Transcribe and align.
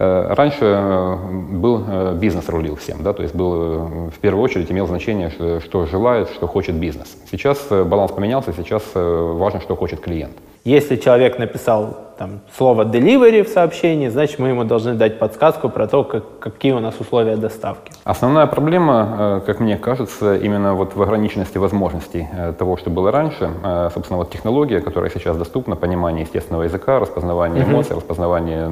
Э, 0.00 0.32
раньше 0.34 0.64
э, 0.64 1.16
был 1.50 1.82
э, 1.84 2.14
бизнес 2.14 2.48
рулил 2.48 2.76
всем, 2.76 3.02
да, 3.02 3.12
то 3.12 3.22
есть 3.22 3.34
был, 3.34 4.10
в 4.10 4.18
первую 4.20 4.44
очередь 4.44 4.70
имел 4.70 4.86
значение, 4.86 5.30
что, 5.60 5.86
желает, 5.86 6.28
что 6.30 6.46
хочет 6.46 6.76
бизнес. 6.76 7.16
Сейчас 7.28 7.66
баланс 7.68 8.12
поменялся, 8.12 8.52
сейчас 8.52 8.84
важно, 8.94 9.60
что 9.60 9.74
хочет 9.74 10.00
клиент. 10.00 10.36
Если 10.64 10.94
человек 10.96 11.40
написал 11.40 12.07
там, 12.18 12.40
слово 12.56 12.84
delivery 12.84 13.44
в 13.44 13.48
сообщении, 13.48 14.08
значит, 14.08 14.38
мы 14.38 14.48
ему 14.48 14.64
должны 14.64 14.94
дать 14.94 15.18
подсказку 15.18 15.68
про 15.68 15.86
то, 15.86 16.04
как, 16.04 16.24
какие 16.40 16.72
у 16.72 16.80
нас 16.80 16.94
условия 17.00 17.36
доставки. 17.36 17.92
Основная 18.04 18.46
проблема, 18.46 19.16
э, 19.18 19.40
как 19.46 19.60
мне 19.60 19.76
кажется, 19.76 20.36
именно 20.36 20.74
вот 20.74 20.96
в 20.96 21.02
ограниченности 21.02 21.58
возможностей 21.58 22.26
э, 22.32 22.52
того, 22.58 22.76
что 22.76 22.90
было 22.90 23.12
раньше. 23.12 23.50
Э, 23.64 23.90
собственно, 23.94 24.18
вот 24.18 24.30
технология, 24.30 24.80
которая 24.80 25.10
сейчас 25.10 25.36
доступна, 25.36 25.76
понимание 25.76 26.22
естественного 26.22 26.64
языка, 26.64 26.98
распознавание 26.98 27.64
эмоций, 27.64 27.96
распознавание 27.96 28.68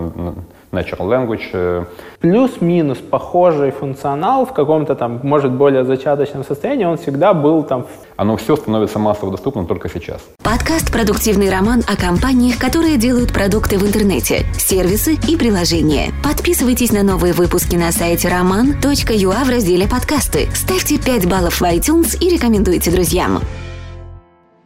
natural 0.73 1.06
language. 1.09 1.87
Плюс-минус 2.20 2.98
похожий 2.98 3.70
функционал 3.70 4.45
в 4.45 4.52
каком-то 4.52 4.95
там, 4.95 5.20
может, 5.23 5.52
более 5.52 5.84
зачаточном 5.84 6.45
состоянии, 6.45 6.84
он 6.84 6.97
всегда 6.97 7.33
был 7.34 7.62
там. 7.62 7.87
Оно 8.16 8.37
все 8.37 8.56
становится 8.56 8.98
массово 8.98 9.30
доступным 9.30 9.66
только 9.66 9.88
сейчас. 9.88 10.20
Подкаст 10.42 10.92
«Продуктивный 10.92 11.51
роман» 11.51 11.83
о 11.87 11.97
компаниях, 11.97 12.59
которые 12.59 12.97
делают 12.97 13.33
продукты 13.36 13.76
в 13.76 13.86
интернете, 13.86 14.46
сервисы 14.54 15.12
и 15.28 15.36
приложения. 15.36 16.10
Подписывайтесь 16.24 16.90
на 16.90 17.02
новые 17.02 17.34
выпуски 17.34 17.76
на 17.76 17.92
сайте 17.92 18.28
roman.ua 18.28 19.45
в 19.45 19.50
разделе 19.50 19.86
«Подкасты». 19.86 20.48
Ставьте 20.54 20.98
5 20.98 21.28
баллов 21.28 21.60
в 21.60 21.62
iTunes 21.64 22.16
и 22.18 22.34
рекомендуйте 22.34 22.90
друзьям. 22.90 23.42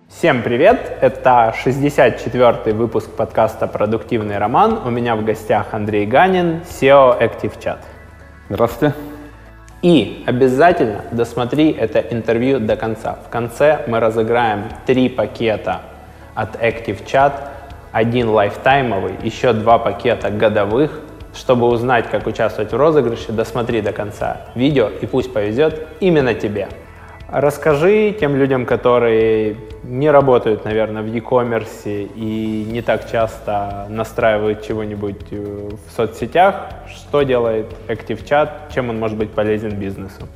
Всем 0.09 0.43
привет! 0.43 0.99
Это 1.01 1.53
64-й 1.67 2.73
выпуск 2.73 3.11
подкаста 3.11 3.67
«Продуктивный 3.67 4.39
роман». 4.39 4.81
У 4.85 4.91
меня 4.91 5.17
в 5.17 5.25
гостях 5.25 5.75
Андрей 5.75 6.07
Ганин, 6.07 6.61
SEO 6.63 7.21
ActiveChat. 7.21 7.79
Здравствуйте. 8.51 8.95
И 9.83 10.23
обязательно 10.29 11.07
досмотри 11.11 11.73
это 11.73 11.99
интервью 11.99 12.61
до 12.61 12.77
конца. 12.77 13.19
В 13.27 13.31
конце 13.31 13.85
мы 13.89 13.99
разыграем 13.99 14.67
три 14.87 15.09
пакета 15.09 15.81
от 16.37 16.55
ActiveChat– 16.55 17.33
один 17.93 18.29
лайфтаймовый, 18.29 19.15
еще 19.23 19.53
два 19.53 19.79
пакета 19.79 20.31
годовых. 20.31 21.01
Чтобы 21.33 21.69
узнать, 21.69 22.11
как 22.11 22.27
участвовать 22.27 22.73
в 22.73 22.77
розыгрыше, 22.77 23.31
досмотри 23.31 23.83
до 23.83 23.93
конца 23.93 24.49
видео 24.57 24.89
и 24.89 25.07
пусть 25.07 25.33
повезет 25.33 25.87
именно 26.01 26.35
тебе. 26.35 26.67
Расскажи 27.29 28.13
тем 28.19 28.35
людям, 28.35 28.67
которые 28.67 29.57
не 29.85 30.11
работают, 30.11 30.65
наверное, 30.65 31.03
в 31.03 31.07
e-commerce 31.07 32.11
и 32.17 32.67
не 32.69 32.83
так 32.83 33.09
часто 33.09 33.87
настраивают 33.89 34.67
чего-нибудь 34.67 35.27
э, 35.31 35.69
в 35.71 35.97
соцсетях, 35.97 36.71
что 36.89 37.23
делает 37.23 37.67
ActiveChat, 37.87 38.73
чем 38.75 38.91
он 38.91 38.99
может 38.99 39.17
быть 39.17 39.31
полезен 39.31 39.79
бизнесу. 39.79 40.27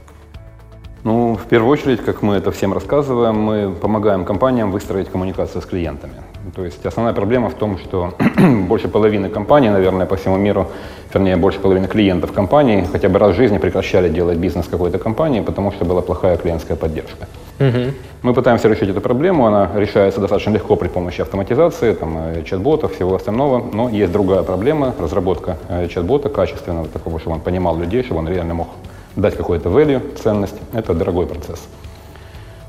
Ну, 1.03 1.35
в 1.35 1.47
первую 1.49 1.73
очередь, 1.73 2.05
как 2.05 2.23
мы 2.23 2.37
это 2.37 2.53
всем 2.53 2.73
рассказываем, 2.73 3.35
мы 3.35 3.75
помогаем 3.75 4.25
компаниям 4.25 4.71
выстроить 4.71 5.11
коммуникацию 5.11 5.61
с 5.61 5.67
клиентами. 5.67 6.15
То 6.55 6.65
есть 6.65 6.85
основная 6.87 7.15
проблема 7.15 7.49
в 7.49 7.55
том, 7.55 7.79
что 7.79 8.15
больше 8.69 8.89
половины 8.89 9.29
компаний, 9.29 9.71
наверное, 9.71 10.07
по 10.07 10.17
всему 10.17 10.37
миру, 10.37 10.67
вернее, 11.13 11.37
больше 11.37 11.61
половины 11.61 11.87
клиентов 11.87 12.33
компании 12.33 12.87
хотя 12.93 13.09
бы 13.09 13.19
раз 13.19 13.33
в 13.33 13.37
жизни 13.37 13.59
прекращали 13.59 14.09
делать 14.09 14.39
бизнес 14.39 14.67
какой-то 14.67 14.99
компании, 14.99 15.41
потому 15.41 15.73
что 15.73 15.85
была 15.85 16.03
плохая 16.03 16.37
клиентская 16.37 16.77
поддержка. 16.77 17.27
Угу. 17.61 17.93
Мы 18.23 18.35
пытаемся 18.35 18.69
решить 18.69 18.89
эту 18.89 19.01
проблему, 19.01 19.47
она 19.47 19.71
решается 19.75 20.21
достаточно 20.21 20.51
легко 20.51 20.77
при 20.77 20.89
помощи 20.89 21.21
автоматизации, 21.21 21.95
там, 21.95 22.19
э, 22.19 22.43
чат-ботов, 22.45 22.95
всего 22.95 23.15
остального, 23.15 23.65
но 23.73 23.89
есть 23.89 24.13
другая 24.13 24.43
проблема, 24.43 24.95
разработка 24.99 25.57
э, 25.69 25.89
чат-бота 25.89 26.29
качественного, 26.29 26.89
такого, 26.89 27.19
чтобы 27.21 27.37
он 27.37 27.43
понимал 27.43 27.79
людей, 27.79 28.03
чтобы 28.03 28.21
он 28.21 28.29
реально 28.29 28.55
мог 28.55 28.69
дать 29.17 29.37
какой-то 29.37 29.69
value, 29.69 30.01
ценность, 30.17 30.57
это 30.73 30.95
дорогой 30.95 31.27
процесс. 31.27 31.63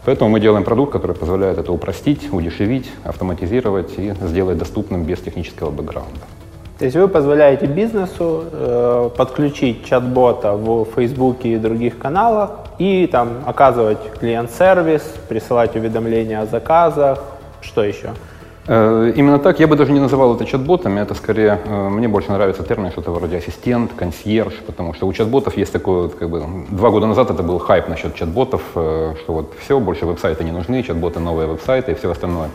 Поэтому 0.06 0.30
мы 0.30 0.40
делаем 0.40 0.64
продукт, 0.64 0.94
который 0.94 1.16
позволяет 1.16 1.58
это 1.58 1.72
упростить, 1.72 2.32
удешевить, 2.32 2.92
автоматизировать 3.04 3.98
и 3.98 4.14
сделать 4.22 4.58
доступным 4.58 5.04
без 5.04 5.20
технического 5.20 5.72
бэкграунда. 5.72 6.20
То 6.78 6.86
есть 6.86 6.98
вы 6.98 7.08
позволяете 7.08 7.68
бизнесу 7.68 8.44
э, 8.52 9.10
подключить 9.18 9.86
чат-бота 9.86 10.54
в 10.54 10.86
Фейсбуке 10.96 11.54
и 11.54 11.58
других 11.58 11.98
каналах 11.98 12.52
и 12.80 13.08
там 13.08 13.30
оказывать 13.46 13.98
клиент-сервис, 14.20 15.02
присылать 15.30 15.76
уведомления 15.76 16.42
о 16.42 16.46
заказах, 16.46 17.24
что 17.62 17.84
еще? 17.84 18.10
Э, 18.68 19.14
именно 19.16 19.40
так. 19.40 19.60
Я 19.60 19.68
бы 19.68 19.76
даже 19.76 19.92
не 19.92 20.00
называл 20.00 20.36
это 20.36 20.46
чат-ботами. 20.46 21.00
Это 21.00 21.14
скорее, 21.14 21.60
э, 21.66 21.90
мне 21.90 22.08
больше 22.08 22.32
нравится 22.32 22.64
термин 22.64 22.92
что-то 22.92 23.12
вроде 23.12 23.38
ассистент, 23.38 23.92
консьерж, 23.94 24.54
потому 24.66 24.94
что 24.94 25.08
у 25.08 25.14
чат-ботов 25.14 25.58
есть 25.58 25.72
такое, 25.72 26.10
как 26.10 26.30
бы, 26.30 26.44
два 26.70 26.90
года 26.90 27.06
назад 27.06 27.30
это 27.30 27.44
был 27.44 27.60
хайп 27.60 27.88
насчет 27.88 28.16
чат-ботов, 28.16 28.62
э, 28.76 29.14
что 29.22 29.34
вот 29.34 29.54
все, 29.60 29.80
больше 29.80 30.06
веб-сайты 30.06 30.44
не 30.44 30.52
нужны, 30.52 30.82
чат-боты 30.82 31.20
новые 31.20 31.48
веб-сайты 31.48 31.92
и 31.92 31.96
все 31.96 32.10
остальное. 32.10 32.50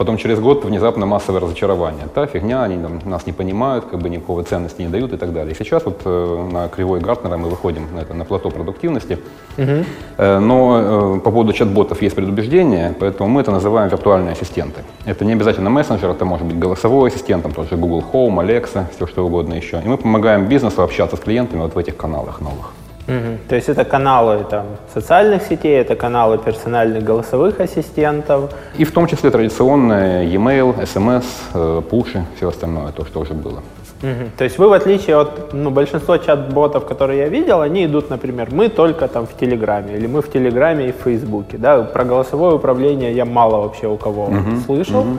Потом 0.00 0.16
через 0.16 0.40
год 0.40 0.64
внезапно 0.64 1.04
массовое 1.04 1.40
разочарование. 1.42 2.06
Та 2.14 2.26
фигня, 2.26 2.62
они 2.62 2.82
там, 2.82 3.00
нас 3.04 3.26
не 3.26 3.34
понимают, 3.34 3.84
как 3.84 4.00
бы 4.00 4.08
никакой 4.08 4.44
ценности 4.44 4.80
не 4.80 4.88
дают 4.88 5.12
и 5.12 5.18
так 5.18 5.34
далее. 5.34 5.52
И 5.52 5.54
сейчас 5.54 5.84
вот 5.84 6.00
э, 6.06 6.48
на 6.52 6.68
кривой 6.68 7.00
Гартнера 7.00 7.36
мы 7.36 7.50
выходим 7.50 7.86
на, 7.94 8.00
это, 8.00 8.14
на 8.14 8.24
плато 8.24 8.48
продуктивности. 8.48 9.18
Угу. 9.58 9.84
Э, 10.16 10.38
но 10.38 11.16
э, 11.16 11.20
по 11.20 11.30
поводу 11.30 11.52
чат-ботов 11.52 12.00
есть 12.00 12.16
предубеждение, 12.16 12.94
поэтому 12.98 13.28
мы 13.28 13.42
это 13.42 13.50
называем 13.50 13.90
виртуальные 13.90 14.32
ассистенты. 14.32 14.80
Это 15.04 15.26
не 15.26 15.34
обязательно 15.34 15.68
мессенджер, 15.68 16.08
это 16.08 16.24
может 16.24 16.46
быть 16.46 16.58
голосовой 16.58 17.10
ассистент, 17.10 17.42
там 17.42 17.52
тоже 17.52 17.76
Google 17.76 18.02
Home, 18.10 18.40
Alexa, 18.42 18.86
все 18.96 19.06
что 19.06 19.26
угодно 19.26 19.52
еще. 19.52 19.82
И 19.84 19.88
мы 19.88 19.98
помогаем 19.98 20.46
бизнесу 20.46 20.82
общаться 20.82 21.16
с 21.16 21.20
клиентами 21.20 21.60
вот 21.60 21.74
в 21.74 21.78
этих 21.78 21.98
каналах 21.98 22.40
новых. 22.40 22.72
Угу. 23.08 23.38
То 23.48 23.56
есть 23.56 23.68
это 23.68 23.84
каналы 23.84 24.44
там, 24.50 24.66
социальных 24.94 25.42
сетей, 25.42 25.80
это 25.80 25.96
каналы 25.96 26.38
персональных 26.38 27.02
голосовых 27.02 27.60
ассистентов. 27.60 28.50
И 28.78 28.84
в 28.84 28.92
том 28.92 29.06
числе 29.06 29.30
традиционные 29.30 30.26
e-mail, 30.32 30.74
SMS, 30.80 31.24
э, 31.54 31.82
пуши, 31.90 32.24
все 32.36 32.48
остальное, 32.48 32.92
то, 32.92 33.04
что 33.04 33.20
уже 33.20 33.34
было. 33.34 33.62
Угу. 34.02 34.30
То 34.38 34.44
есть 34.44 34.58
вы, 34.58 34.68
в 34.68 34.72
отличие 34.72 35.16
от 35.16 35.52
ну, 35.52 35.70
большинства 35.70 36.18
чат-ботов, 36.18 36.86
которые 36.86 37.18
я 37.18 37.28
видел, 37.28 37.60
они 37.60 37.84
идут, 37.84 38.10
например, 38.10 38.48
мы 38.50 38.68
только 38.68 39.08
там 39.08 39.26
в 39.26 39.36
Телеграме, 39.38 39.96
или 39.96 40.06
мы 40.06 40.22
в 40.22 40.30
Телеграме 40.32 40.88
и 40.88 40.92
в 40.92 41.02
Фейсбуке. 41.04 41.58
Да? 41.58 41.82
Про 41.82 42.04
голосовое 42.04 42.54
управление 42.54 43.12
я 43.12 43.24
мало 43.24 43.60
вообще 43.60 43.88
у 43.88 43.96
кого 43.96 44.24
угу. 44.24 44.60
слышал. 44.66 45.00
Угу. 45.00 45.18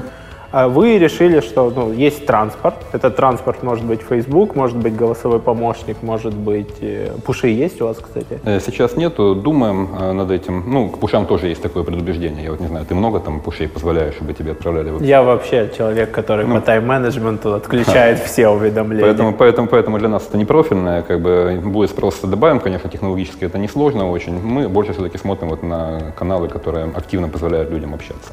А 0.52 0.68
вы 0.68 0.98
решили, 0.98 1.40
что 1.40 1.72
ну, 1.74 1.94
есть 1.94 2.26
транспорт. 2.26 2.76
Этот 2.92 3.16
транспорт 3.16 3.64
может 3.64 3.86
быть 3.86 4.02
Facebook, 4.02 4.56
может 4.56 4.78
быть 4.78 4.96
голосовой 4.96 5.40
помощник, 5.40 5.98
может 6.02 6.34
быть... 6.34 6.76
Э, 6.82 7.14
пуши 7.26 7.48
есть 7.48 7.82
у 7.82 7.86
вас, 7.86 7.98
кстати? 7.98 8.40
Э, 8.44 8.60
сейчас 8.60 8.98
нету. 8.98 9.34
Думаем 9.36 9.90
э, 9.98 10.12
над 10.12 10.30
этим. 10.30 10.64
Ну, 10.68 10.90
к 10.90 11.00
пушам 11.00 11.26
тоже 11.26 11.48
есть 11.48 11.62
такое 11.62 11.84
предубеждение. 11.84 12.44
Я 12.44 12.52
вот 12.52 12.60
не 12.60 12.68
знаю, 12.68 12.86
ты 12.86 12.96
много 12.96 13.20
там 13.20 13.40
пушей 13.40 13.70
позволяешь, 13.70 14.16
чтобы 14.16 14.34
тебе 14.34 14.52
отправляли? 14.52 14.92
Я 15.06 15.24
вообще 15.24 15.72
человек, 15.78 16.12
который 16.12 16.46
ну, 16.46 16.56
по 16.56 16.62
тайм-менеджменту 16.62 17.54
отключает 17.56 18.20
все 18.20 18.50
уведомления. 18.50 19.06
Поэтому, 19.06 19.34
поэтому, 19.34 19.68
поэтому 19.68 20.00
для 20.00 20.10
нас 20.10 20.28
это 20.28 20.38
не 20.38 20.46
профильное. 20.46 21.02
Как 21.02 21.22
бы 21.22 21.62
будет 21.64 21.90
спрос 21.90 22.20
добавим, 22.22 22.60
конечно, 22.60 22.90
технологически 22.90 23.46
это 23.46 23.58
несложно 23.58 24.12
очень. 24.12 24.40
Мы 24.42 24.68
больше 24.68 24.92
все-таки 24.92 25.18
смотрим 25.18 25.50
вот 25.50 25.64
на 25.64 26.12
каналы, 26.18 26.50
которые 26.50 26.92
активно 26.94 27.30
позволяют 27.30 27.72
людям 27.72 27.94
общаться. 27.94 28.32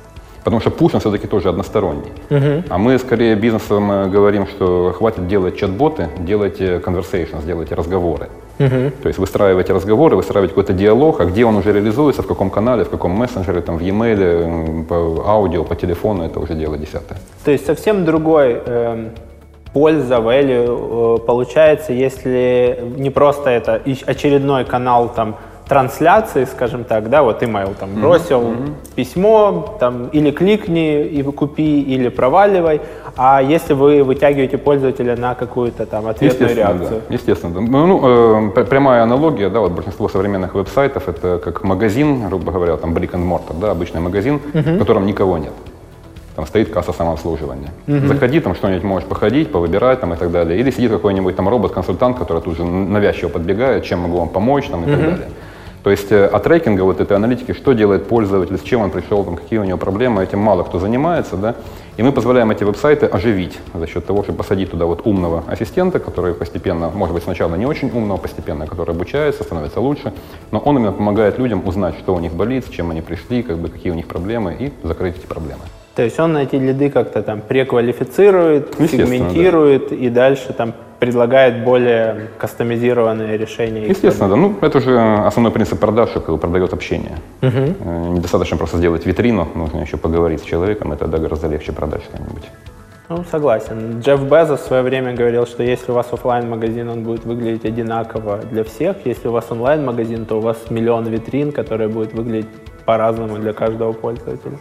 Потому 0.48 0.62
что 0.62 0.70
пуш, 0.70 0.94
он 0.94 1.00
все-таки 1.00 1.26
тоже 1.26 1.50
односторонний. 1.50 2.10
Uh-huh. 2.30 2.64
А 2.70 2.78
мы 2.78 2.98
скорее 2.98 3.34
бизнесом 3.34 3.92
э, 3.92 4.06
говорим, 4.06 4.46
что 4.46 4.94
хватит 4.96 5.28
делать 5.28 5.58
чат-боты, 5.58 6.08
делайте 6.20 6.78
conversations, 6.78 7.44
делайте 7.44 7.74
разговоры. 7.74 8.28
Uh-huh. 8.58 8.90
То 9.02 9.08
есть 9.08 9.18
выстраивайте 9.18 9.74
разговоры, 9.74 10.16
выстраивайте 10.16 10.54
какой-то 10.54 10.72
диалог, 10.72 11.20
а 11.20 11.26
где 11.26 11.44
он 11.44 11.56
уже 11.56 11.74
реализуется, 11.74 12.22
в 12.22 12.26
каком 12.26 12.48
канале, 12.48 12.84
в 12.84 12.88
каком 12.88 13.10
мессенджере, 13.10 13.60
там, 13.60 13.76
в 13.76 13.82
e-mail, 13.82 14.84
по 14.84 15.22
аудио, 15.26 15.64
по 15.64 15.76
телефону, 15.76 16.24
это 16.24 16.40
уже 16.40 16.54
дело 16.54 16.78
десятое. 16.78 17.18
То 17.44 17.50
есть 17.50 17.66
совсем 17.66 18.06
другой 18.06 18.58
э, 18.64 19.10
польза, 19.74 20.14
value 20.14 21.18
э, 21.18 21.26
получается, 21.26 21.92
если 21.92 22.78
не 22.96 23.10
просто 23.10 23.50
это 23.50 23.82
очередной 24.06 24.64
канал 24.64 25.12
там 25.14 25.36
трансляции, 25.68 26.44
скажем 26.44 26.84
так, 26.84 27.10
да, 27.10 27.22
вот 27.22 27.42
email 27.42 27.74
там 27.78 28.00
бросил 28.00 28.42
mm-hmm. 28.42 28.94
письмо, 28.94 29.76
там 29.78 30.08
или 30.08 30.30
кликни 30.30 31.04
и 31.04 31.22
купи, 31.22 31.82
или 31.82 32.08
проваливай, 32.08 32.80
а 33.16 33.42
если 33.42 33.74
вы 33.74 34.02
вытягиваете 34.02 34.58
пользователя 34.58 35.16
на 35.16 35.34
какую-то 35.34 35.86
там 35.86 36.06
ответную 36.06 36.48
естественно, 36.48 36.68
реакцию? 36.68 37.02
Да, 37.08 37.14
естественно. 37.14 37.60
Ну, 37.60 37.86
ну 37.86 38.50
э, 38.50 38.64
прямая 38.64 39.02
аналогия, 39.02 39.50
да, 39.50 39.60
вот 39.60 39.72
большинство 39.72 40.08
современных 40.08 40.54
веб-сайтов 40.54 41.08
это 41.08 41.38
как 41.38 41.62
магазин, 41.64 42.28
грубо 42.28 42.52
говоря, 42.52 42.76
там 42.76 42.94
brick 42.94 43.12
and 43.12 43.28
mortar, 43.28 43.58
да, 43.60 43.70
обычный 43.70 44.00
магазин, 44.00 44.40
mm-hmm. 44.52 44.76
в 44.76 44.78
котором 44.78 45.06
никого 45.06 45.38
нет 45.38 45.52
там 46.38 46.46
стоит 46.46 46.70
касса 46.70 46.92
самообслуживания. 46.92 47.70
Угу. 47.88 48.06
Заходи, 48.06 48.38
там 48.38 48.54
что-нибудь 48.54 48.84
можешь 48.84 49.08
походить, 49.08 49.50
повыбирать 49.50 49.98
там 49.98 50.14
и 50.14 50.16
так 50.16 50.30
далее. 50.30 50.60
Или 50.60 50.70
сидит 50.70 50.92
какой-нибудь 50.92 51.34
там 51.34 51.48
робот-консультант, 51.48 52.16
который 52.16 52.40
тут 52.40 52.56
же 52.56 52.64
навязчиво 52.64 53.28
подбегает, 53.28 53.82
чем 53.82 53.98
могу 53.98 54.18
вам 54.18 54.28
помочь 54.28 54.68
там 54.68 54.84
и 54.84 54.86
угу. 54.86 54.92
так 54.92 55.10
далее. 55.10 55.28
То 55.88 55.92
есть 55.92 56.12
э, 56.12 56.26
от 56.26 56.42
трекинга 56.42 56.82
вот 56.82 57.00
этой 57.00 57.16
аналитики, 57.16 57.52
что 57.52 57.72
делает 57.72 58.08
пользователь, 58.08 58.58
с 58.58 58.60
чем 58.60 58.82
он 58.82 58.90
пришел, 58.90 59.24
там, 59.24 59.36
какие 59.36 59.58
у 59.58 59.64
него 59.64 59.78
проблемы, 59.78 60.22
этим 60.22 60.38
мало 60.38 60.62
кто 60.62 60.78
занимается, 60.78 61.38
да, 61.38 61.54
И 61.96 62.02
мы 62.02 62.12
позволяем 62.12 62.50
эти 62.50 62.62
веб-сайты 62.62 63.06
оживить 63.06 63.58
за 63.72 63.86
счет 63.86 64.04
того, 64.04 64.22
чтобы 64.22 64.36
посадить 64.36 64.70
туда 64.70 64.84
вот 64.84 65.06
умного 65.06 65.44
ассистента, 65.46 65.98
который 65.98 66.34
постепенно, 66.34 66.90
может 66.90 67.14
быть, 67.14 67.24
сначала 67.24 67.54
не 67.54 67.64
очень 67.64 67.90
умного, 67.90 68.18
постепенно, 68.18 68.66
который 68.66 68.94
обучается, 68.94 69.44
становится 69.44 69.80
лучше, 69.80 70.12
но 70.50 70.58
он 70.58 70.76
именно 70.76 70.92
помогает 70.92 71.38
людям 71.38 71.66
узнать, 71.66 71.94
что 71.98 72.14
у 72.14 72.20
них 72.20 72.34
болит, 72.34 72.66
с 72.66 72.68
чем 72.68 72.90
они 72.90 73.00
пришли, 73.00 73.42
как 73.42 73.56
бы, 73.56 73.70
какие 73.70 73.90
у 73.90 73.94
них 73.94 74.08
проблемы, 74.08 74.54
и 74.60 74.72
закрыть 74.82 75.16
эти 75.16 75.26
проблемы. 75.26 75.62
То 75.94 76.02
есть 76.02 76.20
он 76.20 76.36
эти 76.36 76.56
лиды 76.56 76.90
как-то 76.90 77.22
там 77.22 77.40
преквалифицирует, 77.40 78.74
сегментирует 78.78 79.88
да. 79.88 79.96
и 79.96 80.10
дальше 80.10 80.52
там 80.52 80.74
предлагает 80.98 81.64
более 81.64 82.28
кастомизированные 82.38 83.36
решения. 83.36 83.86
Естественно, 83.86 84.28
да. 84.28 84.36
Ну, 84.36 84.54
это 84.60 84.78
уже 84.78 84.98
основной 85.26 85.52
принцип 85.52 85.78
продаж, 85.78 86.10
что 86.10 86.36
продает 86.36 86.72
общение. 86.72 87.18
Угу. 87.42 88.14
Недостаточно 88.16 88.56
просто 88.56 88.78
сделать 88.78 89.06
витрину, 89.06 89.48
нужно 89.54 89.80
еще 89.80 89.96
поговорить 89.96 90.40
с 90.40 90.44
человеком, 90.44 90.92
это 90.92 91.04
тогда 91.04 91.18
гораздо 91.18 91.48
легче 91.48 91.72
продать 91.72 92.02
что-нибудь. 92.02 92.44
Ну, 93.08 93.24
согласен. 93.30 94.00
Джефф 94.00 94.20
Безос 94.20 94.60
в 94.60 94.66
свое 94.66 94.82
время 94.82 95.14
говорил, 95.14 95.46
что 95.46 95.62
если 95.62 95.92
у 95.92 95.94
вас 95.94 96.12
офлайн 96.12 96.50
магазин 96.50 96.90
он 96.90 97.04
будет 97.04 97.24
выглядеть 97.24 97.64
одинаково 97.64 98.40
для 98.50 98.64
всех. 98.64 98.96
Если 99.06 99.28
у 99.28 99.32
вас 99.32 99.46
онлайн-магазин, 99.50 100.26
то 100.26 100.36
у 100.36 100.40
вас 100.40 100.58
миллион 100.68 101.06
витрин, 101.06 101.52
которые 101.52 101.88
будут 101.88 102.12
выглядеть 102.12 102.48
по-разному 102.84 103.38
для 103.38 103.54
каждого 103.54 103.92
пользователя. 103.92 104.58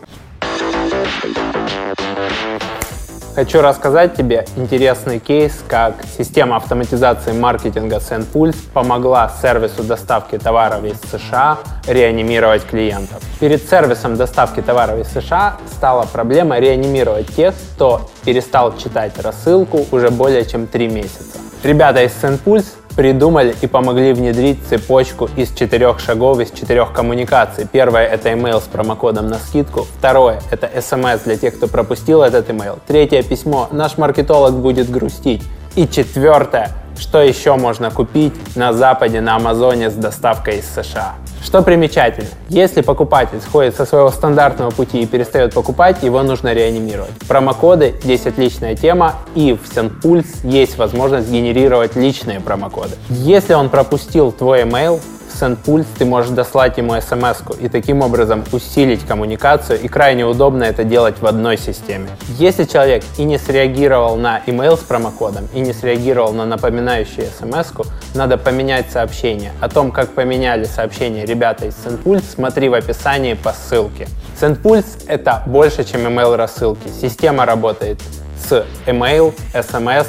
Хочу 3.37 3.61
рассказать 3.61 4.15
тебе 4.15 4.47
интересный 4.55 5.19
кейс, 5.19 5.63
как 5.67 5.93
система 6.17 6.55
автоматизации 6.55 7.33
маркетинга 7.33 7.97
SendPulse 7.97 8.57
помогла 8.73 9.31
сервису 9.39 9.83
доставки 9.83 10.39
товаров 10.39 10.83
из 10.83 10.99
США 11.11 11.59
реанимировать 11.85 12.65
клиентов. 12.65 13.21
Перед 13.39 13.61
сервисом 13.69 14.17
доставки 14.17 14.63
товаров 14.63 15.01
из 15.01 15.09
США 15.09 15.57
стала 15.71 16.07
проблема 16.11 16.57
реанимировать 16.57 17.27
тех, 17.27 17.53
кто 17.75 18.09
перестал 18.25 18.75
читать 18.75 19.13
рассылку 19.21 19.85
уже 19.91 20.09
более 20.09 20.43
чем 20.43 20.65
три 20.65 20.87
месяца. 20.87 21.37
Ребята 21.61 22.01
из 22.01 22.13
SendPulse 22.19 22.65
придумали 22.97 23.55
и 23.61 23.67
помогли 23.67 24.11
внедрить 24.11 24.57
цепочку 24.67 25.29
из 25.37 25.53
четырех 25.53 25.99
шагов, 25.99 26.39
из 26.39 26.49
четырех 26.51 26.91
коммуникаций. 26.91 27.67
Первое— 27.71 28.05
это 28.07 28.29
email 28.29 28.59
с 28.59 28.63
промокодом 28.63 29.27
на 29.27 29.37
скидку. 29.37 29.85
Второе— 29.99 30.41
это 30.51 30.65
SMS 30.65 31.23
для 31.23 31.37
тех, 31.37 31.55
кто 31.55 31.67
пропустил 31.67 32.23
этот 32.23 32.49
email. 32.49 32.79
Третье— 32.87 33.21
письмо 33.23 33.69
«Наш 33.71 33.97
маркетолог 33.97 34.55
будет 34.55 34.89
грустить». 34.89 35.43
И 35.75 35.87
четвертое— 35.87 36.71
что 36.99 37.21
еще 37.21 37.55
можно 37.55 37.91
купить 37.91 38.33
на 38.55 38.73
Западе, 38.73 39.21
на 39.21 39.35
Амазоне 39.35 39.89
с 39.89 39.93
доставкой 39.93 40.59
из 40.59 40.65
США. 40.65 41.15
Что 41.43 41.61
примечательно, 41.61 42.27
если 42.49 42.81
покупатель 42.81 43.39
сходит 43.39 43.75
со 43.75 43.85
своего 43.85 44.09
стандартного 44.09 44.71
пути 44.71 45.01
и 45.01 45.05
перестает 45.05 45.53
покупать, 45.53 46.03
его 46.03 46.21
нужно 46.23 46.53
реанимировать. 46.53 47.11
Промокоды 47.27 47.95
здесь 48.03 48.25
отличная 48.25 48.75
тема, 48.75 49.15
и 49.35 49.53
в 49.53 49.69
SendPulse 49.71 50.39
есть 50.43 50.77
возможность 50.77 51.29
генерировать 51.29 51.95
личные 51.95 52.39
промокоды. 52.39 52.95
Если 53.09 53.53
он 53.53 53.69
пропустил 53.69 54.31
твой 54.31 54.63
email, 54.63 54.99
SendPulse 55.39 55.85
ты 55.97 56.05
можешь 56.05 56.31
дослать 56.31 56.77
ему 56.77 56.99
смс 56.99 57.41
и 57.59 57.69
таким 57.69 58.01
образом 58.01 58.43
усилить 58.51 59.05
коммуникацию, 59.05 59.79
и 59.79 59.87
крайне 59.87 60.25
удобно 60.25 60.63
это 60.63 60.83
делать 60.83 61.21
в 61.21 61.25
одной 61.25 61.57
системе. 61.57 62.09
Если 62.37 62.63
человек 62.63 63.03
и 63.17 63.23
не 63.23 63.37
среагировал 63.37 64.15
на 64.15 64.39
email 64.47 64.77
с 64.77 64.79
промокодом, 64.79 65.47
и 65.53 65.59
не 65.59 65.73
среагировал 65.73 66.33
на 66.33 66.45
напоминающую 66.45 67.27
смс 67.27 67.67
надо 68.15 68.37
поменять 68.37 68.89
сообщение. 68.91 69.51
О 69.61 69.69
том, 69.69 69.91
как 69.91 70.09
поменяли 70.09 70.65
сообщение 70.65 71.25
ребята 71.25 71.65
из 71.65 71.75
SendPulse, 71.75 72.23
смотри 72.35 72.69
в 72.69 72.73
описании 72.73 73.33
по 73.33 73.53
ссылке. 73.53 74.07
SendPulse— 74.39 75.05
это 75.07 75.43
больше, 75.45 75.83
чем 75.83 76.01
email 76.01 76.35
рассылки. 76.35 76.87
Система 77.01 77.45
работает 77.45 77.99
с 78.39 78.65
email, 78.85 79.33
SMS, 79.53 80.07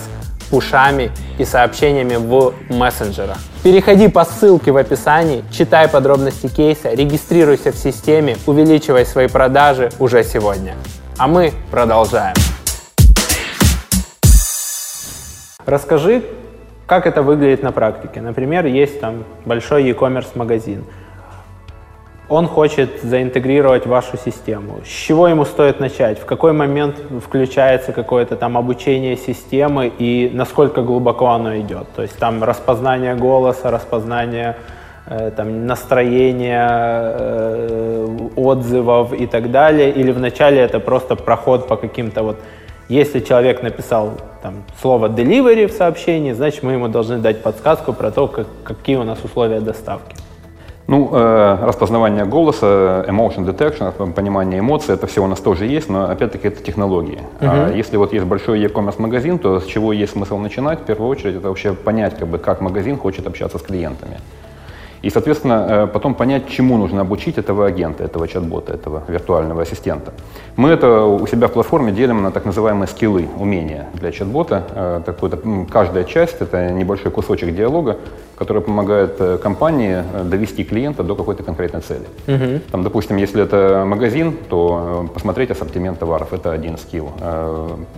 пушами 0.50 1.10
и 1.38 1.44
сообщениями 1.44 2.16
в 2.16 2.54
мессенджерах. 2.68 3.38
Переходи 3.62 4.08
по 4.08 4.24
ссылке 4.24 4.72
в 4.72 4.76
описании, 4.76 5.44
читай 5.50 5.88
подробности 5.88 6.48
кейса, 6.48 6.92
регистрируйся 6.92 7.72
в 7.72 7.76
системе, 7.76 8.36
увеличивай 8.46 9.04
свои 9.04 9.28
продажи 9.28 9.90
уже 9.98 10.24
сегодня. 10.24 10.74
А 11.16 11.26
мы 11.26 11.52
продолжаем. 11.70 12.36
Расскажи, 15.66 16.22
как 16.86 17.06
это 17.06 17.22
выглядит 17.22 17.62
на 17.62 17.72
практике. 17.72 18.20
Например, 18.20 18.64
есть 18.64 19.00
там 19.00 19.24
большой 19.44 19.84
e-commerce 19.84 20.30
магазин– 20.34 20.84
он 22.28 22.46
хочет 22.46 23.02
заинтегрировать 23.02 23.86
вашу 23.86 24.18
систему. 24.18 24.80
С 24.84 24.88
чего 24.88 25.28
ему 25.28 25.44
стоит 25.44 25.80
начать? 25.80 26.18
В 26.18 26.26
какой 26.26 26.52
момент 26.52 26.96
включается 27.26 27.92
какое-то 27.92 28.36
там 28.36 28.58
обучение 28.58 29.16
системы 29.16 29.90
и 29.98 30.30
насколько 30.32 30.82
глубоко 30.82 31.28
оно 31.28 31.56
идет? 31.58 31.86
То 31.96 32.02
есть 32.02 32.18
там 32.18 32.44
распознание 32.44 33.14
голоса, 33.14 33.70
распознание 33.70 34.56
э, 35.06 35.30
там, 35.34 35.66
настроения, 35.66 36.68
э, 36.70 38.18
отзывов 38.36 39.14
и 39.14 39.26
так 39.26 39.50
далее? 39.50 39.90
Или 39.90 40.12
вначале 40.12 40.60
это 40.60 40.80
просто 40.80 41.16
проход 41.16 41.66
по 41.66 41.76
каким-то 41.76 42.22
вот... 42.22 42.36
Если 42.90 43.20
человек 43.20 43.62
написал 43.62 44.12
там, 44.42 44.64
слово 44.80 45.08
delivery 45.08 45.66
в 45.66 45.72
сообщении, 45.72 46.32
значит 46.32 46.62
мы 46.62 46.72
ему 46.72 46.88
должны 46.88 47.18
дать 47.18 47.42
подсказку 47.42 47.92
про 47.92 48.10
то, 48.10 48.28
как, 48.28 48.46
какие 48.64 48.96
у 48.96 49.04
нас 49.04 49.18
условия 49.24 49.60
доставки. 49.60 50.16
Ну, 50.88 51.10
э, 51.12 51.58
распознавание 51.66 52.24
голоса, 52.24 53.04
emotion 53.06 53.44
detection, 53.44 54.12
понимание 54.14 54.60
эмоций, 54.60 54.94
это 54.94 55.06
все 55.06 55.22
у 55.22 55.26
нас 55.26 55.38
тоже 55.38 55.66
есть, 55.66 55.90
но 55.90 56.10
опять-таки 56.10 56.48
это 56.48 56.62
технологии. 56.62 57.18
Uh-huh. 57.40 57.66
А 57.66 57.76
если 57.76 57.98
вот 57.98 58.14
есть 58.14 58.24
большой 58.24 58.60
e-commerce 58.60 58.94
магазин, 58.96 59.38
то 59.38 59.60
с 59.60 59.66
чего 59.66 59.92
есть 59.92 60.12
смысл 60.12 60.38
начинать? 60.38 60.80
В 60.80 60.84
первую 60.84 61.10
очередь 61.10 61.36
это 61.36 61.48
вообще 61.48 61.74
понять, 61.74 62.16
как, 62.18 62.28
бы, 62.28 62.38
как 62.38 62.62
магазин 62.62 62.96
хочет 62.96 63.26
общаться 63.26 63.58
с 63.58 63.62
клиентами. 63.62 64.16
И, 65.02 65.10
соответственно, 65.10 65.66
э, 65.68 65.86
потом 65.86 66.14
понять, 66.14 66.48
чему 66.48 66.76
нужно 66.76 67.02
обучить 67.02 67.38
этого 67.38 67.66
агента, 67.66 68.04
этого 68.04 68.26
чат-бота, 68.26 68.72
этого 68.72 69.02
виртуального 69.08 69.62
ассистента. 69.62 70.12
Мы 70.56 70.70
это 70.70 71.04
у 71.04 71.26
себя 71.26 71.46
в 71.46 71.52
платформе 71.52 71.92
делим 71.92 72.22
на 72.22 72.30
так 72.30 72.44
называемые 72.44 72.88
скиллы, 72.88 73.28
умения 73.38 73.86
для 73.94 74.10
чат-бота. 74.10 74.64
Э, 75.06 75.64
каждая 75.70 76.04
часть— 76.04 76.36
это 76.40 76.70
небольшой 76.70 77.12
кусочек 77.12 77.54
диалога, 77.54 77.96
который 78.36 78.62
помогает 78.62 79.16
э, 79.20 79.38
компании 79.38 80.02
довести 80.24 80.64
клиента 80.64 81.02
до 81.02 81.14
какой-то 81.14 81.42
конкретной 81.42 81.80
цели. 81.80 82.06
Угу. 82.26 82.60
Там, 82.72 82.82
допустим, 82.82 83.16
если 83.16 83.42
это 83.42 83.84
магазин, 83.86 84.36
то 84.48 85.08
посмотреть 85.14 85.50
ассортимент 85.50 85.98
товаров— 85.98 86.32
это 86.32 86.52
один 86.52 86.76
скилл. 86.76 87.12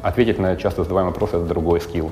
Ответить 0.02 0.38
на 0.38 0.56
часто 0.56 0.82
задаваемый 0.82 1.12
вопрос— 1.12 1.30
это 1.32 1.44
другой 1.44 1.80
скилл 1.80 2.10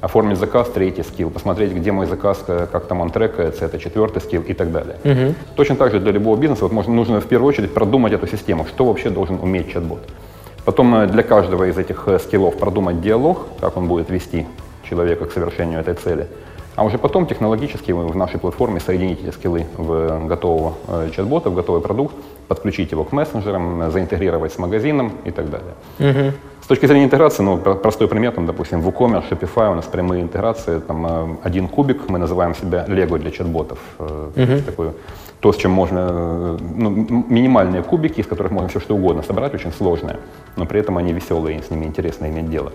оформить 0.00 0.38
заказ, 0.38 0.68
третий 0.68 1.02
скилл, 1.02 1.30
посмотреть, 1.30 1.72
где 1.72 1.92
мой 1.92 2.06
заказ, 2.06 2.44
как 2.46 2.86
там 2.86 3.00
он 3.00 3.10
трекается, 3.10 3.64
это 3.64 3.78
четвертый 3.78 4.20
скилл 4.20 4.42
и 4.42 4.54
так 4.54 4.72
далее. 4.72 4.96
Угу. 5.04 5.34
Точно 5.56 5.76
так 5.76 5.92
же 5.92 6.00
для 6.00 6.12
любого 6.12 6.36
бизнеса 6.36 6.64
вот 6.64 6.72
можно, 6.72 6.94
нужно 6.94 7.20
в 7.20 7.26
первую 7.26 7.48
очередь 7.48 7.74
продумать 7.74 8.12
эту 8.12 8.26
систему, 8.26 8.64
что 8.66 8.84
вообще 8.84 9.10
должен 9.10 9.38
уметь 9.40 9.72
чат-бот. 9.72 10.00
Потом 10.64 10.94
э, 10.94 11.06
для 11.06 11.22
каждого 11.22 11.64
из 11.64 11.78
этих 11.78 12.08
э, 12.08 12.18
скиллов 12.18 12.58
продумать 12.58 13.00
диалог, 13.00 13.46
как 13.60 13.76
он 13.76 13.88
будет 13.88 14.10
вести 14.10 14.46
человека 14.82 15.24
к 15.24 15.32
совершению 15.32 15.80
этой 15.80 15.94
цели. 15.94 16.26
А 16.76 16.84
уже 16.84 16.98
потом 16.98 17.26
технологически 17.26 17.90
в 17.92 18.14
нашей 18.14 18.38
платформе 18.38 18.78
соединить 18.78 19.20
эти 19.24 19.34
скиллы 19.34 19.66
в 19.76 20.26
готового 20.26 20.74
э, 20.86 21.10
чат-бота, 21.14 21.50
в 21.50 21.54
готовый 21.54 21.80
продукт, 21.80 22.14
подключить 22.48 22.92
его 22.92 23.04
к 23.04 23.12
мессенджерам, 23.12 23.90
заинтегрировать 23.90 24.52
с 24.52 24.58
магазином 24.58 25.12
и 25.24 25.30
так 25.30 25.50
далее. 25.50 25.74
Угу. 25.98 26.32
С 26.62 26.66
точки 26.66 26.86
зрения 26.86 27.04
интеграции, 27.04 27.42
ну, 27.42 27.56
простой 27.56 28.08
пример, 28.08 28.32
там, 28.32 28.46
допустим, 28.46 28.80
в 28.80 28.88
WooCommerce, 28.88 29.30
Shopify 29.30 29.70
у 29.70 29.74
нас 29.74 29.86
прямые 29.86 30.22
интеграции, 30.22 30.80
там, 30.80 31.06
э, 31.06 31.36
один 31.42 31.68
кубик, 31.68 32.08
мы 32.08 32.18
называем 32.18 32.54
себя 32.54 32.84
Lego 32.88 33.18
для 33.18 33.30
чат-ботов. 33.30 33.78
Uh-huh. 33.98 34.62
Такой, 34.62 34.90
то, 35.40 35.52
с 35.52 35.56
чем 35.56 35.70
можно, 35.70 36.08
э, 36.10 36.58
ну, 36.76 36.90
минимальные 37.28 37.82
кубики, 37.82 38.20
из 38.20 38.26
которых 38.26 38.52
можно 38.52 38.68
все 38.68 38.80
что 38.80 38.94
угодно 38.94 39.22
собрать, 39.22 39.54
очень 39.54 39.72
сложные, 39.72 40.16
но 40.56 40.66
при 40.66 40.80
этом 40.80 40.98
они 40.98 41.12
веселые, 41.12 41.62
с 41.62 41.70
ними 41.70 41.86
интересно 41.86 42.26
иметь 42.26 42.50
дело. 42.50 42.72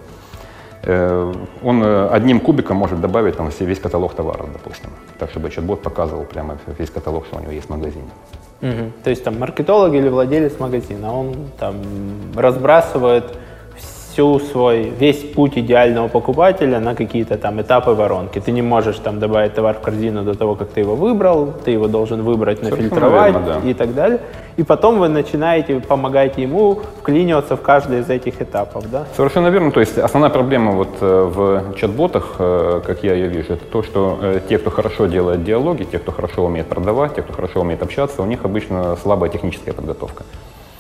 Он 1.63 1.83
одним 2.11 2.41
кубиком 2.41 2.75
может 2.75 2.99
добавить 2.99 3.37
там 3.37 3.49
весь 3.59 3.79
каталог 3.79 4.15
товаров, 4.15 4.49
допустим, 4.51 4.89
так, 5.17 5.29
чтобы 5.29 5.49
чат-бот 5.49 5.81
показывал 5.81 6.25
прямо 6.25 6.57
весь 6.77 6.89
каталог, 6.89 7.25
что 7.25 7.37
у 7.37 7.39
него 7.39 7.51
есть 7.53 7.67
в 7.67 7.69
магазине. 7.69 8.09
Угу. 8.63 8.91
То 9.03 9.09
есть 9.09 9.23
там 9.25 9.37
маркетолог 9.39 9.93
или 9.93 10.07
владелец 10.07 10.57
магазина, 10.57 11.13
он 11.13 11.35
там 11.59 11.75
разбрасывает 12.33 13.25
всю 14.13 14.39
свой, 14.39 14.93
весь 14.99 15.23
путь 15.33 15.57
идеального 15.57 16.07
покупателя 16.07 16.79
на 16.79 16.93
какие-то 16.93 17.37
там 17.37 17.59
этапы 17.59 17.91
воронки. 17.91 18.39
Ты 18.39 18.51
не 18.51 18.61
можешь 18.61 18.97
там 18.97 19.19
добавить 19.19 19.55
товар 19.55 19.75
в 19.75 19.81
корзину 19.81 20.23
до 20.23 20.35
того, 20.35 20.55
как 20.55 20.69
ты 20.69 20.81
его 20.81 20.95
выбрал, 20.95 21.51
ты 21.65 21.71
его 21.71 21.87
должен 21.87 22.21
выбрать, 22.21 22.61
нафильтровать 22.61 23.33
верно, 23.33 23.59
да. 23.63 23.69
и 23.69 23.73
так 23.73 23.95
далее. 23.95 24.19
И 24.55 24.63
потом 24.63 24.99
вы 24.99 25.09
начинаете, 25.09 25.79
помогать 25.79 26.37
ему 26.37 26.79
вклиниваться 26.99 27.55
в 27.55 27.61
каждый 27.61 28.01
из 28.01 28.09
этих 28.09 28.39
этапов, 28.39 28.89
да? 28.91 29.05
Совершенно 29.15 29.47
верно. 29.47 29.71
То 29.71 29.79
есть 29.79 29.97
основная 29.97 30.29
проблема 30.29 30.73
вот 30.73 30.89
э, 31.01 31.31
в 31.33 31.75
чат-ботах, 31.75 32.35
э, 32.37 32.81
как 32.85 33.03
я 33.03 33.15
ее 33.15 33.29
вижу, 33.29 33.53
это 33.53 33.65
то, 33.65 33.81
что 33.81 34.19
э, 34.21 34.39
те, 34.47 34.59
кто 34.59 34.69
хорошо 34.69 35.07
делает 35.07 35.43
диалоги, 35.43 35.85
те, 35.85 35.97
кто 35.97 36.11
хорошо 36.11 36.45
умеет 36.45 36.67
продавать, 36.67 37.15
те, 37.15 37.23
кто 37.23 37.33
хорошо 37.33 37.61
умеет 37.61 37.81
общаться, 37.81 38.21
у 38.21 38.25
них 38.25 38.45
обычно 38.45 38.95
слабая 39.01 39.31
техническая 39.31 39.73
подготовка. 39.73 40.23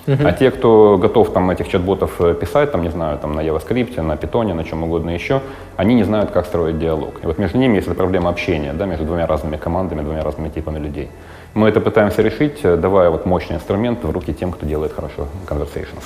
Uh-huh. 0.05 0.27
А 0.27 0.33
те, 0.33 0.51
кто 0.51 0.97
готов 0.97 1.31
там 1.31 1.49
этих 1.49 1.69
чат-ботов 1.69 2.19
э, 2.19 2.33
писать, 2.33 2.71
там, 2.73 2.81
не 2.81 2.89
знаю, 2.89 3.17
там 3.19 3.33
на 3.35 3.39
JavaScript, 3.39 4.01
на 4.01 4.13
Python, 4.13 4.53
на 4.53 4.63
чем 4.65 4.83
угодно 4.83 5.11
еще, 5.11 5.41
они 5.77 5.95
не 5.95 6.03
знают, 6.03 6.31
как 6.31 6.45
строить 6.45 6.77
диалог. 6.77 7.23
И 7.23 7.25
вот 7.25 7.37
между 7.37 7.57
ними 7.57 7.77
есть 7.77 7.95
проблема 7.95 8.29
общения, 8.29 8.73
да, 8.73 8.85
между 8.85 9.05
двумя 9.05 9.27
разными 9.27 9.55
командами, 9.55 10.01
двумя 10.01 10.21
разными 10.21 10.49
типами 10.49 10.79
людей. 10.79 11.09
Мы 11.53 11.69
это 11.69 11.79
пытаемся 11.79 12.21
решить, 12.21 12.59
э, 12.63 12.75
давая 12.75 13.09
вот 13.09 13.25
мощный 13.25 13.55
инструмент 13.55 14.03
в 14.03 14.11
руки 14.11 14.33
тем, 14.33 14.51
кто 14.51 14.65
делает 14.65 14.91
хорошо 14.91 15.27
conversations. 15.47 16.03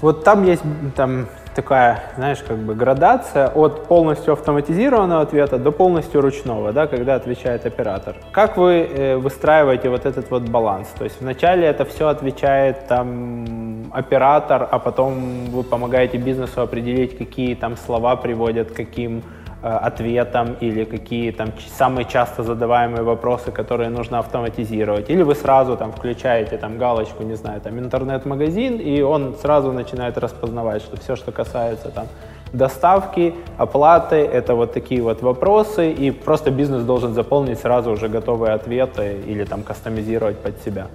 Вот 0.00 0.24
там 0.24 0.44
есть 0.44 0.62
там 0.96 1.26
такая, 1.58 2.04
знаешь, 2.16 2.38
как 2.46 2.56
бы 2.58 2.76
градация 2.76 3.48
от 3.48 3.88
полностью 3.88 4.32
автоматизированного 4.32 5.22
ответа 5.22 5.58
до 5.58 5.72
полностью 5.72 6.20
ручного, 6.20 6.72
да, 6.72 6.86
когда 6.86 7.16
отвечает 7.16 7.66
оператор. 7.66 8.14
Как 8.30 8.56
вы 8.56 8.88
э, 8.88 9.16
выстраиваете 9.16 9.88
вот 9.88 10.06
этот 10.06 10.30
вот 10.30 10.42
баланс? 10.42 10.86
То 10.96 11.04
есть 11.04 11.20
вначале 11.20 11.66
это 11.66 11.84
все 11.84 12.06
отвечает 12.06 12.86
там 12.86 13.90
оператор, 13.92 14.68
а 14.70 14.78
потом 14.78 15.46
вы 15.50 15.64
помогаете 15.64 16.18
бизнесу 16.18 16.60
определить, 16.60 17.18
какие 17.18 17.56
там 17.56 17.76
слова 17.76 18.14
приводят 18.14 18.70
к 18.70 18.76
каким 18.76 19.22
ответам 19.62 20.56
или 20.60 20.84
какие 20.84 21.32
там 21.32 21.52
самые 21.76 22.04
часто 22.04 22.42
задаваемые 22.42 23.02
вопросы, 23.02 23.50
которые 23.50 23.90
нужно 23.90 24.18
автоматизировать. 24.18 25.10
Или 25.10 25.22
вы 25.22 25.34
сразу 25.34 25.76
там 25.76 25.92
включаете 25.92 26.56
там 26.58 26.78
галочку, 26.78 27.24
не 27.24 27.34
знаю, 27.34 27.60
там 27.60 27.78
интернет-магазин, 27.78 28.78
и 28.78 29.00
он 29.00 29.34
сразу 29.34 29.72
начинает 29.72 30.16
распознавать, 30.18 30.82
что 30.82 30.96
все, 30.96 31.16
что 31.16 31.32
касается 31.32 31.90
там 31.90 32.06
доставки, 32.52 33.34
оплаты, 33.58 34.16
это 34.16 34.54
вот 34.54 34.72
такие 34.72 35.02
вот 35.02 35.22
вопросы, 35.22 35.90
и 35.90 36.10
просто 36.10 36.50
бизнес 36.50 36.82
должен 36.84 37.12
заполнить 37.14 37.58
сразу 37.58 37.90
уже 37.90 38.08
готовые 38.08 38.52
ответы 38.52 39.20
или 39.26 39.44
там 39.44 39.62
кастомизировать 39.62 40.38
под 40.38 40.62
себя. 40.62 40.86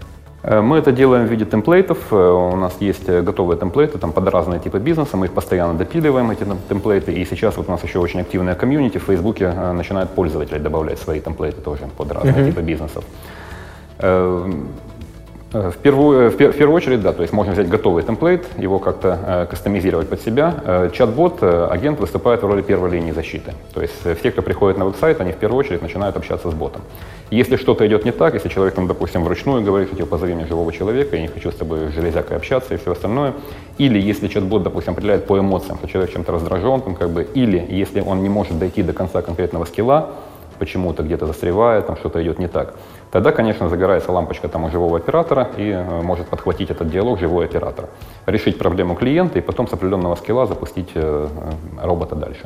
Э, 0.44 0.62
мы 0.62 0.78
это 0.78 0.92
делаем 0.92 1.26
в 1.26 1.32
виде 1.32 1.46
темплейтов. 1.46 1.98
Э, 2.12 2.16
у 2.16 2.56
нас 2.56 2.76
есть 2.82 3.08
э, 3.08 3.22
готовые 3.22 3.58
темплейты 3.58 3.98
там, 3.98 4.12
под 4.12 4.28
разные 4.28 4.60
типы 4.60 4.80
бизнеса. 4.80 5.18
Мы 5.18 5.26
их 5.26 5.34
постоянно 5.34 5.74
допиливаем, 5.74 6.32
эти 6.32 6.46
темплейты. 6.70 7.14
И 7.14 7.26
сейчас 7.26 7.58
вот 7.58 7.70
у 7.70 7.72
нас 7.72 7.84
еще 7.84 8.00
очень 8.00 8.22
активная 8.22 8.56
комьюнити. 8.56 8.98
В 8.98 9.04
Фейсбуке 9.04 9.52
начинают 9.52 10.10
пользователи 10.12 10.60
добавлять 10.60 11.00
свои 11.00 11.20
темплейты 11.20 11.62
тоже 11.62 11.84
под 11.98 12.12
разные 12.12 12.36
uh-huh. 12.36 12.50
типы 12.50 12.62
бизнесов. 12.62 13.04
В 15.54 15.78
первую, 15.84 16.32
в, 16.32 16.36
первую 16.36 16.74
очередь, 16.74 17.02
да, 17.02 17.14
то 17.14 17.22
есть 17.22 17.32
можно 17.32 17.54
взять 17.54 17.70
готовый 17.70 18.02
темплейт, 18.02 18.44
его 18.58 18.80
как-то 18.80 19.20
э, 19.24 19.46
кастомизировать 19.46 20.10
под 20.10 20.20
себя. 20.20 20.56
Э, 20.66 20.90
чат-бот, 20.92 21.44
э, 21.44 21.68
агент 21.70 22.00
выступает 22.00 22.42
в 22.42 22.48
роли 22.48 22.64
первой 22.64 22.90
линии 22.90 23.12
защиты. 23.12 23.54
То 23.72 23.84
есть 23.84 23.94
все, 24.20 24.32
кто 24.32 24.42
приходит 24.42 24.80
на 24.80 24.86
веб-сайт, 24.86 25.22
они 25.22 25.32
в 25.32 25.36
первую 25.36 25.60
очередь 25.60 25.84
начинают 25.84 26.18
общаться 26.18 26.50
с 26.50 26.56
ботом. 26.56 26.82
Если 27.30 27.56
что-то 27.58 27.86
идет 27.86 28.04
не 28.04 28.12
так, 28.12 28.34
если 28.34 28.50
человек, 28.50 28.74
там, 28.74 28.88
допустим, 28.88 29.24
вручную 29.24 29.64
говорит, 29.64 29.90
что 29.90 29.98
типа, 29.98 30.08
позови 30.08 30.34
мне 30.34 30.48
живого 30.48 30.74
человека, 30.74 31.16
я 31.16 31.22
не 31.22 31.28
хочу 31.28 31.52
с 31.52 31.56
тобой 31.56 31.92
железякой 31.92 32.38
общаться 32.38 32.74
и 32.74 32.78
все 32.78 32.92
остальное, 32.92 33.34
или 33.78 34.00
если 34.00 34.30
чат-бот, 34.30 34.64
допустим, 34.64 34.94
определяет 34.94 35.28
по 35.28 35.38
эмоциям, 35.38 35.78
что 35.78 35.88
человек 35.88 36.14
чем-то 36.14 36.32
раздражен, 36.32 36.82
там, 36.82 36.96
как 36.96 37.12
бы, 37.12 37.28
или 37.36 37.64
если 37.70 38.02
он 38.02 38.24
не 38.24 38.30
может 38.30 38.58
дойти 38.58 38.82
до 38.82 38.94
конца 38.94 39.22
конкретного 39.22 39.66
скилла, 39.66 40.14
почему-то 40.58 41.04
где-то 41.04 41.28
застревает, 41.28 41.88
там 41.88 41.98
что-то 41.98 42.24
идет 42.24 42.40
не 42.40 42.48
так, 42.48 42.74
тогда, 43.14 43.32
конечно, 43.32 43.70
загорается 43.70 44.12
лампочка 44.12 44.48
там 44.48 44.64
у 44.64 44.70
живого 44.70 44.98
оператора 44.98 45.48
и 45.58 45.70
э, 45.70 46.02
может 46.02 46.28
подхватить 46.28 46.72
этот 46.72 46.90
диалог 46.90 47.20
живой 47.20 47.46
оператор, 47.46 47.86
решить 48.26 48.58
проблему 48.58 48.96
клиента 48.96 49.38
и 49.38 49.42
потом 49.42 49.68
с 49.68 49.74
определенного 49.74 50.16
скилла 50.16 50.48
запустить 50.48 50.90
э, 50.96 51.28
э 51.82 51.86
робота 51.86 52.16
дальше. 52.16 52.42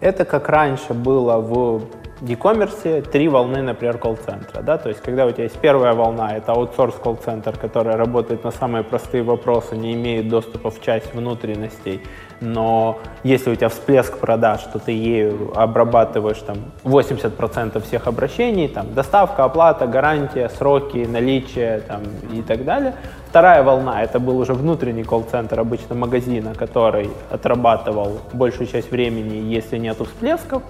Это 0.00 0.24
как 0.24 0.48
раньше 0.48 0.94
было 0.94 1.36
в 1.36 1.82
e-commerce 2.22 3.02
три 3.02 3.28
волны, 3.28 3.62
например, 3.62 3.98
колл-центра. 3.98 4.62
Да? 4.62 4.78
То 4.78 4.88
есть, 4.88 5.02
когда 5.02 5.26
у 5.26 5.30
тебя 5.30 5.44
есть 5.44 5.58
первая 5.58 5.92
волна, 5.92 6.36
это 6.36 6.52
аутсорс 6.52 6.94
колл-центр, 6.94 7.58
который 7.58 7.96
работает 7.96 8.44
на 8.44 8.50
самые 8.50 8.84
простые 8.84 9.22
вопросы, 9.22 9.76
не 9.76 9.92
имеет 9.92 10.28
доступа 10.28 10.70
в 10.70 10.80
часть 10.80 11.14
внутренностей, 11.14 12.00
но 12.40 12.98
если 13.24 13.50
у 13.50 13.54
тебя 13.54 13.68
всплеск 13.68 14.18
продаж, 14.18 14.60
то 14.72 14.78
ты 14.78 14.92
ею 14.92 15.52
обрабатываешь 15.54 16.38
там 16.38 16.56
80% 16.84 17.82
всех 17.82 18.06
обращений, 18.06 18.68
там 18.68 18.94
доставка, 18.94 19.44
оплата, 19.44 19.86
гарантия, 19.86 20.48
сроки, 20.48 21.06
наличие 21.06 21.80
там, 21.80 22.02
и 22.32 22.42
так 22.42 22.64
далее. 22.64 22.94
Вторая 23.28 23.62
волна, 23.62 24.02
это 24.02 24.18
был 24.18 24.38
уже 24.38 24.54
внутренний 24.54 25.04
колл-центр 25.04 25.60
обычно 25.60 25.94
магазина, 25.94 26.54
который 26.54 27.10
отрабатывал 27.30 28.18
большую 28.32 28.66
часть 28.66 28.90
времени, 28.90 29.54
если 29.54 29.78
нету 29.78 30.04
всплесков. 30.04 30.62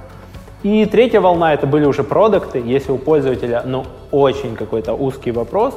И 0.63 0.87
третья 0.87 1.21
волна 1.21 1.55
это 1.55 1.67
были 1.67 1.85
уже 1.85 2.03
продукты, 2.03 2.63
если 2.65 2.93
у 2.93 2.99
пользователя 2.99 3.63
ну, 3.65 3.85
очень 4.11 4.57
какой-то 4.57 4.95
узкий 4.95 5.31
вопрос, 5.31 5.75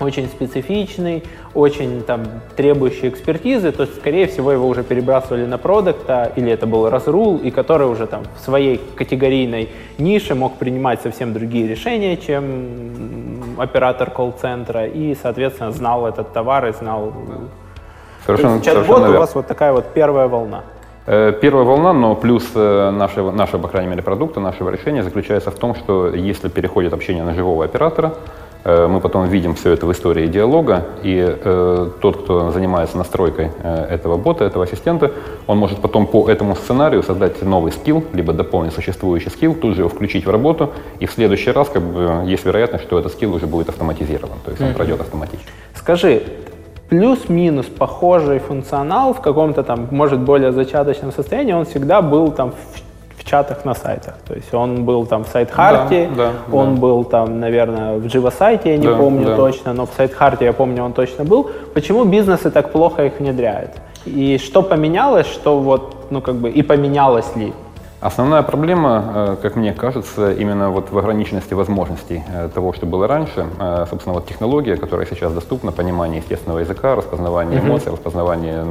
очень 0.00 0.26
специфичный, 0.26 1.24
очень 1.54 2.02
там 2.02 2.22
требующий 2.56 3.08
экспертизы, 3.08 3.72
то 3.72 3.86
скорее 3.86 4.26
всего 4.26 4.52
его 4.52 4.68
уже 4.68 4.82
перебрасывали 4.82 5.46
на 5.46 5.58
продукта, 5.58 6.32
или 6.36 6.50
это 6.50 6.66
был 6.66 6.90
разрул, 6.90 7.38
и 7.38 7.50
который 7.50 7.86
уже 7.86 8.06
там 8.06 8.24
в 8.36 8.44
своей 8.44 8.80
категорийной 8.96 9.70
нише 9.98 10.34
мог 10.34 10.56
принимать 10.56 11.00
совсем 11.02 11.32
другие 11.32 11.66
решения, 11.66 12.16
чем 12.16 13.56
оператор 13.58 14.10
колл-центра, 14.10 14.86
и, 14.86 15.14
соответственно, 15.14 15.72
знал 15.72 16.06
этот 16.06 16.32
товар 16.32 16.66
и 16.66 16.72
знал... 16.72 17.12
Совершенно, 18.26 18.60
чат-бот 18.60 19.08
у 19.08 19.12
вас 19.12 19.34
вот 19.34 19.46
такая 19.46 19.72
вот 19.72 19.92
первая 19.94 20.26
волна. 20.28 20.64
Э, 21.06 21.32
первая 21.40 21.64
волна, 21.64 21.92
но 21.92 22.16
плюс 22.16 22.50
э, 22.54 22.90
нашего, 22.90 23.30
нашего, 23.30 23.62
по 23.62 23.68
крайней 23.68 23.88
мере, 23.88 24.02
продукта, 24.02 24.40
нашего 24.40 24.70
решения 24.70 25.04
заключается 25.04 25.50
в 25.52 25.54
том, 25.54 25.76
что 25.76 26.08
если 26.08 26.48
переходит 26.48 26.92
общение 26.92 27.22
на 27.22 27.32
живого 27.32 27.64
оператора, 27.64 28.08
э, 28.08 28.45
мы 28.66 29.00
потом 29.00 29.26
видим 29.28 29.54
все 29.54 29.70
это 29.70 29.86
в 29.86 29.92
истории 29.92 30.26
диалога, 30.26 30.86
и 31.04 31.24
э, 31.24 31.90
тот, 32.00 32.22
кто 32.22 32.50
занимается 32.50 32.98
настройкой 32.98 33.50
э, 33.62 33.86
этого 33.90 34.16
бота, 34.16 34.44
этого 34.44 34.64
ассистента, 34.64 35.12
он 35.46 35.58
может 35.58 35.78
потом 35.78 36.06
по 36.06 36.28
этому 36.28 36.56
сценарию 36.56 37.02
создать 37.02 37.42
новый 37.42 37.70
скилл, 37.70 38.02
либо 38.12 38.32
дополнить 38.32 38.72
существующий 38.72 39.30
скилл, 39.30 39.54
тут 39.54 39.74
же 39.74 39.82
его 39.82 39.88
включить 39.88 40.26
в 40.26 40.30
работу, 40.30 40.70
и 40.98 41.06
в 41.06 41.12
следующий 41.12 41.52
раз 41.52 41.68
как 41.68 41.82
бы, 41.82 42.22
есть 42.26 42.44
вероятность, 42.44 42.84
что 42.84 42.98
этот 42.98 43.12
скилл 43.12 43.34
уже 43.34 43.46
будет 43.46 43.68
автоматизирован, 43.68 44.38
то 44.44 44.50
есть 44.50 44.60
он 44.60 44.68
mm-hmm. 44.68 44.74
пройдет 44.74 45.00
автоматически. 45.00 45.50
Скажи, 45.74 46.22
плюс-минус 46.88 47.66
похожий 47.66 48.38
функционал 48.38 49.14
в 49.14 49.20
каком-то 49.20 49.62
там, 49.62 49.88
может, 49.90 50.20
более 50.20 50.52
зачаточном 50.52 51.12
состоянии, 51.12 51.52
он 51.52 51.64
всегда 51.66 52.02
был 52.02 52.32
там 52.32 52.50
в, 52.50 52.78
в 52.78 52.85
чатах 53.26 53.64
на 53.64 53.74
сайтах. 53.74 54.14
То 54.26 54.34
есть 54.34 54.54
он 54.54 54.84
был 54.84 55.04
там 55.06 55.24
в 55.24 55.28
SiteHeart 55.28 55.94
е, 55.94 56.08
да, 56.16 56.32
да, 56.48 56.56
он 56.56 56.74
да. 56.74 56.80
был 56.80 57.04
там, 57.04 57.40
наверное, 57.40 57.98
в 57.98 58.06
JivoSite, 58.06 58.70
я 58.70 58.78
не 58.78 58.86
да, 58.86 58.96
помню 58.96 59.26
да. 59.26 59.36
точно, 59.36 59.72
но 59.72 59.84
в 59.84 59.90
SiteHeart 59.96 60.39
е 60.39 60.44
я 60.44 60.52
помню, 60.52 60.84
он 60.84 60.92
точно 60.92 61.24
был. 61.24 61.50
Почему 61.74 62.04
бизнесы 62.04 62.50
так 62.50 62.72
плохо 62.72 63.04
их 63.04 63.18
внедряют? 63.18 63.72
И 64.06 64.38
что 64.38 64.62
поменялось, 64.62 65.26
что 65.26 65.58
вот, 65.58 66.06
ну 66.10 66.20
как 66.20 66.36
бы, 66.36 66.48
и 66.48 66.62
поменялось 66.62 67.36
ли? 67.36 67.52
Основная 68.00 68.42
проблема, 68.42 69.04
э, 69.14 69.36
как 69.42 69.56
мне 69.56 69.72
кажется, 69.72 70.30
именно 70.30 70.70
вот 70.70 70.92
в 70.92 70.98
ограниченности 70.98 71.54
возможностей 71.54 72.22
э, 72.28 72.48
того, 72.54 72.72
что 72.72 72.86
было 72.86 73.08
раньше. 73.08 73.46
Э, 73.58 73.86
собственно, 73.90 74.14
вот 74.14 74.26
технология, 74.26 74.76
которая 74.76 75.06
сейчас 75.06 75.32
доступна, 75.32 75.72
понимание 75.72 76.18
естественного 76.18 76.60
языка, 76.60 76.94
распознавание 76.94 77.58
эмоций, 77.58 77.88
mm-hmm. 77.88 77.92
распознавание 77.92 78.64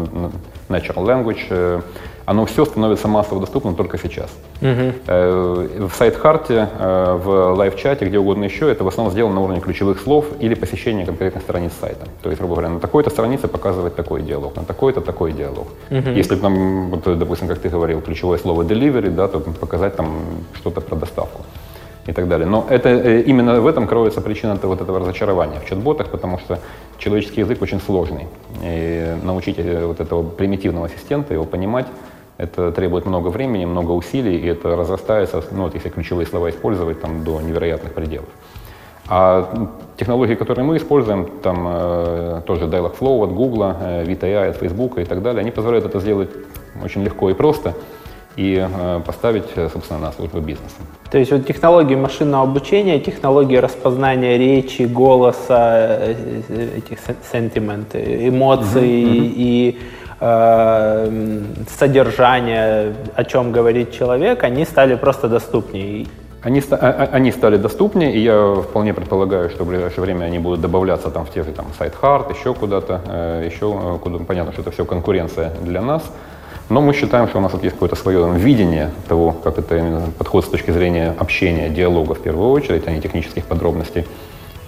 natural 0.69 1.03
language, 1.05 1.83
оно 2.25 2.45
все 2.45 2.65
становится 2.65 3.07
массово 3.07 3.39
доступным 3.39 3.75
только 3.75 3.97
сейчас. 3.97 4.29
Угу. 4.61 5.87
В 5.87 5.91
SiteHeart 5.95 6.56
е, 6.56 6.69
э, 6.77 7.19
в 7.23 7.53
live 7.55 7.75
chat 7.75 7.95
е, 7.95 8.05
где 8.05 8.17
угодно 8.17 8.45
еще, 8.45 8.71
это 8.71 8.83
в 8.83 8.87
основном 8.87 9.11
сделано 9.11 9.35
на 9.35 9.41
уровне 9.41 9.61
ключевых 9.61 9.99
слов 9.99 10.25
или 10.39 10.55
посещения 10.55 11.05
конкретных 11.05 11.43
страниц 11.43 11.71
сайта. 11.79 12.07
То 12.23 12.29
есть, 12.29 12.39
грубо 12.39 12.55
говоря, 12.55 12.69
на 12.69 12.79
такой-то 12.79 13.09
странице 13.09 13.47
показывать 13.47 13.95
такой 13.95 14.21
диалог, 14.21 14.55
на 14.55 14.63
такой-то 14.63 15.01
такой 15.01 15.33
диалог. 15.33 15.67
Угу. 15.91 16.09
Если 16.09 16.35
там, 16.35 16.89
вот, 16.89 17.17
допустим, 17.17 17.47
как 17.47 17.59
ты 17.59 17.69
говорил, 17.69 18.01
ключевое 18.01 18.39
слово 18.39 18.63
delivery, 18.63 19.11
да, 19.11 19.27
то 19.27 19.39
показать 19.39 19.95
там 19.95 20.17
что-то 20.55 20.81
про 20.81 20.95
доставку 20.95 21.41
и 22.07 22.11
так 22.11 22.27
далее. 22.27 22.47
Но 22.47 22.65
это, 22.69 22.89
э, 22.89 23.21
именно 23.21 23.61
в 23.61 23.67
этом 23.67 23.87
кроется 23.87 24.21
причина 24.21 24.57
вот 24.63 24.81
этого 24.81 24.99
разочарования 24.99 25.59
в 25.59 25.69
чат-ботах, 25.69 26.09
потому 26.09 26.39
что 26.39 26.59
человеческий 26.97 27.41
язык 27.41 27.61
очень 27.61 27.79
сложный. 27.79 28.27
И 28.63 29.15
научить 29.23 29.57
вот 29.57 29.99
этого 29.99 30.23
примитивного 30.23 30.87
ассистента 30.87 31.33
его 31.33 31.45
понимать, 31.45 31.85
это 32.37 32.71
требует 32.71 33.05
много 33.05 33.29
времени, 33.29 33.65
много 33.65 33.91
усилий, 33.91 34.37
и 34.37 34.47
это 34.47 34.75
разрастается, 34.75 35.43
ну, 35.51 35.63
вот 35.63 35.73
если 35.73 35.89
ключевые 35.89 36.25
слова 36.25 36.49
использовать, 36.49 37.01
там, 37.01 37.23
до 37.23 37.41
невероятных 37.41 37.93
пределов. 37.93 38.29
А 39.07 39.69
технологии, 39.97 40.35
которые 40.35 40.65
мы 40.65 40.77
используем, 40.77 41.29
там 41.43 41.65
э, 41.67 42.41
тоже 42.45 42.65
Dialogflow 42.65 43.23
от 43.23 43.33
Google, 43.33 43.63
э, 43.79 44.03
VTI 44.03 44.49
от 44.49 44.57
Facebook 44.57 44.97
и 44.97 45.05
так 45.05 45.21
далее, 45.21 45.41
они 45.41 45.51
позволяют 45.51 45.85
это 45.85 45.99
сделать 45.99 46.29
очень 46.83 47.03
легко 47.03 47.29
и 47.29 47.33
просто 47.33 47.75
и 48.35 48.59
э, 48.59 49.01
поставить, 49.05 49.45
э, 49.55 49.69
собственно, 49.71 49.99
на 49.99 50.11
службу 50.11 50.39
бизнеса. 50.39 50.75
То 51.09 51.17
есть 51.17 51.31
вот 51.31 51.47
технологии 51.47 51.95
машинного 51.95 52.43
обучения, 52.43 52.99
технологии 52.99 53.55
распознания 53.55 54.37
речи, 54.37 54.81
голоса, 54.81 55.77
э, 55.77 56.15
э, 56.49 56.77
этих 56.77 56.99
сентимент, 57.31 57.95
эмоций 57.95 59.03
mm-hmm. 59.03 59.33
и 59.37 59.79
э, 60.19 61.41
содержание, 61.77 62.93
о 63.15 63.23
чем 63.23 63.51
говорит 63.51 63.91
человек, 63.91 64.43
они 64.43 64.65
стали 64.65 64.95
просто 64.95 65.27
доступнее. 65.27 66.07
Они, 66.41 66.61
а- 66.69 66.75
а- 66.75 67.09
они 67.11 67.31
стали 67.31 67.57
доступнее, 67.57 68.13
и 68.13 68.19
я 68.19 68.55
вполне 68.61 68.93
предполагаю, 68.93 69.49
что 69.49 69.63
в 69.63 69.67
ближайшее 69.67 70.03
время 70.03 70.25
они 70.25 70.37
будут 70.37 70.61
добавляться 70.61 71.09
там 71.09 71.25
в 71.25 71.31
те 71.31 71.43
же 71.43 71.51
там 71.51 71.65
сайт 71.77 71.93
Hard, 71.99 72.37
еще 72.37 72.53
куда-то, 72.53 73.01
э, 73.07 73.49
еще 73.51 73.65
э, 73.65 73.97
куда 74.03 74.19
понятно, 74.19 74.53
что 74.53 74.61
это 74.61 74.71
все 74.71 74.85
конкуренция 74.85 75.51
для 75.63 75.81
нас. 75.81 76.03
Но 76.69 76.81
мы 76.81 76.93
считаем, 76.93 77.27
что 77.27 77.39
у 77.39 77.41
нас 77.41 77.51
вот 77.53 77.63
есть 77.63 77.75
какое-то 77.75 77.95
свое 77.95 78.19
там, 78.21 78.35
видение 78.35 78.91
того, 79.07 79.31
как 79.31 79.57
это 79.57 79.77
именно 79.77 80.01
подход 80.17 80.45
с 80.45 80.47
точки 80.47 80.71
зрения 80.71 81.15
общения, 81.19 81.69
диалога 81.69 82.13
в 82.13 82.19
первую 82.19 82.51
очередь, 82.51 82.87
а 82.87 82.91
не 82.91 83.01
технических 83.01 83.45
подробностей, 83.45 84.05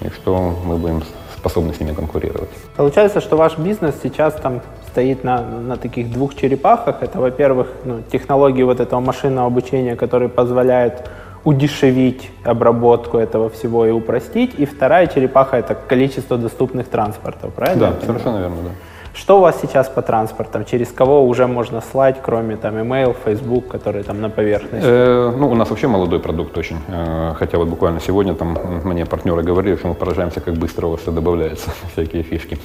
и 0.02 0.10
что 0.10 0.56
мы 0.66 0.78
будем 0.78 1.04
способны 1.36 1.74
с 1.74 1.80
ними 1.80 1.94
конкурировать. 1.94 2.50
Получается, 2.76 3.22
что 3.22 3.36
ваш 3.38 3.58
бизнес 3.58 3.96
сейчас 4.02 4.34
там 4.34 4.62
стоит 4.98 5.24
на, 5.24 5.42
на 5.42 5.78
таких 5.78 6.12
двух 6.12 6.34
черепахах. 6.34 7.04
Это, 7.04 7.20
во-первых, 7.20 7.68
ну, 7.86 8.02
технологии 8.12 8.64
вот 8.64 8.80
этого 8.80 9.00
машинного 9.00 9.46
обучения, 9.46 9.96
которые 9.96 10.28
позволяют 10.28 11.08
удешевить 11.44 12.32
обработку 12.44 13.20
этого 13.20 13.48
всего 13.50 13.86
и 13.86 13.92
упростить. 13.92 14.56
И 14.58 14.66
вторая 14.66 15.06
черепаха— 15.06 15.58
это 15.60 15.76
количество 15.76 16.36
доступных 16.38 16.88
транспортов, 16.88 17.54
правильно? 17.54 17.92
Да, 17.92 18.06
совершенно 18.06 18.40
верно, 18.40 18.56
да. 18.64 18.70
Что 19.18 19.40
у 19.40 19.42
вас 19.42 19.60
сейчас 19.60 19.90
по 19.90 20.04
транспортам? 20.04 20.64
Через 20.64 20.92
кого 20.92 21.26
уже 21.26 21.48
можно 21.48 21.82
слать, 21.82 22.18
кроме 22.22 22.56
там 22.56 22.78
email, 22.78 23.16
Facebook, 23.26 23.68
которые 23.68 24.04
там 24.04 24.22
на 24.22 24.30
поверхности? 24.30 24.88
Э, 24.88 25.34
ну, 25.36 25.50
у 25.50 25.56
нас 25.56 25.72
вообще 25.72 25.88
молодой 25.88 26.20
продукт 26.20 26.56
очень. 26.56 26.78
Э, 26.88 27.34
хотя 27.36 27.58
вот 27.58 27.68
буквально 27.68 28.00
сегодня 28.00 28.36
там 28.36 28.56
мне 28.84 29.08
партнеры 29.08 29.42
говорили, 29.42 29.76
что 29.76 29.88
мы 29.88 29.96
поражаемся, 29.96 30.40
как 30.40 30.54
быстро 30.54 30.86
у 30.86 30.92
вас 30.92 31.02
все 31.02 31.12
добавляется, 31.12 31.72
всякие 31.94 32.22
фишки. 32.22 32.60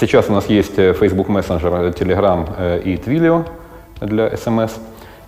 Сейчас 0.00 0.30
у 0.30 0.32
нас 0.32 0.46
есть 0.46 0.78
э, 0.78 0.94
Facebook 0.94 1.28
Messenger, 1.28 1.94
Telegram 1.94 2.48
э, 2.56 2.80
и 2.80 2.96
Twilio 2.96 3.44
для 4.00 4.28
SMS. 4.28 4.70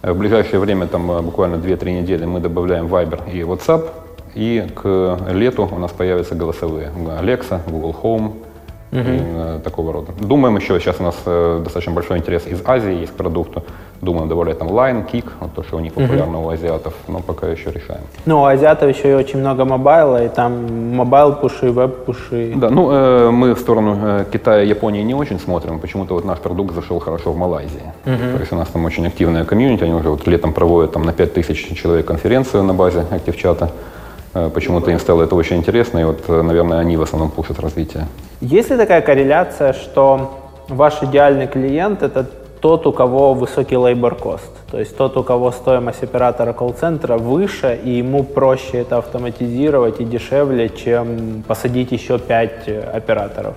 Э, 0.01 0.13
В 0.13 0.19
ближайшее 0.19 0.61
время, 0.61 0.87
там 0.87 1.11
э, 1.11 1.21
буквально 1.21 1.57
2-3 1.57 2.01
недели, 2.01 2.25
мы 2.25 2.41
добавляем 2.41 2.87
Viber 2.87 3.31
и 3.31 3.43
WhatsApp. 3.43 3.91
И 4.35 4.67
к 4.75 5.19
лету 5.29 5.69
у 5.71 5.79
нас 5.79 5.91
появятся 5.91 6.35
голосовые. 6.35 6.91
Alexa, 7.21 7.61
Google 7.69 7.95
Home, 8.03 8.33
э, 8.92 9.61
такого 9.62 9.92
рода. 9.92 10.12
Думаем 10.20 10.56
еще, 10.56 10.78
сейчас 10.80 10.97
у 11.00 11.02
нас 11.02 11.16
э, 11.26 11.61
достаточно 11.62 11.92
большой 11.92 12.18
интерес 12.18 12.47
из 12.47 12.61
Азии 12.64 13.00
есть 13.00 13.12
к 13.12 13.16
продукту. 13.16 13.62
Думаем 14.02 14.28
добавлять 14.28 14.59
там 14.59 14.68
Line, 14.68 15.11
Kik, 15.11 15.25
вот 15.40 15.54
то, 15.54 15.62
что 15.62 15.76
у 15.76 15.80
них 15.80 15.92
популярно 15.92 16.40
у 16.40 16.49
азиатов, 16.49 16.94
но 17.06 17.20
пока 17.20 17.49
еще 17.49 17.70
решаем. 17.70 18.00
Ну, 18.25 18.40
у 18.40 18.44
азиатов 18.44 18.88
еще 18.88 19.11
и 19.11 19.14
очень 19.14 19.40
много 19.40 19.66
mobile 19.67 20.10
а, 20.10 20.25
и 20.25 20.28
там 20.28 20.97
mobile 20.97 21.34
пуши, 21.34 21.71
веб-пуши. 21.70 22.54
Да, 22.56 22.70
ну 22.70 22.90
э, 22.90 23.30
мы 23.30 23.54
в 23.54 23.59
сторону 23.59 23.99
э, 24.02 24.25
Китая 24.32 24.62
и 24.62 24.68
Японии 24.68 25.02
не 25.02 25.14
очень 25.14 25.38
смотрим. 25.38 25.78
Почему-то 25.78 26.14
вот 26.14 26.25
наш 26.25 26.38
продукт 26.38 26.75
зашел 26.75 26.99
хорошо 26.99 27.32
в 27.32 27.37
Малайзии. 27.37 27.92
То 28.04 28.40
есть 28.40 28.52
у 28.52 28.56
нас 28.56 28.68
там 28.68 28.85
очень 28.87 29.06
активная 29.06 29.44
комьюнити, 29.44 29.85
они 29.85 29.94
уже 29.94 30.09
вот 30.09 30.26
летом 30.26 30.52
проводят 30.54 30.92
там 30.92 31.02
на 31.02 31.12
5000 31.12 31.76
человек 31.76 32.06
конференцию 32.06 32.62
на 32.62 32.73
базе 32.73 33.04
ActiveChat. 33.11 33.64
Э, 33.64 33.68
Почему-то 34.33 34.91
им 34.91 34.99
стало 34.99 35.25
это 35.25 35.35
очень 35.35 35.57
интересно, 35.57 35.99
и 35.99 36.05
вот, 36.05 36.23
э, 36.29 36.43
наверное, 36.43 36.79
они 36.79 36.97
в 36.97 37.03
основном 37.03 37.31
пушат 37.31 37.59
развитие. 37.59 38.07
Есть 38.41 38.71
ли 38.71 38.77
такая 38.77 39.01
корреляция, 39.01 39.73
что 39.73 40.39
ваш 40.69 41.03
идеальный 41.03 41.49
клиент– 41.49 42.03
это 42.05 42.27
тот, 42.61 42.87
у 42.87 42.93
кого 42.93 43.35
высокий 43.35 43.75
labor 43.75 44.21
cost, 44.21 44.51
то 44.71 44.79
есть 44.79 44.97
тот, 44.97 45.17
у 45.17 45.25
кого 45.25 45.51
стоимость 45.51 46.03
оператора 46.03 46.53
колл-центра 46.53 47.17
выше, 47.17 47.79
и 47.83 47.91
ему 47.91 48.23
проще 48.23 48.79
это 48.79 48.99
автоматизировать 48.99 50.01
и 50.01 50.05
дешевле, 50.05 50.69
чем 50.69 51.43
посадить 51.47 51.91
еще 51.93 52.19
пять 52.19 52.69
э, 52.69 52.81
операторов? 52.81 53.55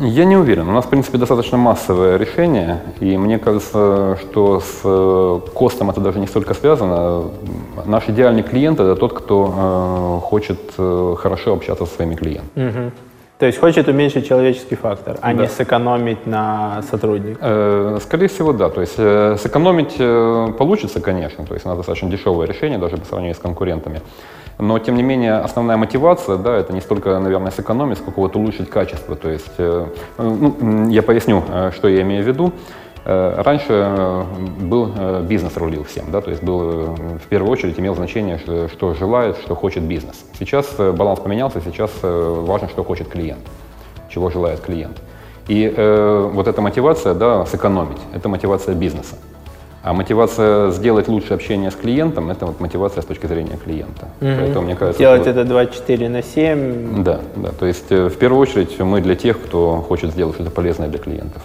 Я 0.00 0.24
не 0.24 0.36
уверен. 0.36 0.68
У 0.68 0.72
нас, 0.72 0.84
в 0.84 0.88
принципе, 0.88 1.18
достаточно 1.18 1.58
массовое 1.58 2.16
решение, 2.18 2.80
и 3.00 3.16
мне 3.18 3.38
кажется, 3.38 4.16
что 4.20 4.60
с 4.60 4.80
э, 4.84 5.40
костом 5.54 5.90
это 5.90 6.00
даже 6.00 6.20
не 6.20 6.28
столько 6.28 6.54
связано. 6.54 7.24
Наш 7.84 8.08
идеальный 8.08 8.44
клиент– 8.44 8.78
это 8.80 8.94
тот, 8.94 9.12
кто 9.12 10.18
э, 10.22 10.26
хочет 10.26 10.58
э, 10.78 11.14
хорошо 11.18 11.54
общаться 11.54 11.84
со 11.84 11.94
своими 11.94 12.14
клиентами. 12.14 12.92
То 13.38 13.46
есть 13.46 13.58
хочет 13.58 13.86
уменьшить 13.88 14.26
человеческий 14.26 14.74
фактор, 14.76 15.16
а 15.20 15.32
Да. 15.32 15.42
не 15.42 15.48
сэкономить 15.48 16.26
на 16.26 16.82
сотрудниках. 16.90 17.38
Э, 17.40 17.98
Скорее 18.00 18.28
всего, 18.28 18.52
да. 18.52 18.68
То 18.68 18.80
есть 18.80 18.94
э, 18.98 19.36
сэкономить 19.40 19.94
э, 19.98 20.48
получится, 20.58 21.00
конечно. 21.00 21.44
То 21.44 21.54
есть 21.54 21.66
у 21.66 21.68
нас 21.68 21.76
достаточно 21.76 22.08
дешевое 22.08 22.46
решение, 22.46 22.78
даже 22.78 22.96
по 22.96 23.04
сравнению 23.04 23.34
с 23.34 23.38
конкурентами. 23.38 24.00
Но, 24.58 24.78
тем 24.78 24.96
не 24.96 25.02
менее, 25.02 25.34
основная 25.34 25.76
мотивация, 25.76 26.36
да, 26.36 26.56
это 26.56 26.72
не 26.72 26.80
столько, 26.80 27.18
наверное, 27.18 27.52
сэкономить, 27.52 27.98
сколько 27.98 28.18
вот 28.18 28.34
улучшить 28.36 28.68
качество. 28.68 29.14
То 29.14 29.30
есть, 29.30 29.52
э, 29.58 29.86
ну, 30.18 30.88
я 30.88 31.02
поясню, 31.02 31.44
э, 31.48 31.70
что 31.74 31.88
я 31.88 32.02
имею 32.02 32.24
в 32.24 32.26
виду. 32.26 32.52
Э, 33.04 33.40
Раньше 33.42 34.24
был 34.60 34.92
бизнес 35.22 35.56
рулил 35.56 35.84
всем, 35.84 36.10
да, 36.10 36.20
то 36.20 36.30
есть 36.30 36.42
был 36.42 36.96
в 37.24 37.28
первую 37.28 37.52
очередь 37.52 37.78
имел 37.78 37.94
значение, 37.94 38.38
что, 38.72 38.94
желает, 38.94 39.36
что 39.38 39.54
хочет 39.54 39.84
бизнес. 39.84 40.24
Сейчас 40.38 40.74
баланс 40.76 41.20
поменялся, 41.20 41.60
сейчас 41.60 41.92
важно, 42.02 42.68
что 42.68 42.82
хочет 42.82 43.08
клиент, 43.08 43.46
чего 44.10 44.28
желает 44.28 44.60
клиент. 44.60 45.00
И 45.48 45.72
э, 45.74 46.30
вот 46.32 46.46
эта 46.46 46.60
мотивация, 46.60 47.14
да, 47.14 47.46
сэкономить, 47.46 48.00
это 48.12 48.28
мотивация 48.28 48.74
бизнеса. 48.74 49.16
А 49.88 49.94
мотивация 49.94 50.70
сделать 50.70 51.08
лучшее 51.08 51.36
общение 51.36 51.70
с 51.70 51.74
клиентом, 51.74 52.28
это 52.30 52.44
вот 52.44 52.60
мотивация 52.60 53.00
с 53.00 53.06
точки 53.06 53.24
зрения 53.24 53.56
клиента. 53.56 54.08
Поэтому, 54.20 54.66
мне 54.66 54.76
кажется, 54.76 54.98
Делать 54.98 55.20
вот- 55.20 55.28
это 55.28 55.44
24 55.44 56.10
на 56.10 56.22
7. 56.22 57.02
Да, 57.02 57.20
да. 57.36 57.52
То 57.58 57.64
есть 57.64 57.90
э, 57.90 58.08
в 58.08 58.18
первую 58.18 58.42
очередь 58.42 58.78
мы 58.80 59.00
для 59.00 59.14
тех, 59.14 59.40
кто 59.40 59.76
хочет 59.88 60.10
сделать 60.10 60.34
что-то 60.34 60.50
полезное 60.50 60.88
для 60.88 60.98
клиентов. 60.98 61.42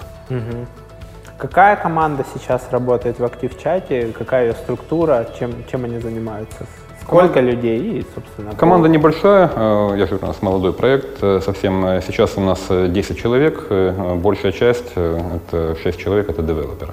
Какая 1.38 1.78
команда 1.78 2.26
сейчас 2.34 2.68
работает 2.72 3.18
в 3.18 3.24
актив-чате, 3.24 4.14
какая 4.18 4.48
ее 4.48 4.54
структура, 4.54 5.26
чем, 5.40 5.52
чем 5.72 5.86
они 5.86 6.00
занимаются? 6.00 6.66
Сколько 7.02 7.40
людей 7.40 8.00
и, 8.00 8.06
собственно, 8.14 8.56
Команда 8.58 8.90
небольшая, 8.90 9.50
э, 9.56 9.96
я 9.98 10.06
же 10.06 10.18
у 10.22 10.26
нас 10.26 10.42
молодой 10.42 10.74
проект 10.74 11.24
э, 11.24 11.40
совсем. 11.40 12.02
Сейчас 12.06 12.34
у 12.36 12.42
нас 12.42 12.60
э, 12.70 12.90
10 12.90 13.18
человек, 13.18 13.70
большая 14.18 14.52
часть, 14.52 14.92
это 14.96 15.78
6 15.82 15.98
человек, 15.98 16.30
это 16.30 16.42
девелоперы. 16.42 16.92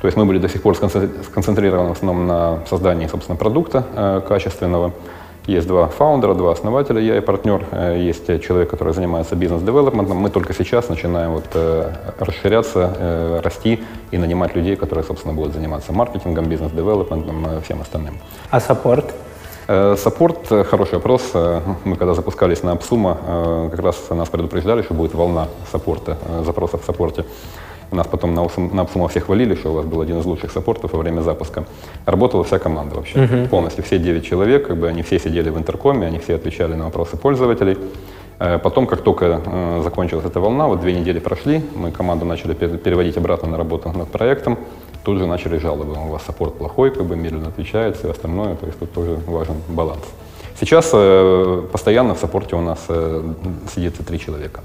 То 0.00 0.06
есть 0.06 0.16
мы 0.16 0.24
были 0.26 0.38
до 0.38 0.48
сих 0.48 0.62
пор 0.62 0.74
сконцентри- 0.74 1.24
сконцентрированы 1.24 1.88
в 1.88 1.92
основном 1.92 2.26
на 2.26 2.60
создании, 2.66 3.06
собственно, 3.08 3.36
продукта 3.36 3.84
э, 3.96 4.20
качественного. 4.28 4.92
Есть 5.46 5.66
два 5.66 5.86
founder 5.88 6.24
а, 6.24 6.34
два 6.34 6.52
основателя, 6.52 7.00
я 7.00 7.16
и 7.16 7.20
партнер. 7.20 7.64
Э, 7.72 7.96
Есть 7.98 8.26
человек, 8.42 8.70
который 8.70 8.92
занимается 8.92 9.34
business 9.34 9.64
development 9.64 10.07
ом. 10.07 10.18
Мы 10.18 10.30
только 10.30 10.52
сейчас 10.54 10.88
начинаем 10.88 11.32
вот, 11.32 11.46
э, 11.54 11.90
расширяться, 12.20 12.94
э, 12.96 13.40
расти 13.42 13.82
и 14.12 14.18
нанимать 14.18 14.54
людей, 14.54 14.76
которые, 14.76 15.04
собственно, 15.04 15.34
будут 15.34 15.54
заниматься 15.54 15.92
маркетингом, 15.92 16.44
business 16.44 16.81
development 16.81 17.32
ом, 17.32 17.46
э, 17.46 17.60
всем 17.64 17.80
остальным. 17.80 18.18
А 18.50 18.60
support? 18.60 19.06
Э, 19.66 19.96
Support, 19.98 20.48
хороший 20.70 20.94
вопрос. 20.94 21.22
Э, 21.34 21.60
Мы 21.84 21.96
когда 21.96 22.14
запускались 22.14 22.62
на 22.62 22.72
AppSumo, 22.72 23.18
э, 23.26 23.68
как 23.70 23.80
раз 23.80 23.96
нас 24.10 24.28
предупреждали, 24.28 24.82
что 24.82 24.94
будет 24.94 25.14
волна 25.14 25.48
support 25.72 26.06
а, 26.06 26.16
запросов 26.46 26.82
в 26.82 26.84
support 26.86 27.16
е. 27.16 27.24
Нас 27.90 28.06
потом 28.06 28.34
на, 28.34 28.42
на 28.74 28.82
AppSumo 28.82 29.08
всех 29.08 29.24
хвалили, 29.26 29.54
что 29.54 29.70
у 29.70 29.74
вас 29.74 29.84
был 29.86 30.00
один 30.00 30.18
из 30.18 30.24
лучших 30.26 30.52
support 30.52 30.83
ов 30.83 30.92
во 30.92 30.98
время 30.98 31.22
запуска. 31.22 31.64
Работала 32.06 32.44
вся 32.44 32.58
команда 32.58 32.94
вообще, 32.96 33.46
полностью. 33.50 33.82
Все 33.84 33.98
9 33.98 34.24
человек, 34.26 34.66
как 34.66 34.76
бы 34.76 34.88
они 34.88 35.02
все 35.02 35.18
сидели 35.18 35.50
в 35.50 35.56
Intercom 35.56 35.96
е, 35.96 36.06
они 36.06 36.18
все 36.18 36.34
отвечали 36.34 36.74
на 36.74 36.84
вопросы 36.84 37.16
пользователей. 37.16 37.76
Э, 38.40 38.58
Потом, 38.58 38.86
как 38.86 39.00
только 39.00 39.40
э, 39.44 39.80
закончилась 39.84 40.24
эта 40.26 40.38
волна, 40.40 40.66
вот 40.66 40.80
две 40.80 40.92
недели 40.92 41.18
прошли, 41.18 41.62
мы 41.74 41.90
команду 41.90 42.24
начали 42.26 42.54
пер- 42.54 42.76
переводить 42.78 43.16
обратно 43.16 43.48
на 43.48 43.56
работу 43.56 43.90
над 43.98 44.08
проектом. 44.08 44.58
Тут 45.04 45.18
же 45.18 45.26
начали 45.26 45.58
жалобы. 45.58 45.92
У 45.94 46.08
вас 46.12 46.22
support 46.26 46.54
плохой, 46.58 46.90
как 46.90 47.04
бы 47.04 47.16
медленно 47.16 47.48
отвечает, 47.48 47.96
все 47.96 48.10
остальное. 48.10 48.54
То 48.56 48.66
есть 48.66 48.78
тут 48.78 48.92
тоже 48.92 49.18
важен 49.26 49.54
баланс. 49.68 50.02
Сейчас 50.60 50.90
э, 50.92 51.62
постоянно 51.72 52.14
в 52.14 52.18
support 52.18 52.51
е 52.51 52.56
у 52.56 52.60
нас 52.60 52.78
э, 52.88 53.22
сидит 53.74 53.94
три 54.06 54.18
человека. 54.18 54.60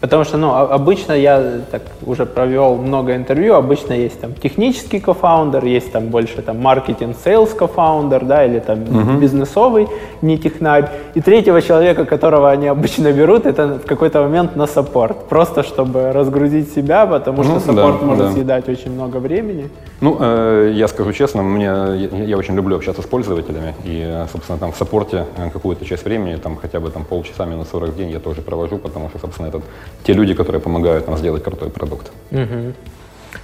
Потому 0.00 0.24
что, 0.24 0.38
ну, 0.38 0.48
а- 0.54 0.62
обычно 0.74 1.12
я 1.12 1.60
так 1.70 1.82
уже 2.06 2.24
провел 2.24 2.76
много 2.76 3.14
интервью, 3.14 3.54
обычно 3.54 3.92
есть 3.92 4.18
там 4.20 4.32
технический 4.32 4.98
co-founder, 4.98 5.64
есть 5.64 5.92
там 5.92 6.06
больше 6.08 6.40
там 6.40 6.58
маркетинг, 6.58 7.16
sales 7.22 7.50
co-founder, 7.52 8.24
да, 8.24 8.46
или 8.46 8.60
там 8.60 8.78
бизнесовый, 9.20 9.88
не 10.22 10.38
технарь. 10.38 10.88
И 11.14 11.20
третьего 11.20 11.60
человека, 11.60 12.06
которого 12.06 12.50
они 12.50 12.66
обычно 12.68 13.12
берут, 13.12 13.44
это 13.44 13.78
в 13.78 13.86
какой-то 13.86 14.22
момент 14.22 14.56
на 14.56 14.66
support. 14.66 15.28
Просто 15.28 15.62
чтобы 15.62 16.12
разгрузить 16.12 16.72
себя, 16.72 17.04
потому 17.06 17.44
что 17.44 17.54
Ну, 17.54 17.60
support 17.60 18.00
да, 18.00 18.06
может 18.06 18.26
да. 18.26 18.32
съедать 18.32 18.68
очень 18.68 18.92
много 18.92 19.18
времени. 19.18 19.68
Ну, 20.00 20.16
э, 20.18 20.72
я 20.74 20.88
скажу 20.88 21.12
честно, 21.12 21.42
мне, 21.42 21.64
я, 21.64 22.24
я 22.24 22.36
очень 22.38 22.54
люблю 22.54 22.76
общаться 22.76 23.02
с 23.02 23.06
пользователями, 23.06 23.74
и, 23.84 24.02
э, 24.02 24.26
собственно, 24.32 24.58
там 24.58 24.72
в 24.72 24.76
support 24.76 25.20
е 25.20 25.26
э, 25.36 25.50
какую-то 25.50 25.84
часть 25.84 26.04
времени, 26.06 26.36
там 26.36 26.56
хотя 26.56 26.80
бы 26.80 26.90
там 26.90 27.04
полчаса, 27.04 27.44
минут 27.44 27.68
40 27.70 27.90
в 27.90 27.96
день 27.96 28.10
я 28.10 28.18
тоже 28.18 28.40
провожу, 28.40 28.78
потому 28.78 29.10
что, 29.10 29.18
собственно, 29.18 29.48
это 29.48 29.60
те 30.02 30.12
люди, 30.12 30.34
которые 30.34 30.60
помогают 30.60 31.06
нам 31.06 31.16
сделать 31.16 31.42
крутой 31.42 31.70
продукт. 31.70 32.10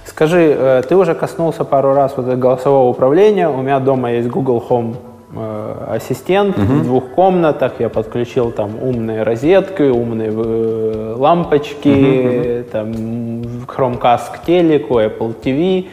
Скажи, 0.05 0.55
э, 0.57 0.81
ты 0.87 0.95
уже 0.95 1.13
коснулся 1.13 1.63
пару 1.63 1.93
раз 1.93 2.13
вот 2.17 2.25
этого 2.25 2.39
голосового 2.39 2.89
управления. 2.89 3.49
У 3.49 3.61
меня 3.61 3.79
дома 3.79 4.11
есть 4.11 4.29
Google 4.29 4.63
Home 4.69 4.95
э, 5.35 5.95
ассистент 5.95 6.57
в 6.57 6.83
двух 6.83 7.09
комнатах. 7.09 7.73
Я 7.79 7.89
подключил 7.89 8.51
там 8.51 8.71
умные 8.81 9.23
розетки, 9.23 9.83
умные 9.83 10.31
э, 10.33 11.13
лампочки, 11.17 12.65
там 12.71 12.91
Chromecast 13.67 14.33
к 14.33 14.45
телеку, 14.45 14.99
Apple 14.99 15.35
TV. 15.43 15.85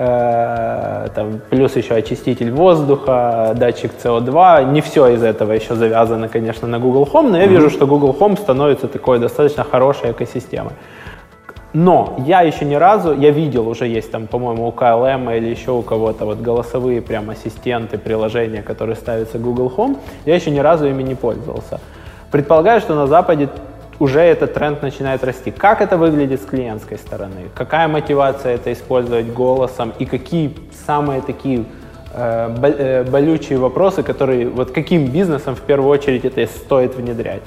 Э, 0.00 1.08
там, 1.14 1.40
плюс 1.50 1.76
еще 1.76 1.94
очиститель 1.94 2.50
воздуха, 2.50 3.52
датчик 3.54 3.92
CO2. 4.02 4.72
Не 4.72 4.80
все 4.80 5.08
из 5.08 5.22
этого 5.22 5.52
еще 5.52 5.74
завязано, 5.74 6.28
конечно, 6.28 6.66
на 6.66 6.78
Google 6.78 7.08
Home, 7.12 7.30
но 7.30 7.36
я 7.36 7.44
mm-hmm. 7.44 7.48
вижу, 7.48 7.70
что 7.70 7.86
Google 7.86 8.16
Home 8.18 8.40
становится 8.40 8.88
такой 8.88 9.18
достаточно 9.18 9.62
хорошей 9.62 10.12
экосистемой. 10.12 10.72
Но 11.72 12.16
я 12.26 12.40
еще 12.40 12.64
ни 12.64 12.74
разу, 12.74 13.14
я 13.14 13.30
видел, 13.30 13.68
уже 13.68 13.86
есть 13.86 14.10
там, 14.10 14.26
по-моему, 14.26 14.66
у 14.66 14.72
KLM 14.72 15.36
или 15.36 15.48
еще 15.48 15.70
у 15.70 15.82
кого-то 15.82 16.24
вот 16.24 16.38
голосовые 16.40 17.00
прям 17.00 17.30
ассистенты, 17.30 17.98
приложения, 17.98 18.62
которые 18.62 18.96
ставятся 18.96 19.38
Google 19.38 19.72
Home, 19.76 19.96
я 20.24 20.34
еще 20.34 20.50
ни 20.50 20.58
разу 20.58 20.88
ими 20.88 21.02
не 21.02 21.14
пользовался. 21.14 21.78
Предполагаю, 22.32 22.80
что 22.80 22.94
на 22.94 23.06
Западе 23.06 23.48
уже 24.00 24.20
этот 24.20 24.54
тренд 24.54 24.82
начинает 24.82 25.22
расти. 25.22 25.50
Как 25.50 25.80
это 25.80 25.96
выглядит 25.96 26.40
с 26.40 26.46
клиентской 26.46 26.98
стороны? 26.98 27.50
Какая 27.54 27.86
мотивация 27.86 28.54
это 28.54 28.72
использовать 28.72 29.26
голосом? 29.26 29.92
И 30.00 30.06
какие 30.06 30.50
самые 30.86 31.20
такие 31.20 31.64
э, 32.14 32.54
э 32.78 33.04
болючие 33.04 33.58
вопросы, 33.58 34.02
которые 34.02 34.48
вот 34.48 34.70
каким 34.72 35.06
бизнесом 35.06 35.54
в 35.54 35.60
первую 35.60 35.90
очередь 35.90 36.24
это 36.24 36.46
стоит 36.46 36.96
внедрять? 36.96 37.42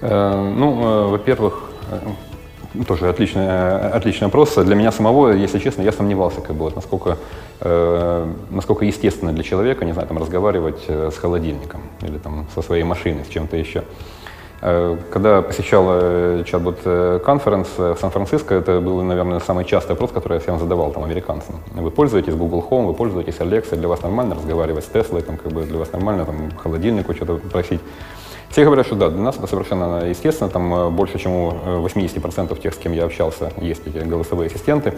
Э, 0.00 0.54
ну, 0.58 0.82
э, 0.82 1.10
во-первых, 1.10 1.70
э, 1.90 2.84
тоже 2.84 3.08
отличный, 3.08 3.48
отличный 3.90 4.26
вопрос. 4.26 4.54
Для 4.54 4.74
меня 4.74 4.92
самого, 4.92 5.32
если 5.32 5.58
честно, 5.58 5.82
я 5.82 5.92
сомневался, 5.92 6.40
как 6.40 6.56
бы, 6.56 6.64
вот, 6.64 6.76
насколько, 6.76 7.18
э, 7.60 8.26
насколько 8.50 8.84
естественно 8.86 9.32
для 9.32 9.42
человека, 9.42 9.84
не 9.84 9.92
знаю, 9.92 10.08
там, 10.08 10.18
разговаривать 10.18 10.84
э, 10.88 11.10
с 11.12 11.18
холодильником 11.18 11.80
или 12.02 12.18
там, 12.18 12.46
со 12.54 12.62
своей 12.62 12.84
машиной, 12.84 13.24
с 13.24 13.28
чем-то 13.28 13.56
еще. 13.56 13.82
Э, 14.62 14.96
когда 15.10 15.42
посещал 15.42 15.86
э, 15.88 16.44
чат-бот 16.46 16.78
э, 16.84 17.20
конференс 17.24 17.68
в 17.76 17.96
Сан-Франциско, 17.96 18.54
это 18.54 18.80
был, 18.80 19.02
наверное, 19.02 19.40
самый 19.40 19.64
частый 19.64 19.94
вопрос, 19.94 20.12
который 20.12 20.34
я 20.34 20.40
всем 20.40 20.58
задавал 20.58 20.92
там 20.92 21.04
американцам. 21.04 21.56
Вы 21.74 21.90
пользуетесь 21.90 22.34
Google 22.34 22.66
Home, 22.70 22.86
вы 22.86 22.94
пользуетесь 22.94 23.36
Alexa, 23.36 23.76
для 23.76 23.88
вас 23.88 24.02
нормально 24.02 24.34
разговаривать 24.34 24.84
с 24.84 24.88
Теслой, 24.88 25.22
там, 25.22 25.36
как 25.36 25.52
бы 25.52 25.64
для 25.64 25.78
вас 25.78 25.92
нормально 25.92 26.24
там, 26.24 26.50
холодильнику 26.56 27.14
что-то 27.14 27.36
просить. 27.36 27.80
Все 28.48 28.64
говорят, 28.64 28.86
что 28.86 28.94
да, 28.94 29.10
для 29.10 29.20
нас 29.20 29.36
это 29.36 29.46
совершенно 29.46 30.06
естественно, 30.08 30.48
там 30.48 30.94
больше, 30.94 31.18
чем 31.18 31.32
у 31.32 31.50
80% 31.86 32.58
тех, 32.62 32.72
с 32.72 32.76
кем 32.78 32.92
я 32.92 33.04
общался, 33.04 33.52
есть 33.60 33.82
эти 33.86 33.98
голосовые 33.98 34.46
ассистенты. 34.46 34.94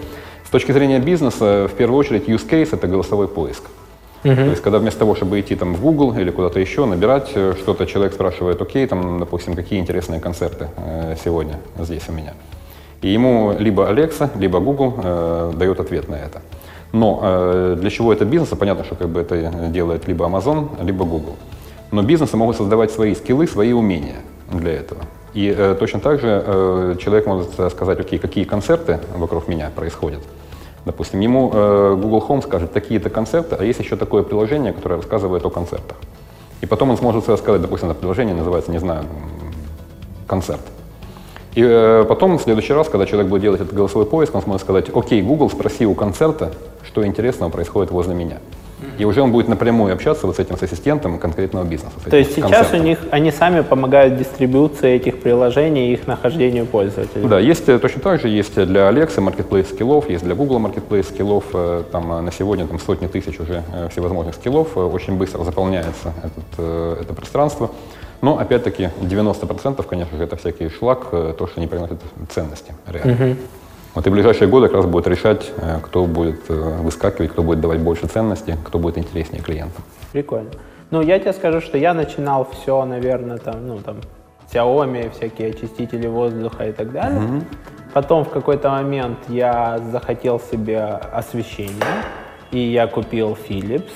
С 0.46 0.50
точки 0.50 0.70
зрения 0.70 1.00
бизнеса, 1.00 1.66
в 1.68 1.74
первую 1.74 1.98
очередь, 1.98 2.28
use 2.28 2.48
case— 2.48 2.68
это 2.72 2.86
голосовой 2.86 3.26
поиск. 3.26 3.64
Угу. 4.24 4.34
То 4.34 4.42
есть, 4.42 4.62
когда 4.62 4.78
вместо 4.78 4.98
того, 4.98 5.14
чтобы 5.14 5.38
идти 5.40 5.54
там 5.54 5.74
в 5.74 5.80
Google 5.80 6.12
или 6.18 6.30
куда-то 6.30 6.58
еще, 6.58 6.86
набирать 6.86 7.30
э, 7.34 7.54
что-то, 7.56 7.86
человек 7.86 8.14
спрашивает, 8.14 8.60
окей, 8.60 8.86
там, 8.86 9.20
допустим, 9.20 9.54
какие 9.54 9.78
интересные 9.78 10.20
концерты 10.20 10.68
э, 10.76 11.14
сегодня 11.22 11.60
здесь 11.78 12.08
у 12.08 12.12
меня. 12.12 12.34
И 13.00 13.08
ему 13.08 13.54
либо 13.56 13.88
Alexa, 13.88 14.30
либо 14.36 14.58
Google 14.58 14.94
э, 15.02 15.52
дает 15.56 15.78
ответ 15.78 16.08
на 16.08 16.16
это. 16.16 16.42
Но 16.92 17.20
э, 17.22 17.76
для 17.80 17.90
чего 17.90 18.12
это 18.12 18.24
бизнес? 18.24 18.48
Понятно, 18.58 18.84
что 18.84 18.96
как 18.96 19.08
бы 19.08 19.20
это 19.20 19.68
делает 19.68 20.08
либо 20.08 20.24
Amazon, 20.26 20.84
либо 20.84 21.04
Google. 21.04 21.36
Но 21.92 22.02
бизнесы 22.02 22.36
могут 22.36 22.56
создавать 22.56 22.90
свои 22.90 23.14
скиллы, 23.14 23.46
свои 23.46 23.72
умения 23.72 24.16
для 24.50 24.72
этого. 24.72 25.02
И 25.34 25.54
э, 25.56 25.76
точно 25.78 26.00
так 26.00 26.20
же 26.20 26.42
э, 26.44 26.96
человек 27.00 27.26
может 27.26 27.52
сказать, 27.72 28.00
окей, 28.00 28.18
какие 28.18 28.44
концерты 28.44 28.98
вокруг 29.14 29.46
меня 29.46 29.70
происходят. 29.74 30.20
Допустим, 30.88 31.20
ему 31.20 31.50
э, 31.52 31.98
Google 32.00 32.24
Home 32.26 32.42
скажет 32.42 32.72
такие-то 32.72 33.10
концепты, 33.10 33.56
а 33.60 33.62
есть 33.62 33.78
еще 33.78 33.94
такое 33.96 34.22
приложение, 34.22 34.72
которое 34.72 34.96
рассказывает 34.96 35.44
о 35.44 35.50
концертах. 35.50 35.98
И 36.62 36.66
потом 36.66 36.88
он 36.88 36.96
сможет 36.96 37.28
рассказать, 37.28 37.60
допустим, 37.60 37.90
это 37.90 38.00
приложение 38.00 38.34
называется, 38.34 38.70
не 38.70 38.78
знаю, 38.78 39.04
концерт. 40.26 40.62
И 41.54 41.62
э, 41.62 42.06
потом, 42.08 42.38
в 42.38 42.42
следующий 42.42 42.72
раз, 42.72 42.88
когда 42.88 43.04
человек 43.04 43.28
будет 43.28 43.42
делать 43.42 43.60
этот 43.60 43.74
голосовой 43.74 44.06
поиск, 44.06 44.34
он 44.34 44.40
сможет 44.40 44.62
сказать, 44.62 44.86
окей, 44.94 45.20
Google, 45.20 45.50
спроси 45.50 45.84
у 45.84 45.94
концерта, 45.94 46.52
что 46.82 47.06
интересного 47.06 47.50
происходит 47.50 47.90
возле 47.90 48.14
меня. 48.14 48.38
И 48.98 49.04
уже 49.04 49.22
он 49.22 49.32
будет 49.32 49.48
напрямую 49.48 49.92
общаться 49.92 50.26
вот 50.26 50.36
с 50.36 50.38
этим 50.38 50.56
с 50.56 50.62
ассистентом 50.62 51.18
конкретного 51.18 51.64
бизнеса. 51.64 51.94
То 52.08 52.16
есть 52.16 52.34
сейчас 52.34 52.72
у 52.72 52.76
них 52.76 52.98
они 53.10 53.32
сами 53.32 53.62
помогают 53.62 54.16
дистрибуции 54.16 54.92
этих 54.92 55.20
приложений 55.20 55.90
и 55.90 55.92
их 55.94 56.06
нахождению 56.06 56.66
пользователей. 56.66 57.26
Да, 57.28 57.38
есть 57.38 57.68
э, 57.68 57.78
точно 57.78 58.00
так 58.00 58.20
же 58.20 58.28
есть 58.28 58.54
для 58.54 58.88
Alexa 58.88 59.18
marketplace 59.18 59.72
скиллов, 59.72 60.08
есть 60.08 60.24
для 60.24 60.34
Google 60.34 60.58
marketplace 60.58 61.04
скиллов. 61.04 61.44
Э, 61.52 61.82
там 61.90 62.12
э, 62.12 62.20
на 62.20 62.32
сегодня 62.32 62.66
там 62.66 62.78
сотни 62.78 63.06
тысяч 63.06 63.40
уже 63.40 63.62
всевозможных 63.90 64.34
скиллов. 64.34 64.76
Очень 64.76 65.16
быстро 65.16 65.44
заполняется 65.44 66.12
этот, 66.22 67.02
это 67.02 67.14
пространство. 67.14 67.70
Но 68.20 68.38
опять-таки 68.38 68.90
90% 69.00 69.84
конечно 69.88 70.18
же 70.18 70.24
это 70.24 70.36
всякий 70.36 70.68
шлак, 70.68 71.10
то, 71.10 71.46
что 71.46 71.60
не 71.60 71.68
приносит 71.68 72.00
ценности 72.28 72.74
реально. 72.88 73.12
Угу. 73.12 73.36
Вот 73.98 74.06
и 74.06 74.10
в 74.10 74.12
ближайшие 74.12 74.46
годы 74.46 74.68
как 74.68 74.76
раз 74.76 74.86
будет 74.86 75.08
решать, 75.08 75.50
э, 75.56 75.80
кто 75.82 76.04
будет 76.04 76.48
э, 76.48 76.54
выскакивать, 76.54 77.32
кто 77.32 77.42
будет 77.42 77.60
давать 77.60 77.80
больше 77.80 78.06
ценности, 78.06 78.56
кто 78.64 78.78
будет 78.78 78.96
интереснее 78.96 79.42
клиентам. 79.42 79.82
Прикольно. 80.12 80.50
Ну, 80.92 81.02
я 81.02 81.18
тебе 81.18 81.32
скажу, 81.32 81.60
что 81.60 81.78
я 81.78 81.94
начинал 81.94 82.48
все, 82.52 82.84
наверное, 82.84 83.38
там, 83.38 83.66
ну, 83.66 83.78
там, 83.78 83.96
Xiaomi, 84.52 85.10
всякие 85.10 85.48
очистители 85.48 86.06
воздуха 86.06 86.68
и 86.68 86.72
так 86.72 86.92
далее. 86.92 87.18
Mm-hmm. 87.18 87.42
Потом 87.92 88.24
в 88.24 88.28
какой-то 88.28 88.70
момент 88.70 89.18
я 89.26 89.80
захотел 89.90 90.38
себе 90.38 90.78
освещение, 91.12 92.04
и 92.52 92.60
я 92.60 92.86
купил 92.86 93.36
Philips 93.48 93.90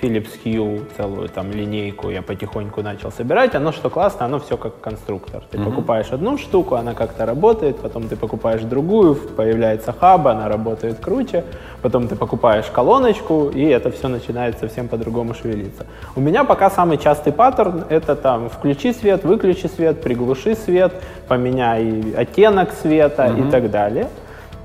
Philips 0.00 0.30
Hue 0.44 0.84
целую 0.96 1.28
там 1.28 1.50
линейку 1.50 2.10
я 2.10 2.22
потихоньку 2.22 2.82
начал 2.82 3.10
собирать. 3.10 3.54
Оно 3.54 3.72
что 3.72 3.90
классно, 3.90 4.26
оно 4.26 4.38
все 4.38 4.56
как 4.56 4.80
конструктор. 4.80 5.42
Ты 5.50 5.58
mm-hmm. 5.58 5.64
покупаешь 5.64 6.10
одну 6.10 6.38
штуку, 6.38 6.74
она 6.74 6.94
как-то 6.94 7.26
работает, 7.26 7.78
потом 7.78 8.08
ты 8.08 8.16
покупаешь 8.16 8.62
другую, 8.62 9.14
появляется 9.14 9.92
хаб, 9.92 10.26
она 10.26 10.48
работает 10.48 10.98
круче, 11.00 11.44
потом 11.82 12.08
ты 12.08 12.16
покупаешь 12.16 12.66
колоночку, 12.66 13.48
и 13.48 13.64
это 13.64 13.90
все 13.90 14.08
начинает 14.08 14.58
совсем 14.58 14.88
по-другому 14.88 15.34
шевелиться. 15.34 15.86
У 16.16 16.20
меня 16.20 16.44
пока 16.44 16.70
самый 16.70 16.98
частый 16.98 17.32
паттерн— 17.32 17.84
это 17.88 18.16
там 18.16 18.50
включи 18.50 18.92
свет, 18.92 19.24
выключи 19.24 19.66
свет, 19.66 20.02
приглуши 20.02 20.54
свет, 20.54 20.92
поменяй 21.28 22.14
оттенок 22.16 22.72
света 22.72 23.26
mm-hmm. 23.26 23.48
и 23.48 23.50
так 23.50 23.70
далее. 23.70 24.08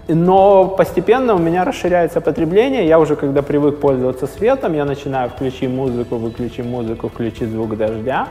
Но 0.07 0.67
постепенно 0.67 1.33
у 1.35 1.39
меня 1.39 1.63
расширяется 1.63 2.19
потребление. 2.19 2.85
Я 2.85 2.99
уже, 2.99 3.15
когда 3.15 3.41
привык 3.41 3.79
пользоваться 3.79 4.27
светом, 4.27 4.73
я 4.73 4.85
начинаю 4.85 5.29
включи 5.29 5.67
музыку, 5.67 6.17
выключи 6.17 6.61
музыку, 6.61 7.07
включи 7.07 7.45
звук 7.45 7.77
дождя. 7.77 8.27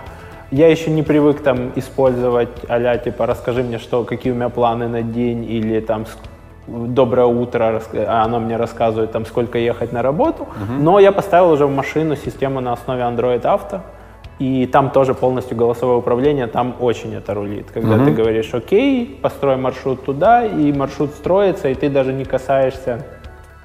Я 0.50 0.68
еще 0.68 0.90
не 0.90 1.02
привык 1.02 1.42
там 1.42 1.72
использовать 1.76 2.50
а 2.68 2.98
типа 2.98 3.24
расскажи 3.24 3.62
мне, 3.62 3.78
что, 3.78 4.04
какие 4.04 4.32
у 4.32 4.36
меня 4.36 4.50
планы 4.50 4.86
на 4.86 5.00
день 5.00 5.44
или 5.50 5.80
там 5.80 6.04
доброе 6.66 7.26
утро, 7.26 7.82
а 7.94 8.22
оно 8.24 8.38
мне 8.38 8.56
рассказывает 8.56 9.12
там 9.12 9.24
сколько 9.24 9.56
ехать 9.56 9.92
на 9.92 10.02
работу. 10.02 10.42
Uh-huh. 10.42 10.78
Но 10.78 11.00
я 11.00 11.10
поставил 11.10 11.50
уже 11.50 11.66
в 11.66 11.74
машину 11.74 12.16
систему 12.16 12.60
на 12.60 12.72
основе 12.74 13.02
Android 13.02 13.42
Auto. 13.42 13.80
И 14.42 14.66
там 14.66 14.90
тоже 14.90 15.14
полностью 15.14 15.56
голосовое 15.56 15.98
управление, 15.98 16.48
там 16.48 16.74
очень 16.80 17.14
это 17.14 17.32
рулит. 17.32 17.70
Когда 17.70 17.94
угу. 17.94 18.06
ты 18.06 18.10
говоришь, 18.10 18.52
окей, 18.52 19.16
построй 19.22 19.56
маршрут 19.56 20.04
туда, 20.04 20.44
и 20.44 20.72
маршрут 20.72 21.10
строится, 21.10 21.68
и 21.68 21.74
ты 21.76 21.88
даже 21.88 22.12
не 22.12 22.24
касаешься 22.24 23.06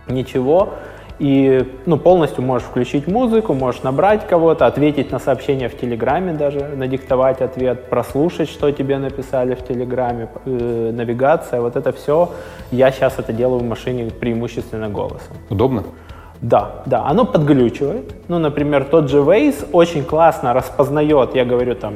ничего. 0.07 0.75
И 1.17 1.65
ну, 1.87 1.97
полностью 1.97 2.43
можешь 2.43 2.67
включить 2.67 3.07
музыку, 3.07 3.55
можешь 3.55 3.81
набрать 3.81 4.27
кого-то, 4.27 4.67
ответить 4.67 5.11
на 5.11 5.17
сообщение 5.17 5.67
в 5.67 5.75
Телеграме 5.75 6.33
даже, 6.33 6.59
надиктовать 6.59 7.41
ответ, 7.41 7.89
прослушать, 7.89 8.47
что 8.47 8.69
тебе 8.69 8.99
написали 8.99 9.55
в 9.55 9.65
Телеграме, 9.65 10.29
э, 10.45 10.91
навигация, 10.93 11.59
вот 11.59 11.75
это 11.75 11.91
все. 11.91 12.29
Я 12.69 12.91
сейчас 12.91 13.17
это 13.17 13.33
делаю 13.33 13.61
в 13.61 13.63
машине 13.63 14.11
преимущественно 14.11 14.89
голосом. 14.89 15.33
Удобно? 15.49 15.85
Да, 16.41 16.83
да, 16.85 17.05
оно 17.05 17.25
подглючивает. 17.25 18.13
Ну, 18.27 18.39
например, 18.39 18.85
тот 18.85 19.09
же 19.09 19.17
Waze 19.17 19.67
очень 19.71 20.03
классно 20.03 20.53
распознает, 20.53 21.35
я 21.35 21.45
говорю 21.45 21.75
там, 21.75 21.93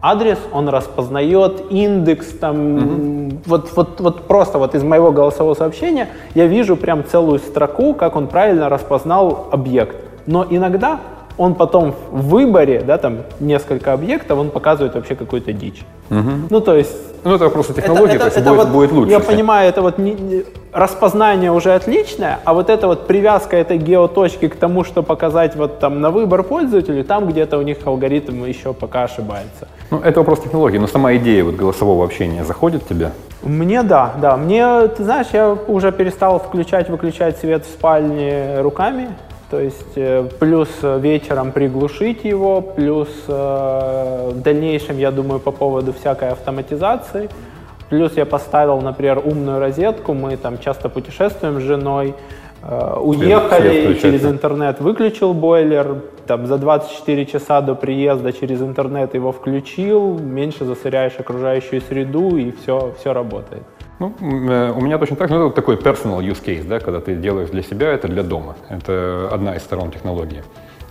адрес, 0.00 0.38
он 0.52 0.68
распознает 0.68 1.64
индекс, 1.70 2.28
там, 2.38 2.56
mm-hmm. 2.56 3.38
вот, 3.46 3.70
вот, 3.74 4.00
вот 4.00 4.28
просто 4.28 4.58
вот 4.58 4.74
из 4.74 4.82
моего 4.82 5.10
голосового 5.10 5.54
сообщения 5.54 6.08
я 6.34 6.46
вижу 6.46 6.76
прям 6.76 7.04
целую 7.04 7.38
строку, 7.38 7.94
как 7.94 8.16
он 8.16 8.28
правильно 8.28 8.68
распознал 8.68 9.48
объект. 9.50 9.96
Но 10.26 10.46
иногда 10.48 11.00
он 11.36 11.54
потом 11.54 11.94
в 12.10 12.28
выборе, 12.28 12.80
да, 12.80 12.98
там 12.98 13.18
несколько 13.40 13.92
объектов, 13.92 14.38
он 14.38 14.50
показывает 14.50 14.94
вообще 14.94 15.14
какую-то 15.14 15.52
дичь. 15.52 15.84
Угу. 16.10 16.30
Ну, 16.50 16.60
то 16.60 16.76
есть... 16.76 17.17
Ну, 17.24 17.34
это 17.34 17.48
просто 17.50 17.74
технология, 17.74 18.14
это, 18.14 18.18
то 18.18 18.24
есть 18.26 18.36
это 18.36 18.50
будет, 18.50 18.58
вот, 18.58 18.68
будет 18.68 18.92
лучше. 18.92 19.12
Я 19.12 19.20
понимаю, 19.20 19.68
это 19.68 19.82
вот 19.82 19.98
не, 19.98 20.12
не, 20.12 20.44
распознание 20.72 21.52
уже 21.52 21.74
отличное, 21.74 22.38
а 22.44 22.54
вот 22.54 22.70
эта 22.70 22.86
вот 22.86 23.06
привязка 23.06 23.56
этой 23.56 23.78
геоточки 23.78 24.48
к 24.48 24.56
тому, 24.56 24.84
что 24.84 25.02
показать 25.02 25.56
вот 25.56 25.78
там 25.78 26.00
на 26.00 26.10
выбор 26.10 26.42
пользователю, 26.42 27.04
там 27.04 27.28
где-то 27.28 27.58
у 27.58 27.62
них 27.62 27.78
алгоритм 27.84 28.44
еще 28.44 28.72
пока 28.72 29.04
ошибается. 29.04 29.68
Ну, 29.90 29.98
это 29.98 30.20
вопрос 30.20 30.40
технологии, 30.40 30.78
но 30.78 30.86
сама 30.86 31.14
идея 31.16 31.44
вот 31.44 31.56
голосового 31.56 32.04
общения 32.04 32.44
заходит 32.44 32.86
тебе? 32.86 33.10
Мне 33.42 33.82
да, 33.82 34.14
да. 34.20 34.36
Мне, 34.36 34.88
ты 34.88 35.04
знаешь, 35.04 35.28
я 35.32 35.56
уже 35.66 35.92
перестал 35.92 36.38
включать-выключать 36.38 37.38
свет 37.38 37.64
в 37.64 37.68
спальне 37.68 38.60
руками. 38.60 39.08
То 39.50 39.60
есть 39.60 39.96
э, 39.96 40.28
плюс 40.38 40.68
вечером 40.82 41.52
приглушить 41.52 42.24
его, 42.24 42.60
плюс 42.60 43.08
э, 43.28 44.30
в 44.32 44.40
дальнейшем, 44.42 44.98
я 44.98 45.10
думаю, 45.10 45.40
по 45.40 45.52
поводу 45.52 45.92
всякой 45.92 46.30
автоматизации. 46.30 47.28
Плюс 47.88 48.16
я 48.16 48.26
поставил, 48.26 48.80
например, 48.80 49.22
умную 49.24 49.58
розетку, 49.58 50.12
мы 50.12 50.36
там 50.36 50.58
часто 50.58 50.90
путешествуем 50.90 51.60
с 51.60 51.62
женой, 51.62 52.14
Э, 52.62 52.98
уехали 53.00 53.94
через 53.94 54.24
интернет, 54.24 54.80
выключил 54.80 55.32
бойлер, 55.32 56.02
там 56.26 56.46
за 56.46 56.58
24 56.58 57.26
часа 57.26 57.60
до 57.60 57.74
приезда 57.74 58.32
через 58.32 58.60
интернет 58.60 59.14
его 59.14 59.32
включил, 59.32 60.18
меньше 60.18 60.64
засоряешь 60.64 61.14
окружающую 61.18 61.80
среду 61.80 62.36
и 62.36 62.50
все, 62.50 62.94
все 62.98 63.12
работает. 63.12 63.62
Ну, 63.98 64.12
э, 64.20 64.72
у 64.76 64.80
меня 64.80 64.98
точно 64.98 65.16
так 65.16 65.28
же, 65.28 65.34
ну, 65.34 65.46
это 65.46 65.56
такой 65.56 65.76
personal 65.76 66.20
use 66.20 66.42
case, 66.44 66.66
да, 66.66 66.78
когда 66.78 67.00
ты 67.00 67.14
делаешь 67.14 67.50
для 67.50 67.62
себя, 67.62 67.92
это 67.92 68.08
для 68.08 68.22
дома. 68.22 68.56
Это 68.68 69.28
одна 69.32 69.56
из 69.56 69.62
сторон 69.62 69.90
технологии. 69.90 70.42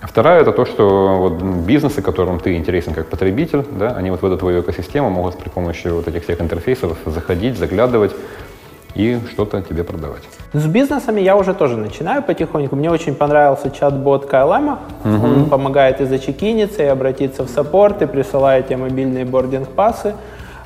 А 0.02 0.08
вторая 0.08 0.42
это 0.42 0.52
то, 0.52 0.66
что 0.66 1.18
вот 1.18 1.42
бизнесы, 1.66 2.02
которым 2.02 2.40
ты 2.40 2.56
интересен 2.56 2.94
как 2.94 3.08
потребитель, 3.08 3.64
да, 3.72 3.90
они 3.90 4.12
вот 4.12 4.22
в 4.22 4.26
эту 4.26 4.38
твою 4.38 4.62
экосистему 4.62 5.10
могут 5.10 5.38
при 5.38 5.50
помощи 5.50 5.88
вот 5.88 6.08
этих 6.08 6.24
всех 6.24 6.40
интерфейсов 6.42 6.98
заходить, 7.06 7.58
заглядывать, 7.58 8.12
и 8.98 9.20
что-то 9.32 9.62
тебе 9.62 9.84
продавать. 9.84 10.24
С 10.54 10.66
бизнесами 10.66 11.22
я 11.22 11.36
уже 11.36 11.54
тоже 11.54 11.78
начинаю 11.78 12.24
потихоньку. 12.24 12.76
Мне 12.76 12.90
очень 12.90 13.14
понравился 13.14 13.70
чат-бот 13.70 14.26
KLM. 14.32 14.78
Угу. 15.06 15.26
Он 15.26 15.50
помогает 15.50 16.02
и 16.02 16.06
зачекиниться, 16.06 16.84
и 16.84 16.88
обратиться 16.88 17.44
в 17.44 17.50
саппорт, 17.50 18.02
и 18.02 18.08
присылает 18.08 18.68
тебе 18.68 18.78
мобильные 18.78 19.26
бординг-пассы. 19.26 20.16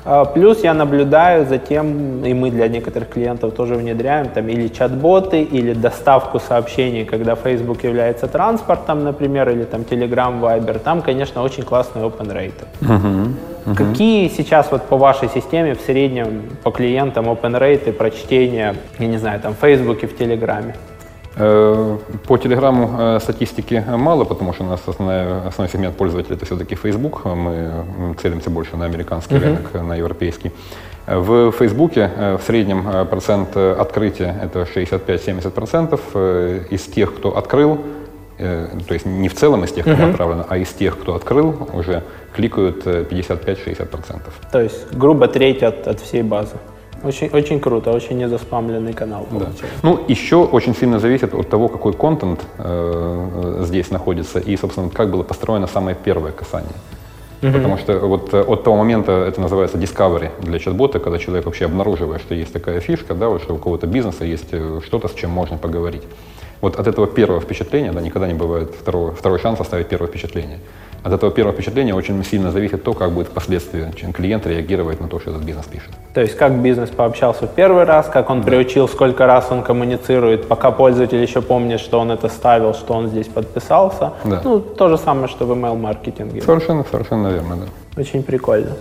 А, 0.04 0.24
плюс 0.24 0.64
я 0.64 0.74
наблюдаю 0.74 1.46
за 1.46 1.58
тем, 1.58 2.24
и 2.24 2.34
мы 2.34 2.50
для 2.50 2.68
некоторых 2.68 3.10
клиентов 3.10 3.54
тоже 3.54 3.74
внедряем, 3.74 4.28
там 4.28 4.48
или 4.48 4.68
чат-боты, 4.68 5.42
или 5.42 5.74
доставку 5.74 6.40
сообщений, 6.40 7.04
когда 7.04 7.36
Facebook 7.36 7.84
является 7.84 8.26
транспортом, 8.26 9.04
например, 9.04 9.48
или 9.50 9.64
там 9.64 9.82
Telegram, 9.82 10.40
Viber. 10.40 10.78
Там, 10.78 11.02
конечно, 11.02 11.42
очень 11.42 11.62
классные 11.62 12.04
open 12.04 12.32
rate. 12.32 12.52
Uh-huh. 12.80 13.34
Uh-huh. 13.64 13.76
Какие 13.76 14.28
сейчас 14.28 14.72
вот 14.72 14.82
по 14.82 14.96
вашей 14.96 15.28
системе 15.28 15.74
в 15.74 15.80
среднем 15.80 16.42
по 16.64 16.72
клиентам 16.72 17.26
open 17.26 17.58
rate 17.60 17.92
прочтения, 17.92 18.74
я 18.98 19.06
не 19.06 19.18
знаю, 19.18 19.40
там 19.40 19.54
в 19.54 19.58
Facebook 19.58 20.02
и 20.02 20.06
в 20.06 20.16
Телеграме? 20.16 20.74
Э, 21.34 21.98
по 22.26 22.36
Телеграму 22.36 22.94
э, 22.98 23.18
статистики 23.20 23.82
мало, 23.88 24.24
потому 24.24 24.52
что 24.52 24.64
у 24.64 24.66
нас 24.66 24.82
основной, 24.86 25.48
основной 25.48 25.72
сегмент 25.72 25.96
пользователей 25.96 26.36
это 26.36 26.44
все-таки 26.44 26.74
Facebook. 26.74 27.24
Мы 27.24 28.14
целимся 28.20 28.50
больше 28.50 28.76
на 28.76 28.84
американский 28.84 29.36
uh-huh. 29.36 29.40
рынок, 29.40 29.74
на 29.74 29.96
европейский. 29.96 30.52
В 31.06 31.50
Фейсбуке 31.52 32.10
э, 32.14 32.36
в 32.36 32.42
среднем 32.42 33.06
процент 33.08 33.56
открытия 33.56 34.38
это 34.42 34.62
65-70%. 34.62 36.68
Из 36.68 36.82
тех, 36.82 37.14
кто 37.14 37.36
открыл, 37.36 37.80
то 38.38 38.94
есть 38.94 39.06
не 39.06 39.28
в 39.28 39.34
целом 39.34 39.64
из 39.64 39.72
тех, 39.72 39.84
кто 39.84 39.94
uh-huh. 39.94 40.10
отправлено, 40.10 40.46
а 40.48 40.58
из 40.58 40.68
тех, 40.68 40.98
кто 40.98 41.14
открыл, 41.14 41.68
уже 41.72 42.02
кликают 42.34 42.86
55-60%. 42.86 44.20
То 44.50 44.60
есть 44.60 44.92
грубо 44.92 45.28
треть 45.28 45.62
от, 45.62 45.86
от 45.86 46.00
всей 46.00 46.22
базы. 46.22 46.56
Очень, 47.04 47.28
очень 47.32 47.60
круто, 47.60 47.90
очень 47.90 48.18
незаспамленный 48.18 48.92
канал. 48.92 49.26
Да. 49.30 49.46
Ну, 49.82 50.00
еще 50.08 50.36
очень 50.36 50.74
сильно 50.74 51.00
зависит 51.00 51.34
от 51.34 51.48
того, 51.48 51.68
какой 51.68 51.92
контент 51.92 52.40
э, 52.58 53.62
здесь 53.64 53.90
находится 53.90 54.38
и, 54.38 54.56
собственно, 54.56 54.88
как 54.88 55.10
было 55.10 55.22
построено 55.24 55.66
самое 55.66 55.96
первое 55.96 56.32
касание. 56.32 56.72
Mm-hmm. 57.40 57.52
Потому 57.52 57.78
что 57.78 57.98
вот 57.98 58.34
э, 58.34 58.40
от 58.40 58.62
того 58.62 58.76
момента 58.76 59.12
это 59.12 59.40
называется 59.40 59.76
discovery 59.78 60.30
для 60.40 60.60
чат-бота, 60.60 61.00
когда 61.00 61.18
человек 61.18 61.46
вообще 61.46 61.64
обнаруживает, 61.64 62.22
что 62.22 62.34
есть 62.34 62.52
такая 62.52 62.78
фишка, 62.80 63.14
да, 63.14 63.28
вот, 63.28 63.42
что 63.42 63.54
у 63.54 63.58
кого-то 63.58 63.88
бизнеса 63.88 64.24
есть 64.24 64.48
э, 64.52 64.80
что-то, 64.84 65.08
с 65.08 65.14
чем 65.14 65.30
можно 65.30 65.58
поговорить. 65.58 66.02
Вот 66.60 66.78
от 66.78 66.86
этого 66.86 67.08
первого 67.08 67.40
впечатления, 67.40 67.90
да, 67.90 68.00
никогда 68.00 68.28
не 68.28 68.34
бывает 68.34 68.72
второго, 68.80 69.10
второй 69.12 69.40
шанс 69.40 69.58
оставить 69.58 69.88
первое 69.88 70.08
впечатление 70.08 70.60
от 71.02 71.12
этого 71.12 71.32
первого 71.32 71.54
впечатления 71.54 71.94
очень 71.94 72.22
сильно 72.24 72.50
зависит 72.50 72.84
то, 72.84 72.94
как 72.94 73.10
будет 73.10 73.28
впоследствии 73.28 73.90
клиент 74.12 74.46
реагировать 74.46 75.00
на 75.00 75.08
то, 75.08 75.18
что 75.18 75.30
этот 75.30 75.42
бизнес 75.42 75.66
пишет. 75.66 75.90
То 76.14 76.20
есть 76.20 76.36
как 76.36 76.52
бизнес 76.62 76.90
пообщался 76.90 77.46
в 77.46 77.54
первый 77.54 77.84
раз, 77.84 78.08
как 78.08 78.30
он 78.30 78.40
да. 78.40 78.46
приучил, 78.46 78.88
сколько 78.88 79.26
раз 79.26 79.48
он 79.50 79.62
коммуницирует, 79.62 80.46
пока 80.48 80.70
пользователь 80.70 81.20
еще 81.20 81.42
помнит, 81.42 81.80
что 81.80 81.98
он 81.98 82.10
это 82.10 82.28
ставил, 82.28 82.74
что 82.74 82.94
он 82.94 83.08
здесь 83.08 83.26
подписался. 83.26 84.12
Да. 84.24 84.40
Ну, 84.44 84.60
то 84.60 84.88
же 84.88 84.98
самое, 84.98 85.28
что 85.28 85.44
в 85.46 85.52
email-маркетинге. 85.52 86.42
Совершенно, 86.42 86.84
совершенно 86.84 87.28
верно, 87.28 87.56
да. 87.56 88.00
Очень 88.00 88.22
прикольно. 88.22 88.76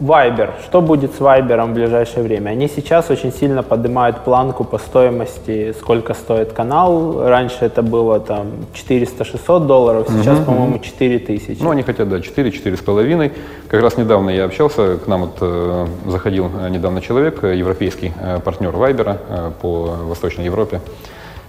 Viber. 0.00 0.50
Что 0.62 0.82
будет 0.82 1.14
с 1.14 1.20
Viber 1.20 1.66
в 1.66 1.72
ближайшее 1.72 2.22
время? 2.22 2.50
Они 2.50 2.68
сейчас 2.68 3.10
очень 3.10 3.32
сильно 3.32 3.62
поднимают 3.62 4.24
планку 4.24 4.64
по 4.64 4.78
стоимости, 4.78 5.74
сколько 5.78 6.12
стоит 6.12 6.52
канал. 6.52 7.26
Раньше 7.26 7.64
это 7.64 7.82
было 7.82 8.20
там 8.20 8.66
400-600 8.74 9.66
долларов, 9.66 10.06
сейчас, 10.08 10.38
угу, 10.38 10.46
по-моему, 10.46 10.78
4000. 10.80 11.62
Ну, 11.62 11.70
они 11.70 11.82
хотят, 11.82 12.08
да, 12.08 12.18
4-4,5. 12.18 13.32
Как 13.68 13.82
раз 13.82 13.96
недавно 13.96 14.30
я 14.30 14.44
общался, 14.44 14.98
к 14.98 15.06
нам 15.06 15.22
вот 15.22 15.38
э, 15.40 15.86
заходил 16.06 16.50
э, 16.60 16.68
недавно 16.68 17.00
человек, 17.00 17.42
э, 17.42 17.56
европейский 17.56 18.12
э, 18.20 18.38
партнер 18.40 18.70
Viber 18.70 19.18
э, 19.28 19.50
по 19.62 19.96
Восточной 20.08 20.44
Европе 20.44 20.80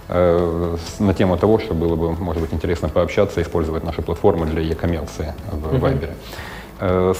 э, 0.08 0.76
на 0.98 1.12
тему 1.12 1.36
того, 1.36 1.58
что 1.58 1.74
было 1.74 1.96
бы, 1.96 2.12
может 2.12 2.40
быть, 2.40 2.54
интересно 2.54 2.88
пообщаться, 2.88 3.42
использовать 3.42 3.84
наши 3.84 4.00
платформы 4.00 4.46
для 4.46 4.62
e-коммерции 4.62 5.34
в 5.52 5.74
Viber. 5.74 6.10
Э, 6.10 6.14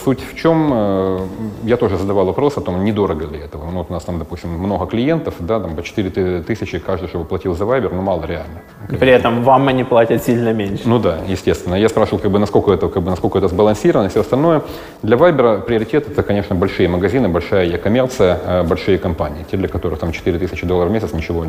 суть 0.04 0.20
в 0.20 0.36
чем, 0.36 0.70
э, 0.72 1.18
я 1.64 1.76
тоже 1.76 1.96
задавал 1.96 2.26
вопрос 2.26 2.56
о 2.56 2.60
том, 2.60 2.84
недорого 2.84 3.26
ли 3.26 3.38
это. 3.38 3.58
Ну, 3.58 3.78
вот 3.78 3.90
у 3.90 3.92
нас 3.92 4.04
там, 4.04 4.18
допустим, 4.18 4.50
много 4.50 4.86
клиентов, 4.86 5.34
да, 5.40 5.58
там 5.60 5.74
по 5.74 5.82
4 5.82 6.42
тысячи 6.42 6.78
каждый, 6.78 7.08
чтобы 7.08 7.24
платил 7.24 7.54
за 7.56 7.64
Viber, 7.64 7.94
ну 7.94 8.02
мало 8.02 8.24
реально. 8.26 8.60
При 8.88 9.10
этом 9.10 9.42
вам 9.42 9.68
они 9.68 9.84
платят 9.84 10.22
сильно 10.22 10.52
меньше. 10.52 10.82
Ну 10.86 10.98
да, 10.98 11.18
естественно. 11.26 11.74
Я 11.74 11.88
спрашивал, 11.88 12.18
как 12.20 12.30
бы, 12.30 12.38
насколько, 12.38 12.72
это, 12.72 12.88
как 12.88 13.02
бы, 13.02 13.10
насколько 13.10 13.38
это 13.38 13.48
сбалансировано 13.48 14.06
и 14.06 14.10
все 14.10 14.20
остальное. 14.20 14.62
Для 15.02 15.16
Viber 15.16 15.62
приоритет 15.62 16.08
это, 16.08 16.22
конечно, 16.22 16.54
большие 16.54 16.88
магазины, 16.88 17.28
большая 17.28 17.66
e-коммерция, 17.66 18.40
э, 18.44 18.62
большие 18.62 18.98
компании, 18.98 19.44
те, 19.50 19.56
для 19.56 19.68
которых 19.68 19.98
там 19.98 20.12
4 20.12 20.38
тысячи 20.38 20.66
долларов 20.66 20.90
в 20.90 20.94
месяц 20.94 21.12
ничего 21.12 21.44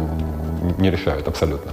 не 0.78 0.90
решают 0.92 1.28
абсолютно. 1.28 1.72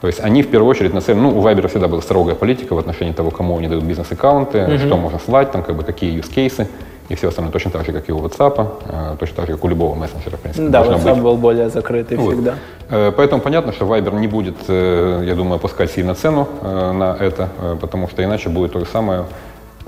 То 0.00 0.06
есть 0.06 0.20
они 0.20 0.42
в 0.42 0.48
первую 0.48 0.70
очередь 0.70 0.94
нацелены, 0.94 1.22
ну, 1.22 1.38
у 1.38 1.42
Viber 1.42 1.68
всегда 1.68 1.88
была 1.88 2.00
строгая 2.00 2.34
политика 2.34 2.74
в 2.74 2.78
отношении 2.78 3.12
того, 3.12 3.30
кому 3.30 3.58
они 3.58 3.68
дают 3.68 3.84
бизнес-аккаунты, 3.84 4.58
mm-hmm. 4.58 4.86
что 4.86 4.96
можно 4.96 5.18
слать, 5.18 5.52
там, 5.52 5.62
как 5.62 5.76
бы, 5.76 5.82
какие 5.82 6.18
use 6.18 6.32
cases 6.34 6.66
и 7.10 7.14
все 7.16 7.28
остальное. 7.28 7.52
Точно 7.52 7.70
так 7.70 7.84
же, 7.84 7.92
как 7.92 8.08
и 8.08 8.12
у 8.12 8.20
WhatsApp, 8.20 8.68
э, 8.86 9.16
точно 9.18 9.36
так 9.36 9.46
же, 9.46 9.52
как 9.54 9.64
у 9.64 9.68
любого 9.68 9.94
мессенджера, 9.94 10.36
в 10.36 10.40
принципе. 10.40 10.68
Да, 10.68 10.82
WhatsApp 10.82 11.14
быть. 11.14 11.22
был 11.22 11.36
более 11.36 11.68
закрытый 11.68 12.16
вот. 12.16 12.32
всегда. 12.32 12.54
Э, 12.88 13.12
поэтому 13.14 13.42
понятно, 13.42 13.72
что 13.72 13.84
Viber 13.84 14.18
не 14.18 14.28
будет, 14.28 14.56
э, 14.68 15.22
я 15.26 15.34
думаю, 15.34 15.56
опускать 15.56 15.90
сильно 15.90 16.14
цену 16.14 16.48
на 16.62 17.16
это, 17.18 17.48
потому 17.80 18.08
что 18.08 18.22
иначе 18.24 18.48
будет 18.48 18.72
то 18.72 18.78
же 18.78 18.86
самое. 18.86 19.24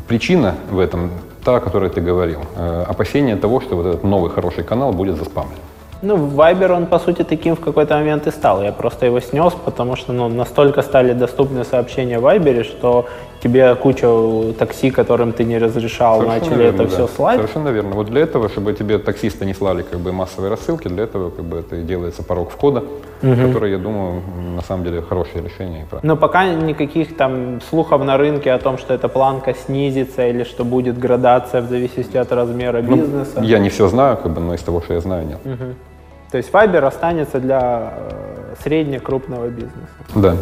Причина 0.09 0.57
в 0.71 0.79
этом 0.79 1.11
та, 1.45 1.57
о 1.57 1.61
которой 1.61 1.91
ты 1.91 2.01
говорил. 2.01 2.41
Опасение 2.89 3.37
того, 3.37 3.61
что 3.61 3.77
вот 3.77 3.87
этот 3.87 4.05
новый 4.05 4.31
хороший 4.31 4.65
канал 4.65 4.93
будет 4.93 5.17
заспамлен. 5.17 5.57
Ну, 6.03 6.17
Viber, 6.17 6.73
он, 6.73 6.87
по 6.87 6.99
сути, 6.99 7.23
таким 7.23 7.55
в 7.55 7.61
какой-то 7.61 7.95
момент 7.95 8.27
и 8.27 8.33
стал. 8.33 8.63
Я 8.63 8.73
просто 8.73 9.07
его 9.07 9.21
снес, 9.21 9.53
потому 9.65 9.97
что 9.97 10.13
ну, 10.13 10.29
настолько 10.29 10.83
стали 10.83 11.13
доступны 11.13 11.65
сообщения 11.65 12.19
в 12.19 12.27
Viber, 12.27 12.65
что 12.65 13.07
тебе 13.41 13.75
кучу 13.77 14.55
такси, 14.59 14.91
которым 14.91 15.33
ты 15.33 15.45
не 15.45 15.59
разрешал, 15.59 16.21
Совершенно 16.21 16.41
начали 16.41 16.63
верно, 16.63 16.83
это 16.83 16.91
да. 16.91 16.91
все 16.91 17.07
слать. 17.07 17.37
Совершенно 17.37 17.69
верно. 17.69 17.95
Вот 17.95 18.07
для 18.07 18.21
этого, 18.23 18.49
чтобы 18.49 18.73
тебе 18.73 18.99
таксисты 18.99 19.47
не 19.47 19.55
слали 19.55 19.83
как 19.83 20.01
бы 20.01 20.13
массовые 20.13 20.51
рассылки, 20.51 20.89
для 20.89 21.05
этого 21.05 21.31
как 21.31 21.45
бы 21.45 21.59
это 21.59 21.77
и 21.77 21.83
делается 21.83 22.23
порог 22.25 22.51
входа, 22.51 22.81
угу. 23.23 23.47
который, 23.47 23.71
я 23.71 23.79
думаю, 23.79 24.23
на 24.57 24.63
самом 24.63 24.85
деле 24.85 25.03
хорошее 25.03 25.45
решение. 25.45 25.87
Но 26.03 26.17
пока 26.17 26.53
никаких 26.53 27.17
там 27.17 27.61
слухов 27.71 28.05
на 28.05 28.17
рынке 28.17 28.53
о 28.53 28.59
том, 28.59 28.77
что 28.77 28.93
эта 28.93 29.09
планка 29.09 29.55
снизится 29.55 30.27
или 30.27 30.43
что 30.43 30.65
будет 30.65 30.99
градация 30.99 31.63
в 31.63 31.69
зависимости 31.69 32.17
от 32.17 32.33
размера 32.33 32.83
ну, 32.83 32.97
бизнеса. 32.97 33.41
Я 33.41 33.59
не 33.59 33.69
все 33.69 33.87
знаю, 33.89 34.17
как 34.17 34.33
бы, 34.33 34.41
но 34.41 34.55
из 34.55 34.63
того, 34.63 34.81
что 34.81 34.95
я 34.95 35.01
знаю, 35.01 35.27
нет. 35.27 35.39
Угу. 35.45 35.92
То 36.33 36.39
есть 36.39 36.51
Viber 36.51 36.87
останется 36.87 37.39
для 37.41 37.93
э, 37.95 38.55
средне-крупного 38.63 39.49
бизнеса. 39.49 39.77
Да. 40.15 40.37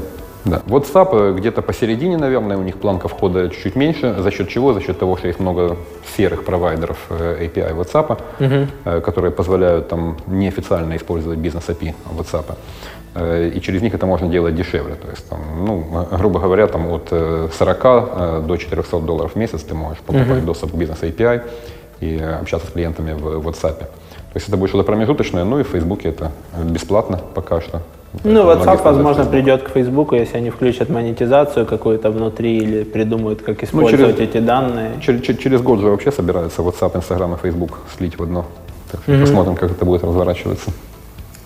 Да. 0.44 0.62
WhatsApp 0.66 1.08
э, 1.12 1.34
где-то 1.36 1.62
посередине, 1.62 2.16
наверное, 2.16 2.56
у 2.56 2.62
них 2.62 2.76
планка 2.76 3.08
входа 3.08 3.50
чуть-чуть 3.50 3.74
меньше. 3.74 4.14
За 4.22 4.30
счет 4.30 4.48
чего? 4.48 4.72
За 4.72 4.80
счет 4.80 5.00
того, 5.00 5.16
что 5.16 5.26
есть 5.26 5.40
много 5.40 5.76
серых 6.16 6.44
провайдеров 6.44 6.98
э, 7.10 7.44
API 7.44 7.74
WhatsApp, 7.74 8.20
угу. 8.38 9.02
которые 9.02 9.32
позволяют 9.32 9.88
там 9.88 10.16
неофициально 10.28 10.96
использовать 10.96 11.40
бизнес-API 11.40 11.94
WhatsApp. 12.16 12.54
И 13.56 13.60
через 13.60 13.82
них 13.82 13.92
это 13.92 14.06
можно 14.06 14.28
делать 14.28 14.54
дешевле. 14.54 14.94
То 14.94 15.10
есть, 15.10 15.28
там, 15.28 15.40
ну, 15.66 16.06
грубо 16.12 16.38
говоря, 16.38 16.68
там, 16.68 16.86
от 16.92 17.08
40 17.08 18.46
до 18.46 18.56
400 18.56 19.00
долларов 19.00 19.32
в 19.32 19.36
месяц 19.36 19.62
ты 19.62 19.74
можешь 19.74 19.98
покупать 19.98 20.38
угу. 20.38 20.46
доступ 20.46 20.70
к 20.70 20.74
бизнес-API 20.76 21.42
и 22.00 22.18
общаться 22.40 22.68
с 22.68 22.70
клиентами 22.70 23.12
в 23.12 23.48
WhatsApp. 23.48 23.88
То 24.32 24.36
есть 24.36 24.48
это 24.48 24.56
будет 24.56 24.70
что-то 24.70 24.84
промежуточное, 24.84 25.44
ну 25.44 25.58
и 25.58 25.62
в 25.62 25.68
Фейсбуке 25.68 26.10
это 26.10 26.30
бесплатно 26.64 27.20
пока 27.34 27.60
что. 27.60 27.82
Ну, 28.24 28.42
WhatsApp, 28.42 28.82
возможно, 28.82 29.24
придет 29.24 29.62
к 29.62 29.70
Фейсбуку, 29.70 30.16
если 30.16 30.36
они 30.36 30.50
включат 30.50 30.88
монетизацию 30.88 31.64
какую-то 31.64 32.10
внутри 32.10 32.58
или 32.58 32.82
придумают, 32.82 33.42
как 33.42 33.62
использовать 33.62 34.00
ну, 34.00 34.16
через, 34.16 34.28
эти 34.30 34.38
данные. 34.38 34.90
Через, 35.00 35.38
через 35.38 35.62
год 35.62 35.80
же 35.80 35.86
вообще 35.86 36.10
собираются 36.10 36.62
WhatsApp, 36.62 36.96
Instagram 36.96 37.34
и 37.34 37.36
Facebook 37.38 37.78
слить 37.96 38.18
в 38.18 38.22
одно. 38.22 38.46
Так 38.90 39.02
что 39.02 39.12
mm-hmm. 39.12 39.20
посмотрим, 39.20 39.56
как 39.56 39.70
это 39.70 39.84
будет 39.84 40.02
разворачиваться. 40.02 40.72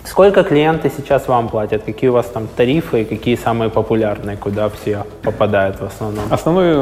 Сколько 0.05 0.43
клиенты 0.43 0.91
сейчас 0.95 1.27
вам 1.27 1.49
платят? 1.49 1.83
Какие 1.83 2.09
у 2.09 2.13
вас 2.13 2.27
там 2.27 2.47
тарифы 2.47 3.01
и 3.01 3.05
какие 3.05 3.35
самые 3.35 3.69
популярные, 3.69 4.37
куда 4.37 4.69
все 4.69 5.03
попадают 5.23 5.79
в 5.79 5.83
основном? 5.83 6.25
Основной 6.29 6.73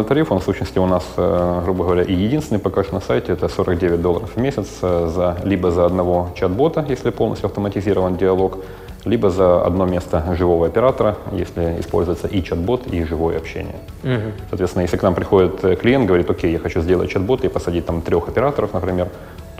э, 0.00 0.04
тариф, 0.04 0.30
он 0.30 0.38
в 0.38 0.44
сущности 0.44 0.78
у 0.78 0.86
нас, 0.86 1.04
э, 1.16 1.60
грубо 1.64 1.84
говоря, 1.84 2.02
и 2.02 2.14
единственный 2.14 2.60
пока 2.60 2.84
что 2.84 2.94
на 2.94 3.00
сайте, 3.00 3.32
это 3.32 3.48
49 3.48 4.00
долларов 4.00 4.30
в 4.36 4.40
месяц 4.40 4.68
э, 4.82 5.10
за, 5.12 5.36
либо 5.44 5.70
за 5.72 5.84
одного 5.84 6.30
чат-бота, 6.36 6.84
если 6.88 7.10
полностью 7.10 7.46
автоматизирован 7.46 8.16
диалог, 8.16 8.58
либо 9.04 9.30
за 9.30 9.64
одно 9.64 9.86
место 9.86 10.22
живого 10.38 10.66
оператора, 10.66 11.16
если 11.32 11.80
используется 11.80 12.28
и 12.28 12.42
чат-бот, 12.42 12.86
и 12.86 13.02
живое 13.04 13.36
общение. 13.36 13.76
Угу. 14.04 14.32
Соответственно, 14.50 14.82
если 14.82 14.96
к 14.96 15.02
нам 15.02 15.14
приходит 15.14 15.80
клиент, 15.80 16.06
говорит, 16.06 16.30
окей, 16.30 16.52
я 16.52 16.58
хочу 16.58 16.82
сделать 16.82 17.10
чат-бот 17.10 17.44
и 17.44 17.48
посадить 17.48 17.86
там 17.86 18.00
трех 18.00 18.28
операторов, 18.28 18.74
например, 18.74 19.08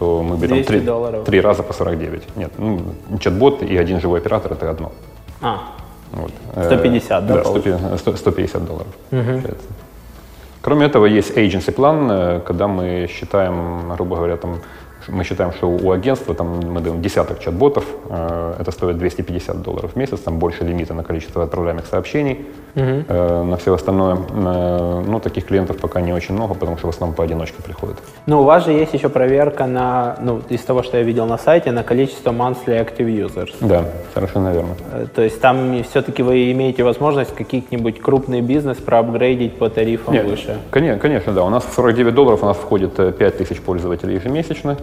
то 0.01 0.23
мы 0.23 0.39
берем 0.39 0.65
три, 0.65 0.81
три 1.25 1.41
раза 1.41 1.63
по 1.63 1.75
49. 1.75 2.37
Нет, 2.37 2.51
ну, 2.59 2.81
чат-бот 3.21 3.63
и 3.63 3.77
один 3.77 4.01
живой 4.01 4.21
оператор– 4.21 4.53
это 4.55 4.71
одно. 4.71 4.93
А, 5.43 5.59
вот. 6.13 6.33
150, 6.65 7.23
э, 7.23 7.27
да? 7.27 7.35
Да, 7.35 7.99
100, 7.99 8.17
150 8.17 8.65
долларов. 8.65 8.87
Угу. 9.13 9.43
Кроме 10.63 10.87
этого, 10.87 11.05
есть 11.05 11.37
agency 11.37 11.71
план, 11.73 12.11
э, 12.11 12.41
когда 12.47 12.67
мы 12.67 13.09
считаем, 13.11 13.93
грубо 13.95 14.17
говоря, 14.17 14.37
там, 14.37 14.61
мы 15.09 15.25
считаем, 15.25 15.53
что 15.53 15.69
у 15.69 15.91
агентства 15.91 16.35
там, 16.35 16.61
мы 16.61 16.81
даем 16.81 17.03
десяток 17.03 17.41
чат-ботов, 17.41 17.85
э, 18.09 18.55
это 18.61 18.71
стоит 18.71 18.99
250 18.99 19.63
долларов 19.63 19.93
в 19.93 19.97
месяц, 19.97 20.21
там 20.21 20.39
больше 20.39 20.65
лимита 20.65 20.95
на 20.95 21.03
количество 21.03 21.43
отправляемых 21.43 21.87
сообщений. 21.87 22.47
Угу. 22.77 23.05
Э, 23.09 23.43
на 23.43 23.57
все 23.57 23.75
остальное, 23.75 24.17
э, 24.17 25.03
ну, 25.07 25.21
таких 25.21 25.47
клиентов 25.47 25.79
пока 25.79 26.01
не 26.01 26.13
очень 26.13 26.35
много, 26.35 26.55
потому 26.55 26.79
что 26.79 26.87
в 26.87 26.91
основном 26.91 27.17
поодиночке 27.17 27.63
приходят. 27.63 27.97
Но 28.27 28.43
у 28.43 28.45
вас 28.45 28.65
же 28.65 28.73
есть 28.73 28.95
еще 28.95 29.09
проверка 29.09 29.67
на, 29.67 30.17
ну, 30.21 30.41
из 30.49 30.61
того, 30.61 30.83
что 30.83 30.97
я 30.97 31.03
видел 31.03 31.27
на 31.27 31.39
сайте, 31.39 31.73
на 31.73 31.83
количество 31.83 32.31
monthly 32.31 32.79
active 32.79 33.07
users. 33.07 33.55
Да, 33.61 33.85
совершенно 34.15 34.53
верно. 34.53 34.75
Э, 34.93 35.07
то 35.15 35.23
есть 35.23 35.41
там 35.41 35.83
все-таки 35.83 36.23
вы 36.23 36.53
имеете 36.53 36.85
возможность 36.85 37.35
каких-нибудь 37.35 38.01
крупный 38.01 38.41
бизнес 38.41 38.77
проапгрейдить 38.79 39.59
по 39.59 39.69
тарифам 39.69 40.15
Нет, 40.15 40.27
выше? 40.27 40.59
Конечно, 40.71 41.01
конечно, 41.01 41.33
да. 41.33 41.45
У 41.45 41.51
нас 41.51 41.65
в 41.65 41.73
49 41.73 42.15
долларов 42.15 42.43
у 42.43 42.47
нас 42.47 42.57
входит 42.57 42.95
5000 42.95 43.61
пользователей 43.61 44.15
ежемесячно. 44.15 44.77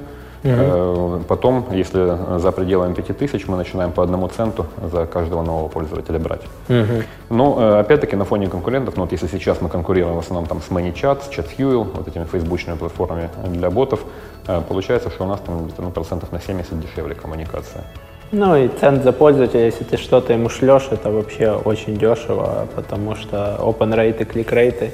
Угу. 0.43 1.23
Потом, 1.27 1.65
если 1.71 2.17
за 2.39 2.51
пределами 2.51 2.93
5000, 2.93 3.47
мы 3.47 3.57
начинаем 3.57 3.91
по 3.91 4.03
одному 4.03 4.27
центу 4.27 4.65
за 4.91 5.05
каждого 5.05 5.43
нового 5.43 5.67
пользователя 5.67 6.19
брать. 6.19 6.41
Угу. 6.69 7.03
Но, 7.29 7.57
э, 7.59 7.79
опять-таки, 7.79 8.15
на 8.15 8.25
фоне 8.25 8.47
конкурентов, 8.47 8.95
ну 8.97 9.03
вот 9.03 9.11
если 9.11 9.27
сейчас 9.27 9.61
мы 9.61 9.69
конкурируем 9.69 10.15
в 10.15 10.19
основном 10.19 10.45
там 10.45 10.61
с 10.61 10.69
ManyChat, 10.69 11.23
с 11.23 11.29
ChatFuel, 11.29 11.87
вот 11.95 12.07
этими 12.07 12.25
фейсбучными 12.25 12.77
платформами 12.77 13.29
для 13.45 13.69
ботов, 13.69 13.99
э, 14.47 14.61
получается, 14.67 15.09
что 15.09 15.25
у 15.25 15.27
нас 15.27 15.39
там 15.39 15.65
где-то 15.65 15.81
ну, 15.81 15.91
процентов 15.91 16.31
на 16.31 16.39
70 16.39 16.79
дешевле 16.79 17.15
коммуникация. 17.15 17.83
Ну 18.31 18.57
и 18.57 18.67
цент 18.67 19.03
за 19.03 19.13
пользователя, 19.13 19.65
если 19.65 19.85
ты 19.85 19.95
что-то 19.97 20.33
ему 20.33 20.49
шлешь, 20.49 20.89
это 20.91 21.09
вообще 21.09 21.51
очень 21.51 21.97
дешево, 21.97 22.67
потому 22.75 23.15
что 23.15 23.57
open 23.59 23.93
rate 23.95 24.21
и 24.21 24.23
click 24.23 24.49
rate 24.49 24.91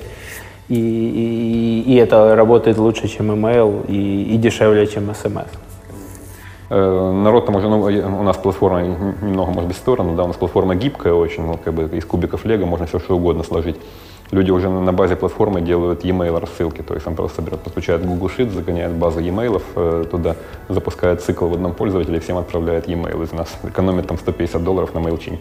и, 0.69 0.75
и, 0.75 1.91
и 1.91 1.95
это 1.95 2.35
работает 2.35 2.77
лучше, 2.77 3.07
чем 3.07 3.31
email 3.31 3.85
и, 3.87 4.35
и 4.35 4.37
дешевле, 4.37 4.87
чем 4.87 5.09
SMS. 5.09 5.47
Э, 6.69 7.11
народ 7.11 7.45
там 7.45 7.55
уже, 7.55 7.67
ну, 7.67 7.81
у 7.81 8.23
нас 8.23 8.37
платформа 8.37 8.81
немного, 8.81 9.51
может 9.51 9.67
быть, 9.67 9.77
сторону, 9.77 10.15
да, 10.15 10.23
у 10.23 10.27
нас 10.27 10.37
платформа 10.37 10.75
гибкая 10.75 11.13
очень, 11.13 11.43
ну, 11.45 11.59
как 11.63 11.73
бы 11.73 11.97
из 11.97 12.05
кубиков 12.05 12.45
лего 12.45 12.65
можно 12.65 12.85
все 12.85 12.99
что 12.99 13.15
угодно 13.15 13.43
сложить. 13.43 13.75
Люди 14.31 14.49
уже 14.49 14.69
на 14.69 14.91
базе 14.93 15.15
платформы 15.15 15.61
делают 15.61 16.03
e-mail 16.03 16.39
рассылки, 16.39 16.81
то 16.81 16.95
есть 16.95 17.05
он 17.05 17.15
просто 17.15 17.43
берет, 17.43 17.59
подключает 17.59 18.03
Google 18.03 18.31
Sheet, 18.35 18.49
загоняет 18.49 18.93
базу 18.93 19.19
e-mail 19.19 19.61
э, 19.75 20.05
туда, 20.09 20.35
запускает 20.69 21.21
цикл 21.21 21.47
в 21.47 21.53
одном 21.53 21.73
пользователе 21.73 22.17
и 22.17 22.19
всем 22.19 22.37
отправляет 22.37 22.87
e-mail 22.87 23.23
из 23.23 23.31
нас. 23.31 23.49
Экономит 23.63 24.07
там 24.07 24.17
150 24.17 24.63
долларов 24.63 24.95
на 24.95 24.99
MailChimp. 24.99 25.39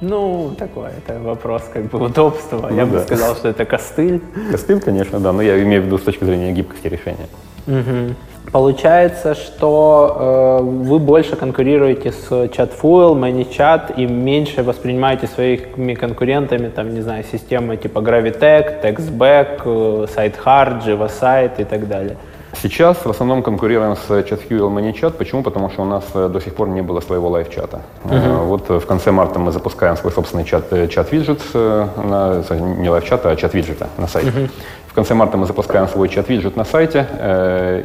Ну, 0.00 0.52
такой, 0.56 0.90
это 0.98 1.18
вопрос 1.18 1.62
как 1.72 1.86
бы 1.86 1.98
удобства. 2.04 2.68
Ну, 2.70 2.76
я 2.76 2.86
да. 2.86 2.92
бы 2.92 3.00
сказал, 3.00 3.34
что 3.34 3.48
это 3.48 3.64
костыль. 3.64 4.20
Костыль, 4.50 4.80
конечно, 4.80 5.18
да, 5.18 5.32
но 5.32 5.42
я 5.42 5.60
имею 5.62 5.82
в 5.82 5.86
виду 5.86 5.98
с 5.98 6.02
точки 6.02 6.24
зрения 6.24 6.52
гибкости 6.52 6.86
решения. 6.86 7.26
Угу. 7.66 8.14
Получается, 8.52 9.34
что 9.34 10.60
э, 10.60 10.62
вы 10.62 10.98
больше 10.98 11.36
конкурируете 11.36 12.12
с 12.12 12.30
ChatFuel, 12.30 13.14
ManyChat 13.14 13.94
и 13.96 14.06
меньше 14.06 14.62
воспринимаете 14.62 15.26
своими 15.26 15.94
конкурентами, 15.94 16.68
там, 16.68 16.94
не 16.94 17.02
знаю, 17.02 17.24
системы 17.30 17.76
типа 17.76 17.98
Gravitech, 17.98 18.80
TextBack, 18.82 19.62
э, 19.64 20.06
SiteHard, 20.16 20.86
JavaSite 20.86 21.60
и 21.60 21.64
так 21.64 21.88
далее. 21.88 22.16
Сейчас 22.60 23.04
в 23.04 23.10
основном 23.10 23.42
конкурируем 23.42 23.96
с 23.96 24.10
ChatFuel 24.10 24.68
ManyChat. 24.70 25.12
Почему? 25.12 25.42
Потому 25.42 25.70
что 25.70 25.82
у 25.82 25.84
нас 25.84 26.04
э, 26.14 26.28
до 26.28 26.40
сих 26.40 26.54
пор 26.54 26.68
не 26.68 26.82
было 26.82 27.00
своего 27.00 27.28
лайв-чата. 27.28 27.80
Uh-huh. 28.04 28.44
Вот 28.44 28.68
в 28.68 28.86
конце 28.86 29.10
марта 29.10 29.38
мы 29.38 29.52
запускаем 29.52 29.96
свой 29.96 30.12
собственный 30.12 30.44
чат, 30.44 30.70
чат-виджет, 30.90 31.42
на, 31.54 32.42
не 32.50 32.90
лайв-чата, 32.90 33.30
а 33.30 33.36
чат-виджета 33.36 33.88
на 33.98 34.06
сайте. 34.06 34.30
Uh-huh. 34.30 34.50
В 34.86 34.94
конце 34.94 35.14
марта 35.14 35.36
мы 35.36 35.46
запускаем 35.46 35.88
свой 35.88 36.08
чат-виджет 36.08 36.56
на 36.56 36.64
сайте, 36.64 37.06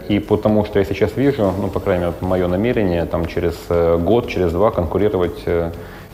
и 0.10 0.19
потому 0.19 0.65
что 0.65 0.80
я 0.80 0.86
сейчас 0.86 1.15
вижу, 1.15 1.54
ну, 1.62 1.67
по 1.67 1.80
крайней 1.80 2.06
мере, 2.06 2.15
мое 2.21 2.47
намерение, 2.47 3.06
там, 3.06 3.28
через 3.28 3.56
год, 3.99 4.28
через 4.28 4.52
два 4.52 4.71
конкурировать 4.71 5.45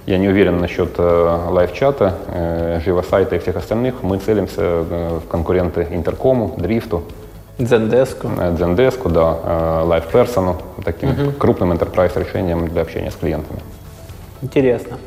я 0.09 0.17
не 0.17 0.27
уверен 0.27 0.57
насчет 0.57 0.95
э, 0.97 1.39
лайв-чата, 1.49 2.15
э, 2.27 2.79
живосайта 2.83 3.35
и 3.35 3.39
всех 3.39 3.57
остальных. 3.57 4.01
Мы 4.01 4.17
целимся 4.17 4.61
э, 4.61 5.19
в 5.23 5.27
конкуренты 5.27 5.85
Интеркому, 5.91 6.55
Дрифту, 6.57 7.03
Zendesk. 7.59 8.23
Zendesk, 8.57 9.09
да, 9.11 9.83
LivePerson, 9.83 10.55
таким 10.83 11.09
угу. 11.09 11.31
крупным 11.37 11.71
enterprise 11.73 12.17
решением 12.17 12.67
для 12.67 12.81
общения 12.81 13.11
с 13.11 13.15
клиентами. 13.15 13.59
Интересно. 14.41 14.97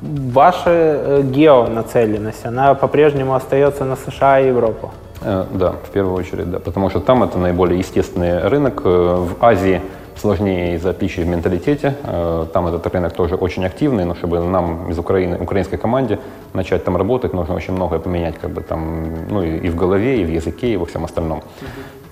Ваша 0.00 0.70
э, 0.70 1.22
геонацеленность, 1.22 2.44
она 2.44 2.74
по-прежнему 2.74 3.34
остается 3.34 3.84
на 3.84 3.96
США 3.96 4.40
и 4.40 4.48
Европу? 4.48 4.92
Э, 5.22 5.44
да, 5.52 5.72
в 5.72 5.90
первую 5.90 6.14
очередь, 6.14 6.50
да, 6.50 6.60
потому 6.60 6.90
что 6.90 7.00
там 7.00 7.24
это 7.24 7.38
наиболее 7.38 7.78
естественный 7.78 8.46
рынок. 8.46 8.82
Э, 8.84 8.88
в 8.88 9.44
Азии 9.44 9.80
сложнее 10.16 10.74
из-за 10.74 10.90
отличий 10.90 11.24
в 11.24 11.26
менталитете. 11.26 11.94
Э, 12.04 12.46
там 12.52 12.66
этот 12.66 12.86
рынок 12.86 13.12
тоже 13.12 13.34
очень 13.34 13.64
активный, 13.64 14.04
но 14.04 14.14
чтобы 14.14 14.40
нам 14.40 14.90
из 14.90 14.98
Украины, 14.98 15.36
украинской 15.38 15.76
команде 15.76 16.18
начать 16.54 16.84
там 16.84 16.96
работать, 16.96 17.32
нужно 17.32 17.54
очень 17.54 17.74
многое 17.74 17.98
поменять 17.98 18.38
как 18.38 18.50
бы 18.50 18.60
там, 18.60 19.28
ну 19.30 19.42
и, 19.42 19.58
и 19.58 19.68
в 19.68 19.76
голове, 19.76 20.20
и 20.20 20.24
в 20.24 20.30
языке, 20.30 20.72
и 20.72 20.76
во 20.76 20.86
всем 20.86 21.04
остальном. 21.04 21.42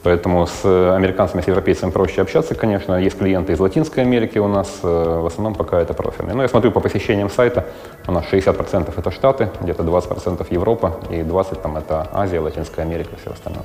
Поэтому 0.05 0.47
с 0.47 0.65
американцами, 0.95 1.41
с 1.41 1.49
европейцами 1.49 1.91
проще 1.91 2.21
общаться, 2.21 2.55
конечно. 2.55 2.95
Есть 3.01 3.19
клиенты 3.19 3.55
из 3.55 3.61
Латинской 3.61 4.03
Америки 4.03 4.37
у 4.39 4.49
нас, 4.49 4.81
э, 4.83 5.21
в 5.23 5.27
основном 5.27 5.55
пока 5.55 5.81
это 5.81 5.95
профильные. 5.95 6.35
Но 6.37 6.43
я 6.43 6.49
смотрю 6.49 6.73
по 6.73 6.81
посещениям 6.81 7.31
сайта, 7.31 7.65
у 8.07 8.13
нас 8.13 8.27
60% 8.31 8.99
это 8.99 9.11
Штаты, 9.11 9.49
где-то 9.63 9.83
20% 9.83 10.47
Европа, 10.51 11.01
и 11.11 11.23
20% 11.23 11.63
там 11.63 11.79
это 11.79 12.07
Азия, 12.13 12.41
Латинская 12.41 12.83
Америка, 12.83 13.17
все 13.23 13.31
остальное. 13.31 13.65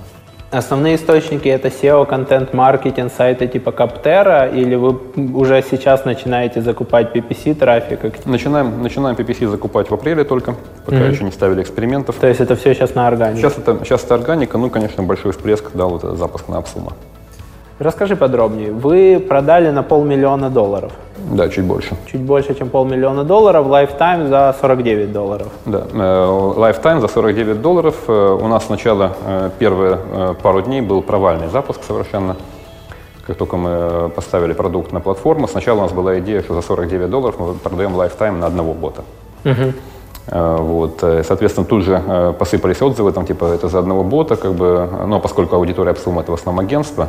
Основные 0.51 0.95
источники 0.95 1.47
это 1.47 1.67
SEO, 1.67 2.07
контент, 2.07 2.53
маркетинг, 2.53 3.12
сайты 3.15 3.47
типа 3.47 3.71
Каптера, 3.71 4.47
или 4.47 4.73
вы 4.73 4.99
уже 5.35 5.62
сейчас 5.62 6.05
начинаете 6.05 6.62
закупать 6.62 7.15
PPC 7.15 7.53
трафик? 7.53 8.25
Начинаем, 8.25 8.81
начинаем 8.81 9.15
PPC 9.15 9.47
закупать 9.47 9.91
в 9.91 9.93
апреле 9.93 10.23
только, 10.23 10.55
пока 10.85 10.97
mm-hmm. 10.97 11.12
еще 11.12 11.23
не 11.23 11.31
ставили 11.31 11.62
экспериментов. 11.62 12.15
То 12.15 12.25
есть 12.25 12.39
это 12.39 12.55
все 12.55 12.73
сейчас 12.73 12.95
на 12.95 13.07
органике? 13.07 13.41
Сейчас 13.41 13.59
это, 13.59 13.77
сейчас 13.83 14.03
это 14.03 14.15
органика, 14.15 14.57
ну, 14.57 14.71
конечно, 14.71 15.03
большой 15.03 15.33
всплеск 15.33 15.71
дал 15.73 15.91
вот 15.91 16.17
запуск 16.17 16.47
на 16.47 16.57
Апсума. 16.57 16.93
Расскажи 17.80 18.18
подробнее. 18.18 18.74
Вы 18.74 19.26
продали 19.26 19.70
на 19.70 19.84
полмиллиона 19.84 20.50
долларов. 20.50 20.92
Да, 21.32 21.48
чуть 21.48 21.63
больше. 21.63 21.96
Чуть 22.12 22.20
больше, 22.20 22.54
чем 22.54 22.70
полмиллиона 22.70 23.24
долларов. 23.24 23.68
Lifetime 23.68 24.28
за 24.28 24.54
49 24.60 25.13
долларов. 25.13 25.48
Да, 25.65 25.84
э, 25.94 26.26
Lifetime 26.58 27.00
за 27.00 27.08
49 27.08 27.62
долларов. 27.62 27.96
Э, 28.08 28.38
у 28.42 28.48
нас 28.48 28.65
сначала 28.65 29.13
э, 29.26 29.50
первые 29.60 29.98
пару 30.44 30.62
дней 30.62 30.82
был 30.82 31.02
провальный 31.02 31.48
запуск 31.48 31.84
совершенно. 31.84 32.36
Как 33.26 33.38
только 33.38 33.56
мы 33.56 34.10
поставили 34.10 34.54
продукт 34.54 34.92
на 34.92 35.00
платформу, 35.00 35.48
сначала 35.48 35.80
у 35.80 35.82
нас 35.84 35.94
была 35.94 36.20
идея, 36.20 36.42
что 36.42 36.56
за 36.56 36.62
49 36.62 37.10
долларов 37.10 37.36
мы 37.39 37.54
продаем 37.54 37.96
Lifetime 37.96 38.39
на 38.39 38.48
одного 38.48 38.74
бота. 38.74 39.04
Угу. 39.46 39.74
Э, 40.32 40.58
вот, 40.60 41.04
э, 41.04 41.24
соответственно, 41.24 41.65
тут 41.65 41.84
же 41.84 42.02
э, 42.06 42.34
посыпались 42.38 42.82
отзывы, 42.82 43.12
там, 43.12 43.26
типа, 43.26 43.46
это 43.46 43.68
за 43.68 43.80
одного 43.80 44.04
бота, 44.04 44.36
как 44.36 44.54
бы, 44.54 44.88
но 45.08 45.20
поскольку 45.20 45.56
аудитория 45.56 45.92
Upsum 45.92 46.20
это 46.20 46.32
в 46.32 46.36
основном 46.36 46.65
агентство, 46.65 47.08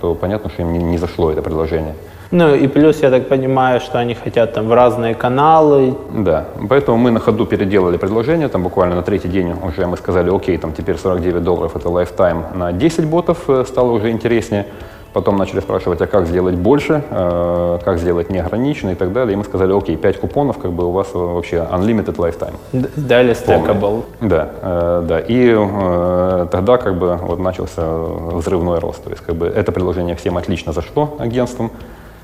то 0.00 0.14
понятно, 0.14 0.50
что 0.50 0.62
им 0.62 0.72
не, 0.72 0.78
не 0.78 0.98
зашло 0.98 1.30
это 1.30 1.40
предложение. 1.40 1.94
Ну 2.32 2.54
и 2.54 2.66
плюс, 2.66 3.02
я 3.02 3.10
так 3.10 3.28
понимаю, 3.28 3.80
что 3.80 3.98
они 3.98 4.14
хотят 4.14 4.54
там 4.54 4.66
в 4.66 4.72
разные 4.72 5.14
каналы. 5.14 5.94
Да, 6.12 6.46
поэтому 6.68 6.96
мы 6.96 7.10
на 7.10 7.20
ходу 7.20 7.46
переделали 7.46 7.96
предложение, 7.96 8.48
там 8.48 8.62
буквально 8.62 8.96
на 8.96 9.02
третий 9.02 9.28
день 9.28 9.54
уже 9.62 9.86
мы 9.86 9.96
сказали, 9.96 10.34
окей, 10.34 10.58
там 10.58 10.72
теперь 10.72 10.96
49 10.96 11.42
долларов 11.42 11.76
это 11.76 11.88
lifetime 11.88 12.56
на 12.56 12.72
10 12.72 13.04
ботов 13.06 13.38
стало 13.66 13.92
уже 13.92 14.10
интереснее. 14.10 14.66
Потом 15.12 15.36
начали 15.36 15.60
спрашивать, 15.60 16.00
а 16.00 16.06
как 16.06 16.26
сделать 16.26 16.54
больше, 16.54 17.02
э, 17.10 17.78
как 17.84 17.98
сделать 17.98 18.30
неограниченно 18.30 18.90
и 18.90 18.94
так 18.94 19.12
далее. 19.12 19.34
И 19.34 19.36
мы 19.36 19.44
сказали, 19.44 19.76
окей, 19.76 19.96
5 19.96 20.20
купонов, 20.20 20.58
как 20.58 20.72
бы 20.72 20.86
у 20.86 20.90
вас 20.90 21.08
вообще 21.12 21.56
unlimited 21.56 22.16
lifetime. 22.16 22.54
Дали 22.96 23.34
stackable. 23.34 24.04
Да, 24.20 24.48
э, 24.62 25.04
да. 25.06 25.20
И 25.20 25.54
э, 25.54 26.46
тогда 26.50 26.78
как 26.78 26.98
бы 26.98 27.18
вот 27.20 27.38
начался 27.38 27.82
взрывной 27.86 28.78
рост. 28.78 29.04
То 29.04 29.10
есть 29.10 29.22
как 29.22 29.36
бы 29.36 29.46
это 29.46 29.70
приложение 29.72 30.16
всем 30.16 30.38
отлично 30.38 30.72
зашло 30.72 31.14
агентством. 31.18 31.70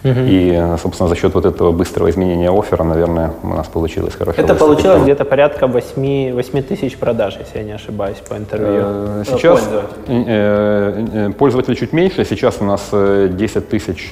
И, 0.04 0.76
собственно, 0.80 1.08
за 1.08 1.16
счет 1.16 1.34
вот 1.34 1.44
этого 1.44 1.72
быстрого 1.72 2.08
изменения 2.10 2.50
оффера, 2.50 2.84
наверное, 2.84 3.32
у 3.42 3.48
нас 3.48 3.66
получилось 3.66 4.14
хорошо. 4.14 4.40
Это 4.40 4.54
получилось 4.54 5.02
где-то 5.02 5.24
порядка 5.24 5.66
8, 5.66 6.34
8 6.34 6.62
тысяч 6.62 6.96
продаж, 6.96 7.36
если 7.38 7.58
я 7.58 7.64
не 7.64 7.72
ошибаюсь, 7.72 8.18
по 8.28 8.34
интервью. 8.34 8.82
Э, 8.84 9.24
сейчас 9.26 9.60
пользователей. 9.60 10.24
Э, 10.26 11.30
пользователей 11.36 11.76
чуть 11.76 11.92
меньше. 11.92 12.24
Сейчас 12.24 12.58
у 12.60 12.64
нас 12.64 12.90
10 12.90 13.68
тысяч 13.68 14.10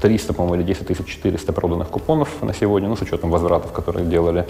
300, 0.00 0.34
по-моему, 0.34 0.56
или 0.56 0.62
10 0.64 0.86
тысяч 0.86 1.06
400 1.06 1.52
проданных 1.52 1.88
купонов 1.88 2.28
на 2.42 2.52
сегодня, 2.52 2.88
ну, 2.88 2.96
с 2.96 3.02
учетом 3.02 3.30
возвратов, 3.30 3.72
которые 3.72 4.06
делали. 4.06 4.44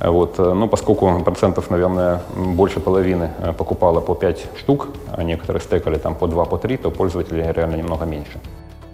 Вот. 0.00 0.38
Ну, 0.38 0.68
поскольку 0.68 1.20
процентов, 1.24 1.70
наверное, 1.70 2.20
больше 2.36 2.80
половины 2.80 3.30
покупало 3.56 4.00
по 4.00 4.14
5 4.14 4.46
штук, 4.58 4.88
а 5.12 5.22
некоторые 5.22 5.62
стекали 5.62 5.96
там 5.96 6.14
по 6.14 6.26
2, 6.26 6.44
по 6.44 6.58
3, 6.58 6.76
то 6.76 6.90
пользователей 6.90 7.52
реально 7.52 7.76
немного 7.76 8.04
меньше. 8.04 8.38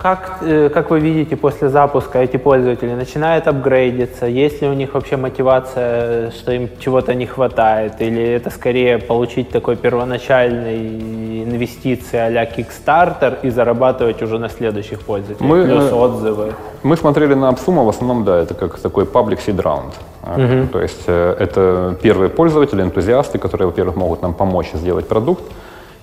Как, 0.03 0.39
э, 0.41 0.69
как 0.69 0.91
вы 0.91 0.99
видите, 0.99 1.37
после 1.37 1.69
запуска 1.69 2.19
эти 2.19 2.37
пользователи 2.37 2.93
начинают 2.93 3.47
апгрейдиться? 3.47 4.27
Есть 4.27 4.61
ли 4.61 4.69
у 4.69 4.73
них 4.73 4.95
вообще 4.95 5.17
мотивация, 5.17 6.33
что 6.33 6.51
им 6.51 6.69
чего-то 6.81 7.15
не 7.15 7.27
хватает? 7.27 8.01
Или 8.01 8.21
это 8.21 8.51
скорее 8.51 8.99
получить 8.99 9.51
такой 9.51 9.77
первоначальный 9.77 11.45
инвестиции 11.45 12.19
а-ля 12.19 12.45
Kickstarter 12.45 13.39
и 13.43 13.51
зарабатывать 13.51 14.21
уже 14.23 14.41
на 14.41 14.49
следующих 14.49 15.03
пользователях? 15.03 15.49
Мы, 15.49 15.65
Плюс 15.65 15.93
отзывы. 15.93 16.53
Мы 16.83 16.97
смотрели 16.97 17.35
на 17.35 17.51
Absuma, 17.51 17.85
в 17.85 17.89
основном, 17.89 18.25
да, 18.25 18.39
это 18.39 18.55
как 18.55 18.81
такой 18.81 19.05
public 19.05 19.39
seed 19.47 19.63
round. 19.63 19.93
Угу. 20.23 20.73
То 20.73 20.83
есть 20.83 21.05
э, 21.07 21.37
это 21.39 21.97
первые 22.03 22.29
пользователи, 22.29 22.83
энтузиасты, 22.83 23.39
которые, 23.39 23.69
во-первых, 23.69 23.95
могут 23.95 24.23
нам 24.23 24.35
помочь 24.35 24.73
сделать 24.73 25.07
продукт, 25.07 25.45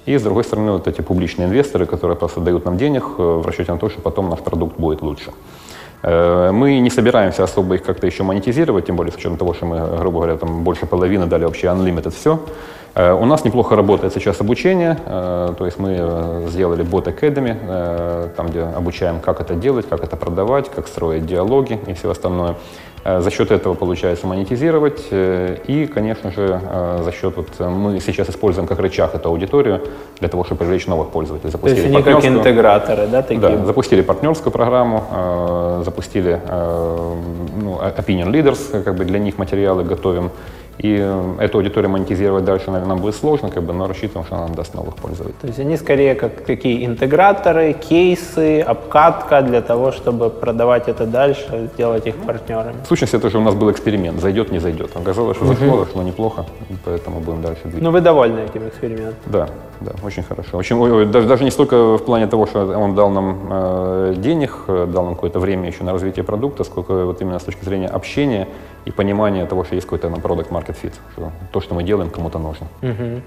и, 0.09 0.17
с 0.17 0.23
другой 0.23 0.43
стороны, 0.43 0.71
вот 0.71 0.87
эти 0.87 1.01
публичные 1.01 1.47
инвесторы, 1.47 1.85
которые 1.85 2.17
просто 2.17 2.39
дают 2.39 2.65
нам 2.65 2.77
денег 2.77 3.03
э, 3.19 3.21
в 3.21 3.45
расчете 3.45 3.71
на 3.71 3.77
то, 3.77 3.89
что 3.89 4.01
потом 4.01 4.27
наш 4.27 4.39
продукт 4.39 4.79
будет 4.79 5.03
лучше. 5.03 5.31
Э, 6.01 6.49
мы 6.51 6.79
не 6.79 6.89
собираемся 6.89 7.43
особо 7.43 7.75
их 7.75 7.83
как-то 7.83 8.07
еще 8.07 8.23
монетизировать, 8.23 8.87
тем 8.87 8.95
более 8.95 9.11
с 9.11 9.15
учетом 9.15 9.37
того, 9.37 9.53
что 9.53 9.67
мы, 9.67 9.97
грубо 9.99 10.21
говоря, 10.21 10.37
там 10.37 10.63
больше 10.63 10.87
половины 10.87 11.27
дали 11.27 11.45
вообще 11.45 11.67
unlimited 11.67 12.09
все. 12.09 12.39
Э, 12.95 13.13
у 13.13 13.25
нас 13.25 13.45
неплохо 13.45 13.75
работает 13.75 14.11
сейчас 14.11 14.41
обучение, 14.41 14.97
то 15.05 15.65
есть 15.65 15.77
мы 15.77 16.47
сделали 16.47 16.83
Bot 16.83 17.05
Academy, 17.05 18.33
там, 18.35 18.47
где 18.47 18.63
обучаем, 18.63 19.19
как 19.19 19.41
это 19.41 19.53
делать, 19.53 19.87
как 19.87 20.03
это 20.03 20.17
продавать, 20.17 20.71
как 20.71 20.87
строить 20.87 21.27
диалоги 21.27 21.79
и 21.85 21.93
все 21.93 22.09
остальное. 22.09 22.55
Э, 23.03 23.21
за 23.21 23.31
счет 23.31 23.51
этого 23.51 23.73
получается 23.73 24.27
монетизировать. 24.27 25.07
Э, 25.11 25.57
и, 25.67 25.85
конечно 25.85 26.31
же, 26.31 26.59
э, 26.61 27.01
за 27.03 27.11
счет, 27.11 27.35
вот 27.37 27.59
мы 27.59 27.99
сейчас 27.99 28.29
используем 28.29 28.67
как 28.67 28.79
рычаг 28.79 29.15
эту 29.15 29.29
аудиторию 29.29 29.81
для 30.19 30.27
того, 30.27 30.43
чтобы 30.43 30.59
привлечь 30.59 30.87
новых 30.87 31.09
пользователей. 31.09 31.51
Запустили 31.51 31.81
То 31.81 31.87
есть 31.87 32.07
они 32.07 32.21
как 32.21 32.25
интеграторы, 32.25 33.07
да? 33.07 33.21
Такие? 33.21 33.39
Да, 33.39 33.65
запустили 33.65 34.01
партнерскую 34.01 34.51
программу, 34.51 35.83
запустили 35.83 36.39
ну, 36.49 37.79
Opinion 37.81 38.31
Leaders, 38.31 38.83
как 38.83 38.95
бы 38.95 39.05
для 39.05 39.19
них 39.19 39.37
материалы 39.37 39.83
готовим. 39.83 40.31
И 40.79 40.97
э, 40.97 41.35
эту 41.39 41.57
аудиторию 41.57 41.89
монетизировать 41.89 42.45
дальше, 42.45 42.71
наверное, 42.71 42.95
будет 42.95 43.15
сложно, 43.15 43.51
как 43.51 43.63
бы, 43.63 43.73
но 43.73 43.87
рассчитываем, 43.87 44.25
что 44.25 44.35
она 44.35 44.45
нам 44.45 44.55
даст 44.55 44.73
новых 44.73 44.95
пользователей. 44.95 45.35
То 45.41 45.47
есть 45.47 45.59
они 45.59 45.75
скорее 45.75 46.15
как 46.15 46.45
такие 46.45 46.85
интеграторы, 46.85 47.73
кейсы, 47.73 48.61
обкатка 48.61 49.41
для 49.41 49.61
того, 49.61 49.91
чтобы 49.91 50.29
продавать 50.29 50.87
это 50.87 51.05
дальше, 51.05 51.69
сделать 51.73 52.07
их 52.07 52.15
партнерами. 52.15 52.77
В 52.83 52.87
сущности, 52.87 53.17
это 53.17 53.29
же 53.29 53.39
у 53.39 53.41
нас 53.41 53.55
был 53.55 53.69
эксперимент. 53.71 54.21
Зайдет, 54.21 54.51
не 54.51 54.59
зайдет. 54.59 54.95
Оказалось, 54.95 55.35
что 55.35 55.47
зашло, 55.47 55.83
зашло 55.83 56.01
неплохо, 56.01 56.45
поэтому 56.85 57.19
будем 57.19 57.41
дальше 57.41 57.61
двигаться. 57.63 57.83
Ну, 57.83 57.91
вы 57.91 57.99
довольны 57.99 58.39
этим 58.39 58.67
экспериментом? 58.69 59.15
Да, 59.25 59.49
да, 59.81 59.91
очень 60.03 60.23
хорошо. 60.23 60.57
Очень, 60.57 60.77
ой, 60.77 61.05
даже, 61.05 61.27
даже 61.27 61.43
не 61.43 61.51
столько 61.51 61.97
в 61.97 62.03
плане 62.03 62.27
того, 62.27 62.45
что 62.45 62.65
он 62.77 62.95
дал 62.95 63.09
нам 63.09 63.39
э, 63.49 64.13
денег, 64.17 64.65
э, 64.67 64.87
дал 64.87 65.05
нам 65.05 65.15
какое-то 65.15 65.39
время 65.39 65.67
еще 65.67 65.83
на 65.83 65.91
развитие 65.91 66.23
продукта, 66.23 66.63
сколько 66.63 67.05
вот 67.05 67.21
именно 67.21 67.39
с 67.39 67.43
точки 67.43 67.63
зрения 67.63 67.87
общения 67.87 68.47
и 68.85 68.91
понимания 68.91 69.45
того, 69.45 69.63
что 69.63 69.75
есть 69.75 69.87
какой-то 69.87 70.09
на 70.09 70.19
продукт 70.19 70.51
market 70.51 70.75
fit, 70.81 70.93
что 71.13 71.31
то, 71.51 71.61
что 71.61 71.75
мы 71.75 71.83
делаем, 71.83 72.09
кому-то 72.09 72.39
нужно. 72.39 72.67
Угу. 72.81 73.21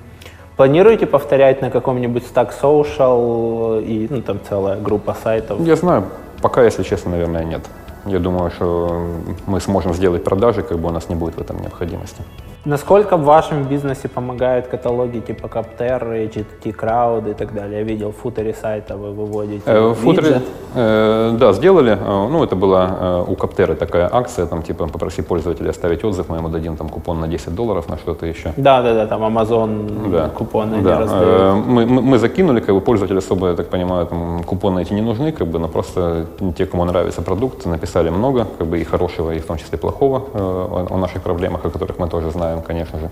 Планируете 0.56 1.06
повторять 1.06 1.62
на 1.62 1.70
каком-нибудь 1.70 2.24
Stack 2.24 2.52
Social 2.62 3.82
и 3.82 4.06
ну, 4.10 4.20
там 4.20 4.38
целая 4.48 4.78
группа 4.78 5.14
сайтов? 5.14 5.60
Я 5.60 5.76
знаю, 5.76 6.04
пока, 6.42 6.62
если 6.62 6.82
честно, 6.82 7.12
наверное, 7.12 7.44
нет. 7.44 7.62
Я 8.04 8.18
думаю, 8.18 8.50
что 8.50 9.06
мы 9.46 9.60
сможем 9.60 9.94
сделать 9.94 10.24
продажи, 10.24 10.62
как 10.62 10.78
бы 10.78 10.88
у 10.88 10.92
нас 10.92 11.08
не 11.08 11.14
будет 11.14 11.36
в 11.36 11.40
этом 11.40 11.60
необходимости. 11.60 12.22
Насколько 12.64 13.16
в 13.16 13.24
вашем 13.24 13.64
бизнесе 13.64 14.08
помогают 14.08 14.68
каталоги 14.68 15.18
типа 15.18 15.46
Capter, 15.46 16.30
GTT 16.30 16.76
Crowd 16.76 17.28
и 17.32 17.34
так 17.34 17.52
далее? 17.54 17.80
Я 17.80 17.84
видел, 17.84 18.12
в 18.12 18.16
футере 18.16 18.54
сайта 18.54 18.96
вы 18.96 19.10
выводите 19.10 19.64
э, 19.66 19.94
футере, 19.94 20.42
э, 20.76 21.36
да, 21.40 21.52
сделали. 21.54 21.98
Э, 22.00 22.28
ну, 22.30 22.44
это 22.44 22.54
была 22.54 22.98
э, 23.00 23.24
у 23.26 23.34
Capter 23.34 23.74
такая 23.74 24.08
акция, 24.12 24.46
там 24.46 24.62
типа 24.62 24.86
попроси 24.86 25.22
пользователя 25.22 25.70
оставить 25.70 26.04
отзыв, 26.04 26.28
мы 26.28 26.36
ему 26.36 26.48
дадим 26.50 26.76
там 26.76 26.88
купон 26.88 27.20
на 27.20 27.26
10 27.26 27.52
долларов 27.52 27.88
на 27.88 27.96
что-то 27.96 28.26
еще. 28.26 28.52
Да, 28.56 28.80
да, 28.80 28.94
да, 28.94 29.06
там 29.06 29.24
Amazon 29.24 30.10
да. 30.12 30.28
купоны 30.28 30.82
да. 30.82 31.04
Э, 31.10 31.54
мы, 31.54 31.84
мы, 31.84 32.00
мы 32.00 32.18
закинули, 32.18 32.60
как 32.60 32.76
бы 32.76 32.80
пользователи 32.80 33.18
особо, 33.18 33.48
я 33.48 33.54
так 33.56 33.70
понимаю, 33.70 34.06
там 34.06 34.44
купоны 34.44 34.82
эти 34.82 34.92
не 34.92 35.02
нужны, 35.02 35.32
как 35.32 35.48
бы, 35.48 35.58
но 35.58 35.66
просто 35.66 36.26
те, 36.56 36.66
кому 36.66 36.84
нравится 36.84 37.22
продукт, 37.22 37.66
написали 37.66 38.10
много, 38.10 38.46
как 38.58 38.68
бы 38.68 38.78
и 38.78 38.84
хорошего, 38.84 39.32
и 39.32 39.40
в 39.40 39.46
том 39.46 39.56
числе 39.56 39.78
плохого 39.78 40.22
э, 40.32 40.86
о 40.90 40.96
наших 40.96 41.22
проблемах, 41.22 41.64
о 41.64 41.70
которых 41.70 41.98
мы 41.98 42.08
тоже 42.08 42.30
знаем 42.30 42.51
знаем, 42.52 42.62
конечно 42.62 42.98
же. 42.98 43.10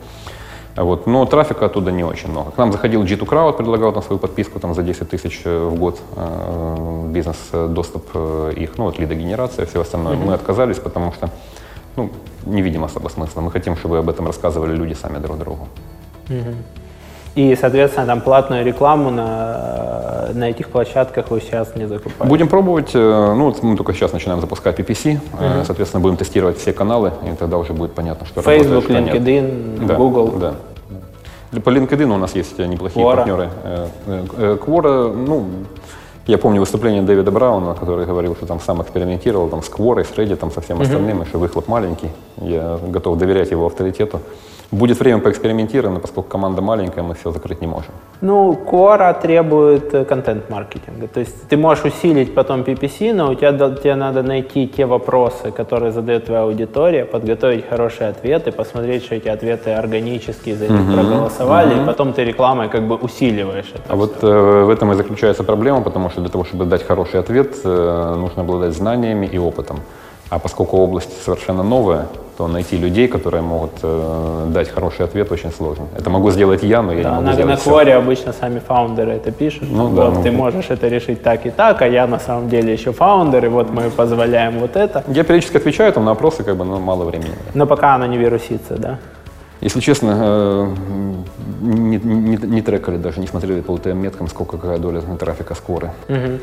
Вот. 0.76 1.06
Но 1.06 1.26
трафика 1.26 1.66
оттуда 1.66 1.90
не 1.90 2.04
очень 2.04 2.30
много. 2.30 2.50
К 2.50 2.58
нам 2.58 2.72
заходил 2.72 3.02
G2 3.02 3.26
Crowd, 3.26 3.56
предлагал 3.56 3.92
там 3.92 4.02
свою 4.02 4.18
подписку 4.18 4.60
там, 4.60 4.74
за 4.74 4.82
10 4.82 5.10
тысяч 5.10 5.42
э, 5.44 5.68
в 5.68 5.74
год, 5.74 6.00
э, 6.16 7.10
бизнес-доступ 7.12 8.04
э, 8.14 8.52
их, 8.56 8.78
ну 8.78 8.84
вот 8.84 8.98
лидогенерация, 8.98 9.66
все 9.66 9.80
остальное. 9.80 10.14
Mm-hmm. 10.14 10.26
Мы 10.26 10.34
отказались, 10.34 10.78
потому 10.78 11.12
что 11.12 11.28
ну, 11.96 12.10
не 12.46 12.62
видим 12.62 12.84
особо 12.84 13.08
смысла. 13.08 13.40
Мы 13.40 13.50
хотим, 13.50 13.76
чтобы 13.76 13.98
об 13.98 14.08
этом 14.08 14.26
рассказывали 14.26 14.76
люди 14.76 14.94
сами 14.94 15.18
друг 15.18 15.38
другу. 15.38 15.68
Mm-hmm. 16.28 16.54
И, 17.36 17.54
соответственно, 17.54 18.06
там 18.06 18.20
платную 18.20 18.64
рекламу 18.64 19.10
на, 19.10 20.30
на 20.34 20.50
этих 20.50 20.68
площадках 20.68 21.30
вы 21.30 21.40
сейчас 21.40 21.76
не 21.76 21.86
закупаете? 21.86 22.24
Будем 22.24 22.48
пробовать. 22.48 22.90
Э, 22.94 23.34
ну, 23.34 23.44
вот 23.46 23.62
мы 23.62 23.76
только 23.76 23.92
сейчас 23.92 24.12
начинаем 24.12 24.40
запускать 24.40 24.78
PPC. 24.78 25.20
Uh-huh. 25.38 25.64
Соответственно, 25.64 26.00
будем 26.00 26.16
тестировать 26.16 26.58
все 26.58 26.72
каналы, 26.72 27.12
и 27.24 27.36
тогда 27.36 27.58
уже 27.58 27.72
будет 27.72 27.92
понятно, 27.92 28.26
что 28.26 28.42
Facebook, 28.42 28.88
работает, 28.88 29.08
что 29.08 29.18
LinkedIn, 29.18 29.80
нет. 29.80 29.96
Google. 29.96 30.32
Да, 30.38 30.54
да. 31.52 31.60
По 31.60 31.70
LinkedIn 31.70 32.12
у 32.12 32.18
нас 32.18 32.34
есть 32.34 32.58
неплохие 32.58 33.04
Quora. 33.06 33.16
партнеры. 33.16 33.50
Э, 33.64 34.56
Quora, 34.56 35.14
ну, 35.14 35.46
я 36.26 36.36
помню 36.36 36.58
выступление 36.58 37.02
Дэвида 37.02 37.30
Брауна, 37.30 37.74
который 37.74 38.06
говорил, 38.06 38.34
что 38.34 38.46
там 38.46 38.58
сам 38.58 38.82
экспериментировал 38.82 39.48
там, 39.48 39.62
с 39.62 39.70
Quora, 39.70 40.04
с 40.04 40.10
Reddit, 40.18 40.36
там, 40.36 40.50
со 40.50 40.60
всем 40.60 40.80
остальным, 40.80 41.20
uh-huh. 41.20 41.26
и 41.26 41.28
что 41.28 41.38
выхлоп 41.38 41.68
маленький. 41.68 42.10
Я 42.38 42.76
готов 42.88 43.18
доверять 43.18 43.52
его 43.52 43.66
авторитету. 43.66 44.20
Будет 44.72 45.00
время 45.00 45.18
поэкспериментировать, 45.18 45.94
но 45.94 46.00
поскольку 46.00 46.28
команда 46.28 46.62
маленькая, 46.62 47.02
мы 47.02 47.14
все 47.14 47.32
закрыть 47.32 47.60
не 47.60 47.66
можем. 47.66 47.92
Ну, 48.20 48.52
Quora 48.70 49.20
требует 49.20 49.92
э, 49.94 50.04
контент-маркетинга. 50.04 51.08
То 51.08 51.20
есть 51.20 51.48
ты 51.48 51.56
можешь 51.56 51.84
усилить 51.84 52.34
потом 52.34 52.60
PPC, 52.60 53.12
но 53.12 53.30
у 53.30 53.34
тебя, 53.34 53.52
тебе 53.52 53.96
надо 53.96 54.22
найти 54.22 54.68
те 54.68 54.86
вопросы, 54.86 55.50
которые 55.50 55.90
задает 55.90 56.26
твоя 56.26 56.42
аудитория, 56.42 57.04
подготовить 57.04 57.68
хорошие 57.68 58.10
ответы, 58.10 58.52
посмотреть, 58.52 59.04
что 59.04 59.16
эти 59.16 59.28
ответы 59.28 59.70
органические, 59.70 60.54
за 60.54 60.68
них 60.68 60.80
uh-huh. 60.80 60.94
проголосовали, 60.94 61.74
uh-huh. 61.74 61.82
и 61.82 61.86
потом 61.86 62.12
ты 62.12 62.24
рекламой 62.24 62.68
как 62.68 62.86
бы 62.86 62.94
усиливаешь 62.94 63.72
это. 63.74 63.82
А 63.88 63.88
все. 63.88 63.96
вот 63.96 64.18
э, 64.22 64.64
в 64.64 64.70
этом 64.70 64.92
и 64.92 64.94
заключается 64.94 65.42
проблема, 65.42 65.80
потому 65.80 66.10
что 66.10 66.20
для 66.20 66.30
того, 66.30 66.44
чтобы 66.44 66.64
дать 66.64 66.86
хороший 66.86 67.18
ответ, 67.18 67.56
э, 67.64 68.14
нужно 68.16 68.42
обладать 68.42 68.72
знаниями 68.72 69.26
и 69.26 69.38
опытом. 69.38 69.80
А 70.30 70.38
поскольку 70.38 70.76
область 70.76 71.22
совершенно 71.24 71.64
новая, 71.64 72.06
то 72.38 72.48
найти 72.48 72.78
людей, 72.78 73.08
которые 73.08 73.42
могут 73.42 73.72
э, 73.82 74.46
дать 74.48 74.70
хороший 74.70 75.04
ответ, 75.04 75.30
очень 75.32 75.50
сложно. 75.52 75.86
Это 75.98 76.08
могу 76.08 76.30
сделать 76.30 76.62
я, 76.62 76.82
но 76.82 76.92
я 76.92 77.02
да, 77.02 77.08
не 77.08 77.14
могу 77.16 77.26
на, 77.26 77.32
сделать 77.34 77.66
На 77.66 77.70
Quora 77.70 77.92
обычно 77.92 78.32
сами 78.32 78.60
фаундеры 78.60 79.12
это 79.12 79.32
пишут. 79.32 79.64
Ну, 79.70 79.88
вот, 79.88 80.14
да, 80.14 80.22
ты 80.22 80.30
ну, 80.30 80.38
можешь 80.38 80.70
это 80.70 80.88
решить 80.88 81.22
так 81.22 81.44
и 81.46 81.50
так, 81.50 81.82
а 81.82 81.86
я 81.88 82.06
на 82.06 82.18
самом 82.18 82.48
деле 82.48 82.72
еще 82.72 82.92
фаундер, 82.92 83.44
и 83.44 83.48
вот 83.48 83.70
мы 83.70 83.90
позволяем 83.90 84.60
вот 84.60 84.76
это. 84.76 85.04
Я 85.08 85.24
периодически 85.24 85.58
отвечаю 85.58 85.92
там 85.92 86.04
на 86.04 86.12
вопросы, 86.12 86.44
как 86.44 86.56
бы, 86.56 86.64
но 86.64 86.78
мало 86.78 87.04
времени. 87.04 87.34
Но 87.54 87.66
пока 87.66 87.96
оно 87.96 88.06
не 88.06 88.16
вирусится, 88.16 88.76
да? 88.76 88.98
Если 89.60 89.80
честно, 89.80 90.16
э, 90.18 90.74
не, 91.60 91.98
не, 91.98 92.36
не 92.36 92.62
трекали 92.62 92.96
даже, 92.96 93.20
не 93.20 93.26
смотрели 93.26 93.60
по 93.60 93.72
UTM-меткам, 93.72 94.28
сколько 94.28 94.56
какая 94.56 94.78
доля 94.78 95.02
трафика 95.18 95.54
с 95.54 95.58
Quora. 95.58 95.90
Угу. 96.08 96.38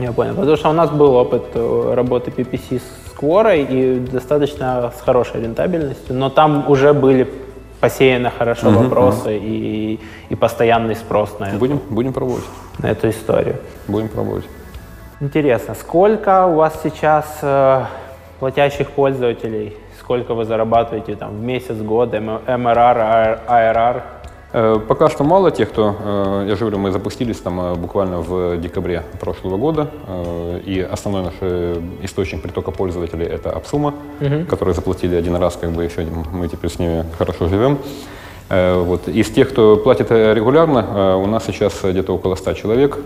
Я 0.00 0.12
понял. 0.12 0.34
Потому 0.34 0.56
что 0.56 0.70
у 0.70 0.72
нас 0.72 0.90
был 0.90 1.14
опыт 1.14 1.44
э, 1.54 1.92
работы 1.94 2.30
PPC 2.30 2.80
с 2.80 3.18
Quora 3.20 3.56
и 3.56 3.98
достаточно 3.98 4.92
с 4.96 5.00
хорошей 5.02 5.42
рентабельностью, 5.42 6.14
но 6.14 6.30
там 6.30 6.70
уже 6.70 6.92
были 6.92 7.28
посеяны 7.80 8.30
хорошо 8.30 8.68
uh-huh, 8.68 8.82
вопросы 8.82 9.30
uh-huh. 9.30 9.38
И, 9.38 10.00
и 10.28 10.34
постоянный 10.34 10.94
спрос 10.96 11.38
на 11.38 11.48
это. 11.48 11.56
Будем, 11.56 11.80
будем 11.90 12.12
пробовать. 12.12 12.44
На 12.78 12.90
эту 12.90 13.08
историю. 13.08 13.56
Будем 13.88 14.08
пробовать. 14.08 14.44
Интересно, 15.20 15.74
сколько 15.74 16.46
у 16.46 16.54
вас 16.54 16.80
сейчас 16.82 17.26
э, 17.42 17.84
платящих 18.38 18.90
пользователей? 18.90 19.76
Сколько 19.98 20.34
вы 20.34 20.44
зарабатываете 20.44 21.14
там 21.14 21.36
в 21.36 21.42
месяц, 21.42 21.76
год, 21.76 22.14
MRR, 22.14 23.40
ARR? 23.46 24.02
Э, 24.52 24.80
пока 24.86 25.08
что 25.08 25.24
мало 25.24 25.50
тех, 25.50 25.70
кто, 25.70 25.94
э, 25.98 26.44
я 26.48 26.56
же 26.56 26.60
говорю, 26.60 26.78
мы 26.78 26.90
запустились 26.90 27.38
там 27.38 27.60
э, 27.60 27.74
буквально 27.74 28.20
в 28.20 28.56
декабре 28.56 29.04
прошлого 29.20 29.56
года, 29.56 29.90
и 30.66 30.80
основной 30.80 31.22
наш 31.22 31.34
источник 32.02 32.42
притока 32.42 32.70
пользователей 32.70 33.26
это 33.26 33.50
Апсума, 33.50 33.94
угу. 34.20 34.44
которые 34.48 34.74
заплатили 34.74 35.14
один 35.14 35.36
раз, 35.36 35.56
как 35.56 35.70
бы, 35.70 35.86
все, 35.88 36.06
мы 36.32 36.48
теперь 36.48 36.70
с 36.70 36.78
ними 36.78 37.04
хорошо 37.16 37.48
живем. 37.48 37.78
Вот. 38.50 39.06
Из 39.06 39.30
тех, 39.30 39.50
кто 39.50 39.76
платит 39.76 40.10
регулярно, 40.10 41.16
у 41.18 41.26
нас 41.26 41.44
сейчас 41.46 41.72
где-то 41.84 42.12
около 42.12 42.34
100 42.34 42.52
человек. 42.54 42.98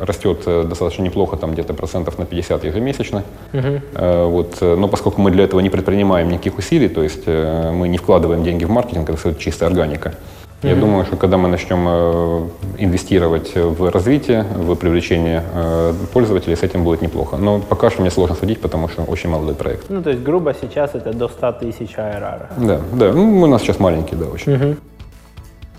Растет 0.00 0.44
достаточно 0.46 1.02
неплохо, 1.02 1.36
там 1.36 1.52
где-то 1.52 1.74
процентов 1.74 2.18
на 2.18 2.24
50 2.24 2.64
ежемесячно. 2.64 3.24
Угу. 3.52 3.80
Вот. 4.28 4.60
Но 4.60 4.86
поскольку 4.86 5.20
мы 5.20 5.32
для 5.32 5.44
этого 5.44 5.58
не 5.58 5.70
предпринимаем 5.70 6.28
никаких 6.28 6.56
усилий, 6.56 6.88
то 6.88 7.02
есть 7.02 7.26
мы 7.26 7.88
не 7.88 7.98
вкладываем 7.98 8.44
деньги 8.44 8.64
в 8.64 8.70
маркетинг, 8.70 9.10
это 9.10 9.34
чистая 9.34 9.70
органика. 9.70 10.14
Я 10.62 10.72
mm-hmm. 10.72 10.80
думаю, 10.80 11.04
что 11.04 11.16
когда 11.16 11.36
мы 11.36 11.48
начнем 11.48 11.86
э, 11.88 12.48
инвестировать 12.78 13.54
в 13.54 13.90
развитие, 13.90 14.42
в 14.42 14.74
привлечение 14.74 15.44
э, 15.54 15.92
пользователей, 16.12 16.56
с 16.56 16.64
этим 16.64 16.82
будет 16.82 17.00
неплохо. 17.00 17.36
Но 17.36 17.60
пока 17.60 17.90
что 17.90 18.00
мне 18.00 18.10
сложно 18.10 18.34
судить, 18.34 18.60
потому 18.60 18.88
что 18.88 19.02
очень 19.02 19.30
молодой 19.30 19.54
проект. 19.54 19.88
Ну, 19.88 20.02
то 20.02 20.10
есть, 20.10 20.22
грубо 20.22 20.52
сейчас 20.60 20.96
это 20.96 21.12
до 21.12 21.28
100 21.28 21.52
тысяч 21.52 21.94
ARR. 21.96 22.46
Да, 22.56 22.80
да. 22.92 23.12
Ну, 23.12 23.42
у 23.42 23.46
нас 23.46 23.62
сейчас 23.62 23.78
маленький, 23.78 24.16
да, 24.16 24.26
очень. 24.26 24.52
Mm-hmm. 24.52 24.76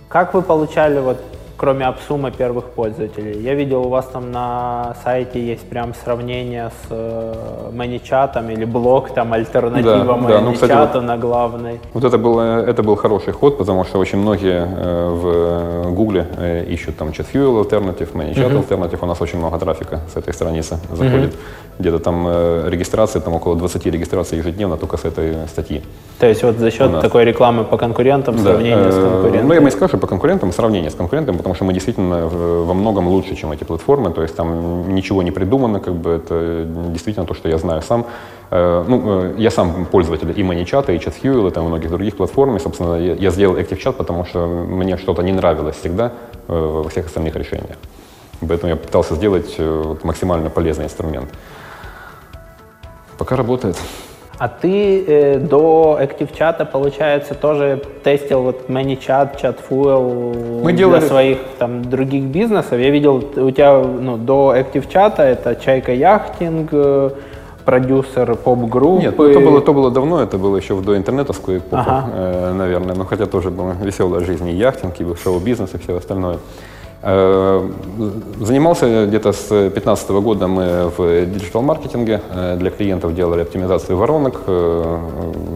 Как 0.08 0.34
вы 0.34 0.42
получали 0.42 1.00
вот 1.00 1.18
кроме 1.60 1.86
обсума 1.86 2.32
первых 2.32 2.66
пользователей. 2.70 3.42
Я 3.42 3.54
видел, 3.54 3.86
у 3.86 3.90
вас 3.90 4.06
там 4.06 4.32
на 4.32 4.96
сайте 5.04 5.46
есть 5.46 5.68
прям 5.70 5.94
сравнение 5.94 6.70
с 6.70 6.88
э, 6.90 7.72
ManyChat 7.74 8.54
или 8.54 8.64
блог, 8.64 9.14
там 9.14 9.34
альтернатива 9.34 10.06
да, 10.06 10.14
ManyChat 10.14 10.28
да, 10.28 10.42
ну, 10.42 10.54
кстати, 10.54 10.94
вот, 10.94 11.04
на 11.04 11.18
главной. 11.18 11.80
Вот 11.94 12.06
это 12.06 12.18
был, 12.18 12.40
это 12.40 12.82
был 12.82 12.96
хороший 12.96 13.34
ход, 13.34 13.58
потому 13.58 13.84
что 13.84 14.00
очень 14.00 14.20
многие 14.20 14.66
э, 14.66 15.10
в 15.10 15.94
Гугле 15.94 16.28
э, 16.38 16.64
ищут 16.64 16.96
там 16.96 17.10
ChatFuel 17.10 17.62
Alternative, 17.62 18.14
ManyChat 18.14 18.36
uh-huh. 18.36 18.66
Alternative. 18.66 19.00
У 19.02 19.06
нас 19.06 19.22
очень 19.22 19.40
много 19.40 19.60
трафика 19.60 20.00
с 20.14 20.16
этой 20.16 20.34
страницы 20.34 20.80
заходит. 20.92 21.34
Uh-huh. 21.34 21.80
Где-то 21.80 22.00
там 22.00 22.26
э, 22.28 22.70
регистрации, 22.70 23.20
там 23.20 23.34
около 23.34 23.58
20 23.58 23.86
регистраций 23.86 24.38
ежедневно 24.38 24.78
только 24.78 24.96
с 24.96 25.04
этой 25.04 25.48
статьи. 25.48 25.82
То 26.20 26.28
есть 26.28 26.44
вот 26.44 26.58
за 26.58 26.72
счет 26.72 27.02
такой 27.02 27.26
рекламы 27.26 27.64
по 27.64 27.78
конкурентам, 27.78 28.36
да. 28.36 28.44
сравнения 28.44 28.76
э, 28.76 28.92
с 28.92 28.96
конкурентами? 28.96 29.48
Ну, 29.48 29.54
я 29.54 29.60
бы 29.60 29.66
не 29.66 29.72
скажу 29.72 29.98
по 29.98 30.08
конкурентам, 30.08 30.52
сравнение 30.52 30.90
с 30.90 30.96
конкурентами, 30.96 31.38
потому 31.50 31.56
что 31.56 31.66
мы 31.66 31.74
действительно 31.74 32.28
во 32.28 32.74
многом 32.74 33.08
лучше, 33.08 33.36
чем 33.36 33.52
эти 33.52 33.64
платформы, 33.64 34.12
то 34.12 34.22
есть 34.22 34.36
там 34.36 34.94
ничего 34.94 35.24
не 35.24 35.32
придумано, 35.32 35.80
как 35.80 35.96
бы 35.96 36.12
это 36.12 36.68
действительно 36.94 37.26
то, 37.26 37.34
что 37.34 37.50
я 37.50 37.58
знаю 37.58 37.82
сам. 37.82 38.06
Э, 38.52 38.86
ну, 38.88 39.02
э, 39.06 39.36
я 39.40 39.50
сам 39.50 39.86
пользователь 39.86 40.30
и 40.30 40.44
ManyChat, 40.44 40.96
и 40.96 40.98
ChatFuel, 40.98 41.48
и 41.48 41.52
там 41.52 41.66
многих 41.66 41.90
других 41.90 42.16
платформ, 42.18 42.56
и, 42.56 42.60
собственно, 42.60 42.96
я 42.98 43.32
сделал 43.32 43.58
ActiveChat, 43.58 43.94
потому 43.94 44.26
что 44.26 44.46
мне 44.46 44.98
что-то 44.98 45.24
не 45.24 45.32
нравилось 45.32 45.76
всегда 45.76 46.12
во 46.48 46.88
всех 46.90 47.08
остальных 47.08 47.36
решениях. 47.36 47.78
Поэтому 48.48 48.70
я 48.70 48.76
пытался 48.76 49.16
сделать 49.16 49.60
максимально 50.04 50.50
полезный 50.50 50.86
инструмент. 50.86 51.30
Пока 53.18 53.36
работает. 53.36 53.76
А 54.40 54.48
ты 54.48 55.04
э, 55.06 55.38
до 55.38 56.00
ActiveChat, 56.02 56.66
получается, 56.72 57.36
тоже 57.36 57.82
тестил 58.04 58.42
вот 58.44 58.70
ManyChat, 58.70 59.38
ChatFuel 59.42 60.62
Мы 60.64 60.72
делали... 60.72 61.00
для 61.00 61.08
своих 61.10 61.38
там 61.58 61.84
других 61.84 62.24
бизнесов. 62.24 62.80
Я 62.80 62.90
видел, 62.90 63.18
у 63.18 63.52
тебя 63.52 63.78
ну, 63.80 64.16
до 64.16 64.56
ActiveChat 64.56 65.18
это 65.18 65.56
Чайка 65.56 65.94
Яхтинг, 65.94 66.70
э, 66.72 67.10
продюсер 67.66 68.36
поп-группы. 68.36 69.02
Нет, 69.02 69.18
ну, 69.18 69.26
это 69.26 69.40
было, 69.42 69.60
то 69.60 69.74
было 69.74 69.92
давно, 69.92 70.22
это 70.22 70.38
было 70.38 70.56
еще 70.56 70.80
до 70.80 70.96
интернетовской 70.96 71.58
эпохи, 71.58 71.84
ага. 71.86 72.10
э, 72.14 72.54
наверное. 72.54 72.96
Но 72.96 73.04
хотя 73.04 73.26
тоже 73.26 73.52
была 73.52 73.74
веселая 73.74 74.24
жизнь 74.24 74.48
и 74.48 74.54
яхтинг, 74.54 75.02
и 75.02 75.16
шоу-бизнес, 75.22 75.74
и 75.74 75.78
все 75.78 75.98
остальное. 75.98 76.38
Э, 77.02 77.70
занимался 78.40 79.06
где-то 79.06 79.32
с 79.32 79.48
2015 79.48 80.10
года 80.10 80.48
мы 80.48 80.92
в 80.98 81.26
диджитал-маркетинге. 81.26 82.22
Э, 82.30 82.58
для 82.58 82.72
клиентов 82.72 83.16
делали 83.16 83.42
оптимизацию 83.42 83.98
воронок, 83.98 84.42
э, 84.48 84.98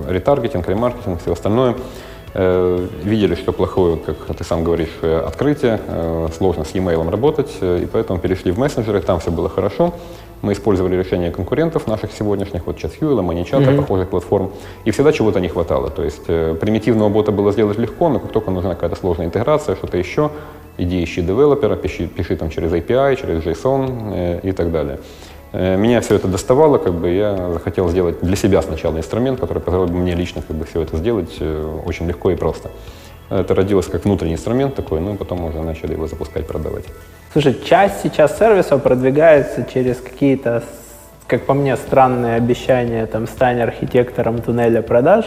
ретаргетинг, 0.07 0.67
ремаркетинг, 0.67 1.21
все 1.21 1.33
остальное. 1.33 1.75
Видели, 2.35 3.35
что 3.35 3.51
плохое, 3.51 3.95
как 3.97 4.35
ты 4.35 4.43
сам 4.43 4.63
говоришь, 4.63 4.97
открытие, 5.03 5.79
сложно 6.35 6.63
с 6.65 6.73
e-mail 6.73 7.07
работать, 7.11 7.51
и 7.61 7.87
поэтому 7.91 8.17
перешли 8.17 8.51
в 8.51 8.57
мессенджеры, 8.57 9.01
там 9.01 9.19
все 9.19 9.29
было 9.29 9.49
хорошо. 9.49 9.93
Мы 10.41 10.53
использовали 10.53 10.95
решения 10.95 11.29
конкурентов 11.29 11.85
наших 11.85 12.11
сегодняшних, 12.11 12.65
вот 12.65 12.77
ChatFuel, 12.77 13.19
ManyChat, 13.19 13.59
mm-hmm. 13.59 13.77
похожих 13.77 14.09
платформ, 14.09 14.51
и 14.83 14.89
всегда 14.89 15.11
чего-то 15.11 15.39
не 15.39 15.47
хватало. 15.47 15.91
То 15.91 16.03
есть 16.03 16.25
примитивного 16.25 17.09
бота 17.09 17.31
было 17.31 17.51
сделать 17.51 17.77
легко, 17.77 18.09
но 18.09 18.19
как 18.19 18.31
только 18.31 18.49
нужна 18.49 18.73
какая-то 18.73 18.95
сложная 18.95 19.27
интеграция, 19.27 19.75
что-то 19.75 19.99
еще, 19.99 20.31
иди 20.77 21.03
ищи 21.03 21.21
девелопера, 21.21 21.75
пиши, 21.75 22.07
пиши 22.07 22.35
там 22.35 22.49
через 22.49 22.71
API, 22.71 23.15
через 23.19 23.43
JSON 23.43 24.13
э, 24.13 24.39
и 24.43 24.51
так 24.51 24.71
далее. 24.71 24.99
Э, 25.51 25.77
меня 25.77 26.01
все 26.01 26.15
это 26.15 26.27
доставало, 26.27 26.77
как 26.77 26.93
бы 26.93 27.09
я 27.09 27.51
захотел 27.51 27.89
сделать 27.89 28.19
для 28.21 28.35
себя 28.35 28.61
сначала 28.61 28.97
инструмент, 28.97 29.39
который 29.39 29.61
позволил 29.61 29.91
бы 29.91 29.99
мне 29.99 30.15
лично 30.15 30.41
как 30.41 30.55
бы, 30.55 30.65
все 30.65 30.81
это 30.81 30.97
сделать 30.97 31.37
э, 31.39 31.79
очень 31.85 32.07
легко 32.07 32.31
и 32.31 32.35
просто. 32.35 32.69
Это 33.29 33.55
родилось 33.55 33.87
как 33.87 34.05
внутренний 34.05 34.33
инструмент 34.33 34.75
такой, 34.75 34.99
ну 34.99 35.13
и 35.13 35.17
потом 35.17 35.43
уже 35.45 35.61
начали 35.61 35.93
его 35.93 36.07
запускать, 36.07 36.45
продавать. 36.45 36.85
Слушай, 37.31 37.55
часть 37.65 38.01
сейчас 38.03 38.37
сервисов 38.37 38.83
продвигается 38.83 39.65
через 39.73 39.97
какие-то, 39.97 40.63
как 41.25 41.45
по 41.45 41.53
мне, 41.53 41.75
странные 41.77 42.35
обещания, 42.35 43.05
там, 43.05 43.27
стань 43.27 43.61
архитектором 43.61 44.41
туннеля 44.41 44.81
продаж. 44.81 45.25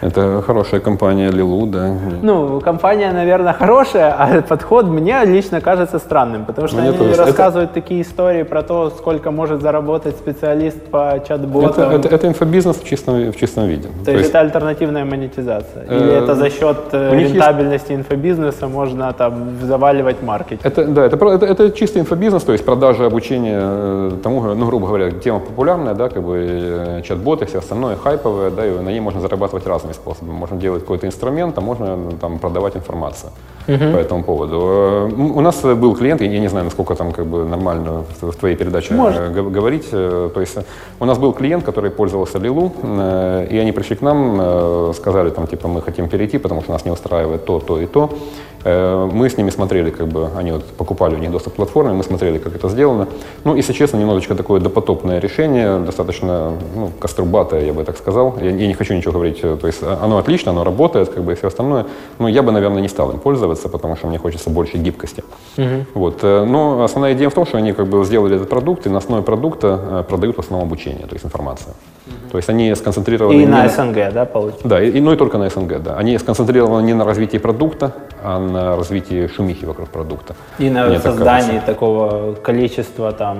Это 0.00 0.42
хорошая 0.46 0.80
компания 0.80 1.30
Лилу, 1.30 1.66
да. 1.66 1.94
Ну, 2.22 2.60
компания, 2.60 3.12
наверное, 3.12 3.52
хорошая, 3.52 4.14
а 4.18 4.42
подход 4.42 4.86
мне 4.86 5.24
лично 5.24 5.60
кажется 5.60 5.98
странным, 5.98 6.44
потому 6.44 6.68
что 6.68 6.78
мне 6.78 6.90
они 6.90 6.98
тоже. 6.98 7.14
рассказывают 7.14 7.70
это... 7.70 7.80
такие 7.80 8.02
истории 8.02 8.42
про 8.42 8.62
то, 8.62 8.90
сколько 8.90 9.30
может 9.30 9.62
заработать 9.62 10.16
специалист 10.16 10.80
по 10.82 11.22
чат-ботам. 11.26 11.90
Это, 11.90 12.08
это, 12.08 12.14
это 12.14 12.28
инфобизнес 12.28 12.76
в 12.76 12.84
чистом, 12.84 13.32
в 13.32 13.36
чистом 13.36 13.66
виде. 13.66 13.88
То, 13.88 14.04
То 14.06 14.12
есть, 14.12 14.28
это 14.30 14.40
альтернативная 14.40 15.04
монетизация? 15.04 15.84
Или 15.84 16.12
э, 16.12 16.22
это 16.22 16.34
за 16.34 16.50
счет 16.50 16.76
э, 16.92 17.16
рентабельности 17.16 17.92
есть... 17.92 18.00
инфобизнеса 18.00 18.68
можно 18.68 19.12
там 19.12 19.56
заваливать 19.62 20.22
маркетинг? 20.22 20.60
Это, 20.64 20.84
да, 20.84 21.06
это, 21.06 21.16
это, 21.26 21.46
это 21.46 21.70
чистый 21.70 21.98
инфобизнес, 21.98 22.42
то 22.42 22.52
есть 22.52 22.64
продажа, 22.64 23.06
обучение 23.06 23.58
э, 23.60 24.10
тому, 24.22 24.54
ну, 24.54 24.66
грубо 24.66 24.86
говоря, 24.88 25.10
тема 25.10 25.40
популярная, 25.40 25.94
да, 25.94 26.08
как 26.08 26.22
бы 26.22 27.02
чат-боты, 27.06 27.46
все 27.46 27.58
остальное 27.58 27.96
хайповое, 27.96 28.50
да, 28.50 28.66
и 28.66 28.70
на 28.70 28.90
ней 28.90 29.00
можно 29.00 29.20
зарабатывать 29.20 29.66
разные 29.66 29.85
разными 29.86 29.92
способами. 29.92 30.32
Можно 30.32 30.60
делать 30.60 30.82
какой-то 30.82 31.06
инструмент, 31.06 31.58
а 31.58 31.60
можно 31.60 31.96
там, 32.20 32.38
продавать 32.38 32.76
информацию 32.76 33.30
uh-huh. 33.66 33.92
по 33.92 33.96
этому 33.96 34.24
поводу. 34.24 34.56
Э, 34.56 35.10
у 35.14 35.40
нас 35.40 35.62
был 35.62 35.94
клиент, 35.96 36.20
я 36.20 36.40
не 36.40 36.48
знаю, 36.48 36.64
насколько 36.64 36.94
там 36.94 37.12
как 37.12 37.26
бы 37.26 37.44
нормально 37.44 38.04
в 38.20 38.32
твоей 38.32 38.56
передаче 38.56 38.94
Может. 38.94 39.20
Э, 39.20 39.50
говорить. 39.50 39.88
Э, 39.92 40.30
то 40.34 40.40
есть 40.40 40.58
у 41.00 41.04
нас 41.04 41.18
был 41.18 41.32
клиент, 41.32 41.64
который 41.64 41.90
пользовался 41.90 42.38
Лилу, 42.38 42.72
и 43.50 43.58
они 43.60 43.72
пришли 43.72 43.96
к 43.96 44.02
нам, 44.02 44.92
сказали 44.94 45.30
там 45.30 45.46
типа 45.46 45.68
мы 45.68 45.82
хотим 45.82 46.08
перейти, 46.08 46.38
потому 46.38 46.62
что 46.62 46.72
нас 46.72 46.84
не 46.84 46.92
устраивает 46.92 47.44
то, 47.44 47.60
то 47.60 47.80
и 47.80 47.86
то. 47.86 48.10
Э, 48.66 49.08
мы 49.12 49.28
с 49.28 49.36
ними 49.36 49.50
смотрели, 49.50 49.90
как 49.90 50.08
бы, 50.08 50.28
они 50.36 50.50
вот 50.50 50.64
покупали 50.64 51.14
у 51.14 51.18
них 51.18 51.30
доступ 51.30 51.52
к 51.52 51.56
платформе, 51.56 51.92
мы 51.92 52.02
смотрели, 52.02 52.38
как 52.38 52.56
это 52.56 52.68
сделано. 52.68 53.06
Ну, 53.44 53.54
если 53.54 53.72
честно, 53.72 53.96
немножечко 53.98 54.34
такое 54.34 54.60
допотопное 54.60 55.20
решение, 55.20 55.78
достаточно, 55.78 56.52
ну, 56.74 56.90
кострубатое, 56.98 57.64
я 57.64 57.72
бы 57.72 57.84
так 57.84 57.96
сказал. 57.96 58.36
Я, 58.40 58.50
я 58.50 58.66
не 58.66 58.74
хочу 58.74 58.94
ничего 58.94 59.12
говорить, 59.12 59.38
э, 59.44 59.56
то 59.60 59.68
есть 59.68 59.75
а, 59.82 59.98
оно 60.02 60.18
отлично, 60.18 60.52
оно 60.52 60.64
работает, 60.64 61.08
как 61.08 61.22
бы, 61.22 61.32
и 61.32 61.34
все 61.34 61.48
остальное. 61.48 61.86
Но 62.18 62.28
я 62.28 62.42
бы, 62.42 62.52
наверное, 62.52 62.82
не 62.82 62.88
стал 62.88 63.10
им 63.12 63.18
пользоваться, 63.18 63.68
потому 63.68 63.96
что 63.96 64.06
мне 64.06 64.18
хочется 64.18 64.50
больше 64.50 64.78
гибкости. 64.78 65.24
Uh-huh. 65.56 65.84
Вот. 65.94 66.20
Э, 66.22 66.44
но 66.44 66.82
основная 66.82 67.14
идея 67.14 67.30
в 67.30 67.34
том, 67.34 67.46
что 67.46 67.58
они 67.58 67.72
как 67.72 67.86
бы 67.86 68.04
сделали 68.04 68.36
этот 68.36 68.48
продукт, 68.48 68.86
и 68.86 68.88
на 68.88 68.98
основе 68.98 69.22
продукта 69.22 70.04
продают 70.08 70.36
в 70.36 70.40
основном 70.40 70.68
обучение, 70.68 71.06
то 71.06 71.14
есть 71.14 71.24
информацию. 71.24 71.72
Uh-huh. 71.72 72.30
То 72.30 72.38
есть 72.38 72.48
они 72.50 72.74
сконцентрированы... 72.74 73.42
И 73.42 73.46
на, 73.46 73.62
на 73.62 73.68
СНГ, 73.68 74.12
да, 74.12 74.24
получается? 74.24 74.68
Да, 74.68 74.82
и, 74.82 75.00
ну 75.00 75.12
и 75.12 75.16
только 75.16 75.38
на 75.38 75.48
СНГ, 75.48 75.82
да. 75.82 75.96
Они 75.96 76.18
сконцентрированы 76.18 76.84
не 76.84 76.94
на 76.94 77.04
развитии 77.04 77.38
продукта, 77.38 77.92
а 78.22 78.38
на 78.38 78.76
развитии 78.76 79.26
шумихи 79.28 79.64
вокруг 79.64 79.88
продукта. 79.88 80.34
И 80.58 80.68
на 80.68 80.86
Мне 80.86 80.98
создании 80.98 81.58
так 81.58 81.66
такого 81.66 82.34
количества 82.34 83.12
там 83.12 83.36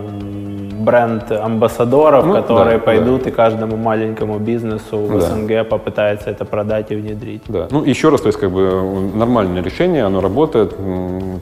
бренд-амбассадоров, 0.84 2.26
ну, 2.26 2.34
которые 2.34 2.78
да, 2.78 2.84
пойдут 2.84 3.24
да. 3.24 3.30
и 3.30 3.32
каждому 3.32 3.76
маленькому 3.76 4.39
бизнесу 4.39 4.99
в 4.99 5.18
да. 5.18 5.20
СНГ 5.20 5.68
попытаются 5.68 6.25
это 6.26 6.44
продать 6.44 6.90
и 6.90 6.96
внедрить. 6.96 7.42
Да. 7.48 7.68
Ну, 7.70 7.84
еще 7.84 8.08
раз, 8.08 8.20
то 8.20 8.28
есть, 8.28 8.38
как 8.38 8.50
бы 8.50 9.10
нормальное 9.14 9.62
решение, 9.62 10.04
оно 10.04 10.20
работает. 10.20 10.74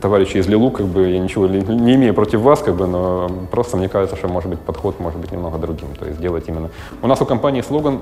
Товарищи 0.00 0.38
из 0.38 0.46
Лилу, 0.46 0.70
как 0.70 0.86
бы 0.86 1.08
я 1.08 1.18
ничего 1.18 1.46
не 1.46 1.94
имею 1.94 2.14
против 2.14 2.40
вас, 2.40 2.60
как 2.60 2.74
бы, 2.74 2.86
но 2.86 3.30
просто 3.50 3.76
мне 3.76 3.88
кажется, 3.88 4.16
что 4.16 4.28
может 4.28 4.50
быть 4.50 4.60
подход 4.60 5.00
может 5.00 5.18
быть 5.18 5.32
немного 5.32 5.58
другим. 5.58 5.88
То 5.98 6.06
есть 6.06 6.20
делать 6.20 6.44
именно. 6.48 6.70
У 7.02 7.06
нас 7.06 7.20
у 7.20 7.24
компании 7.24 7.62
слоган 7.62 8.00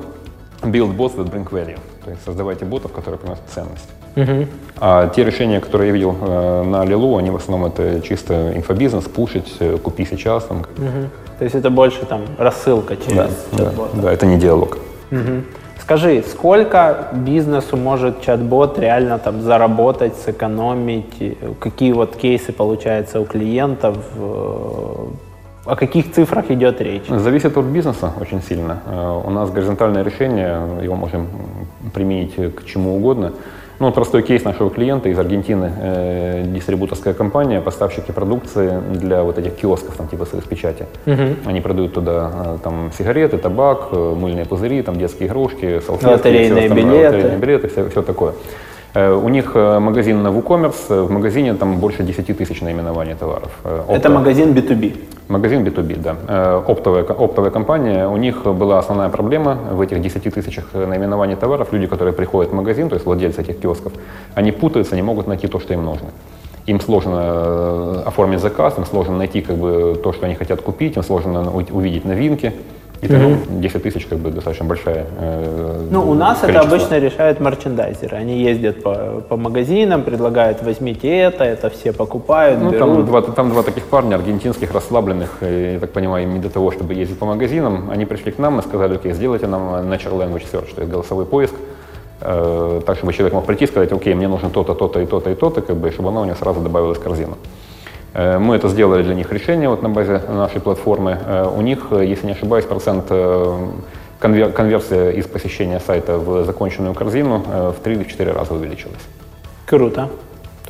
Build 0.63 0.97
bots 0.97 1.17
that 1.17 1.31
bring 1.31 1.49
value. 1.51 1.79
То 2.05 2.11
есть 2.11 2.25
создавайте 2.25 2.65
ботов, 2.65 2.93
которые 2.93 3.19
приносят 3.19 3.45
ценность. 3.53 3.89
Uh-huh. 4.15 4.47
А 4.79 5.09
те 5.09 5.25
решения, 5.25 5.61
которые 5.61 5.89
я 5.89 5.95
видел 5.95 6.17
э, 6.21 6.63
на 6.63 6.85
Лилу, 6.85 7.17
они 7.17 7.31
в 7.31 7.37
основном 7.37 7.69
это 7.69 8.01
чисто 8.01 8.53
инфобизнес, 8.55 9.05
пушить, 9.05 9.57
э, 9.61 9.79
купи 9.79 10.05
сейчас. 10.05 10.45
Там. 10.45 10.59
Uh-huh. 10.77 11.09
То 11.39 11.45
есть 11.45 11.57
это 11.57 11.71
больше 11.71 12.05
там 12.07 12.23
рассылка 12.39 12.97
через 12.97 13.47
да, 13.53 13.73
да, 13.73 13.89
да, 13.95 14.13
это 14.13 14.27
не 14.27 14.39
диалог. 14.39 14.79
Uh-huh. 15.11 15.43
Скажи, 15.83 16.23
сколько 16.23 17.09
бизнесу 17.13 17.77
может 17.77 18.21
чат-бот 18.21 18.79
реально 18.79 19.19
там 19.19 19.43
заработать, 19.43 20.15
сэкономить? 20.15 21.37
Какие 21.59 21.93
вот 21.93 22.15
кейсы 22.15 22.53
получаются 22.53 23.21
у 23.21 23.25
клиентов? 23.25 23.97
О 24.17 25.77
каких 25.77 26.13
цифрах 26.13 26.53
идет 26.53 26.81
речь? 26.81 27.09
Зависит 27.09 27.57
от 27.57 27.65
бизнеса 27.65 28.13
очень 28.21 28.41
сильно. 28.43 28.79
У 29.27 29.31
нас 29.31 29.51
горизонтальное 29.51 30.05
решение, 30.05 30.85
его 30.85 30.95
можем 30.95 31.27
применить 31.93 32.37
к 32.55 32.65
чему 32.65 32.97
угодно. 32.97 33.33
Ну, 33.83 33.91
простой 33.91 34.23
кейс 34.23 34.45
нашего 34.45 34.71
клиента 34.71 35.09
из 35.09 35.19
Аргентины, 35.19 35.73
э, 35.77 36.45
дистрибуторская 36.47 37.15
компания, 37.15 37.61
поставщики 37.61 38.13
продукции 38.13 38.81
для 38.93 39.25
вот 39.25 39.39
этих 39.39 39.57
киосков, 39.57 39.97
там, 39.97 40.07
типа 40.07 40.25
соцпечати. 40.25 40.87
Угу. 41.05 41.23
Они 41.47 41.61
продают 41.61 41.93
туда 41.93 42.31
э, 42.33 42.59
там 42.63 42.93
сигареты, 42.97 43.39
табак, 43.39 43.89
э, 43.91 44.15
мыльные 44.17 44.45
пузыри, 44.45 44.83
там 44.83 44.95
детские 44.95 45.29
игрушки, 45.29 45.81
салфетки, 45.81 46.13
лотерейные 46.13 46.69
билеты. 46.69 47.07
лотерейные 47.07 47.39
билеты, 47.39 47.67
все, 47.67 47.89
все 47.89 48.03
такое. 48.03 48.35
Э, 48.95 49.15
у 49.15 49.29
них 49.29 49.53
э, 49.55 49.79
магазин 49.79 50.23
на 50.23 50.29
WooCommerce, 50.29 51.05
в 51.05 51.11
магазине 51.11 51.55
там 51.55 51.79
больше 51.79 52.03
10 52.03 52.37
тысяч 52.37 52.61
наименований 52.61 53.15
товаров. 53.15 53.51
Опто... 53.65 53.93
Это 53.93 54.11
магазин 54.11 54.53
B2B? 54.53 54.97
Магазин 55.29 55.65
B2B, 55.65 56.01
да. 56.01 56.63
Оптовая, 56.67 57.05
оптовая 57.05 57.51
компания. 57.51 58.07
У 58.07 58.17
них 58.17 58.43
была 58.45 58.79
основная 58.79 59.09
проблема 59.09 59.57
в 59.71 59.81
этих 59.81 60.03
10 60.03 60.35
тысячах 60.35 60.75
наименований 60.75 61.37
товаров. 61.37 61.73
Люди, 61.73 61.87
которые 61.87 62.13
приходят 62.13 62.53
в 62.53 62.55
магазин, 62.55 62.89
то 62.89 62.97
есть 62.97 63.07
владельцы 63.07 63.41
этих 63.41 63.59
киосков, 63.61 63.93
они 64.35 64.53
путаются, 64.53 64.95
не 64.95 65.03
могут 65.03 65.27
найти 65.27 65.49
то, 65.49 65.59
что 65.59 65.73
им 65.73 65.85
нужно. 65.85 66.09
Им 66.67 66.81
сложно 66.81 68.03
оформить 68.03 68.41
заказ, 68.41 68.79
им 68.79 68.85
сложно 68.85 69.17
найти 69.17 69.41
как 69.41 69.57
бы, 69.57 69.99
то, 70.03 70.13
что 70.13 70.27
они 70.27 70.35
хотят 70.35 70.61
купить, 70.61 70.97
им 70.97 71.03
сложно 71.03 71.51
увидеть 71.51 72.05
новинки. 72.05 72.53
И 73.03 73.07
mm 73.07 73.61
10 73.61 73.83
тысяч 73.83 74.07
как 74.07 74.19
бы 74.19 74.31
достаточно 74.31 74.65
большая. 74.65 75.07
Э, 75.19 75.89
ну, 75.91 76.09
у 76.09 76.15
нас 76.15 76.39
количество. 76.39 76.67
это 76.67 76.75
обычно 76.75 76.99
решают 76.99 77.41
мерчендайзеры. 77.41 78.17
Они 78.17 78.41
ездят 78.41 78.83
по, 78.83 79.23
по 79.29 79.37
магазинам, 79.37 80.03
предлагают, 80.03 80.63
возьмите 80.63 81.09
это, 81.09 81.43
это 81.43 81.69
все 81.69 81.93
покупают, 81.93 82.61
ну, 82.61 82.71
берут. 82.71 82.79
Там 82.79 83.07
два, 83.07 83.23
там 83.23 83.51
два 83.51 83.63
таких 83.65 83.87
парня 83.87 84.15
аргентинских, 84.15 84.73
расслабленных, 84.73 85.39
и, 85.41 85.73
я 85.73 85.81
так 85.81 85.91
понимаю, 85.91 86.25
им 86.25 86.35
не 86.35 86.39
до 86.39 86.49
того, 86.49 86.71
чтобы 86.71 86.95
ездить 86.95 87.19
по 87.19 87.27
магазинам. 87.27 87.91
Они 87.91 88.05
пришли 88.05 88.31
к 88.31 88.39
нам 88.39 88.61
и 88.61 88.63
сказали, 88.63 88.95
окей, 88.95 89.13
сделайте 89.15 89.49
нам 89.49 89.63
Natural 89.91 90.19
Language 90.19 90.47
Search, 90.53 90.73
то 90.75 90.83
есть 90.83 90.93
голосовой 90.93 91.25
поиск, 91.25 91.55
э, 92.21 92.81
так, 92.87 92.97
чтобы 92.99 93.13
человек 93.13 93.35
мог 93.35 93.47
прийти 93.47 93.65
и 93.65 93.67
сказать, 93.67 93.91
окей, 93.91 94.15
мне 94.15 94.29
нужно 94.29 94.49
то-то, 94.49 94.75
то-то 94.75 95.01
и 95.01 95.07
то-то 95.07 95.31
и 95.31 95.35
то-то, 95.35 95.61
как 95.61 95.77
бы, 95.77 95.91
чтобы 95.91 96.11
оно 96.11 96.21
у 96.21 96.25
него 96.25 96.37
сразу 96.37 96.61
добавилось 96.61 96.99
в 96.99 97.03
корзину. 97.03 97.37
Э, 98.15 98.39
мы 98.39 98.57
это 98.57 98.69
сделали 98.69 99.03
для 99.03 99.15
них 99.15 99.33
решение 99.33 99.69
вот 99.69 99.83
на 99.83 99.89
базе 99.89 100.21
нашей 100.29 100.61
платформы. 100.61 101.19
Э, 101.25 101.49
у 101.55 101.61
них, 101.63 101.87
э, 101.91 102.05
если 102.05 102.27
не 102.27 102.33
ошибаюсь, 102.33 102.65
процент 102.65 103.07
конверсия 104.21 105.11
из 105.11 105.27
посещения 105.27 105.81
сайта 105.81 106.17
в 106.17 106.45
законченную 106.45 106.95
корзину 106.95 107.39
в 107.39 107.83
3 107.83 107.95
или 107.95 108.05
4 108.05 108.31
раза 108.31 108.55
увеличилась. 108.55 109.03
Круто. 109.67 110.11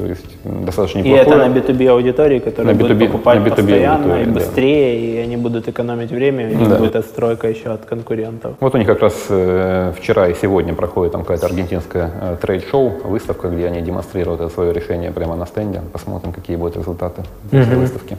То 0.02 0.08
есть 0.08 0.24
достаточно 0.44 0.98
неплохое. 0.98 1.22
И 1.22 1.26
это 1.26 1.36
на 1.36 1.48
B2B 1.56 1.88
аудитории, 1.88 2.40
которые 2.40 2.74
на 2.74 2.76
B2B, 2.76 2.82
будут 2.82 2.98
покупать 2.98 3.38
на 3.38 3.46
B2B 3.46 3.56
постоянно 3.56 4.22
и 4.22 4.24
быстрее, 4.24 4.98
да. 4.98 5.06
и 5.06 5.16
они 5.18 5.36
будут 5.36 5.68
экономить 5.68 6.10
время, 6.10 6.48
у 6.48 6.54
них 6.54 6.68
да. 6.68 6.76
будет 6.76 6.96
отстройка 6.96 7.48
еще 7.48 7.70
от 7.70 7.84
конкурентов. 7.84 8.56
Вот 8.58 8.74
у 8.74 8.78
них 8.78 8.86
как 8.88 9.00
раз 9.00 9.14
э, 9.28 9.92
вчера 9.96 10.26
и 10.28 10.34
сегодня 10.34 10.74
проходит 10.74 11.12
там 11.12 11.20
какая-то 11.20 11.46
аргентинская 11.46 12.10
э, 12.20 12.36
трейд-шоу, 12.40 13.02
выставка, 13.04 13.48
где 13.48 13.68
они 13.68 13.80
демонстрируют 13.80 14.40
это 14.40 14.52
свое 14.52 14.72
решение 14.72 15.12
прямо 15.12 15.36
на 15.36 15.46
стенде. 15.46 15.82
Посмотрим, 15.92 16.32
какие 16.32 16.56
будут 16.56 16.76
результаты 16.76 17.22
этой 17.52 17.76
выставки. 17.76 18.16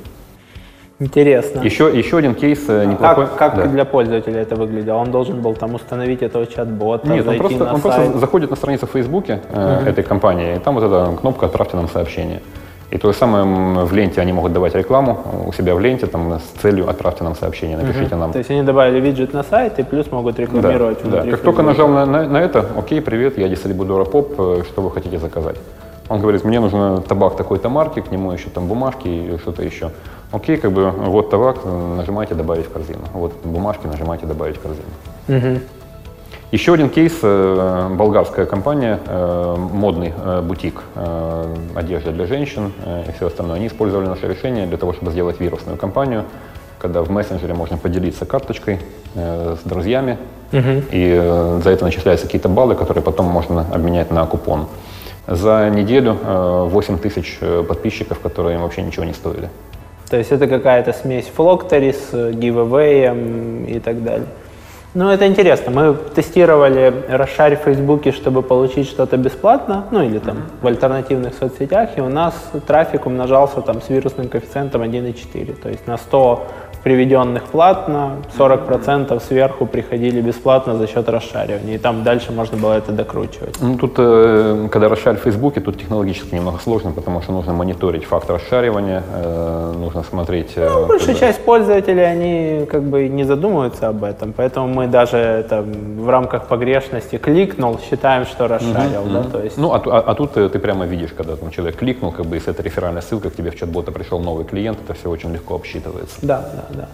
Интересно. 1.04 1.60
Еще, 1.62 1.92
еще 1.98 2.18
один 2.18 2.34
кейс 2.34 2.64
э, 2.68 2.86
неплохой. 2.86 3.26
Как, 3.26 3.38
как 3.38 3.56
да. 3.56 3.66
для 3.66 3.84
пользователя 3.84 4.42
это 4.42 4.56
выглядело? 4.56 4.98
Он 4.98 5.12
должен 5.12 5.42
был 5.42 5.54
там 5.54 5.76
установить 5.76 6.22
этого 6.22 6.48
чат-бота, 6.48 7.10
Нет, 7.10 7.28
он 7.28 7.38
просто, 7.38 7.74
он 7.74 7.82
просто 7.82 8.18
заходит 8.18 8.50
на 8.50 8.56
страницу 8.56 8.88
в 8.88 8.92
Фейсбуке 8.92 9.42
э, 9.50 9.54
uh-huh. 9.54 9.90
этой 9.90 10.04
компании, 10.04 10.56
и 10.56 10.60
там 10.60 10.76
вот 10.76 10.84
эта 10.84 11.18
кнопка 11.20 11.48
«Отправьте 11.48 11.76
нам 11.76 11.90
сообщение». 11.90 12.42
И 12.90 12.98
то 12.98 13.12
же 13.12 13.18
самое 13.18 13.44
в 13.86 13.94
ленте 13.94 14.22
они 14.22 14.34
могут 14.34 14.54
давать 14.54 14.76
рекламу 14.76 15.46
у 15.48 15.52
себя 15.52 15.74
в 15.74 15.80
ленте 15.80 16.06
там, 16.06 16.40
с 16.40 16.62
целью 16.62 16.88
«Отправьте 16.88 17.24
нам 17.24 17.36
сообщение, 17.36 17.76
напишите 17.76 18.16
uh-huh. 18.16 18.20
нам». 18.20 18.32
То 18.32 18.38
есть 18.38 18.52
они 18.52 18.64
добавили 18.64 19.02
виджет 19.02 19.34
на 19.34 19.44
сайт 19.44 19.80
и 19.80 19.84
плюс 19.84 20.10
могут 20.12 20.40
рекламировать 20.40 21.00
да, 21.04 21.24
да. 21.24 21.32
Как 21.32 21.42
только 21.42 21.64
нажал 21.64 21.90
на, 21.90 22.06
на, 22.06 22.24
на 22.24 22.38
это, 22.38 22.66
окей, 22.78 23.02
привет, 23.02 23.38
я 23.38 23.50
дистрибутор 23.50 24.06
ПОП, 24.06 24.36
э, 24.38 24.64
что 24.70 24.82
вы 24.82 24.92
хотите 24.92 25.18
заказать? 25.18 25.58
Он 26.10 26.22
говорит, 26.22 26.44
мне 26.44 26.60
нужно 26.60 27.02
табак 27.02 27.36
такой-то 27.36 27.70
марки, 27.70 28.02
к 28.02 28.12
нему 28.12 28.32
еще 28.32 28.50
там 28.50 28.68
бумажки 28.68 29.08
и 29.08 29.38
что-то 29.38 29.64
еще. 29.64 29.92
Окей, 30.34 30.58
как 30.58 30.72
бы 30.72 30.90
вот 30.90 31.30
табак, 31.30 31.64
нажимаете 31.64 32.34
добавить 32.34 32.66
в 32.66 32.72
корзину. 32.72 33.04
Вот 33.14 33.34
бумажки, 33.44 33.86
нажимаете 33.86 34.26
добавить 34.26 34.58
в 34.58 34.62
корзину. 34.62 34.88
Угу. 35.28 35.60
Еще 36.52 36.74
один 36.74 36.90
кейс, 36.90 37.14
э, 37.22 37.90
болгарская 37.92 38.48
компания, 38.48 39.00
э, 39.06 39.56
модный 39.58 40.12
э, 40.16 40.42
бутик 40.42 40.84
одежды 41.76 42.12
для 42.12 42.26
женщин 42.26 42.72
и 43.08 43.12
все 43.12 43.28
остальное. 43.28 43.58
Они 43.58 43.68
использовали 43.68 44.08
наше 44.08 44.28
решение 44.28 44.66
для 44.66 44.78
того, 44.78 44.94
чтобы 44.94 45.12
сделать 45.12 45.40
вирусную 45.40 45.78
кампанию, 45.78 46.26
когда 46.80 47.04
в 47.04 47.12
мессенджере 47.12 47.54
можно 47.54 47.78
поделиться 47.78 48.26
карточкой 48.26 48.80
с 49.16 49.60
друзьями, 49.66 50.18
угу. 50.52 50.84
и 50.92 51.60
за 51.64 51.70
это 51.70 51.86
начисляются 51.86 52.26
какие-то 52.26 52.50
баллы, 52.50 52.76
которые 52.76 53.04
потом 53.04 53.28
можно 53.28 53.66
обменять 53.72 54.12
на 54.12 54.26
купон. 54.26 54.66
За 55.28 55.70
неделю 55.70 56.18
8 56.24 56.98
тысяч 56.98 57.40
подписчиков, 57.68 58.20
которые 58.20 58.56
им 58.56 58.62
вообще 58.62 58.82
ничего 58.82 59.06
не 59.06 59.14
стоили. 59.14 59.50
То 60.14 60.20
есть 60.20 60.32
это 60.32 60.46
какая-то 60.46 60.94
смесь 60.94 61.26
флоктори 61.26 61.92
с 61.92 62.14
giveaway 62.14 63.66
и 63.66 63.80
так 63.80 64.04
далее. 64.04 64.28
Ну, 64.94 65.10
это 65.10 65.26
интересно. 65.26 65.72
Мы 65.72 65.98
тестировали 66.14 66.94
расшарь 67.10 67.56
в 67.58 67.62
Фейсбуке, 67.62 68.12
чтобы 68.12 68.44
получить 68.44 68.88
что-то 68.88 69.18
бесплатно, 69.18 69.86
ну 69.90 70.04
или 70.04 70.20
там 70.20 70.44
в 70.62 70.68
альтернативных 70.68 71.34
соцсетях, 71.34 71.98
и 71.98 72.02
у 72.02 72.10
нас 72.10 72.36
трафик 72.68 73.08
умножался 73.08 73.62
там 73.62 73.82
с 73.82 73.90
вирусным 73.90 74.30
коэффициентом 74.30 74.84
1,4. 74.84 75.60
То 75.60 75.70
есть 75.70 75.88
на 75.88 75.98
100 75.98 76.48
приведенных 76.84 77.44
платно, 77.44 78.18
40% 78.38 79.20
сверху 79.26 79.66
приходили 79.66 80.22
бесплатно 80.22 80.78
за 80.78 80.88
счет 80.88 81.08
расшаривания. 81.10 81.76
И 81.76 81.78
там 81.78 82.04
дальше 82.04 82.32
можно 82.32 82.58
было 82.58 82.74
это 82.74 82.92
докручивать. 82.92 83.58
Ну, 83.62 83.78
тут, 83.78 83.94
э, 83.98 84.68
когда 84.70 84.90
расшарь 84.90 85.16
в 85.16 85.22
Фейсбуке, 85.22 85.62
тут 85.62 85.80
технологически 85.80 86.36
немного 86.36 86.60
сложно, 86.60 86.92
потому 86.92 87.22
что 87.22 87.32
нужно 87.32 87.54
мониторить 87.54 88.04
факт 88.04 88.30
расшаривания, 88.30 89.02
э, 89.16 89.74
нужно 89.78 90.04
смотреть... 90.04 90.54
Э, 90.58 90.70
ну, 90.70 90.88
большая 90.88 91.16
когда... 91.16 91.28
часть 91.28 91.40
пользователей, 91.46 92.04
они 92.04 92.66
как 92.66 92.84
бы 92.84 93.08
не 93.08 93.24
задумываются 93.24 93.88
об 93.88 94.04
этом, 94.04 94.34
поэтому 94.34 94.68
мы 94.68 94.88
даже 94.88 95.46
там, 95.50 95.72
в 96.04 96.10
рамках 96.10 96.48
погрешности 96.48 97.18
кликнул, 97.18 97.80
считаем, 97.80 98.26
что 98.26 98.48
расшарил. 98.48 99.06
Uh-huh, 99.06 99.24
да. 99.24 99.30
То 99.30 99.44
есть... 99.44 99.58
Ну, 99.58 99.72
а, 99.72 99.82
а, 99.86 100.00
а 100.00 100.16
тут 100.16 100.34
ты 100.34 100.60
прямо 100.60 100.86
видишь, 100.86 101.12
когда 101.16 101.36
там 101.38 101.50
человек 101.50 101.78
кликнул, 101.78 102.12
как 102.12 102.26
бы, 102.26 102.36
если 102.36 102.52
это 102.52 102.62
реферальная 102.62 103.02
ссылка, 103.02 103.30
к 103.30 103.36
тебе 103.36 103.52
в 103.52 103.56
чат-бота 103.56 103.92
пришел 103.92 104.20
новый 104.20 104.44
клиент, 104.44 104.80
это 104.84 104.94
все 104.94 105.10
очень 105.10 105.32
легко 105.32 105.56
обсчитывается. 105.56 106.18
Да, 106.22 106.50
да 106.52 106.73
да. 106.76 106.88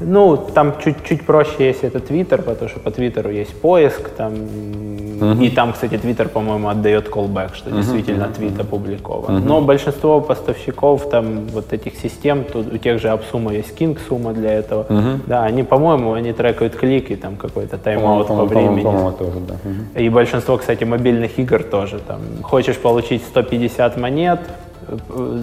Ну, 0.00 0.36
там 0.36 0.74
чуть-чуть 0.84 1.26
проще, 1.26 1.66
если 1.66 1.88
это 1.88 1.98
Твиттер, 1.98 2.42
потому 2.42 2.68
что 2.68 2.78
по 2.78 2.90
Твиттеру 2.90 3.30
есть 3.30 3.60
поиск, 3.60 4.08
там, 4.10 4.32
uh-huh. 4.32 5.44
и 5.44 5.50
там, 5.50 5.72
кстати, 5.72 5.98
Твиттер, 5.98 6.28
по-моему, 6.28 6.68
отдает 6.68 7.08
callback, 7.08 7.54
что 7.54 7.70
uh-huh. 7.70 7.76
действительно 7.76 8.28
твит 8.28 8.58
опубликован. 8.60 9.38
Uh-huh. 9.38 9.44
Но 9.44 9.60
большинство 9.60 10.20
поставщиков 10.20 11.08
там 11.10 11.46
вот 11.48 11.72
этих 11.72 11.96
систем, 11.96 12.44
тут 12.44 12.72
у 12.72 12.78
тех 12.78 13.00
же 13.00 13.08
AppSumo 13.08 13.52
есть 13.52 13.76
King 13.76 13.98
сумма 14.08 14.32
для 14.32 14.52
этого, 14.52 14.86
uh-huh. 14.88 15.20
да, 15.26 15.42
они, 15.42 15.64
по-моему, 15.64 16.12
они 16.12 16.32
трекают 16.32 16.76
клики, 16.76 17.16
там 17.16 17.34
какой-то 17.36 17.76
тайм-аут 17.76 18.28
по 18.28 18.44
времени. 18.44 18.82
По-моему, 18.82 19.12
тоже, 19.12 19.40
да. 19.40 19.54
Uh-huh. 19.54 20.00
И 20.00 20.08
большинство, 20.08 20.58
кстати, 20.58 20.84
мобильных 20.84 21.40
игр 21.40 21.64
тоже, 21.64 21.98
там, 21.98 22.20
хочешь 22.42 22.76
получить 22.76 23.22
150 23.24 23.96
монет, 23.96 24.40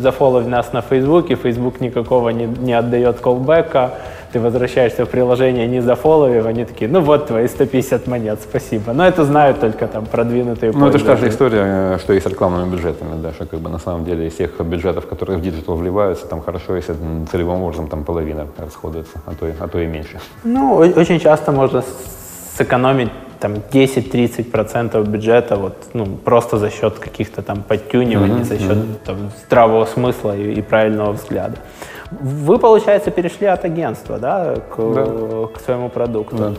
зафоловь 0.01 0.45
нас 0.47 0.73
на 0.73 0.81
Фейсбуке, 0.81 1.35
Фейсбук 1.35 1.81
никакого 1.81 2.29
не, 2.29 2.45
не 2.45 2.73
отдает 2.73 3.19
callback 3.19 3.78
а, 3.78 3.93
ты 4.31 4.39
возвращаешься 4.39 5.05
в 5.05 5.09
приложение 5.09 5.67
не 5.67 5.81
зафоловив, 5.81 6.45
они 6.45 6.65
такие, 6.65 6.89
ну 6.89 6.99
вот 6.99 7.27
твои 7.27 7.47
150 7.47 8.07
монет, 8.07 8.39
спасибо. 8.41 8.91
Но 8.93 9.07
это 9.07 9.23
знают 9.23 9.59
только 9.59 9.87
там 9.87 10.05
продвинутые 10.05 10.71
Ну 10.73 10.87
это 10.87 10.97
же 10.97 11.05
та 11.05 11.15
же 11.15 11.29
история, 11.29 11.97
что 11.99 12.13
и 12.13 12.19
с 12.19 12.25
рекламными 12.25 12.69
бюджетами, 12.69 13.21
да, 13.21 13.31
что 13.31 13.45
как 13.45 13.59
бы 13.59 13.69
на 13.69 13.79
самом 13.79 14.03
деле 14.03 14.27
из 14.27 14.33
всех 14.33 14.59
бюджетов, 14.59 15.07
которые 15.07 15.37
в 15.37 15.41
digital 15.41 15.75
вливаются, 15.75 16.27
там 16.27 16.41
хорошо, 16.41 16.75
если 16.75 16.95
целевым 17.31 17.61
образом 17.61 17.87
там 17.87 18.03
половина 18.03 18.47
расходуется, 18.57 19.21
а 19.25 19.31
то, 19.35 19.47
а 19.59 19.67
то 19.67 19.79
и 19.79 19.87
меньше. 19.87 20.19
Ну, 20.43 20.75
очень 20.75 21.19
часто 21.19 21.51
можно 21.51 21.83
сэкономить 22.57 23.11
там 23.39 23.55
10-30% 23.71 25.03
бюджета 25.07 25.55
вот, 25.55 25.75
ну, 25.93 26.05
просто 26.05 26.57
за 26.57 26.69
счет 26.69 26.99
каких-то 26.99 27.41
там 27.41 27.63
подтюниваний, 27.63 28.41
mm-hmm. 28.41 28.43
за 28.43 28.59
счет 28.59 29.03
там, 29.03 29.31
здравого 29.45 29.85
смысла 29.85 30.35
и, 30.35 30.53
и 30.53 30.61
правильного 30.61 31.13
взгляда. 31.13 31.57
Вы, 32.11 32.59
получается, 32.59 33.11
перешли 33.11 33.47
от 33.47 33.65
агентства 33.65 34.17
да, 34.19 34.55
к, 34.55 34.77
да. 34.77 35.47
к 35.53 35.59
своему 35.61 35.89
продукту. 35.89 36.37
Да. 36.37 36.53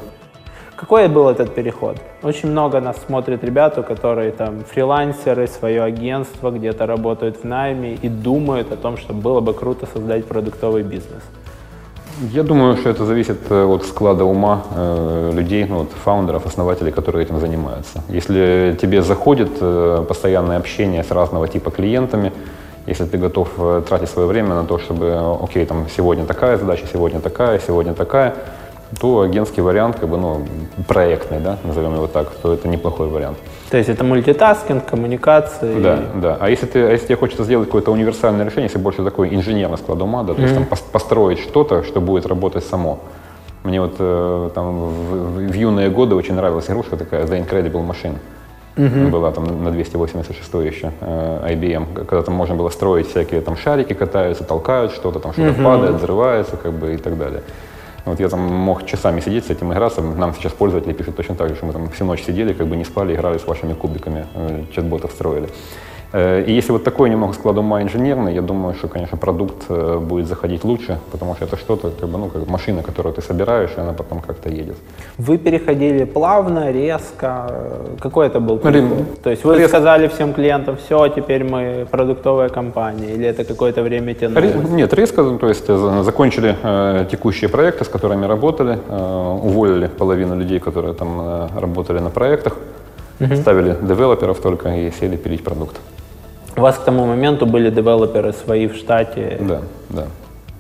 Какой 0.76 1.08
был 1.08 1.30
этот 1.30 1.54
переход? 1.54 1.96
Очень 2.22 2.50
много 2.50 2.80
нас 2.80 2.96
смотрят 3.06 3.42
ребята, 3.42 3.82
которые 3.82 4.30
там 4.30 4.62
фрилансеры, 4.64 5.46
свое 5.46 5.82
агентство, 5.82 6.50
где-то 6.50 6.86
работают 6.86 7.38
в 7.42 7.44
найме 7.44 7.94
и 7.94 8.08
думают 8.10 8.70
о 8.72 8.76
том, 8.76 8.98
что 8.98 9.14
было 9.14 9.40
бы 9.40 9.54
круто 9.54 9.86
создать 9.86 10.26
продуктовый 10.26 10.82
бизнес. 10.82 11.22
Я 12.18 12.42
думаю, 12.42 12.76
что 12.76 12.88
это 12.88 13.04
зависит 13.04 13.38
э, 13.50 13.64
от 13.64 13.84
склада 13.84 14.24
ума 14.24 14.62
э, 14.74 15.32
людей, 15.34 15.66
ну, 15.68 15.80
вот, 15.80 15.90
фаундеров, 16.04 16.46
основателей, 16.46 16.90
которые 16.90 17.26
этим 17.26 17.38
занимаются. 17.40 18.02
Если 18.08 18.74
тебе 18.80 19.02
заходит 19.02 19.50
э, 19.60 20.04
постоянное 20.08 20.56
общение 20.56 21.04
с 21.04 21.10
разного 21.10 21.46
типа 21.46 21.70
клиентами, 21.70 22.32
если 22.86 23.04
ты 23.04 23.18
готов 23.18 23.48
тратить 23.88 24.08
свое 24.08 24.28
время 24.28 24.54
на 24.54 24.64
то, 24.64 24.78
чтобы, 24.78 25.36
окей, 25.42 25.66
там 25.66 25.86
сегодня 25.94 26.24
такая 26.24 26.56
задача, 26.56 26.86
сегодня 26.90 27.20
такая, 27.20 27.58
сегодня 27.58 27.92
такая, 27.92 28.34
то 29.00 29.20
агентский 29.20 29.62
вариант, 29.62 29.98
как 29.98 30.08
бы, 30.08 30.16
ну, 30.16 30.46
проектный, 30.86 31.40
да, 31.40 31.58
назовем 31.64 31.94
его 31.94 32.06
так, 32.06 32.30
то 32.42 32.52
это 32.52 32.68
неплохой 32.68 33.08
вариант. 33.08 33.38
То 33.70 33.76
есть 33.76 33.88
это 33.88 34.04
мультитаскинг, 34.04 34.84
коммуникации. 34.84 35.80
Да, 35.80 35.98
да. 36.14 36.36
А 36.40 36.48
если, 36.48 36.66
ты, 36.66 36.86
а 36.86 36.90
если 36.92 37.06
тебе 37.06 37.16
хочется 37.16 37.44
сделать 37.44 37.66
какое-то 37.66 37.90
универсальное 37.90 38.44
решение, 38.44 38.64
если 38.64 38.78
больше 38.78 39.02
такой 39.02 39.34
инженерный 39.34 39.78
склад 39.78 40.00
ума, 40.02 40.22
да, 40.22 40.34
то 40.34 40.42
есть 40.42 40.54
там 40.54 40.64
пос- 40.64 40.84
построить 40.92 41.40
что-то, 41.40 41.82
что 41.82 42.00
будет 42.00 42.26
работать 42.26 42.64
само. 42.64 43.00
Мне 43.64 43.80
вот 43.80 43.96
э, 43.98 44.50
там 44.54 44.88
в, 44.88 45.38
в 45.38 45.52
юные 45.52 45.90
годы 45.90 46.14
очень 46.14 46.34
нравилась 46.34 46.70
игрушка 46.70 46.96
такая 46.96 47.24
The 47.26 47.44
Incredible 47.44 47.84
Machine. 47.84 48.16
Была 49.10 49.32
там 49.32 49.64
на 49.64 49.70
286 49.70 50.54
еще 50.54 50.92
э, 51.00 51.48
IBM, 51.54 52.04
когда 52.04 52.22
там 52.22 52.34
можно 52.34 52.54
было 52.54 52.68
строить 52.68 53.08
всякие 53.08 53.40
там 53.40 53.56
шарики 53.56 53.94
катаются, 53.94 54.44
толкают 54.44 54.92
что-то, 54.92 55.18
там 55.18 55.32
что-то 55.32 55.54
падает, 55.62 55.94
взрывается, 55.96 56.56
как 56.56 56.72
бы 56.72 56.94
и 56.94 56.98
так 56.98 57.16
далее. 57.18 57.42
Вот 58.06 58.20
я 58.20 58.28
там 58.28 58.40
мог 58.40 58.86
часами 58.86 59.20
сидеть 59.20 59.46
с 59.46 59.50
этим 59.50 59.72
играться. 59.72 60.00
Нам 60.00 60.32
сейчас 60.32 60.52
пользователи 60.52 60.92
пишут 60.92 61.16
точно 61.16 61.34
так 61.34 61.48
же, 61.48 61.56
что 61.56 61.66
мы 61.66 61.72
там 61.72 61.90
всю 61.90 62.04
ночь 62.04 62.22
сидели, 62.22 62.52
как 62.52 62.68
бы 62.68 62.76
не 62.76 62.84
спали, 62.84 63.14
играли 63.14 63.36
с 63.36 63.46
вашими 63.46 63.74
кубиками, 63.74 64.26
э, 64.34 64.64
чат-ботов 64.72 65.10
строили. 65.10 65.48
Э, 66.12 66.44
И 66.46 66.52
если 66.52 66.72
вот 66.72 66.84
такой 66.84 67.10
немного 67.10 67.32
склад 67.34 67.58
ума 67.58 67.82
инженерный, 67.82 68.34
я 68.34 68.42
думаю, 68.42 68.74
что, 68.74 68.88
конечно, 68.88 69.16
продукт 69.18 69.64
э, 69.68 69.98
будет 69.98 70.26
заходить 70.26 70.64
лучше, 70.64 70.98
потому 71.12 71.34
что 71.34 71.44
это 71.44 71.56
что-то, 71.56 71.90
как 72.00 72.08
бы, 72.08 72.18
ну, 72.18 72.28
как 72.28 72.46
машина, 72.48 72.82
которую 72.82 73.12
ты 73.14 73.22
собираешь, 73.22 73.70
и 73.76 73.80
она 73.80 73.92
потом 73.92 74.20
как-то 74.20 74.48
едет. 74.48 74.76
Вы 75.18 75.36
переходили 75.38 76.04
плавно, 76.04 76.70
резко. 76.72 77.50
Какой 78.00 78.26
это 78.28 78.40
был 78.40 78.58
переход? 78.58 79.20
То 79.22 79.30
есть 79.30 79.44
вы 79.44 79.54
резко. 79.58 79.68
сказали 79.68 80.06
всем 80.08 80.32
клиентам, 80.32 80.76
все, 80.76 81.08
теперь 81.08 81.44
мы 81.44 81.86
продуктовая 81.90 82.48
компания, 82.48 83.12
или 83.14 83.26
это 83.26 83.44
какое-то 83.44 83.82
время 83.82 84.14
тянулось? 84.14 84.44
Ре- 84.54 84.70
Нет, 84.76 84.94
резко, 84.94 85.22
ну, 85.22 85.38
то 85.38 85.48
есть 85.48 85.68
э, 85.70 85.76
за- 85.76 86.02
закончили 86.02 86.54
э, 86.62 87.06
текущие 87.10 87.48
проекты, 87.48 87.84
с 87.84 87.88
которыми 87.88 88.26
работали, 88.26 88.78
э, 88.88 89.40
уволили 89.42 89.88
половину 89.88 90.36
людей, 90.36 90.60
которые 90.60 90.94
там 90.94 91.20
э, 91.20 91.48
работали 91.60 91.98
на 92.00 92.10
проектах, 92.10 92.56
ставили 93.36 93.76
девелоперов 93.82 94.38
только 94.40 94.68
и 94.68 94.90
сели 95.00 95.16
пилить 95.16 95.42
продукт. 95.44 95.76
У 96.56 96.60
вас 96.60 96.78
к 96.78 96.84
тому 96.84 97.06
моменту 97.06 97.46
были 97.46 97.70
девелоперы 97.70 98.32
свои 98.32 98.66
в 98.66 98.74
штате. 98.76 99.36
Да, 99.40 99.60
да. 99.90 100.04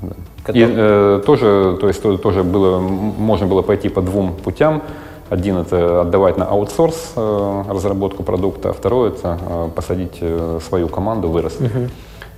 да. 0.02 0.08
Который- 0.44 0.62
И 0.62 0.74
э, 0.76 1.22
тоже, 1.24 1.76
то 1.80 1.88
есть 1.88 2.02
то- 2.02 2.18
тоже 2.18 2.42
было, 2.44 2.78
можно 2.78 3.46
было 3.46 3.62
пойти 3.62 3.88
по 3.88 4.02
двум 4.02 4.34
путям. 4.34 4.82
Один 5.30 5.56
это 5.56 6.02
отдавать 6.02 6.36
на 6.36 6.44
аутсорс 6.44 7.12
э, 7.16 7.62
разработку 7.68 8.22
продукта, 8.22 8.70
а 8.70 8.72
второй 8.72 9.08
это 9.08 9.38
э, 9.48 9.68
посадить 9.74 10.18
э, 10.20 10.60
свою 10.68 10.88
команду, 10.88 11.28
вырастить. 11.28 11.70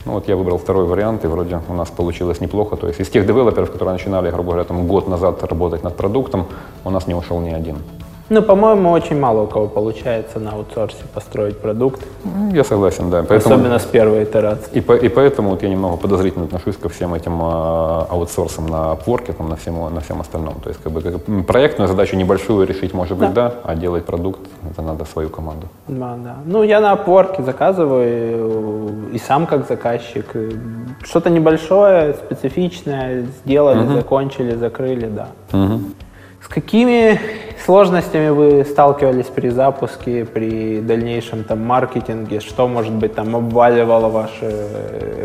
Ну 0.04 0.12
вот 0.12 0.28
я 0.28 0.36
выбрал 0.36 0.56
второй 0.59 0.86
вариант, 0.86 1.24
и 1.24 1.26
вроде 1.26 1.61
у 1.68 1.74
нас 1.74 1.90
получилось 1.90 2.40
неплохо. 2.40 2.76
То 2.76 2.86
есть 2.86 3.00
из 3.00 3.09
тех 3.11 3.26
девелоперов, 3.26 3.70
которые 3.72 3.92
начинали, 3.94 4.30
грубо 4.30 4.50
говоря, 4.52 4.64
там 4.64 4.86
год 4.86 5.09
назад 5.09 5.42
работать 5.42 5.82
над 5.84 5.96
продуктом, 5.96 6.46
у 6.84 6.90
нас 6.90 7.06
не 7.09 7.14
ушел 7.14 7.40
ни 7.40 7.50
один. 7.50 7.76
Ну, 8.31 8.43
по-моему, 8.43 8.91
очень 8.91 9.18
мало 9.18 9.43
у 9.43 9.47
кого 9.47 9.66
получается 9.68 10.39
на 10.39 10.51
аутсорсе 10.53 11.03
построить 11.14 11.57
продукт, 11.59 12.03
М, 12.24 12.51
Я 12.55 12.62
согласен, 12.64 13.11
да. 13.11 13.22
Поэтому- 13.22 13.55
особенно 13.55 13.79
с 13.79 13.85
первой 13.85 14.24
итерации. 14.24 14.70
И, 14.74 14.81
по- 14.83 14.93
и 14.97 15.09
поэтому 15.09 15.51
вот 15.51 15.62
я 15.62 15.68
немного 15.70 15.97
подозрительно 15.97 16.45
отношусь 16.45 16.76
ко 16.76 16.89
всем 16.89 17.14
этим 17.14 17.41
а, 17.43 18.07
аутсорсам 18.11 18.66
на 18.66 18.93
Upwork, 18.93 19.33
там, 19.33 19.49
на, 19.49 19.57
всему, 19.57 19.89
на 19.89 20.01
всем 20.01 20.20
остальном. 20.20 20.55
То 20.62 20.68
есть 20.68 20.83
как 20.83 20.93
бы, 20.93 21.01
как, 21.01 21.47
проектную 21.47 21.89
задачу 21.89 22.16
небольшую 22.16 22.66
решить 22.66 22.93
может 22.95 23.16
быть 23.16 23.33
да, 23.33 23.53
а 23.64 23.74
делать 23.74 24.05
продукт 24.05 24.41
это 24.70 24.83
надо 24.83 25.05
свою 25.07 25.29
команду. 25.31 25.68
Да, 25.87 26.16
да. 26.24 26.35
Ну, 26.45 26.62
я 26.64 26.81
на 26.81 26.93
Upwork 26.95 27.43
заказываю, 27.45 28.05
э, 29.12 29.14
и 29.14 29.18
сам 29.18 29.47
как 29.47 29.66
заказчик. 29.68 30.26
э, 30.35 30.51
Что-то 31.03 31.31
небольшое, 31.31 32.12
специфичное, 32.14 33.22
сделали, 33.45 33.87
закончили, 33.95 34.55
закрыли, 34.55 35.07
да. 35.07 35.29
С 36.43 36.49
какими 36.49 37.18
сложностями 37.68 38.30
вы 38.30 38.64
сталкивались 38.64 39.26
при 39.26 39.50
запуске, 39.50 40.24
при 40.24 40.80
дальнейшем 40.80 41.44
там 41.44 41.66
маркетинге? 41.66 42.40
Что, 42.40 42.66
может 42.66 42.94
быть, 42.94 43.14
там 43.14 43.36
обваливало 43.36 44.08
вашу, 44.08 44.46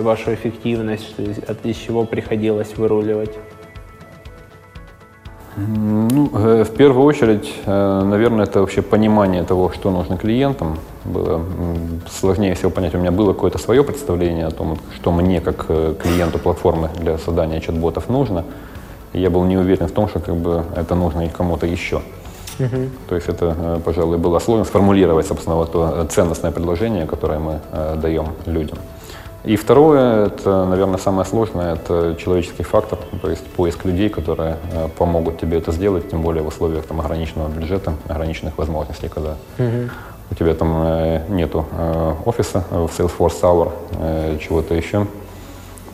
вашу 0.02 0.34
эффективность, 0.34 1.16
от, 1.48 1.66
из 1.66 1.78
чего 1.78 2.04
приходилось 2.04 2.78
выруливать? 2.78 3.32
Ну, 5.56 6.30
э, 6.34 6.64
в 6.66 6.72
первую 6.76 7.06
очередь, 7.06 7.50
э, 7.66 8.02
наверное, 8.04 8.44
это 8.44 8.60
вообще 8.60 8.82
понимание 8.82 9.44
того, 9.44 9.72
что 9.72 9.92
нужно 9.92 10.18
клиентам. 10.18 10.80
Было 11.06 11.42
сложнее 12.20 12.56
всего 12.56 12.72
понять. 12.72 12.96
У 12.96 12.98
меня 12.98 13.12
было 13.12 13.32
какое-то 13.34 13.58
свое 13.58 13.84
представление 13.84 14.48
о 14.48 14.52
том, 14.52 14.78
что 14.96 15.12
мне, 15.14 15.40
как 15.40 15.68
э, 15.70 15.96
клиенту 16.04 16.40
платформы 16.40 16.90
для 17.00 17.18
создания 17.18 17.62
чат-ботов 17.62 18.10
нужно. 18.10 18.44
Я 19.14 19.30
был 19.30 19.46
не 19.46 19.58
уверен 19.58 19.88
в 19.88 19.92
том, 19.92 20.10
что 20.10 20.20
как 20.20 20.36
бы, 20.36 20.66
это 20.76 20.96
нужно 20.96 21.22
и 21.22 21.30
кому-то 21.30 21.68
еще. 21.68 22.02
То 23.10 23.16
есть 23.16 23.30
это, 23.30 23.56
э, 23.58 23.80
пожалуй, 23.84 24.18
было 24.18 24.40
сложно 24.40 24.66
сформулировать, 24.66 25.28
собственно, 25.28 25.56
вот 25.56 25.72
то 25.72 25.94
э, 25.96 26.08
ценностное 26.10 26.52
предложение, 26.52 27.06
которое 27.06 27.40
мы 27.40 27.60
э, 27.72 27.96
даем 27.98 28.28
людям. 28.46 28.78
И 29.44 29.58
второе, 29.58 30.28
это, 30.28 30.66
наверное, 30.66 30.98
самое 30.98 31.26
сложное, 31.26 31.74
это 31.74 32.16
человеческий 32.18 32.64
фактор, 32.64 32.98
то 33.22 33.30
есть 33.30 33.46
поиск 33.46 33.84
людей, 33.84 34.08
которые 34.08 34.56
помогут 34.98 35.38
тебе 35.38 35.58
это 35.58 35.74
сделать, 35.74 36.10
тем 36.10 36.22
более 36.22 36.44
в 36.44 36.48
условиях 36.48 36.86
там, 36.86 37.02
ограниченного 37.02 37.50
бюджета, 37.50 37.94
ограниченных 38.08 38.58
возможностей, 38.58 39.10
когда 39.10 39.36
у 40.32 40.36
тебя 40.36 40.54
там 40.54 41.36
нету 41.36 41.66
офиса 42.26 42.64
в 42.70 42.86
Salesforce 42.98 43.42
Tower, 43.42 44.40
чего-то 44.40 44.76
еще. 44.76 45.08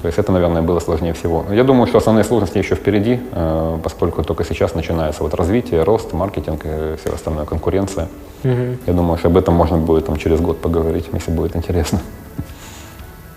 То 0.01 0.07
есть 0.07 0.17
это, 0.17 0.31
наверное, 0.31 0.61
было 0.61 0.79
сложнее 0.79 1.13
всего. 1.13 1.45
Я 1.51 1.63
думаю, 1.63 1.87
что 1.87 1.97
основные 1.97 2.23
сложности 2.23 2.57
еще 2.57 2.75
впереди, 2.75 3.19
э, 3.31 3.77
поскольку 3.83 4.23
только 4.23 4.45
сейчас 4.45 4.73
начинается 4.73 5.23
вот 5.23 5.33
развитие, 5.33 5.83
рост, 5.83 6.13
маркетинг 6.13 6.61
и 6.65 6.95
все 6.97 7.13
остальное, 7.13 7.45
конкуренция. 7.45 8.07
Я 8.43 8.93
думаю, 8.93 9.17
что 9.17 9.27
об 9.27 9.35
этом 9.35 9.53
можно 9.53 9.77
будет 9.77 10.05
там, 10.05 10.15
через 10.15 10.39
год 10.39 10.61
поговорить, 10.61 11.09
если 11.11 11.31
будет 11.31 11.55
интересно. 11.55 11.99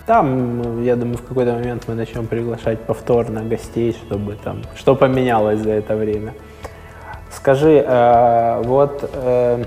Там, 0.05 0.61
э, 0.79 0.83
я 0.83 0.95
думаю, 0.95 1.17
в 1.17 1.23
какой-то 1.23 1.53
момент 1.53 1.83
мы 1.87 1.95
начнем 1.95 2.27
приглашать 2.27 2.79
повторно 2.79 3.41
гостей, 3.43 3.93
чтобы 3.93 4.35
там, 4.35 4.61
что 4.75 4.95
поменялось 4.95 5.59
за 5.59 5.71
это 5.71 5.95
время. 5.95 6.33
Скажи, 7.31 7.83
э, 7.85 8.61
вот 8.65 9.09
э, 9.13 9.65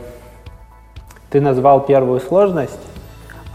ты 1.31 1.41
назвал 1.41 1.87
первую 1.87 2.21
сложность 2.21 2.81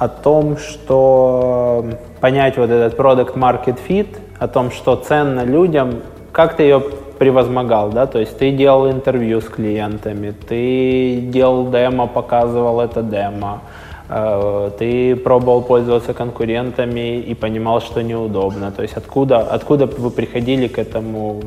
о 0.02 0.08
том, 0.08 0.58
что 0.58 1.86
понять 2.22 2.58
вот 2.58 2.72
этот 2.72 2.98
product 2.98 3.36
market 3.36 3.78
fit, 3.88 4.08
о 4.40 4.48
том, 4.48 4.72
что 4.72 4.96
ценно 4.96 5.46
людям, 5.46 6.02
как 6.32 6.56
ты 6.56 6.64
ее 6.64 6.80
превозмогал, 7.20 7.92
да, 7.92 8.08
то 8.08 8.18
есть 8.18 8.36
ты 8.40 8.50
делал 8.50 8.90
интервью 8.90 9.42
с 9.42 9.46
клиентами, 9.46 10.32
ты 10.32 11.18
делал 11.32 11.70
демо, 11.70 12.08
показывал 12.08 12.82
это 12.82 13.04
демо, 13.04 13.62
э, 14.10 14.72
ты 14.80 15.16
пробовал 15.16 15.62
пользоваться 15.62 16.16
конкурентами 16.16 17.20
и 17.20 17.36
понимал, 17.36 17.80
что 17.80 18.02
неудобно, 18.02 18.72
то 18.72 18.82
есть 18.82 18.98
откуда, 18.98 19.42
откуда 19.42 19.86
вы 19.86 20.10
приходили 20.10 20.68
к 20.68 20.80
этому 20.80 21.42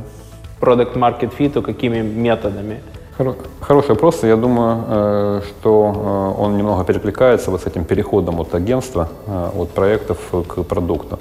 fit, 0.61 1.61
какими 1.61 2.03
методами? 2.03 2.83
Хоро- 3.17 3.37
Хороший 3.61 3.91
вопрос. 3.91 4.25
Я 4.25 4.37
думаю, 4.37 4.85
э, 4.89 5.41
что 5.49 6.35
э, 6.37 6.43
он 6.43 6.57
немного 6.57 6.85
перекликается 6.85 7.51
вот 7.53 7.63
с 7.63 7.67
этим 7.67 7.85
переходом 7.85 8.41
от 8.41 8.55
агентства, 8.55 9.09
э, 9.27 9.51
от 9.57 9.71
проектов 9.71 10.19
к 10.49 10.65
продукту. 10.65 11.21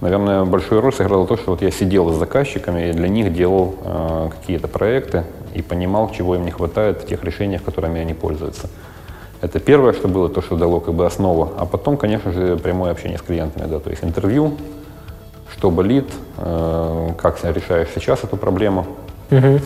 Наверное, 0.00 0.44
большую 0.44 0.80
роль 0.80 0.92
сыграло 0.94 1.26
то, 1.26 1.36
что 1.36 1.50
вот 1.50 1.60
я 1.60 1.70
сидел 1.70 2.10
с 2.12 2.16
заказчиками 2.16 2.88
и 2.88 2.92
для 2.92 3.08
них 3.08 3.32
делал 3.32 3.74
какие-то 4.30 4.68
проекты 4.68 5.24
и 5.56 5.60
понимал, 5.60 6.12
чего 6.12 6.36
им 6.36 6.44
не 6.44 6.52
хватает 6.52 7.02
в 7.02 7.06
тех 7.06 7.24
решениях, 7.24 7.64
которыми 7.64 8.00
они 8.00 8.14
пользуются. 8.14 8.68
Это 9.40 9.58
первое, 9.58 9.92
что 9.92 10.06
было, 10.06 10.28
то, 10.28 10.40
что 10.40 10.56
дало 10.56 10.78
как 10.78 10.94
бы 10.94 11.04
основу. 11.04 11.50
А 11.58 11.66
потом, 11.66 11.96
конечно 11.96 12.30
же, 12.30 12.56
прямое 12.58 12.92
общение 12.92 13.18
с 13.18 13.22
клиентами, 13.22 13.66
да, 13.68 13.80
то 13.80 13.90
есть 13.90 14.04
интервью, 14.04 14.52
что 15.52 15.72
болит, 15.72 16.06
как 16.36 17.38
решаешь 17.42 17.88
сейчас 17.92 18.22
эту 18.22 18.36
проблему, 18.36 18.86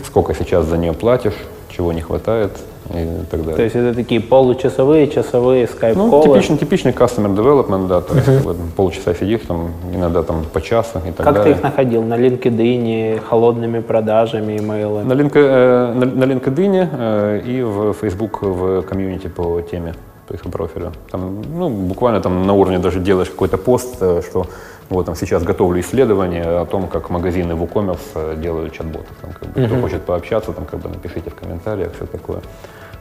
сколько 0.05 0.33
сейчас 0.33 0.65
за 0.65 0.77
нее 0.77 0.93
платишь, 0.93 1.35
чего 1.69 1.93
не 1.93 2.01
хватает 2.01 2.51
и 2.89 3.25
так 3.29 3.41
далее. 3.41 3.55
То 3.55 3.63
есть 3.63 3.75
это 3.75 3.95
такие 3.95 4.19
получасовые, 4.21 5.07
часовые 5.07 5.67
ну, 5.67 5.73
скайп-колы. 5.73 6.23
типичный, 6.23 6.57
типичный 6.57 6.91
customer 6.91 7.35
development, 7.35 7.87
да, 7.87 8.01
то 8.01 8.13
есть 8.15 8.25
как 8.25 8.43
бы, 8.43 8.55
полчаса 8.75 9.13
сидишь, 9.13 9.41
там, 9.47 9.71
иногда 9.93 10.23
там 10.23 10.45
по 10.51 10.61
часу 10.61 10.99
и 11.07 11.11
так 11.11 11.25
Как 11.25 11.35
ты 11.35 11.39
далее. 11.39 11.55
их 11.55 11.63
находил? 11.63 12.03
На 12.03 12.15
LinkedIn, 12.15 13.21
холодными 13.21 13.79
продажами, 13.79 14.57
имейлы? 14.57 15.03
На, 15.03 15.13
линк, 15.13 15.35
э, 15.35 15.93
на, 15.93 16.05
на 16.05 16.23
LinkedIn 16.25 16.89
э, 16.91 17.41
и 17.45 17.61
в 17.61 17.93
Facebook 17.93 18.41
в 18.41 18.81
комьюнити 18.81 19.27
по 19.27 19.61
теме. 19.61 19.93
по 20.27 20.49
профилю. 20.49 20.91
Там, 21.11 21.41
ну, 21.57 21.69
буквально 21.69 22.19
там 22.21 22.45
на 22.47 22.53
уровне 22.53 22.79
даже 22.79 22.99
делаешь 22.99 23.29
какой-то 23.29 23.57
пост, 23.57 23.97
э, 24.01 24.21
что 24.29 24.45
вот 24.93 25.05
там 25.05 25.15
сейчас 25.15 25.43
готовлю 25.43 25.81
исследование 25.81 26.43
о 26.43 26.65
том, 26.65 26.87
как 26.87 27.09
магазины 27.09 27.55
в 27.55 27.63
WooCommerce 27.63 27.99
э, 28.15 28.35
делают 28.37 28.73
чат-ботов. 28.73 29.15
Там, 29.21 29.31
как 29.31 29.49
бы, 29.49 29.65
Кто 29.65 29.81
хочет 29.81 30.01
пообщаться, 30.03 30.51
там, 30.53 30.65
как 30.65 30.79
бы 30.79 30.89
напишите 30.89 31.29
в 31.29 31.35
комментариях, 31.35 31.93
все 31.95 32.05
такое. 32.05 32.41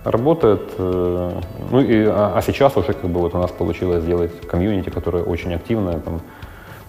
Работает. 0.05 0.63
Э, 0.79 1.41
ну 1.71 1.81
и, 1.81 2.05
а, 2.05 2.33
а 2.37 2.43
сейчас 2.43 2.77
уже 2.77 2.93
как 2.93 3.11
бы 3.11 3.21
вот 3.21 3.35
у 3.35 3.39
нас 3.39 3.51
получилось 3.51 4.03
сделать 4.03 4.33
комьюнити, 4.47 4.91
которое 4.91 5.23
очень 5.23 5.55
активное. 5.55 6.01
Там, 6.01 6.21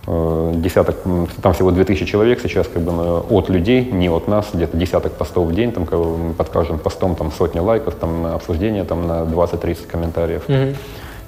э, 0.08 0.52
десяток, 0.56 0.96
там 1.42 1.54
всего 1.54 1.72
2000 1.72 2.06
человек 2.06 2.40
сейчас 2.42 2.68
как 2.68 2.82
бы 2.82 3.20
от 3.20 3.50
людей, 3.50 3.86
не 3.92 4.10
от 4.10 4.28
нас, 4.28 4.50
где-то 4.54 4.78
десяток 4.78 5.14
постов 5.14 5.48
в 5.48 5.54
день, 5.54 5.72
там 5.72 5.86
как 5.86 6.00
бы, 6.00 6.34
под 6.34 6.50
каждым 6.50 6.80
постом 6.80 7.16
там 7.16 7.32
сотни 7.32 7.60
лайков, 7.60 7.96
там 7.96 8.26
обсуждения 8.26 8.84
там 8.84 9.08
на 9.08 9.24
20-30 9.24 9.88
комментариев. 9.88 10.44
Mm-hmm. 10.48 10.76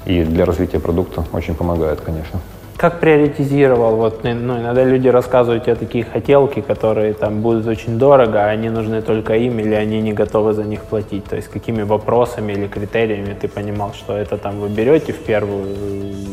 И 0.06 0.24
для 0.24 0.46
развития 0.46 0.80
продукта 0.80 1.26
очень 1.34 1.56
помогает, 1.56 2.00
конечно. 2.02 2.40
Как 2.78 3.00
приоритизировал? 3.00 3.96
Вот, 3.96 4.24
ну, 4.24 4.34
ну, 4.34 4.60
иногда 4.60 4.84
люди 4.84 5.08
рассказывают 5.08 5.64
тебе 5.64 5.76
такие 5.76 6.04
хотелки, 6.04 6.60
которые 6.60 7.14
там 7.14 7.42
будут 7.42 7.68
очень 7.68 7.98
дорого, 7.98 8.44
а 8.44 8.50
они 8.50 8.70
нужны 8.70 9.02
только 9.02 9.36
им, 9.36 9.60
или 9.60 9.74
они 9.74 10.02
не 10.02 10.12
готовы 10.12 10.54
за 10.54 10.66
них 10.66 10.84
платить. 10.84 11.24
То 11.24 11.38
есть 11.38 11.48
какими 11.48 11.84
вопросами 11.84 12.52
или 12.52 12.68
критериями 12.68 13.34
ты 13.40 13.48
понимал, 13.48 13.94
что 13.94 14.18
это 14.18 14.38
там 14.38 14.60
вы 14.60 14.68
берете 14.68 15.14
в 15.14 15.20
первую 15.20 15.68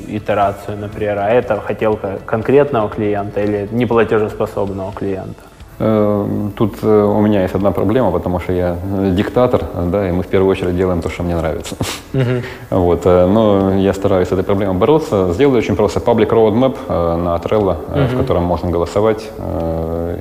итерацию, 0.08 0.76
например, 0.78 1.18
а 1.18 1.30
это 1.30 1.60
хотелка 1.60 2.18
конкретного 2.26 2.88
клиента 2.88 3.40
или 3.40 3.68
неплатежеспособного 3.70 4.92
клиента? 4.92 5.51
Э, 5.78 6.26
тут 6.56 6.74
э, 6.82 7.02
у 7.02 7.20
меня 7.20 7.42
есть 7.42 7.54
одна 7.54 7.70
проблема, 7.70 8.10
потому 8.10 8.40
что 8.40 8.52
я 8.52 8.76
диктатор, 9.10 9.62
да, 9.86 10.08
и 10.08 10.12
мы 10.12 10.22
в 10.22 10.26
первую 10.26 10.50
очередь 10.50 10.76
делаем 10.76 11.02
то, 11.02 11.08
что 11.08 11.22
мне 11.22 11.36
нравится. 11.36 11.76
Uh-huh. 12.12 12.42
Вот, 12.70 13.02
э, 13.04 13.26
но 13.26 13.74
я 13.74 13.92
стараюсь 13.94 14.28
с 14.28 14.32
этой 14.32 14.44
проблемой 14.44 14.76
бороться. 14.76 15.32
Сделаю 15.32 15.58
очень 15.58 15.76
просто 15.76 16.00
public 16.00 16.28
roadmap 16.28 16.76
на 16.88 17.36
Trello, 17.36 17.76
uh-huh. 17.88 18.14
в 18.14 18.18
котором 18.18 18.44
можно 18.44 18.70
голосовать, 18.70 19.30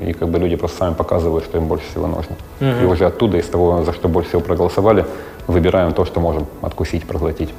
и 0.02 0.14
как 0.14 0.30
бы 0.30 0.40
люди 0.40 0.56
просто 0.56 0.78
сами 0.78 0.94
показывают, 0.94 1.46
что 1.46 1.58
им 1.58 1.66
больше 1.66 1.86
всего 1.92 2.08
нужно. 2.08 2.36
Uh-huh. 2.60 2.84
И 2.84 2.86
уже 2.86 3.06
оттуда, 3.06 3.38
из 3.38 3.48
того, 3.48 3.84
за 3.84 3.94
что 3.94 4.08
больше 4.08 4.30
всего 4.30 4.42
проголосовали, 4.42 5.06
выбираем 5.48 5.94
то, 5.94 6.06
что 6.06 6.20
можем 6.20 6.46
откусить, 6.62 7.06
проглотить. 7.06 7.50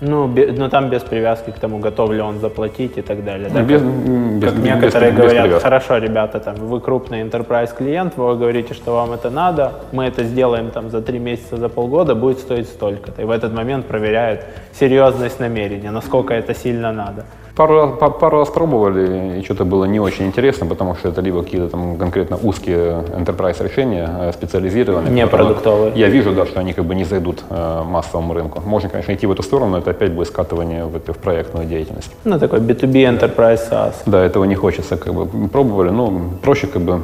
Ну, 0.00 0.28
без, 0.28 0.56
но 0.56 0.68
там 0.68 0.90
без 0.90 1.02
привязки 1.02 1.50
к 1.50 1.58
тому, 1.58 1.78
готов 1.78 2.12
ли 2.12 2.20
он 2.20 2.38
заплатить 2.38 2.98
и 2.98 3.02
так 3.02 3.24
далее. 3.24 3.50
Да? 3.52 3.62
Без, 3.62 3.80
как, 3.80 3.90
без, 4.38 4.52
как 4.52 4.62
некоторые 4.62 5.10
без, 5.10 5.18
говорят, 5.18 5.48
без 5.48 5.62
хорошо, 5.62 5.98
ребята, 5.98 6.38
там, 6.38 6.54
вы 6.54 6.80
крупный 6.80 7.22
enterprise 7.22 7.76
клиент, 7.76 8.16
вы 8.16 8.36
говорите, 8.36 8.74
что 8.74 8.92
вам 8.94 9.12
это 9.12 9.28
надо, 9.30 9.72
мы 9.90 10.04
это 10.04 10.22
сделаем 10.22 10.70
там 10.70 10.90
за 10.90 11.02
три 11.02 11.18
месяца, 11.18 11.56
за 11.56 11.68
полгода, 11.68 12.14
будет 12.14 12.38
стоить 12.38 12.68
столько-то. 12.68 13.22
И 13.22 13.24
в 13.24 13.30
этот 13.30 13.52
момент 13.52 13.86
проверяют 13.86 14.44
серьезность 14.72 15.40
намерения, 15.40 15.90
насколько 15.90 16.32
это 16.32 16.54
сильно 16.54 16.92
надо. 16.92 17.24
Пару 17.58 17.74
раз, 17.74 18.12
пару 18.20 18.38
раз 18.38 18.50
пробовали, 18.50 19.40
и 19.40 19.42
что-то 19.42 19.64
было 19.64 19.84
не 19.84 19.98
очень 19.98 20.26
интересно, 20.26 20.64
потому 20.64 20.94
что 20.94 21.08
это 21.08 21.20
либо 21.20 21.42
какие-то 21.42 21.68
там 21.68 21.96
конкретно 21.96 22.38
узкие 22.40 23.02
enterprise 23.16 23.60
решения, 23.64 24.08
э, 24.20 24.32
специализированные. 24.32 25.12
Не 25.12 25.26
продуктовые. 25.26 25.92
Я 25.96 26.08
вижу, 26.08 26.30
да, 26.32 26.46
что 26.46 26.60
они 26.60 26.72
как 26.72 26.84
бы 26.84 26.94
не 26.94 27.02
зайдут 27.02 27.42
э, 27.50 27.82
массовому 27.84 28.32
рынку. 28.32 28.62
Можно, 28.64 28.90
конечно, 28.90 29.12
идти 29.12 29.26
в 29.26 29.32
эту 29.32 29.42
сторону, 29.42 29.72
но 29.72 29.78
это 29.78 29.90
опять 29.90 30.12
будет 30.12 30.28
скатывание 30.28 30.84
в, 30.84 31.00
в 31.00 31.18
проектную 31.18 31.66
деятельность. 31.66 32.12
Ну, 32.22 32.38
такой 32.38 32.60
B2B 32.60 33.18
enterprise 33.18 33.68
SaaS. 33.68 33.94
Да, 34.06 34.24
этого 34.24 34.44
не 34.44 34.54
хочется, 34.54 34.96
как 34.96 35.12
бы 35.12 35.48
пробовали, 35.48 35.90
ну, 35.90 36.30
проще 36.40 36.68
как 36.68 36.82
бы 36.82 37.00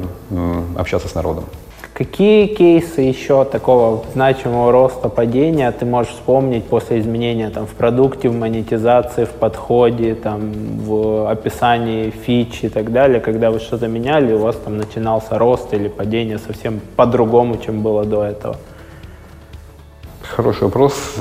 общаться 0.77 1.09
с 1.09 1.15
народом. 1.15 1.43
Какие 1.95 2.47
кейсы 2.47 2.99
еще 2.99 3.45
такого 3.45 4.03
значимого 4.13 4.69
роста 4.73 5.07
падения 5.07 5.71
ты 5.71 5.85
можешь 5.85 6.11
вспомнить 6.11 6.65
после 6.65 6.99
изменения 6.99 7.49
там, 7.49 7.65
в 7.65 7.69
продукте, 7.69 8.27
в 8.27 8.35
монетизации, 8.35 9.23
в 9.23 9.29
подходе, 9.29 10.13
там, 10.13 10.51
в 10.79 11.31
описании 11.31 12.09
фич 12.09 12.65
и 12.65 12.67
так 12.67 12.91
далее, 12.91 13.21
когда 13.21 13.49
вы 13.49 13.59
что-то 13.59 13.87
меняли, 13.87 14.33
у 14.33 14.39
вас 14.39 14.57
там 14.57 14.75
начинался 14.75 15.37
рост 15.37 15.73
или 15.73 15.87
падение 15.87 16.37
совсем 16.37 16.81
по-другому, 16.97 17.55
чем 17.65 17.81
было 17.81 18.03
до 18.03 18.25
этого? 18.25 18.57
Хороший 20.21 20.63
вопрос. 20.63 21.15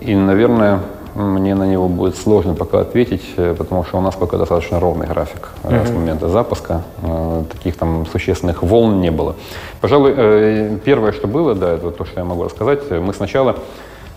И, 0.00 0.14
наверное, 0.14 0.78
мне 1.18 1.54
на 1.54 1.64
него 1.64 1.88
будет 1.88 2.16
сложно 2.16 2.54
пока 2.54 2.80
ответить, 2.80 3.24
э, 3.36 3.54
потому 3.58 3.84
что 3.84 3.98
у 3.98 4.00
нас 4.00 4.14
пока 4.14 4.36
достаточно 4.36 4.78
ровный 4.78 5.06
график 5.06 5.48
mm-hmm. 5.64 5.86
с 5.86 5.90
момента 5.90 6.28
запуска. 6.28 6.82
Э, 7.02 7.42
таких 7.52 7.76
там 7.76 8.06
существенных 8.06 8.62
волн 8.62 9.00
не 9.00 9.10
было. 9.10 9.34
Пожалуй, 9.80 10.78
первое, 10.84 11.12
что 11.12 11.26
было, 11.26 11.54
да, 11.54 11.72
это 11.72 11.90
то, 11.90 12.04
что 12.04 12.20
я 12.20 12.24
могу 12.24 12.44
рассказать. 12.44 12.90
Мы 12.90 13.12
сначала 13.14 13.56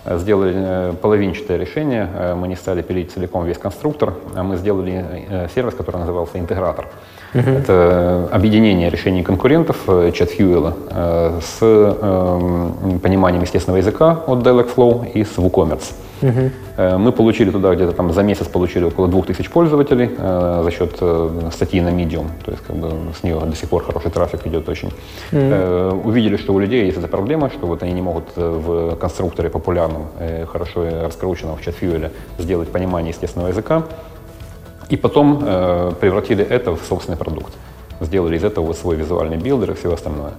сделали 0.04 0.94
половинчатое 1.00 1.58
решение. 1.58 2.08
Мы 2.36 2.48
не 2.48 2.56
стали 2.56 2.82
пилить 2.82 3.12
целиком 3.12 3.44
весь 3.44 3.58
конструктор, 3.58 4.14
а 4.34 4.42
мы 4.42 4.56
сделали 4.56 5.48
сервис, 5.54 5.74
который 5.74 5.98
назывался 5.98 6.38
интегратор. 6.38 6.88
Uh-huh. 7.34 7.58
Это 7.58 8.28
объединение 8.32 8.90
решений 8.90 9.22
конкурентов 9.22 9.88
ChatFuel 9.88 11.40
с 11.40 11.58
эм, 11.62 12.98
пониманием 12.98 13.42
естественного 13.42 13.78
языка 13.78 14.22
от 14.26 14.40
Dialogflow 14.40 15.10
и 15.12 15.24
с 15.24 15.38
WooCommerce. 15.38 15.92
Угу. 16.22 16.98
Мы 16.98 17.12
получили 17.12 17.50
туда 17.50 17.74
где-то 17.74 17.92
там 17.92 18.12
за 18.12 18.22
месяц 18.22 18.46
получили 18.46 18.84
около 18.84 19.08
2000 19.08 19.50
пользователей 19.50 20.10
э, 20.16 20.60
за 20.64 20.70
счет 20.70 20.96
э, 21.00 21.50
статьи 21.52 21.80
на 21.80 21.88
Medium. 21.88 22.26
То 22.44 22.52
есть 22.52 22.62
как 22.64 22.76
бы 22.76 22.90
с 23.18 23.22
нее 23.22 23.40
до 23.40 23.56
сих 23.56 23.68
пор 23.68 23.82
хороший 23.84 24.10
трафик 24.10 24.46
идет 24.46 24.68
очень. 24.68 24.88
Угу. 24.88 24.94
Э, 25.32 25.90
увидели, 26.04 26.36
что 26.36 26.54
у 26.54 26.58
людей 26.58 26.86
есть 26.86 26.98
эта 26.98 27.08
проблема, 27.08 27.50
что 27.50 27.66
вот 27.66 27.82
они 27.82 27.92
не 27.92 28.02
могут 28.02 28.24
э, 28.36 28.48
в 28.48 28.96
конструкторе 28.96 29.50
популярном, 29.50 30.06
э, 30.18 30.46
хорошо 30.46 30.84
раскрученном 31.02 31.56
в 31.56 31.60
ChatFuel 31.60 32.10
сделать 32.38 32.70
понимание 32.70 33.10
естественного 33.10 33.48
языка. 33.48 33.82
И 34.88 34.96
потом 34.96 35.38
превратили 36.00 36.44
это 36.44 36.72
в 36.76 36.82
собственный 36.86 37.16
продукт. 37.16 37.52
Сделали 38.00 38.36
из 38.36 38.44
этого 38.44 38.74
свой 38.74 38.96
визуальный 38.96 39.38
builder 39.38 39.70
и 39.70 39.74
все 39.74 39.92
остальное. 39.92 40.32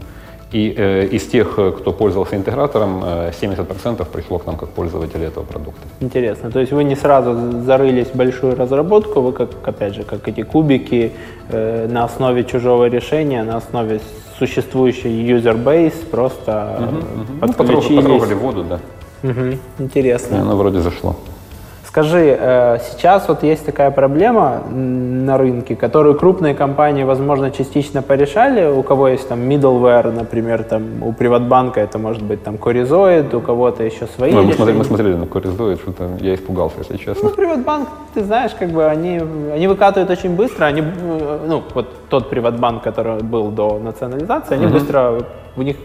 И 0.53 0.73
э, 0.77 1.07
из 1.15 1.25
тех, 1.27 1.57
э, 1.57 1.71
кто 1.71 1.91
пользовался 1.91 2.35
интегратором, 2.35 3.03
70% 3.03 4.01
э, 4.01 4.05
пришло 4.05 4.37
к 4.37 4.45
нам 4.45 4.55
как 4.55 4.69
пользователи 4.69 5.25
этого 5.25 5.43
продукта. 5.43 5.81
Интересно. 5.99 6.51
То 6.51 6.59
есть 6.59 6.71
вы 6.71 6.83
не 6.83 6.95
сразу 6.95 7.61
зарылись 7.65 8.07
в 8.07 8.15
большую 8.15 8.55
разработку, 8.55 9.21
вы 9.21 9.33
как, 9.33 9.49
опять 9.63 9.95
же, 9.95 10.03
как 10.03 10.27
эти 10.27 10.43
кубики 10.43 11.11
э, 11.49 11.87
на 11.87 12.03
основе 12.03 12.43
чужого 12.43 12.85
решения, 12.85 13.43
на 13.43 13.57
основе 13.57 13.99
существующей 14.37 15.09
user 15.09 15.63
base 15.63 16.05
просто 16.11 16.77
угу, 16.79 16.97
угу. 16.97 17.53
подключились. 17.53 17.89
Ну, 17.89 18.01
потрогали 18.01 18.33
воду, 18.33 18.63
да. 18.63 18.79
Угу. 19.23 19.57
Интересно. 19.79 20.35
И 20.35 20.39
оно 20.39 20.55
вроде 20.55 20.81
зашло. 20.81 21.15
Скажи, 21.93 22.35
э, 22.39 22.79
сейчас 22.89 23.27
вот 23.27 23.43
есть 23.43 23.67
такая 23.67 23.91
проблема 23.91 24.63
на 24.71 25.37
рынке, 25.37 25.75
которую 25.75 26.15
крупные 26.15 26.55
компании, 26.55 27.03
возможно, 27.03 27.51
частично 27.51 28.01
порешали. 28.01 28.65
У 28.65 28.81
кого 28.81 29.09
есть 29.09 29.29
там 29.29 29.41
middleware, 29.41 30.11
например, 30.11 30.63
там 30.63 31.03
у 31.03 31.13
Приватбанка 31.13 31.81
это 31.81 31.99
может 31.99 32.23
быть 32.23 32.43
там 32.43 32.57
Коризоид, 32.57 33.31
у 33.35 33.41
кого-то 33.41 33.83
еще 33.83 34.07
свои 34.07 34.31
ну, 34.31 34.41
мы, 34.41 34.53
смотрели, 34.53 34.77
мы 34.79 34.85
смотрели 34.85 35.13
на 35.13 35.27
Коризоид, 35.27 35.81
что-то 35.81 36.09
я 36.19 36.33
испугался, 36.33 36.77
если 36.79 36.97
честно. 36.97 37.29
Ну, 37.29 37.35
Приватбанк, 37.35 37.87
ты 38.15 38.23
знаешь, 38.23 38.53
как 38.57 38.69
бы 38.69 38.85
они, 38.85 39.21
они 39.53 39.67
выкатывают 39.67 40.09
очень 40.09 40.35
быстро. 40.35 40.65
Они, 40.65 40.81
э, 40.81 41.39
ну, 41.47 41.61
вот 41.75 42.09
тот 42.09 42.31
Приватбанк, 42.31 42.81
который 42.81 43.21
был 43.21 43.51
до 43.51 43.77
национализации, 43.77 44.55
они 44.55 44.65
uh-huh. 44.65 44.79
быстро, 44.79 45.21
у 45.55 45.61
них 45.61 45.77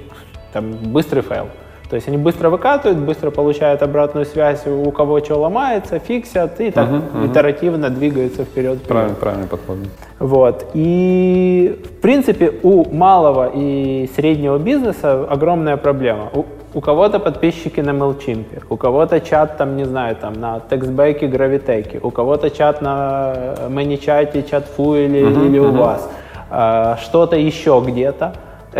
там 0.55 0.71
быстрый 0.71 1.21
файл. 1.21 1.49
То 1.89 1.97
есть 1.97 2.07
они 2.07 2.19
быстро 2.19 2.51
выкатывают, 2.51 2.99
быстро 2.99 3.31
получают 3.31 3.83
обратную 3.83 4.27
связь, 4.27 4.67
у 4.67 4.91
кого 4.91 5.21
что 5.21 5.37
ломается, 5.37 5.99
фиксят 5.99 6.61
и 6.61 6.71
так 6.71 6.89
uh-huh, 6.89 7.03
uh-huh. 7.15 7.31
итеративно 7.31 7.89
двигаются 7.89 8.45
вперед. 8.45 8.83
Правильно, 8.83 9.15
правильный 9.15 9.47
подход. 9.47 9.79
Вот. 10.19 10.67
И 10.75 11.81
в 11.83 12.01
принципе 12.03 12.53
у 12.63 12.85
малого 12.95 13.51
и 13.55 14.09
среднего 14.15 14.59
бизнеса 14.59 15.27
огромная 15.31 15.79
проблема. 15.79 16.29
У, 16.35 16.45
у 16.75 16.81
кого-то 16.83 17.21
подписчики 17.21 17.81
на 17.81 17.91
MailChimp, 17.91 18.65
у 18.69 18.77
кого-то 18.77 19.21
чат 19.21 19.57
там, 19.57 19.79
не 19.79 19.85
знаю, 19.85 20.15
там 20.17 20.35
на 20.35 20.61
TextBack, 20.69 21.21
Gravitech, 21.21 22.01
у 22.03 22.11
кого-то 22.11 22.51
чат 22.51 22.83
на 22.83 23.55
ManyChat, 23.69 24.51
чатфу 24.51 24.95
или, 24.95 25.23
uh-huh, 25.23 25.47
или 25.47 25.59
uh-huh. 25.59 25.69
у 25.69 25.73
вас, 25.73 26.11
а, 26.51 26.99
что-то 27.01 27.37
еще 27.37 27.83
где-то 27.87 28.35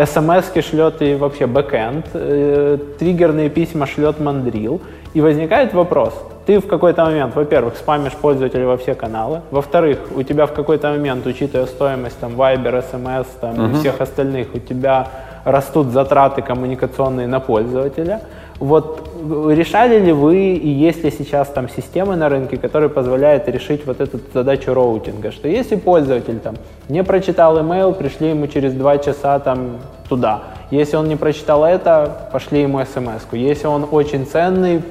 смс 0.05 0.51
шлет 0.63 1.01
и 1.01 1.15
вообще 1.15 1.45
бэкэнд, 1.47 2.05
э, 2.13 2.77
триггерные 2.97 3.49
письма 3.49 3.85
шлет 3.85 4.19
мандрил. 4.19 4.81
И 5.13 5.21
возникает 5.21 5.73
вопрос, 5.73 6.13
ты 6.45 6.59
в 6.59 6.67
какой-то 6.67 7.03
момент, 7.05 7.35
во-первых, 7.35 7.77
спамишь 7.77 8.13
пользователя 8.13 8.67
во 8.67 8.77
все 8.77 8.93
каналы, 8.93 9.41
во-вторых, 9.51 9.99
у 10.15 10.23
тебя 10.23 10.45
в 10.45 10.53
какой-то 10.53 10.89
момент, 10.89 11.25
учитывая 11.25 11.65
стоимость 11.65 12.19
там 12.19 12.33
Viber, 12.33 12.83
SMS 12.91 13.25
там, 13.41 13.55
uh-huh. 13.55 13.71
и 13.71 13.79
всех 13.79 14.01
остальных, 14.01 14.47
у 14.53 14.59
тебя 14.59 15.07
растут 15.45 15.87
затраты 15.87 16.41
коммуникационные 16.41 17.27
на 17.27 17.39
пользователя. 17.39 18.21
Вот 18.59 19.09
решали 19.49 19.99
ли 19.99 20.11
вы 20.11 20.53
и 20.55 20.67
есть 20.67 21.03
ли 21.03 21.11
сейчас 21.11 21.47
там 21.49 21.69
системы 21.69 22.15
на 22.15 22.29
рынке, 22.29 22.57
которые 22.57 22.89
позволяют 22.89 23.47
решить 23.47 23.85
вот 23.85 24.01
эту 24.01 24.19
задачу 24.33 24.73
роутинга, 24.73 25.31
что 25.31 25.47
если 25.47 25.75
пользователь 25.75 26.39
там 26.39 26.55
не 26.89 27.03
прочитал 27.03 27.57
email, 27.57 27.93
пришли 27.93 28.29
ему 28.29 28.47
через 28.47 28.73
два 28.73 28.97
часа 28.97 29.39
там 29.39 29.77
туда. 30.09 30.43
Если 30.71 30.97
он 30.97 31.07
не 31.07 31.15
прочитал 31.15 31.63
это, 31.63 32.29
пошли 32.31 32.61
ему 32.61 32.79
смс 32.79 33.25
-ку. 33.31 33.37
Если 33.37 33.67
он 33.67 33.87
очень 33.91 34.25
ценный, 34.25 34.81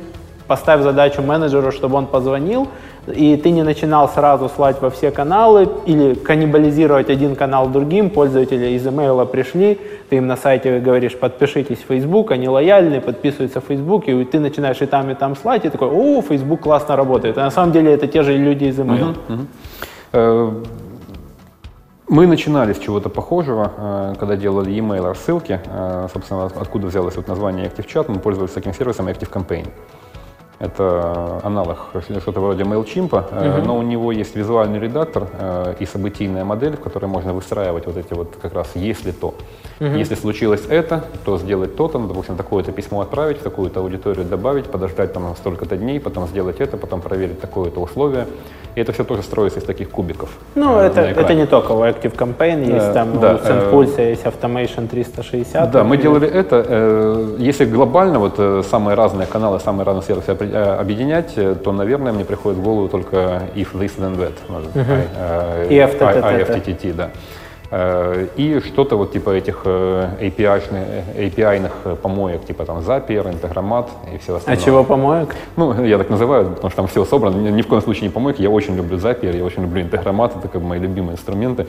поставь 0.46 0.82
задачу 0.82 1.22
менеджеру, 1.22 1.70
чтобы 1.70 1.96
он 1.96 2.06
позвонил, 2.06 2.68
и 3.14 3.36
ты 3.36 3.50
не 3.50 3.62
начинал 3.62 4.09
сразу 4.09 4.48
слать 4.48 4.80
во 4.80 4.90
все 4.90 5.11
каналы 5.11 5.68
или 5.86 6.14
каннибализировать 6.14 7.11
один 7.11 7.36
канал 7.36 7.68
другим, 7.68 8.11
пользователи 8.11 8.70
из 8.70 8.86
имейла 8.86 9.24
пришли, 9.24 9.78
ты 10.09 10.16
им 10.16 10.26
на 10.26 10.36
сайте 10.36 10.78
говоришь, 10.80 11.16
подпишитесь 11.16 11.78
в 11.78 11.86
Facebook, 11.86 12.30
они 12.30 12.48
лояльны, 12.48 13.00
подписываются 13.00 13.61
в 13.61 13.64
Facebook, 13.64 14.09
и 14.09 14.24
ты 14.24 14.40
начинаешь 14.40 14.80
и 14.82 14.86
там, 14.86 15.11
и 15.11 15.14
там 15.14 15.36
слать, 15.36 15.64
и 15.64 15.68
такой, 15.68 15.88
о, 15.88 16.22
Facebook 16.22 16.61
классно 16.61 16.96
работает. 16.96 17.38
А 17.38 17.44
на 17.44 17.50
самом 17.50 17.72
деле 17.72 17.92
это 17.92 18.06
те 18.06 18.22
же 18.22 18.36
люди 18.36 18.64
из 18.64 18.78
имейла. 18.80 19.14
Uh-huh, 19.28 19.46
uh-huh. 20.12 20.66
Мы 22.09 22.26
начинали 22.26 22.72
с 22.72 22.78
чего-то 22.78 23.11
похожего, 23.11 23.72
э, 23.76 24.14
когда 24.18 24.34
делали 24.34 24.70
e-mail 24.70 25.04
рассылки. 25.04 25.61
Э, 25.66 26.09
собственно, 26.11 26.46
откуда 26.46 26.86
взялось 26.86 27.16
вот 27.16 27.28
название 27.28 27.66
ActiveChat, 27.66 28.06
мы 28.09 28.18
пользовались 28.18 28.52
таким 28.52 28.72
сервисом 28.72 29.09
ActiveCampaign. 29.09 29.68
Это 30.59 31.40
аналог 31.44 31.78
что-то 32.02 32.40
вроде 32.40 32.64
MailChimp, 32.64 33.11
uh-huh. 33.11 33.64
но 33.64 33.78
у 33.78 33.82
него 33.82 34.11
есть 34.11 34.34
визуальный 34.34 34.80
редактор 34.80 35.28
и 35.78 35.86
событийная 35.86 36.44
модель, 36.44 36.76
в 36.76 36.80
которой 36.80 37.06
можно 37.06 37.32
выстраивать 37.32 37.86
вот 37.86 37.96
эти 37.96 38.12
вот 38.12 38.36
как 38.42 38.54
раз 38.54 38.70
«если 38.74 39.12
то». 39.12 39.34
Uh-huh. 39.78 39.96
Если 39.96 40.16
случилось 40.16 40.64
это, 40.68 41.04
то 41.24 41.38
сделать 41.38 41.76
то-то, 41.76 41.98
ну, 41.98 42.09
допустим, 42.09 42.36
такое-то 42.36 42.72
письмо 42.72 43.02
отправить, 43.02 43.40
такую-то 43.40 43.80
аудиторию 43.80 44.24
добавить, 44.24 44.66
подождать 44.66 45.12
там 45.12 45.36
столько-то 45.36 45.76
дней, 45.76 46.00
потом 46.00 46.26
сделать 46.26 46.61
это, 46.61 46.76
потом 46.76 47.00
проверить 47.00 47.40
такое-то 47.40 47.80
условие. 47.80 48.26
И 48.74 48.80
это 48.80 48.92
все 48.92 49.04
тоже 49.04 49.22
строится 49.22 49.61
из 49.61 49.64
таких 49.64 49.90
кубиков. 49.90 50.28
Ну, 50.54 50.78
это, 50.78 51.00
это 51.00 51.34
не 51.34 51.46
только 51.46 51.72
у 51.72 51.82
Active 51.82 52.16
Campaign, 52.16 52.74
есть 52.74 52.92
там 52.92 53.18
да, 53.20 53.34
у 53.34 53.38
SendPulse, 53.38 53.94
э, 53.98 54.11
есть 54.11 54.24
Automation 54.24 54.88
360. 54.88 55.70
Да, 55.70 55.84
мы 55.84 55.96
делали 55.96 56.28
это. 56.28 56.64
Э, 56.68 57.36
если 57.38 57.64
глобально 57.64 58.18
вот 58.18 58.34
э, 58.38 58.62
самые 58.68 58.94
разные 58.94 59.26
каналы, 59.26 59.59
самые 59.61 59.84
разные 59.84 60.02
сервисы 60.04 60.30
объединять, 60.55 61.34
то, 61.34 61.72
наверное, 61.72 62.12
мне 62.12 62.24
приходит 62.24 62.59
в 62.59 62.62
голову 62.62 62.88
только 62.88 63.42
if 63.55 63.72
this 63.74 63.92
then 63.99 64.16
that. 64.16 64.34
Может, 64.49 64.74
uh-huh. 64.74 65.68
I, 65.70 65.78
I, 65.78 66.38
I, 66.38 66.42
IFTTT, 66.42 66.94
да. 66.94 67.11
Э, 67.70 68.26
и 68.36 68.61
что-то 68.61 68.96
вот 68.96 69.12
типа 69.12 69.30
этих 69.30 69.61
э, 69.64 70.09
API-ных 70.20 71.72
э, 71.84 71.96
помоек, 72.01 72.46
типа 72.46 72.64
там 72.64 72.78
Zapier, 72.78 73.30
Интегромат 73.30 73.90
и 74.12 74.18
все 74.18 74.36
остальное. 74.36 74.62
А 74.62 74.64
чего 74.64 74.84
помоек? 74.84 75.34
Ну, 75.57 75.84
я 75.84 75.99
так 75.99 76.09
называю, 76.09 76.51
потому 76.51 76.70
что 76.70 76.76
там 76.76 76.86
все 76.86 77.05
собрано. 77.05 77.36
Ни 77.36 77.61
в 77.61 77.66
коем 77.66 77.82
случае 77.82 78.05
не 78.05 78.11
помойки. 78.11 78.40
Я 78.40 78.49
очень 78.49 78.74
люблю 78.74 78.96
Zapier, 78.96 79.36
я 79.36 79.44
очень 79.44 79.62
люблю 79.62 79.82
Интегромат, 79.82 80.36
это 80.36 80.49
как 80.49 80.62
бы 80.62 80.68
мои 80.68 80.78
любимые 80.78 81.14
инструменты. 81.14 81.66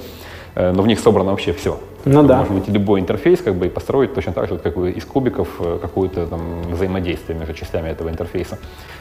Э, 0.56 0.72
но 0.72 0.82
в 0.82 0.88
них 0.88 1.00
собрано 1.00 1.32
вообще 1.32 1.54
все. 1.54 1.78
Ну 2.06 2.24
да. 2.24 2.38
Можно 2.38 2.56
найти 2.56 2.72
любой 2.72 3.02
интерфейс 3.02 3.42
как 3.42 3.56
бы, 3.56 3.68
и 3.68 3.70
построить 3.70 4.14
точно 4.14 4.32
так 4.32 4.48
же, 4.48 4.58
как 4.58 4.76
бы 4.76 4.92
из 4.92 5.06
кубиков, 5.06 5.48
э, 5.60 5.80
какое-то 5.82 6.28
там 6.28 6.42
взаимодействие 6.72 7.38
между 7.38 7.54
частями 7.54 7.90
этого 7.90 8.10
интерфейса. 8.10 8.58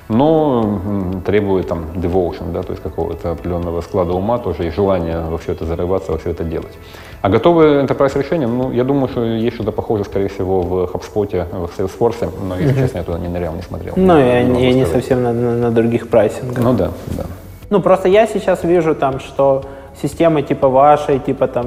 Но 0.09 0.81
требует 1.25 1.69
там 1.69 1.85
devotion, 1.95 2.53
да, 2.53 2.63
то 2.63 2.73
есть 2.73 2.83
какого-то 2.83 3.33
определенного 3.33 3.83
склада 3.83 4.13
ума 4.15 4.39
тоже 4.39 4.67
и 4.67 4.71
желания 4.71 5.21
во 5.29 5.39
все 5.39 5.53
это 5.53 5.65
зарываться, 5.65 6.13
во 6.13 6.19
все 6.19 6.31
это 6.31 6.45
делать. 6.45 6.73
А 7.21 7.29
готовые 7.29 7.85
enterprise 7.85 8.17
решения, 8.19 8.47
ну, 8.47 8.73
я 8.73 8.85
думаю, 8.85 9.09
что 9.09 9.25
есть 9.25 9.55
что-то 9.57 9.73
похожее, 9.73 10.05
скорее 10.05 10.29
всего, 10.29 10.63
в 10.63 10.85
HubSpot, 10.85 11.69
в 11.69 11.79
Salesforce, 11.79 12.31
но, 12.43 12.57
если 12.57 12.75
uh-huh. 12.75 12.81
честно, 12.81 12.99
я 12.99 13.05
туда 13.05 13.19
не 13.19 13.29
нырял, 13.29 13.55
не 13.55 13.63
смотрел. 13.63 13.95
Ну, 13.97 14.19
и 14.19 14.23
они, 14.23 14.73
не 14.73 14.87
совсем 14.87 15.23
на, 15.23 15.33
на, 15.33 15.57
на 15.57 15.71
других 15.71 16.09
прайсингах. 16.09 16.65
Ну 16.65 16.73
да, 16.75 16.93
да. 17.17 17.25
Ну, 17.71 17.83
просто 17.83 18.09
я 18.09 18.27
сейчас 18.27 18.65
вижу 18.65 18.95
там, 18.95 19.21
что 19.21 19.65
системы 20.01 20.43
типа 20.43 20.69
вашей, 20.69 21.19
типа 21.19 21.47
там 21.49 21.67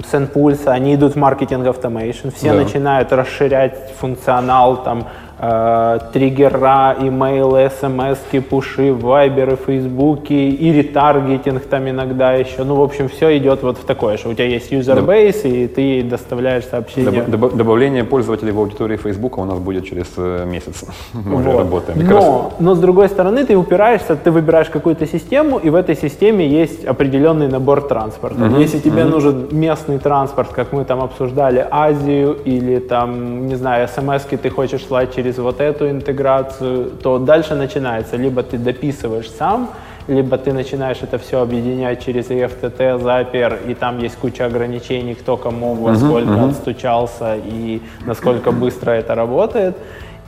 SendPulse, 0.00 0.68
они 0.68 0.94
идут 0.94 1.14
в 1.14 1.16
маркетинг 1.16 1.66
automation, 1.66 2.32
все 2.34 2.52
да. 2.52 2.54
начинают 2.54 3.12
расширять 3.12 3.92
функционал 3.98 4.82
там 4.82 5.06
э, 5.38 5.98
триггера, 6.12 6.96
имейлы, 7.00 7.70
смс, 7.80 8.18
пуши, 8.48 8.92
вайберы, 8.92 9.56
фейсбуки 9.56 10.32
и 10.32 10.72
ретаргетинг 10.72 11.64
там 11.66 11.88
иногда 11.88 12.32
еще. 12.32 12.64
Ну, 12.64 12.76
в 12.76 12.82
общем, 12.82 13.08
все 13.08 13.36
идет 13.36 13.62
вот 13.62 13.78
в 13.78 13.84
такое, 13.84 14.16
что 14.16 14.30
у 14.30 14.34
тебя 14.34 14.46
есть 14.46 14.72
юзербейс, 14.72 15.42
Доб... 15.42 15.52
и 15.52 15.66
ты 15.66 16.02
доставляешь 16.02 16.64
сообщения. 16.64 17.22
Доб... 17.22 17.54
Добавление 17.54 18.04
пользователей 18.04 18.52
в 18.52 18.58
аудитории 18.58 18.96
Фейсбука 18.96 19.40
у 19.40 19.44
нас 19.44 19.58
будет 19.58 19.86
через 19.86 20.06
э, 20.16 20.44
месяц. 20.46 20.84
Мы 21.12 21.42
вот. 21.42 21.58
работаем. 21.58 22.06
Но, 22.08 22.52
но, 22.58 22.74
с 22.74 22.78
другой 22.78 23.08
стороны, 23.08 23.44
ты 23.44 23.56
упираешься, 23.56 24.16
ты 24.16 24.30
выбираешь 24.30 24.68
какую-то 24.68 25.06
систему, 25.06 25.58
и 25.58 25.70
в 25.70 25.74
этой 25.74 25.96
системе 25.96 26.46
есть 26.46 26.84
определенный 26.84 27.48
набор 27.48 27.82
транспорта. 27.82 28.44
Угу. 28.44 28.56
Если 28.60 28.78
тебе 28.78 29.04
угу. 29.04 29.10
нужен 29.10 29.48
местный 29.50 29.98
транспорт, 29.98 30.52
как 30.52 30.72
мы 30.72 30.84
там 30.84 31.00
обсуждали, 31.00 31.66
Азию 31.70 32.36
или 32.44 32.78
там, 32.78 33.46
не 33.46 33.54
знаю, 33.56 33.88
смс 33.88 34.24
ты 34.24 34.50
хочешь 34.50 34.84
слать 34.84 35.14
через 35.14 35.25
через 35.26 35.38
вот 35.38 35.60
эту 35.60 35.90
интеграцию, 35.90 36.90
то 37.02 37.18
дальше 37.18 37.54
начинается, 37.54 38.16
либо 38.16 38.42
ты 38.42 38.58
дописываешь 38.58 39.30
сам, 39.30 39.70
либо 40.08 40.36
ты 40.36 40.52
начинаешь 40.52 40.98
это 41.02 41.18
все 41.18 41.40
объединять 41.40 42.04
через 42.04 42.30
EFTT, 42.30 43.00
Zapier, 43.00 43.58
и 43.70 43.74
там 43.74 43.98
есть 43.98 44.16
куча 44.16 44.46
ограничений, 44.46 45.14
кто 45.14 45.36
кому 45.36 45.74
во 45.74 45.96
сколько 45.96 46.30
uh-huh, 46.30 46.38
uh-huh. 46.38 46.50
отстучался 46.50 47.36
и 47.36 47.80
насколько 48.06 48.52
быстро 48.52 48.92
это 48.92 49.16
работает. 49.16 49.76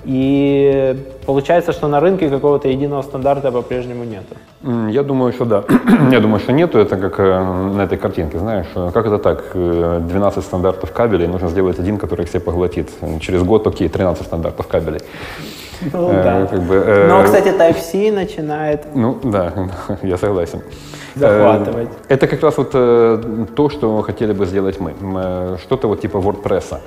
И 0.09 0.97
получается, 1.27 1.73
что 1.73 1.87
на 1.87 2.01
рынке 2.01 2.31
какого-то 2.31 2.67
единого 2.69 3.03
стандарта 3.03 3.53
по-прежнему 3.53 4.05
нет. 4.05 4.25
Я 4.91 5.03
думаю, 5.03 5.35
что 5.35 5.45
да. 5.45 5.65
Я 6.11 6.21
думаю, 6.21 6.41
что 6.41 6.53
нету. 6.53 6.79
Это 6.79 6.97
как 6.97 7.21
э, 7.21 7.43
на 7.75 7.83
этой 7.83 7.99
картинке, 7.99 8.39
знаешь, 8.39 8.69
э, 8.75 8.91
как 8.95 9.05
это 9.05 9.19
так? 9.19 9.51
12 9.53 10.39
э, 10.39 10.41
стандартов 10.41 10.93
кабелей, 10.93 11.27
нужно 11.27 11.51
сделать 11.51 11.79
один, 11.79 11.99
который 11.99 12.25
все 12.25 12.41
поглотит. 12.41 12.89
Через 13.21 13.43
год, 13.43 13.67
окей, 13.67 13.91
13 13.91 14.25
стандартов 14.25 14.67
кабелей. 14.67 15.01
Ну, 15.93 16.09
да. 16.09 16.47
как 16.47 16.63
бы, 16.63 16.77
э, 16.77 17.09
Но, 17.09 17.23
кстати, 17.25 17.49
Type-C 17.49 18.11
начинает... 18.11 18.87
Ну, 18.95 19.19
да, 19.23 19.53
я 20.03 20.17
согласен 20.17 20.63
захватывать. 21.19 21.89
Э, 22.09 22.15
это 22.15 22.27
как 22.27 22.43
раз 22.43 22.57
вот 22.57 22.71
э, 22.75 23.47
то, 23.55 23.69
что 23.69 24.03
хотели 24.03 24.33
бы 24.33 24.47
сделать 24.47 24.81
мы. 24.81 24.95
Э, 25.01 25.57
что-то 25.63 25.89
вот 25.89 26.01
типа 26.01 26.19
WordPress, 26.19 26.79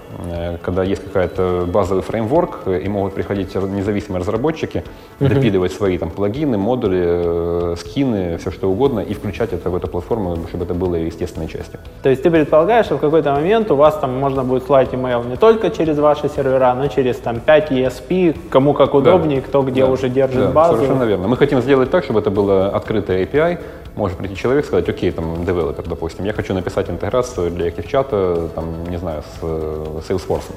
когда 0.61 0.84
есть 0.84 1.03
какая-то 1.03 1.65
базовый 1.67 2.03
фреймворк, 2.03 2.67
и 2.67 2.88
могут 2.89 3.13
приходить 3.13 3.55
независимые 3.55 4.19
разработчики, 4.19 4.84
uh-huh. 5.19 5.29
допиливать 5.29 5.73
свои 5.73 5.97
там 5.97 6.09
плагины, 6.09 6.57
модули, 6.57 7.75
скины, 7.75 8.38
все 8.38 8.51
что 8.51 8.69
угодно, 8.69 8.99
и 8.99 9.13
включать 9.13 9.53
это 9.53 9.69
в 9.69 9.75
эту 9.75 9.88
платформу, 9.88 10.38
чтобы 10.49 10.65
это 10.65 10.73
было 10.73 10.95
естественной 10.95 11.47
частью. 11.47 11.79
То 12.03 12.09
есть 12.09 12.23
ты 12.23 12.32
предполагаешь, 12.32 12.86
что 12.86 12.97
в 12.97 12.99
какой-то 12.99 13.34
момент 13.34 13.71
у 13.71 13.75
вас 13.75 13.97
там 13.97 14.17
можно 14.17 14.43
будет 14.43 14.65
слать 14.65 14.93
email 14.93 15.27
не 15.29 15.38
только 15.38 15.69
через 15.69 15.97
ваши 15.97 16.29
сервера, 16.29 16.73
но 16.73 16.88
через 16.88 17.17
там 17.17 17.39
5 17.39 17.71
ESP, 17.71 18.49
кому 18.49 18.73
как 18.73 18.93
удобнее, 18.93 19.41
да. 19.41 19.47
кто 19.47 19.61
где 19.63 19.86
да. 19.86 19.91
уже 19.91 20.09
держит 20.09 20.41
да, 20.41 20.51
базу. 20.51 20.75
Совершенно 20.75 21.03
верно. 21.03 21.27
Мы 21.27 21.38
хотим 21.38 21.61
сделать 21.61 21.89
так, 21.91 22.03
чтобы 22.03 22.19
это 22.19 22.29
было 22.29 22.69
открытое 22.69 23.25
API, 23.25 23.59
может 23.95 24.20
прийти 24.22 24.36
человек 24.36 24.63
и 24.63 24.67
сказать, 24.67 24.89
окей, 24.89 25.11
там, 25.11 25.45
девелопер, 25.45 25.88
допустим, 25.88 26.26
я 26.26 26.34
хочу 26.34 26.53
написать 26.53 26.89
интеграцию 26.89 27.51
для 27.51 27.67
ActiveChat, 27.67 28.49
там, 28.53 28.84
не 28.89 28.97
знаю, 28.97 29.24
с, 29.24 29.39
с 29.39 30.09
Salesforce 30.09 30.51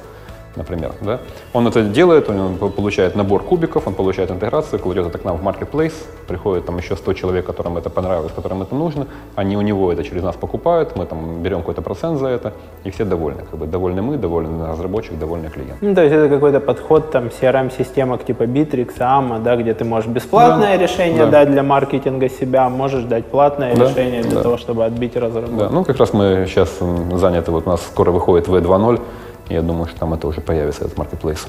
например. 0.57 0.93
Да? 1.01 1.21
Он 1.53 1.67
это 1.67 1.83
делает, 1.83 2.29
он 2.29 2.57
получает 2.57 3.17
набор 3.17 3.43
кубиков, 3.43 3.87
он 3.87 3.95
получает 3.95 4.31
интеграцию, 4.31 4.79
кладет 4.79 5.07
это 5.07 5.19
к 5.19 5.25
нам 5.25 5.37
в 5.37 5.43
marketplace, 5.43 5.95
приходит 6.27 6.67
там 6.67 6.79
еще 6.79 6.97
100 6.97 7.15
человек, 7.15 7.47
которым 7.47 7.77
это 7.77 7.91
понравилось, 7.91 8.33
которым 8.35 8.63
это 8.63 8.75
нужно, 8.75 9.07
они 9.35 9.57
у 9.57 9.63
него 9.63 9.93
это 9.93 10.05
через 10.05 10.23
нас 10.23 10.37
покупают, 10.37 10.97
мы 10.97 11.07
там 11.07 11.43
берем 11.43 11.59
какой-то 11.59 11.83
процент 11.83 12.19
за 12.19 12.29
это, 12.29 12.53
и 12.85 12.91
все 12.91 13.05
довольны. 13.05 13.43
Как 13.51 13.59
бы 13.59 13.67
довольны 13.67 14.03
мы, 14.03 14.17
довольны 14.17 14.67
разработчик, 14.67 15.19
довольны 15.19 15.49
клиент. 15.49 15.77
Ну, 15.81 15.95
то 15.95 16.03
есть 16.03 16.15
это 16.15 16.29
какой-то 16.29 16.61
подход 16.61 17.11
там 17.11 17.27
CRM-системок 17.27 18.25
типа 18.25 18.45
Bittrex, 18.45 18.99
AMA, 18.99 19.43
да, 19.43 19.57
где 19.57 19.75
ты 19.75 19.85
можешь 19.85 20.11
бесплатное 20.11 20.79
да, 20.79 20.83
решение 20.83 21.25
да. 21.25 21.31
дать 21.31 21.51
для 21.51 21.63
маркетинга 21.63 22.29
себя, 22.29 22.69
можешь 22.69 23.05
дать 23.05 23.27
платное 23.27 23.75
да, 23.77 23.89
решение 23.89 24.23
для 24.23 24.37
да. 24.37 24.43
того, 24.43 24.57
чтобы 24.57 24.85
отбить 24.85 25.17
разработку. 25.17 25.57
Да, 25.57 25.69
ну 25.71 25.85
как 25.85 25.97
раз 25.97 26.13
мы 26.13 26.47
сейчас 26.49 26.79
заняты, 27.13 27.51
вот 27.51 27.67
у 27.67 27.71
нас 27.71 27.81
скоро 27.83 28.11
выходит 28.11 28.49
V2.0, 28.49 29.01
я 29.49 29.63
думаю, 29.63 29.87
что 29.87 30.01
там 30.01 30.15
это 30.15 30.27
уже 30.27 30.41
появится, 30.41 30.85
этот 30.85 30.99
marketplace. 30.99 31.49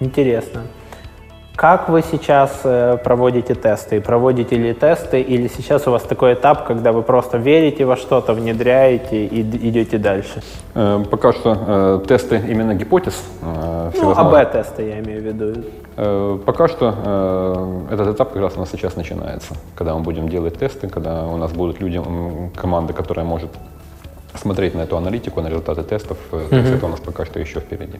Интересно. 0.00 0.62
Как 1.54 1.90
вы 1.90 2.02
сейчас 2.02 2.62
э, 2.64 2.96
проводите 3.04 3.54
тесты? 3.54 4.00
Проводите 4.00 4.56
ли 4.56 4.72
тесты 4.72 5.20
или 5.20 5.48
сейчас 5.48 5.86
у 5.86 5.90
вас 5.90 6.02
такой 6.02 6.32
этап, 6.32 6.66
когда 6.66 6.92
вы 6.92 7.02
просто 7.02 7.36
верите 7.36 7.84
во 7.84 7.96
что-то, 7.96 8.32
внедряете 8.32 9.26
и 9.26 9.42
идете 9.42 9.98
дальше? 9.98 10.42
Э, 10.74 11.04
пока 11.10 11.32
что 11.32 11.56
э, 11.66 12.06
тесты 12.08 12.42
именно 12.48 12.74
гипотез. 12.74 13.22
Ну, 13.42 14.10
АБ-тесты 14.16 14.82
я 14.82 15.00
имею 15.00 15.20
в 15.20 15.24
виду. 15.24 16.40
Пока 16.46 16.68
что 16.68 17.86
этот 17.90 18.08
этап 18.14 18.32
как 18.32 18.40
раз 18.40 18.56
у 18.56 18.60
нас 18.60 18.70
сейчас 18.70 18.96
начинается, 18.96 19.54
когда 19.76 19.94
мы 19.94 20.00
будем 20.00 20.30
делать 20.30 20.58
тесты, 20.58 20.88
когда 20.88 21.26
у 21.26 21.36
нас 21.36 21.52
будут 21.52 21.80
люди, 21.80 22.00
команда, 22.56 22.94
которая 22.94 23.26
может 23.26 23.50
смотреть 24.34 24.74
на 24.74 24.82
эту 24.82 24.96
аналитику, 24.96 25.40
на 25.40 25.48
результаты 25.48 25.82
тестов. 25.82 26.18
Mm-hmm. 26.30 26.48
То 26.48 26.56
есть 26.56 26.70
это 26.70 26.86
у 26.86 26.88
нас 26.88 27.00
пока 27.00 27.24
что 27.24 27.40
еще 27.40 27.60
впереди. 27.60 27.98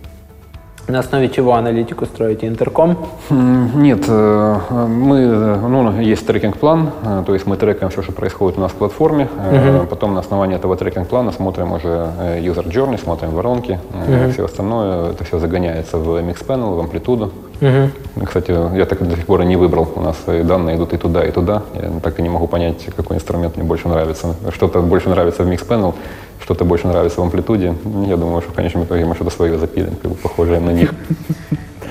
На 0.89 0.99
основе 0.99 1.29
чего 1.29 1.55
аналитику 1.55 2.07
строите? 2.07 2.49
Интерком? 2.49 2.97
Нет, 3.31 4.05
э, 4.09 4.87
мы, 4.89 5.27
ну, 5.69 6.01
есть 6.01 6.27
трекинг-план, 6.27 6.91
э, 7.05 7.23
то 7.25 7.35
есть 7.35 7.47
мы 7.47 7.57
трекаем 7.57 7.91
все, 7.91 8.03
что 8.03 8.13
происходит 8.13 8.59
у 8.59 8.63
нас 8.63 8.73
в 8.73 8.75
платформе, 8.75 9.29
uh-huh. 9.33 9.87
потом 9.87 10.15
на 10.15 10.21
основании 10.21 10.57
этого 10.57 10.77
трекинг-плана 10.77 11.31
смотрим 11.31 11.73
уже 11.73 12.09
user 12.41 12.67
journey, 12.67 13.01
смотрим 13.01 13.31
воронки, 13.31 13.79
uh-huh. 13.93 14.33
все 14.33 14.45
остальное, 14.45 15.13
это 15.13 15.23
все 15.23 15.39
загоняется 15.39 15.99
в 15.99 16.19
Mix 16.19 16.45
Panel, 16.45 16.75
в 16.75 16.81
амплитуду, 16.81 17.31
Угу. 17.63 18.27
Кстати, 18.27 18.51
я 18.77 18.87
так 18.87 19.07
до 19.07 19.15
сих 19.15 19.25
пор 19.25 19.43
и 19.43 19.47
не 19.47 19.57
выбрал. 19.57 19.89
У 19.95 20.01
нас 20.01 20.17
данные 20.27 20.77
идут 20.77 20.93
и 20.95 20.97
туда, 20.97 21.25
и 21.25 21.31
туда. 21.31 21.63
Я 21.75 21.91
так 22.03 22.19
и 22.19 22.23
не 22.23 22.29
могу 22.29 22.49
понять, 22.49 22.87
какой 22.97 23.17
инструмент 23.17 23.57
мне 23.57 23.65
больше 23.65 23.87
нравится. 23.89 24.35
Что-то 24.53 24.81
больше 24.81 25.09
нравится 25.09 25.45
в 25.45 25.49
Mix 25.49 25.65
Panel, 25.67 25.95
что-то 26.41 26.65
больше 26.65 26.89
нравится 26.89 27.21
в 27.21 27.23
амплитуде. 27.23 27.75
Я 28.09 28.17
думаю, 28.17 28.43
что 28.43 28.51
в 28.51 28.55
конечном 28.55 28.83
итоге 28.83 29.05
мы 29.05 29.15
что-то 29.15 29.31
свое 29.31 29.59
запилим, 29.59 29.95
как 30.03 30.11
бы 30.11 30.17
похожее 30.17 30.59
на 30.59 30.71
них. 30.71 30.93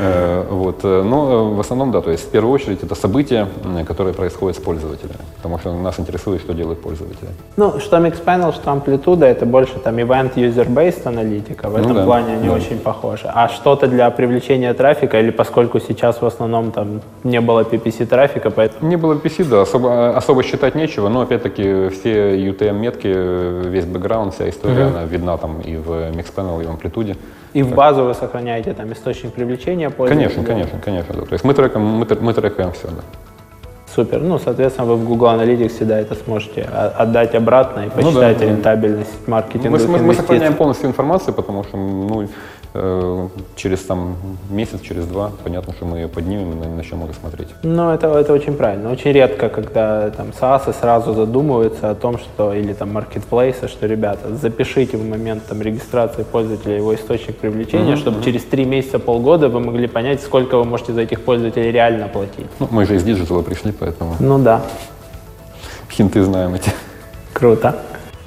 Э, 0.02 0.46
вот. 0.50 0.80
Э, 0.84 1.04
но 1.04 1.32
э, 1.32 1.56
в 1.56 1.60
основном, 1.60 1.92
да, 1.92 2.02
то 2.02 2.10
есть 2.10 2.24
в 2.24 2.30
первую 2.30 2.54
очередь 2.54 2.84
это 2.84 2.96
события, 2.96 3.48
которые 3.88 4.14
происходят 4.14 4.58
с 4.58 4.60
пользователями, 4.60 5.20
потому 5.38 5.60
что 5.60 5.74
нас 5.74 6.00
интересует, 6.00 6.42
что 6.42 6.54
делают 6.54 6.82
пользователи. 6.82 7.30
Ну, 7.56 7.80
что 7.80 7.98
Mixpanel, 7.98 8.54
что 8.54 8.72
амплитуда, 8.72 9.28
это 9.28 9.46
больше 9.46 9.74
там 9.80 9.98
event 9.98 10.34
user-based 10.36 11.08
аналитика, 11.08 11.70
в 11.70 11.74
ну 11.74 11.78
этом 11.78 11.94
ну, 11.94 12.00
да, 12.00 12.06
плане 12.06 12.34
они 12.34 12.48
да. 12.48 12.56
очень 12.56 12.80
похожи. 12.80 13.30
А 13.32 13.48
что-то 13.48 13.88
для 13.88 14.10
привлечения 14.10 14.74
трафика, 14.74 15.20
или 15.20 15.30
поскольку 15.30 15.80
сейчас 15.80 16.22
в 16.22 16.26
основном 16.26 16.72
там 16.72 17.02
не 17.24 17.40
было 17.40 17.62
PPC 17.62 18.08
трафика, 18.08 18.50
поэтому... 18.50 18.90
Не 18.90 18.96
было 18.96 19.14
PPC, 19.14 19.50
да, 19.50 19.62
особо, 19.62 20.18
особо 20.18 20.42
считать 20.42 20.74
нечего, 20.74 21.10
но 21.10 21.22
опять-таки 21.22 21.90
все 21.90 22.36
UTM-метки, 22.50 23.70
весь 23.70 23.86
бэкграунд, 23.86 24.34
вся 24.34 24.50
история, 24.50 24.86
uh-huh. 24.86 24.98
она 24.98 25.04
видна 25.06 25.38
там 25.38 25.62
и 25.62 25.76
в 25.76 25.92
Mixpanel, 26.12 26.64
и 26.64 26.66
в 26.66 26.70
амплитуде. 26.72 27.18
И 27.54 27.64
в 27.64 27.76
базу 27.76 28.04
вы 28.04 28.14
сохраняете 28.14 28.74
там 28.74 28.92
источник 28.94 29.34
привлечения 29.34 29.90
пользователя? 29.90 30.30
Конечно, 30.30 30.44
конечно, 30.44 30.80
конечно. 30.80 31.14
Да. 31.16 31.26
То 31.26 31.34
есть 31.34 31.44
мы 31.44 31.54
трекаем, 31.54 31.86
мы, 31.86 32.08
мы 32.22 32.34
трекаем 32.34 32.72
все, 32.72 32.88
да. 32.88 33.02
Супер. 33.94 34.22
Ну, 34.22 34.40
соответственно, 34.40 34.88
вы 34.88 34.96
в 34.96 35.06
Google 35.06 35.28
Analytics 35.28 35.70
всегда 35.70 36.00
это 36.00 36.16
сможете 36.16 36.62
отдать 36.62 37.36
обратно 37.36 37.82
и 37.82 37.90
посчитать 37.90 38.40
ну, 38.40 38.46
да, 38.46 38.46
рентабельность 38.46 39.28
маркетинговых 39.28 39.86
мы, 39.86 39.98
мы, 39.98 40.04
мы 40.04 40.14
сохраняем 40.14 40.54
полностью 40.54 40.88
информацию, 40.88 41.34
потому 41.34 41.64
что 41.66 41.76
ну, 41.76 42.28
через 42.74 43.82
там, 43.82 44.16
месяц, 44.50 44.80
через 44.82 45.06
два, 45.06 45.32
понятно, 45.44 45.74
что 45.74 45.86
мы 45.86 45.98
ее 45.98 46.08
поднимем 46.08 46.52
и 46.64 46.68
начнем 46.68 47.02
смотреть. 47.20 47.50
Ну, 47.64 47.92
это, 47.92 48.08
это 48.08 48.32
очень 48.32 48.54
правильно. 48.54 48.92
Очень 48.92 49.12
редко, 49.12 49.50
когда 49.50 50.10
там 50.12 50.28
SaaS 50.30 50.74
сразу 50.80 51.14
задумываются 51.14 51.90
о 51.92 51.96
том, 51.96 52.18
что, 52.18 52.54
или 52.54 52.72
там 52.74 52.94
маркетплейсы, 52.94 53.68
что, 53.68 53.88
ребята, 53.88 54.36
запишите 54.36 54.96
в 54.96 55.08
момент 55.08 55.44
там, 55.48 55.62
регистрации 55.62 56.24
пользователя 56.24 56.78
его 56.78 56.96
источник 56.96 57.38
привлечения, 57.38 57.94
mm-hmm. 57.94 57.98
чтобы 57.98 58.24
через 58.24 58.44
три 58.46 58.64
месяца, 58.64 59.00
полгода 59.00 59.50
вы 59.50 59.60
могли 59.60 59.88
понять, 59.88 60.22
сколько 60.22 60.58
вы 60.58 60.64
можете 60.64 60.94
за 60.94 61.02
этих 61.02 61.22
пользователей 61.22 61.72
реально 61.72 62.08
платить. 62.08 62.48
Ну, 62.60 62.68
мы 62.72 62.86
же 62.86 62.96
из 62.96 63.04
диджитала 63.04 63.42
пришли, 63.42 63.74
поэтому... 63.74 64.16
Ну 64.20 64.40
да. 64.40 64.62
Хинты 65.90 66.24
знаем 66.24 66.54
эти. 66.54 66.72
Круто. 67.34 67.76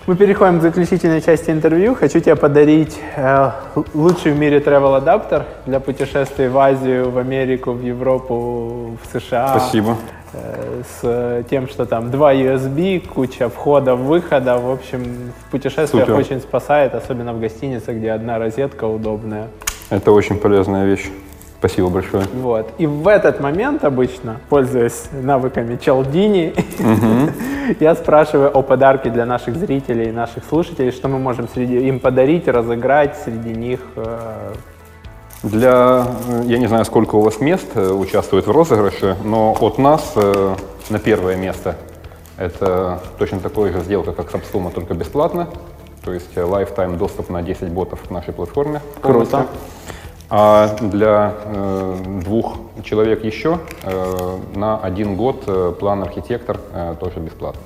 Мы 0.06 0.16
переходим 0.16 0.58
к 0.58 0.62
заключительной 0.62 1.22
части 1.22 1.50
интервью. 1.50 1.94
Хочу 1.94 2.20
тебе 2.20 2.36
подарить 2.36 3.00
э, 3.16 3.50
лучший 3.94 4.32
в 4.32 4.38
мире 4.38 4.58
travel 4.58 4.98
адаптер 4.98 5.46
для 5.64 5.80
путешествий 5.80 6.48
в 6.48 6.58
Азию, 6.58 7.10
в 7.10 7.16
Америку, 7.16 7.72
в 7.72 7.82
Европу, 7.82 8.98
в 9.02 9.18
США. 9.18 9.56
Спасибо. 9.58 9.96
Э, 10.34 10.82
с 11.00 11.44
тем, 11.48 11.68
что 11.68 11.86
там 11.86 12.10
два 12.10 12.34
USB, 12.34 13.00
куча 13.08 13.48
входов, 13.48 14.00
выходов. 14.00 14.62
В 14.64 14.70
общем, 14.72 15.32
в 15.46 15.50
путешествиях 15.50 16.06
Супер. 16.06 16.20
очень 16.20 16.40
спасает, 16.40 16.94
особенно 16.94 17.32
в 17.32 17.40
гостиницах, 17.40 17.96
где 17.96 18.10
одна 18.10 18.38
розетка 18.38 18.84
удобная. 18.84 19.48
Это 19.88 20.12
очень 20.12 20.36
полезная 20.36 20.84
вещь. 20.84 21.10
Спасибо 21.64 21.88
большое. 21.88 22.26
Вот. 22.34 22.74
И 22.76 22.86
в 22.86 23.08
этот 23.08 23.40
момент 23.40 23.84
обычно, 23.84 24.36
пользуясь 24.50 25.04
навыками 25.12 25.78
Челдини, 25.82 26.52
угу. 26.78 27.32
я 27.80 27.94
спрашиваю 27.94 28.54
о 28.54 28.60
подарке 28.60 29.08
для 29.08 29.24
наших 29.24 29.56
зрителей 29.56 30.10
и 30.10 30.12
наших 30.12 30.44
слушателей, 30.44 30.92
что 30.92 31.08
мы 31.08 31.18
можем 31.18 31.48
среди 31.48 31.88
им 31.88 32.00
подарить, 32.00 32.48
разыграть 32.48 33.16
среди 33.16 33.58
них. 33.58 33.80
Э, 33.96 34.52
для, 35.42 36.06
я 36.44 36.58
не 36.58 36.66
знаю, 36.66 36.84
сколько 36.84 37.14
у 37.14 37.22
вас 37.22 37.40
мест 37.40 37.68
э, 37.76 37.90
участвует 37.90 38.46
в 38.46 38.50
розыгрыше, 38.50 39.16
но 39.24 39.56
от 39.58 39.78
нас 39.78 40.12
э, 40.16 40.56
на 40.90 40.98
первое 40.98 41.36
место 41.36 41.76
это 42.36 43.00
точно 43.18 43.40
такая 43.40 43.72
же 43.72 43.80
сделка, 43.80 44.12
как 44.12 44.30
с 44.30 44.34
Апсума, 44.34 44.70
только 44.70 44.92
бесплатно. 44.92 45.48
То 46.04 46.12
есть 46.12 46.36
lifetime 46.36 46.98
доступ 46.98 47.30
на 47.30 47.40
10 47.40 47.70
ботов 47.70 48.00
к 48.06 48.10
нашей 48.10 48.34
платформе. 48.34 48.82
Круто. 49.00 49.46
А 50.30 50.68
для 50.80 51.34
э, 51.44 51.96
двух 52.24 52.56
человек 52.82 53.24
еще 53.24 53.58
э, 53.82 54.36
на 54.54 54.78
один 54.78 55.16
год 55.16 55.44
э, 55.46 55.72
план 55.78 56.02
архитектор 56.02 56.58
э, 56.72 56.94
тоже 56.98 57.20
бесплатно. 57.20 57.60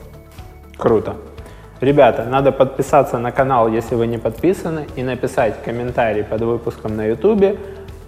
Круто. 0.76 1.14
Ребята, 1.80 2.24
надо 2.24 2.50
подписаться 2.50 3.18
на 3.18 3.30
канал, 3.30 3.68
если 3.68 3.94
вы 3.94 4.08
не 4.08 4.18
подписаны, 4.18 4.86
и 4.96 5.04
написать 5.04 5.62
комментарий 5.64 6.24
под 6.24 6.40
выпуском 6.40 6.96
на 6.96 7.06
YouTube, 7.06 7.56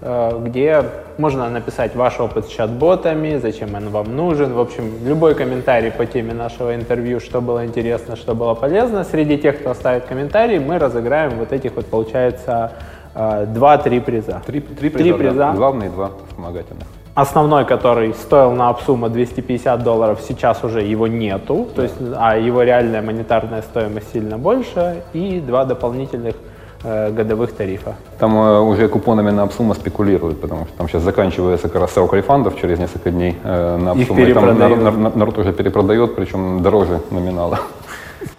э, 0.02 0.40
где 0.44 0.84
можно 1.16 1.48
написать 1.48 1.94
ваш 1.94 2.18
опыт 2.18 2.46
с 2.46 2.48
чат-ботами, 2.48 3.38
зачем 3.38 3.76
он 3.76 3.90
вам 3.90 4.16
нужен. 4.16 4.54
В 4.54 4.60
общем, 4.60 4.92
любой 5.04 5.36
комментарий 5.36 5.92
по 5.92 6.06
теме 6.06 6.34
нашего 6.34 6.74
интервью, 6.74 7.20
что 7.20 7.40
было 7.40 7.64
интересно, 7.64 8.16
что 8.16 8.34
было 8.34 8.54
полезно. 8.54 9.04
Среди 9.04 9.38
тех, 9.38 9.60
кто 9.60 9.70
оставит 9.70 10.06
комментарий, 10.06 10.58
мы 10.58 10.80
разыграем 10.80 11.38
вот 11.38 11.52
этих 11.52 11.76
вот, 11.76 11.86
получается, 11.86 12.72
два-три 13.14 14.00
приза. 14.00 14.42
Три, 14.46 14.60
три 14.60 14.90
приза, 14.90 14.98
три 14.98 15.12
приза. 15.12 15.34
Да. 15.38 15.52
Главные 15.52 15.90
два 15.90 16.10
вспомогательных. 16.28 16.86
Основной, 17.14 17.64
который 17.64 18.14
стоил 18.14 18.52
на 18.52 18.68
Апсума 18.68 19.08
250 19.08 19.82
долларов, 19.82 20.20
сейчас 20.26 20.62
уже 20.62 20.82
его 20.82 21.08
нету, 21.08 21.66
то 21.74 21.82
есть, 21.82 21.96
а 22.16 22.38
его 22.38 22.62
реальная 22.62 23.02
монетарная 23.02 23.62
стоимость 23.62 24.12
сильно 24.12 24.38
больше, 24.38 25.02
и 25.12 25.40
два 25.40 25.64
дополнительных 25.64 26.36
э, 26.84 27.10
годовых 27.10 27.52
тарифа. 27.52 27.96
Там 28.18 28.38
э, 28.38 28.60
уже 28.60 28.88
купонами 28.88 29.30
на 29.32 29.42
Апсума 29.42 29.74
спекулируют, 29.74 30.40
потому 30.40 30.66
что 30.66 30.76
там 30.78 30.88
сейчас 30.88 31.02
заканчивается 31.02 31.68
как 31.68 31.82
раз 31.82 31.92
срок 31.92 32.14
рефандов 32.14 32.58
через 32.60 32.78
несколько 32.78 33.10
дней 33.10 33.36
э, 33.42 33.76
на 33.76 33.90
Апсума. 33.90 34.20
И 34.20 34.32
там 34.32 34.58
народ, 34.58 35.16
народ 35.16 35.38
уже 35.38 35.52
перепродает, 35.52 36.14
причем 36.14 36.62
дороже 36.62 37.00
номинала. 37.10 37.58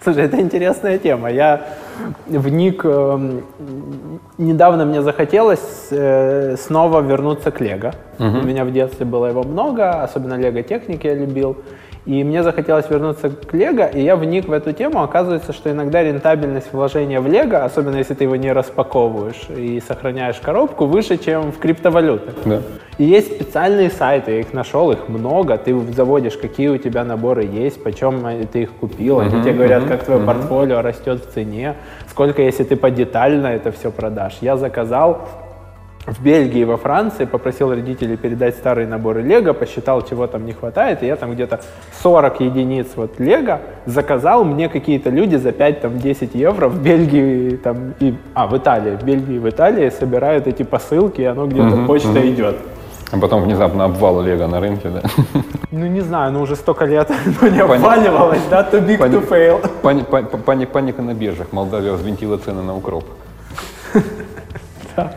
Слушай, 0.02 0.24
это 0.24 0.40
интересная 0.40 0.98
тема. 0.98 1.30
Я 1.30 1.60
вник... 2.26 2.82
Э, 2.84 3.40
недавно 4.38 4.84
мне 4.84 5.02
захотелось 5.02 5.88
э, 5.90 6.56
снова 6.56 7.00
вернуться 7.00 7.50
к 7.50 7.60
Лего. 7.60 7.92
Угу. 8.18 8.38
У 8.38 8.42
меня 8.42 8.64
в 8.64 8.72
детстве 8.72 9.06
было 9.06 9.26
его 9.26 9.42
много, 9.42 10.02
особенно 10.02 10.34
Лего 10.34 10.62
техники 10.62 11.06
я 11.06 11.14
любил. 11.14 11.56
И 12.04 12.24
мне 12.24 12.42
захотелось 12.42 12.90
вернуться 12.90 13.30
к 13.30 13.52
Лего, 13.54 13.86
и 13.86 14.02
я 14.02 14.16
вник 14.16 14.48
в 14.48 14.52
эту 14.52 14.72
тему. 14.72 15.02
Оказывается, 15.02 15.52
что 15.52 15.70
иногда 15.70 16.02
рентабельность 16.02 16.72
вложения 16.72 17.20
в 17.20 17.28
Лего, 17.28 17.64
особенно 17.64 17.96
если 17.96 18.14
ты 18.14 18.24
его 18.24 18.34
не 18.34 18.52
распаковываешь 18.52 19.48
и 19.56 19.80
сохраняешь 19.86 20.36
коробку, 20.36 20.86
выше, 20.86 21.16
чем 21.16 21.52
в 21.52 21.58
криптовалютах. 21.58 22.34
Да. 22.44 22.62
И 22.98 23.04
есть 23.04 23.36
специальные 23.36 23.90
сайты, 23.90 24.32
я 24.32 24.40
их 24.40 24.52
нашел, 24.52 24.90
их 24.90 25.08
много. 25.08 25.56
Ты 25.58 25.78
заводишь, 25.92 26.36
какие 26.36 26.68
у 26.68 26.76
тебя 26.76 27.04
наборы 27.04 27.44
есть, 27.44 27.82
почем 27.82 28.22
ты 28.52 28.62
их 28.62 28.72
купил. 28.72 29.20
Они 29.20 29.30
uh-huh, 29.30 29.42
тебе 29.42 29.52
говорят, 29.54 29.84
uh-huh, 29.84 29.88
как 29.88 30.04
твое 30.04 30.20
uh-huh. 30.20 30.26
портфолио 30.26 30.82
растет 30.82 31.24
в 31.24 31.32
цене, 31.32 31.76
сколько, 32.10 32.42
если 32.42 32.64
ты 32.64 32.76
подетально 32.76 33.46
это 33.46 33.70
все 33.70 33.92
продашь. 33.92 34.38
Я 34.40 34.56
заказал 34.56 35.28
в 36.06 36.22
Бельгии 36.22 36.60
и 36.60 36.64
во 36.64 36.76
Франции, 36.76 37.24
попросил 37.24 37.70
родителей 37.70 38.16
передать 38.16 38.56
старые 38.56 38.88
наборы 38.88 39.22
Лего, 39.22 39.52
посчитал, 39.52 40.02
чего 40.02 40.26
там 40.26 40.44
не 40.44 40.52
хватает, 40.52 41.02
и 41.02 41.06
я 41.06 41.16
там 41.16 41.32
где-то 41.32 41.60
40 42.02 42.40
единиц 42.40 42.88
вот 42.96 43.20
Лего 43.20 43.60
заказал, 43.86 44.44
мне 44.44 44.68
какие-то 44.68 45.10
люди 45.10 45.36
за 45.36 45.50
5-10 45.50 46.30
евро 46.34 46.68
в 46.68 46.82
Бельгии, 46.82 47.56
там, 47.56 47.94
и, 48.00 48.14
а, 48.34 48.48
в 48.48 48.56
Италии, 48.56 48.96
в 48.96 49.04
Бельгии 49.04 49.38
в 49.38 49.48
Италии 49.48 49.88
собирают 49.90 50.46
эти 50.46 50.64
посылки, 50.64 51.20
и 51.20 51.24
оно 51.24 51.46
где-то 51.46 51.76
uh-huh, 51.76 51.86
почта 51.86 52.08
uh-huh. 52.08 52.30
идет. 52.30 52.56
А 53.12 53.18
потом 53.18 53.42
внезапно 53.42 53.84
обвал 53.84 54.22
Лего 54.22 54.46
на 54.46 54.58
рынке, 54.58 54.88
да? 54.88 55.02
Ну, 55.70 55.86
не 55.86 56.00
знаю, 56.00 56.32
ну 56.32 56.40
уже 56.42 56.56
столько 56.56 56.86
лет 56.86 57.10
ну, 57.40 57.48
не 57.48 57.60
обваливалось, 57.60 58.42
да, 58.50 58.66
too 58.70 58.84
big 58.84 58.98
to 58.98 59.28
fail. 59.28 60.66
Паника 60.66 61.02
на 61.02 61.14
биржах. 61.14 61.52
Молдавия 61.52 61.92
взвинтила 61.92 62.38
цены 62.38 62.62
на 62.62 62.76
укроп. 62.76 63.04
Да. 64.94 65.10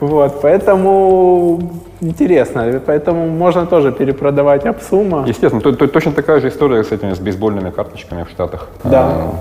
Вот, 0.00 0.40
поэтому 0.40 1.60
интересно, 2.00 2.80
поэтому 2.84 3.28
можно 3.28 3.66
тоже 3.66 3.92
перепродавать 3.92 4.66
Апсума. 4.66 5.24
Естественно, 5.26 5.60
то, 5.60 5.72
то, 5.72 5.86
точно 5.86 6.12
такая 6.12 6.40
же 6.40 6.48
история 6.48 6.82
с 6.82 6.92
этими 6.92 7.14
с 7.14 7.18
бейсбольными 7.18 7.70
карточками 7.70 8.24
в 8.24 8.30
Штатах. 8.30 8.68
Да. 8.84 9.32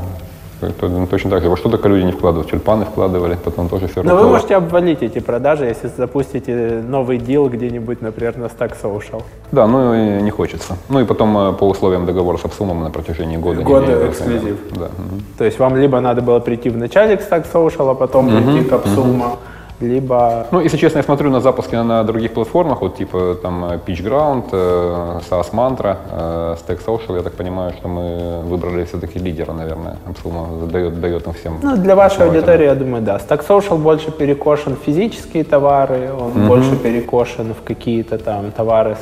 А, 0.62 0.72
то, 0.80 0.88
ну, 0.88 1.08
точно 1.08 1.32
так 1.32 1.42
же. 1.42 1.50
Во 1.50 1.58
что 1.58 1.70
только 1.70 1.90
люди 1.90 2.04
не 2.04 2.12
вкладывают. 2.12 2.50
Тюльпаны 2.50 2.86
вкладывали, 2.86 3.38
потом 3.44 3.70
тоже 3.70 3.88
все 3.88 4.04
Но 4.04 4.16
вы 4.16 4.28
можете 4.28 4.56
обвалить 4.56 5.02
эти 5.02 5.20
продажи, 5.20 5.66
если 5.66 5.90
запустите 5.98 6.84
новый 6.88 7.18
дел 7.18 7.50
где-нибудь, 7.50 8.02
например, 8.02 8.38
на 8.38 8.46
Stack 8.46 8.76
Social. 8.82 9.24
Да, 9.52 9.68
ну 9.68 9.94
и 9.94 10.22
не 10.22 10.30
хочется. 10.30 10.78
Ну 10.90 11.00
и 11.00 11.06
потом 11.06 11.38
э, 11.38 11.54
по 11.54 11.68
условиям 11.68 12.06
договора 12.06 12.38
с 12.38 12.46
Апсумом 12.46 12.82
на 12.82 12.92
протяжении 12.92 13.38
года. 13.38 13.62
Года 13.62 14.08
эксклюзив. 14.08 14.58
Да. 14.76 14.90
То 15.38 15.46
есть 15.46 15.60
вам 15.60 15.76
либо 15.78 16.00
надо 16.00 16.22
было 16.22 16.40
прийти 16.40 16.70
в 16.70 16.78
начале 16.78 17.18
к 17.18 17.22
Stack 17.22 17.46
Social, 17.52 17.90
а 17.90 17.96
потом 17.96 18.28
угу, 18.28 18.44
прийти 18.44 18.70
к 18.70 18.74
Апсума. 18.74 19.26
Угу 19.26 19.38
либо... 19.82 20.48
Ну, 20.52 20.62
если 20.62 20.78
честно, 20.78 21.00
я 21.00 21.04
смотрю 21.04 21.30
на 21.30 21.42
запуски 21.42 21.76
на 21.76 22.04
других 22.04 22.34
платформах, 22.34 22.82
вот 22.82 22.96
типа 22.98 23.38
там 23.42 23.66
Pitch 23.86 24.04
Ground, 24.04 24.44
э, 24.52 25.20
SaaS 25.30 25.52
Mantra, 25.54 25.98
э, 26.12 26.56
Stack 26.56 26.80
Social, 26.86 27.16
я 27.16 27.24
так 27.24 27.34
понимаю, 27.34 27.74
что 27.74 27.88
мы 27.88 28.42
выбрали 28.44 28.84
все-таки 28.86 29.20
лидера, 29.20 29.54
наверное. 29.54 29.98
Абсолютно 30.08 30.68
дает, 30.68 31.02
дает 31.02 31.28
им 31.28 31.34
всем. 31.34 31.60
Ну, 31.62 31.78
для 31.78 31.96
вашей 31.96 32.26
аудитории, 32.26 32.66
я 32.66 32.76
думаю, 32.76 33.04
да. 33.04 33.18
Stack 33.18 33.48
Social 33.48 33.78
больше 33.78 34.12
перекошен 34.12 34.76
в 34.76 34.80
физические 34.86 35.44
товары, 35.44 36.10
он 36.14 36.32
mm-hmm. 36.32 36.48
больше 36.48 36.76
перекошен 36.76 37.54
в 37.54 37.64
какие-то 37.64 38.18
там 38.18 38.52
товары, 38.52 38.96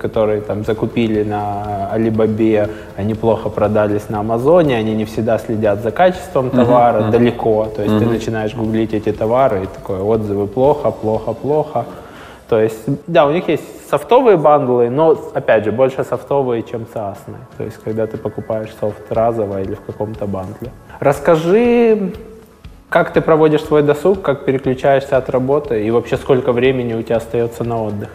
которые 0.00 0.40
там 0.40 0.64
закупили 0.64 1.22
на 1.22 1.90
Alibaba, 1.94 2.68
они 2.96 3.14
плохо 3.14 3.48
продались 3.48 4.08
на 4.08 4.20
Амазоне, 4.20 4.76
они 4.76 4.94
не 4.94 5.04
всегда 5.04 5.38
следят 5.38 5.82
за 5.82 5.90
качеством 5.90 6.50
товара 6.50 7.00
mm-hmm. 7.00 7.10
далеко. 7.10 7.66
То 7.76 7.82
есть 7.82 7.94
mm-hmm. 7.94 7.98
ты 7.98 8.06
начинаешь 8.06 8.54
гуглить 8.54 8.94
эти 8.94 9.12
товары 9.12 9.62
и 9.62 9.66
такой, 9.66 9.98
отзывы 10.16 10.46
плохо, 10.46 10.90
плохо, 10.90 11.32
плохо. 11.32 11.84
То 12.48 12.60
есть, 12.60 12.84
да, 13.06 13.26
у 13.26 13.32
них 13.32 13.48
есть 13.48 13.90
софтовые 13.90 14.36
бандлы, 14.36 14.90
но, 14.90 15.16
опять 15.34 15.64
же, 15.64 15.72
больше 15.72 16.04
софтовые, 16.04 16.62
чем 16.62 16.86
SaaS. 16.94 17.18
То 17.56 17.64
есть, 17.64 17.78
когда 17.84 18.06
ты 18.06 18.16
покупаешь 18.16 18.70
софт 18.80 19.10
разово 19.10 19.62
или 19.62 19.74
в 19.74 19.80
каком-то 19.80 20.26
бандле. 20.26 20.70
Расскажи, 21.00 22.12
как 22.88 23.12
ты 23.12 23.20
проводишь 23.20 23.64
свой 23.64 23.82
досуг, 23.82 24.22
как 24.22 24.44
переключаешься 24.44 25.16
от 25.16 25.28
работы 25.30 25.84
и 25.84 25.90
вообще 25.90 26.16
сколько 26.16 26.52
времени 26.52 26.94
у 26.94 27.02
тебя 27.02 27.16
остается 27.16 27.64
на 27.64 27.82
отдых? 27.82 28.10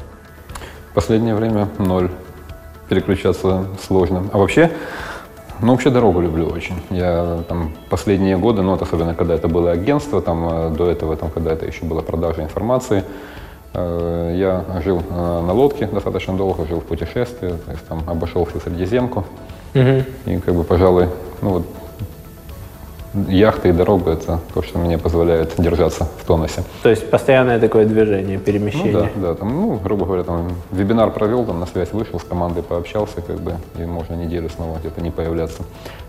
Последнее 0.94 1.36
время 1.36 1.68
ноль. 1.78 2.10
Переключаться 2.88 3.66
сложно. 3.82 4.24
А 4.34 4.38
вообще, 4.38 4.72
ну, 5.62 5.72
вообще 5.72 5.90
дорогу 5.90 6.22
люблю 6.22 6.48
очень. 6.48 6.76
Я 6.90 7.44
там 7.48 7.72
последние 7.90 8.38
годы, 8.38 8.62
ну, 8.62 8.72
вот 8.72 8.82
особенно 8.82 9.14
когда 9.14 9.36
это 9.36 9.48
было 9.48 9.72
агентство, 9.72 10.22
там 10.22 10.48
э, 10.50 10.70
до 10.76 10.90
этого, 10.90 11.16
там, 11.16 11.30
когда 11.30 11.52
это 11.52 11.66
еще 11.66 11.86
была 11.86 12.02
продажа 12.02 12.42
информации, 12.42 13.04
э, 13.74 14.36
я 14.38 14.82
жил 14.82 15.04
э, 15.10 15.42
на 15.46 15.54
лодке 15.54 15.88
достаточно 15.88 16.34
долго, 16.34 16.66
жил 16.66 16.80
в 16.80 16.86
путешествии, 16.86 17.50
то 17.50 17.72
есть 17.72 17.88
там 17.88 18.04
обошел 18.08 18.46
всю 18.46 18.60
Средиземку. 18.60 19.24
Угу. 19.76 20.04
И 20.26 20.38
как 20.40 20.56
бы, 20.56 20.64
пожалуй, 20.64 21.08
ну 21.42 21.50
вот 21.50 21.66
яхта 23.14 23.68
и 23.70 23.72
дорога– 23.72 24.12
это 24.14 24.40
то, 24.54 24.62
что 24.62 24.80
мне 24.80 24.98
позволяет 24.98 25.54
держаться 25.58 26.08
в 26.22 26.26
тонусе. 26.26 26.64
То 26.84 26.90
есть 26.90 27.10
постоянное 27.10 27.60
такое 27.60 27.86
движение, 27.86 28.38
перемещение? 28.38 28.94
Ну, 28.94 29.00
да, 29.00 29.10
да, 29.30 29.36
там, 29.36 29.50
ну, 29.50 29.76
грубо 29.76 30.06
говоря, 30.06 30.24
там 30.24 30.50
вебинар 30.72 31.12
провел, 31.12 31.46
там 31.46 31.60
на 31.60 31.66
связь 31.66 31.92
вышел, 31.92 32.20
с 32.20 32.24
командой 32.24 32.64
пообщался, 32.64 33.22
как 33.22 33.40
бы, 33.40 33.56
и 33.78 33.86
можно 33.86 34.16
неделю 34.16 34.50
снова 34.50 34.78
где-то 34.80 35.02
не 35.02 35.12
появляться. 35.12 35.64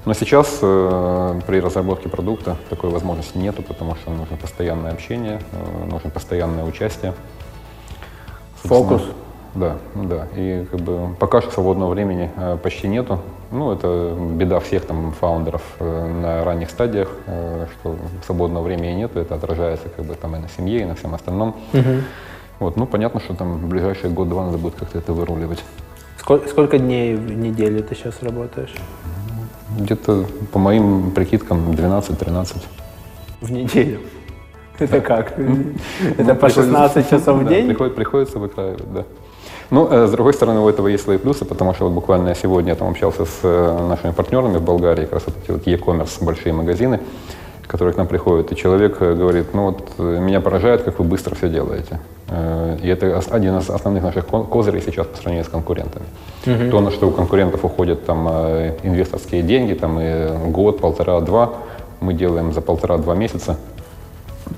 Но 0.05 0.15
сейчас 0.15 0.59
э, 0.63 1.41
при 1.47 1.61
разработке 1.61 2.09
продукта 2.09 2.57
такой 2.71 2.91
возможности 2.91 3.39
нету, 3.39 3.63
потому 3.63 3.95
что 3.97 4.11
нужно 4.11 4.37
постоянное 4.37 4.93
общение, 4.93 5.41
э, 5.53 5.85
нужно 5.91 6.11
постоянное 6.11 6.65
участие. 6.65 7.15
Фокус? 8.63 9.03
Да, 9.55 9.77
да. 9.95 10.29
И 10.35 10.67
как 10.71 10.81
бы 10.81 11.15
пока 11.19 11.43
что 11.43 11.51
свободного 11.51 11.91
времени 11.91 12.31
э, 12.37 12.57
почти 12.63 12.89
нету. 12.89 13.21
Ну, 13.51 13.71
это 13.73 14.17
беда 14.35 14.61
всех 14.61 14.87
там 14.87 15.13
фаундеров 15.13 15.63
э, 15.79 16.21
на 16.23 16.43
ранних 16.43 16.71
стадиях, 16.71 17.09
э, 17.27 17.67
что 17.73 17.97
свободного 18.25 18.65
времени 18.65 18.93
нету, 18.93 19.21
это 19.21 19.35
отражается 19.35 19.89
как 19.91 20.07
бы 20.07 20.15
там 20.15 20.37
и 20.37 20.39
на 20.39 20.49
семье, 20.49 20.81
и 20.81 20.85
на 20.85 20.95
всем 20.95 21.15
остальном. 21.15 21.57
Угу. 21.75 21.83
Вот, 22.61 22.77
ну, 22.77 22.87
понятно, 22.87 23.21
что 23.21 23.35
там 23.35 23.59
в 23.59 23.69
ближайшие 23.69 24.11
год-два 24.11 24.47
надо 24.47 24.57
будет 24.57 24.75
как-то 24.77 24.99
это 24.99 25.13
выруливать. 25.13 25.63
Сколько, 26.19 26.49
сколько 26.49 26.79
дней 26.79 27.15
в 27.15 27.37
неделю 27.37 27.83
ты 27.83 27.95
сейчас 27.95 28.23
работаешь? 28.23 28.73
Где-то, 29.79 30.25
по 30.53 30.59
моим 30.59 31.11
прикидкам, 31.11 31.73
12-13. 31.73 32.57
В 33.41 33.51
неделю? 33.51 34.01
Это 34.79 35.01
как? 35.01 35.35
Это 36.19 36.35
по 36.35 36.49
16 36.49 37.11
часов 37.11 37.43
в 37.43 37.49
день? 37.49 37.75
Приходится 37.75 38.39
выкраивать, 38.39 38.93
да. 38.93 39.05
Ну, 39.73 39.89
э, 39.91 40.07
с 40.07 40.11
другой 40.11 40.35
стороны, 40.35 40.61
у 40.61 40.69
этого 40.69 40.89
есть 40.89 41.03
свои 41.03 41.17
плюсы, 41.17 41.47
потому 41.47 41.73
что 41.73 41.85
вот 41.85 41.95
буквально 41.95 42.35
сегодня 42.35 42.73
я 42.73 42.77
там 42.77 42.91
общался 42.91 43.25
с 43.25 43.41
э, 43.43 43.87
нашими 43.89 44.13
партнерами 44.13 44.59
в 44.59 44.63
Болгарии, 44.63 45.05
как 45.05 45.15
раз 45.15 45.23
вот 45.27 45.35
эти 45.43 45.51
вот 45.51 45.67
e-commerce, 45.67 46.23
большие 46.23 46.53
магазины, 46.53 47.01
которые 47.67 47.95
к 47.95 47.97
нам 47.97 48.07
приходят, 48.07 48.53
и 48.53 48.57
человек 48.57 48.99
э, 49.01 49.15
говорит, 49.15 49.55
ну 49.55 49.71
вот 49.71 49.99
меня 49.99 50.43
поражает, 50.43 50.83
как 50.83 50.99
вы 50.99 51.07
быстро 51.07 51.35
все 51.35 51.49
делаете. 51.49 52.01
И 52.83 52.89
это 52.89 53.23
один 53.31 53.59
из 53.59 53.71
основных 53.71 54.03
наших 54.03 54.27
козырей 54.27 54.83
сейчас 54.83 55.07
по 55.07 55.17
сравнению 55.17 55.45
с 55.45 55.49
конкурентами. 55.49 56.05
Угу. 56.47 56.71
То, 56.71 56.81
на 56.81 56.91
что 56.91 57.09
у 57.09 57.11
конкурентов 57.11 57.65
уходят 57.65 58.05
там 58.05 58.29
инвесторские 58.83 59.43
деньги, 59.43 59.75
там 59.75 59.99
и 60.01 60.51
год, 60.51 60.81
полтора, 60.81 61.21
два, 61.21 61.55
мы 62.01 62.15
делаем 62.15 62.53
за 62.53 62.61
полтора-два 62.61 63.15
месяца. 63.15 63.57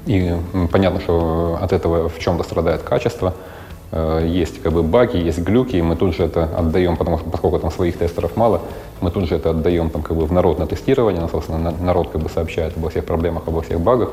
И 0.07 0.33
понятно, 0.73 1.01
что 1.01 1.59
от 1.61 1.73
этого 1.73 2.09
в 2.09 2.19
чем-то 2.19 2.43
страдает 2.43 2.83
качество– 2.83 3.35
есть 3.93 4.61
как 4.63 4.73
бы 4.73 4.83
баги, 4.83 5.19
есть 5.19 5.39
глюки, 5.39 5.77
и 5.77 5.83
мы 5.83 5.95
тут 5.95 6.17
же 6.17 6.25
это 6.25 6.45
отдаем, 6.57 6.97
потому 6.97 7.19
что 7.19 7.31
поскольку 7.31 7.59
там 7.59 7.71
своих 7.71 7.97
тестеров 7.99 8.37
мало, 8.37 8.63
мы 9.01 9.11
тут 9.11 9.29
же 9.29 9.37
это 9.37 9.51
отдаем 9.51 9.91
там 9.91 10.03
как 10.03 10.17
бы 10.17 10.27
в 10.27 10.33
народ 10.33 10.59
на 10.59 10.67
тестирование, 10.67 11.21
ну, 11.21 11.29
собственно, 11.29 11.71
народ 11.71 12.11
как 12.11 12.21
бы 12.21 12.29
сообщает 12.29 12.77
обо 12.77 12.91
всех 12.91 13.05
проблемах, 13.05 13.45
обо 13.47 13.63
всех 13.63 13.81
багах. 13.81 14.11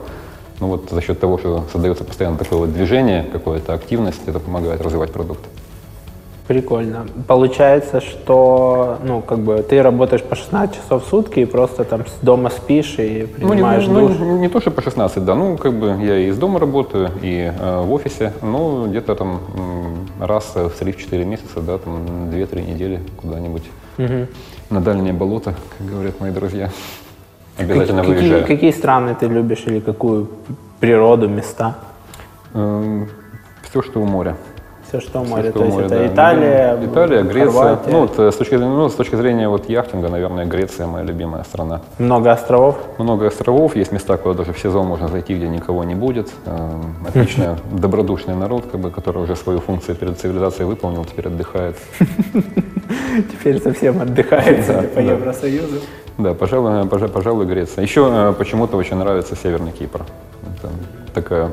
Ну 0.59 0.67
вот 0.67 0.89
за 0.91 1.01
счет 1.01 1.19
того, 1.19 1.39
что 1.39 1.65
создается 1.71 2.03
постоянно 2.03 2.37
такое 2.37 2.59
вот 2.59 2.73
движение, 2.73 3.23
какая-то 3.23 3.73
активность, 3.73 4.21
это 4.27 4.39
помогает 4.39 4.81
развивать 4.81 5.11
продукт. 5.11 5.41
Прикольно. 6.47 7.05
Получается, 7.27 8.01
что 8.01 8.97
ну, 9.03 9.21
как 9.21 9.39
бы 9.39 9.63
ты 9.67 9.81
работаешь 9.81 10.23
по 10.23 10.35
16 10.35 10.75
часов 10.75 11.05
в 11.05 11.09
сутки 11.09 11.41
и 11.41 11.45
просто 11.45 11.83
там 11.83 12.05
с 12.05 12.23
дома 12.23 12.49
спишь 12.49 12.95
и 12.97 13.25
принимаешь 13.25 13.85
ну, 13.87 14.01
не, 14.01 14.07
душ? 14.07 14.17
Ну, 14.19 14.33
не, 14.33 14.39
не 14.41 14.49
то, 14.49 14.59
что 14.59 14.71
по 14.71 14.81
16, 14.81 15.23
да. 15.23 15.35
Ну, 15.35 15.57
как 15.57 15.73
бы 15.73 15.97
я 16.01 16.17
и 16.17 16.27
из 16.27 16.37
дома 16.37 16.59
работаю, 16.59 17.11
и 17.21 17.53
э, 17.57 17.81
в 17.81 17.91
офисе. 17.93 18.33
Ну, 18.41 18.87
где-то 18.87 19.15
там 19.15 19.39
раз 20.19 20.53
в 20.55 20.81
3-4 20.81 21.23
месяца, 21.25 21.61
да, 21.61 21.77
там 21.77 22.05
2-3 22.31 22.73
недели 22.73 22.99
куда-нибудь 23.21 23.63
угу. 23.97 24.27
на 24.69 24.81
дальнее 24.81 25.13
болото, 25.13 25.55
как 25.77 25.87
говорят 25.87 26.19
мои 26.19 26.31
друзья. 26.31 26.69
Обязательно 27.57 28.01
какие, 28.01 28.15
выезжаю. 28.15 28.45
Какие 28.45 28.71
страны 28.71 29.15
ты 29.19 29.27
любишь 29.27 29.63
или 29.65 29.79
какую 29.79 30.29
природу, 30.79 31.27
места? 31.27 31.75
Эм, 32.53 33.09
все, 33.61 33.81
что 33.81 34.01
у 34.01 34.05
моря. 34.05 34.35
Все, 34.91 34.99
что 34.99 35.23
море. 35.23 35.43
Все, 35.43 35.51
то 35.53 35.63
есть 35.63 35.73
море, 35.73 35.85
это 35.85 35.95
да. 35.95 36.07
Италия, 36.07 36.79
Италия, 36.83 37.23
Греция. 37.23 37.51
Хорватия. 37.53 37.91
Ну, 37.91 37.99
вот, 38.01 38.19
э, 38.19 38.29
с, 38.29 38.35
точки, 38.35 38.55
ну, 38.55 38.89
с 38.89 38.93
точки 38.93 39.15
зрения 39.15 39.47
вот, 39.47 39.69
яхтинга, 39.69 40.09
наверное, 40.09 40.45
Греция 40.45 40.85
моя 40.85 41.05
любимая 41.05 41.45
страна. 41.45 41.79
Много 41.97 42.33
островов? 42.33 42.77
Много 42.97 43.27
островов. 43.27 43.77
Есть 43.77 43.93
места, 43.93 44.17
куда 44.17 44.39
даже 44.39 44.51
в 44.51 44.59
сезон 44.59 44.87
можно 44.87 45.07
зайти, 45.07 45.33
где 45.33 45.47
никого 45.47 45.85
не 45.85 45.95
будет. 45.95 46.29
Эм, 46.45 47.07
отличный, 47.07 47.55
добродушный 47.71 48.35
народ, 48.35 48.65
как 48.69 48.81
бы, 48.81 48.91
который 48.91 49.23
уже 49.23 49.37
свою 49.37 49.61
функцию 49.61 49.95
перед 49.95 50.19
цивилизацией 50.19 50.65
выполнил, 50.65 51.05
теперь 51.05 51.27
отдыхает. 51.27 51.77
Теперь 53.31 53.61
совсем 53.61 54.01
отдыхает, 54.01 54.93
по 54.93 54.99
Евросоюзу. 54.99 55.79
Да, 56.17 56.33
пожалуй, 56.33 56.85
пожалуй, 56.85 57.45
Греция. 57.45 57.81
Еще 57.83 58.09
э, 58.11 58.33
почему-то 58.37 58.75
очень 58.75 58.97
нравится 58.97 59.37
Северный 59.37 59.71
Кипр. 59.71 60.01
Это 60.57 60.69
такая 61.13 61.49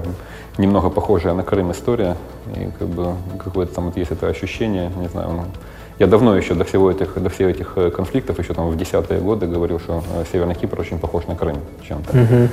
немного 0.59 0.91
похожая 0.91 1.35
на 1.35 1.43
Крым 1.43 1.73
история, 1.73 2.17
и 2.55 2.69
как 2.79 2.89
бы 2.89 3.15
какое-то 3.39 3.75
там 3.75 3.87
вот 3.87 3.97
есть 3.97 4.11
это 4.11 4.27
ощущение, 4.27 4.91
не 5.01 5.09
знаю, 5.09 5.31
ну, 5.31 5.45
я 5.99 6.07
давно 6.07 6.37
еще 6.37 6.55
до 6.55 6.65
всего 6.65 6.91
этих, 6.91 7.21
до 7.21 7.29
всех 7.29 7.49
этих 7.49 7.73
э, 7.77 7.91
конфликтов, 7.91 8.39
еще 8.39 8.55
там 8.55 8.69
в 8.69 8.77
десятые 8.77 9.21
годы 9.21 9.47
говорил, 9.47 9.81
что 9.81 10.03
э, 10.15 10.25
Северный 10.31 10.55
Кипр 10.55 10.79
очень 10.79 10.99
похож 10.99 11.27
на 11.27 11.35
Крым 11.35 11.57
чем-то. 11.87 12.17
Угу. 12.17 12.49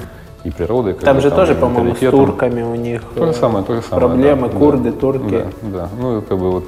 И 0.45 0.51
природой. 0.51 0.93
Там 0.93 1.21
же 1.21 1.29
там, 1.29 1.39
тоже, 1.39 1.55
по-моему, 1.55 1.95
с 1.95 1.99
турками 1.99 2.61
у 2.61 2.75
них 2.75 3.01
то 3.15 3.25
же 3.25 3.33
самое, 3.33 3.65
то 3.65 3.75
же 3.75 3.81
самое, 3.81 4.07
проблемы, 4.07 4.49
да, 4.49 4.57
курды, 4.57 4.91
турки. 4.91 5.31
Да, 5.31 5.45
да, 5.61 5.89
ну 5.99 6.21
как 6.21 6.37
бы 6.37 6.51
вот, 6.51 6.65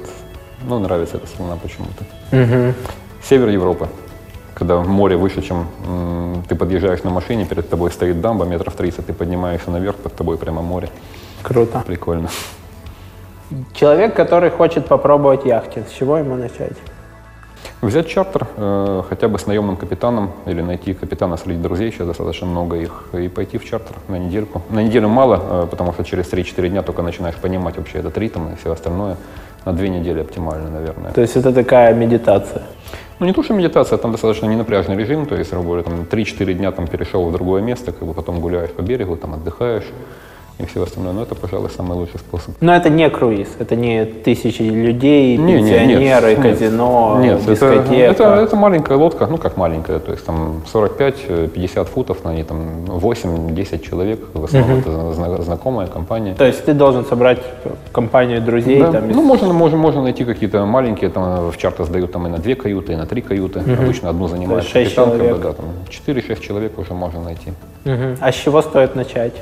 ну 0.68 0.78
нравится 0.80 1.16
эта 1.16 1.26
страна 1.28 1.56
почему-то. 1.62 2.04
Угу. 2.36 2.74
Север 3.22 3.48
Европы 3.48 3.88
когда 4.54 4.80
море 4.80 5.16
выше, 5.16 5.40
чем 5.40 5.68
ты 6.48 6.56
подъезжаешь 6.56 7.04
на 7.04 7.10
машине, 7.10 7.46
перед 7.46 7.70
тобой 7.70 7.92
стоит 7.92 8.20
дамба 8.20 8.44
метров 8.44 8.74
30, 8.74 9.06
ты 9.06 9.12
поднимаешься 9.12 9.70
наверх, 9.70 9.94
под 9.94 10.16
тобой 10.16 10.36
прямо 10.36 10.62
море. 10.62 10.88
Круто. 11.42 11.82
Прикольно. 11.86 12.28
Человек, 13.72 14.14
который 14.14 14.50
хочет 14.50 14.86
попробовать 14.86 15.46
яхтинг, 15.46 15.88
с 15.88 15.92
чего 15.92 16.18
ему 16.18 16.36
начать? 16.36 16.76
Взять 17.80 18.08
чартер, 18.08 18.46
э, 18.56 19.02
хотя 19.08 19.28
бы 19.28 19.38
с 19.38 19.46
наемным 19.46 19.76
капитаном, 19.76 20.32
или 20.46 20.60
найти 20.62 20.94
капитана 20.94 21.36
среди 21.36 21.62
друзей, 21.62 21.92
сейчас 21.92 22.08
достаточно 22.08 22.46
много 22.46 22.76
их, 22.76 23.04
и 23.12 23.28
пойти 23.28 23.56
в 23.56 23.64
чартер 23.64 23.94
на 24.08 24.18
недельку. 24.18 24.62
На 24.68 24.82
неделю 24.82 25.08
мало, 25.08 25.40
э, 25.40 25.66
потому 25.70 25.92
что 25.92 26.02
через 26.02 26.26
3-4 26.26 26.68
дня 26.68 26.82
только 26.82 27.02
начинаешь 27.02 27.36
понимать 27.36 27.76
вообще 27.76 27.98
этот 27.98 28.18
ритм 28.18 28.48
и 28.48 28.56
все 28.56 28.72
остальное. 28.72 29.16
На 29.64 29.72
две 29.72 29.88
недели 29.90 30.20
оптимально, 30.20 30.70
наверное. 30.70 31.12
То 31.12 31.20
есть 31.20 31.36
это 31.36 31.52
такая 31.52 31.94
медитация? 31.94 32.62
Ну, 33.20 33.26
не 33.26 33.32
то, 33.32 33.42
что 33.42 33.54
медитация, 33.54 33.96
там 33.98 34.12
достаточно 34.12 34.46
ненапряжный 34.46 34.96
режим, 34.96 35.26
то 35.26 35.36
есть, 35.36 35.52
говоря, 35.52 35.82
там 35.82 36.02
3-4 36.02 36.54
дня 36.54 36.72
там 36.72 36.86
перешел 36.88 37.28
в 37.28 37.32
другое 37.32 37.62
место, 37.62 37.92
как 37.92 38.08
бы 38.08 38.14
потом 38.14 38.40
гуляешь 38.40 38.70
по 38.70 38.82
берегу, 38.82 39.16
там 39.16 39.34
отдыхаешь, 39.34 39.86
и 40.58 40.64
все 40.66 40.82
остальное. 40.82 41.12
Но 41.12 41.22
это, 41.22 41.34
пожалуй, 41.34 41.70
самый 41.70 41.96
лучший 41.96 42.18
способ. 42.18 42.54
Но 42.60 42.74
это 42.74 42.90
не 42.90 43.08
круиз, 43.10 43.48
это 43.58 43.76
не 43.76 44.04
тысячи 44.04 44.62
людей, 44.62 45.36
Не, 45.36 45.52
не, 45.54 45.58
пенсионеры, 45.58 46.34
нет, 46.34 46.42
казино, 46.42 47.18
Нет, 47.20 47.40
это, 47.42 47.50
дискотека. 47.52 47.94
это, 47.94 48.24
это 48.34 48.56
маленькая 48.56 48.96
лодка, 48.98 49.26
ну 49.26 49.38
как 49.38 49.56
маленькая, 49.56 49.98
то 50.00 50.10
есть 50.12 50.24
там 50.26 50.62
45-50 50.72 51.84
футов, 51.84 52.24
на 52.24 52.34
ней 52.34 52.42
там 52.44 52.84
8-10 52.86 53.82
человек, 53.88 54.20
в 54.34 54.44
основном 54.44 54.78
это 54.80 55.12
зна- 55.12 55.42
знакомая 55.42 55.86
компания. 55.86 56.34
То 56.34 56.44
есть 56.44 56.64
ты 56.64 56.72
должен 56.74 57.04
собрать 57.04 57.38
компанию 57.92 58.40
друзей, 58.42 58.80
Да. 58.80 58.92
там, 58.92 59.10
из- 59.10 59.16
Ну, 59.16 59.22
можно, 59.22 59.52
можно, 59.52 59.78
можно 59.78 60.02
найти 60.02 60.24
какие-то 60.24 60.64
маленькие, 60.66 61.10
там 61.10 61.50
в 61.50 61.56
чарты 61.56 61.84
сдают 61.84 62.12
там 62.12 62.26
и 62.26 62.30
на 62.30 62.38
две 62.38 62.54
каюты, 62.54 62.92
и 62.94 62.96
на 62.96 63.06
три 63.06 63.20
каюты. 63.22 63.60
Обычно 63.60 64.10
одну 64.10 64.28
занимает 64.28 64.64
капитан, 64.64 65.12
человек. 65.12 65.40
да, 65.40 65.52
там 65.52 65.66
4-6 65.88 66.40
человек 66.40 66.78
уже 66.78 66.94
можно 66.94 67.22
найти. 67.22 67.52
Мгм. 67.84 68.16
А 68.20 68.32
с 68.32 68.34
чего 68.34 68.60
стоит 68.62 68.96
начать? 68.96 69.32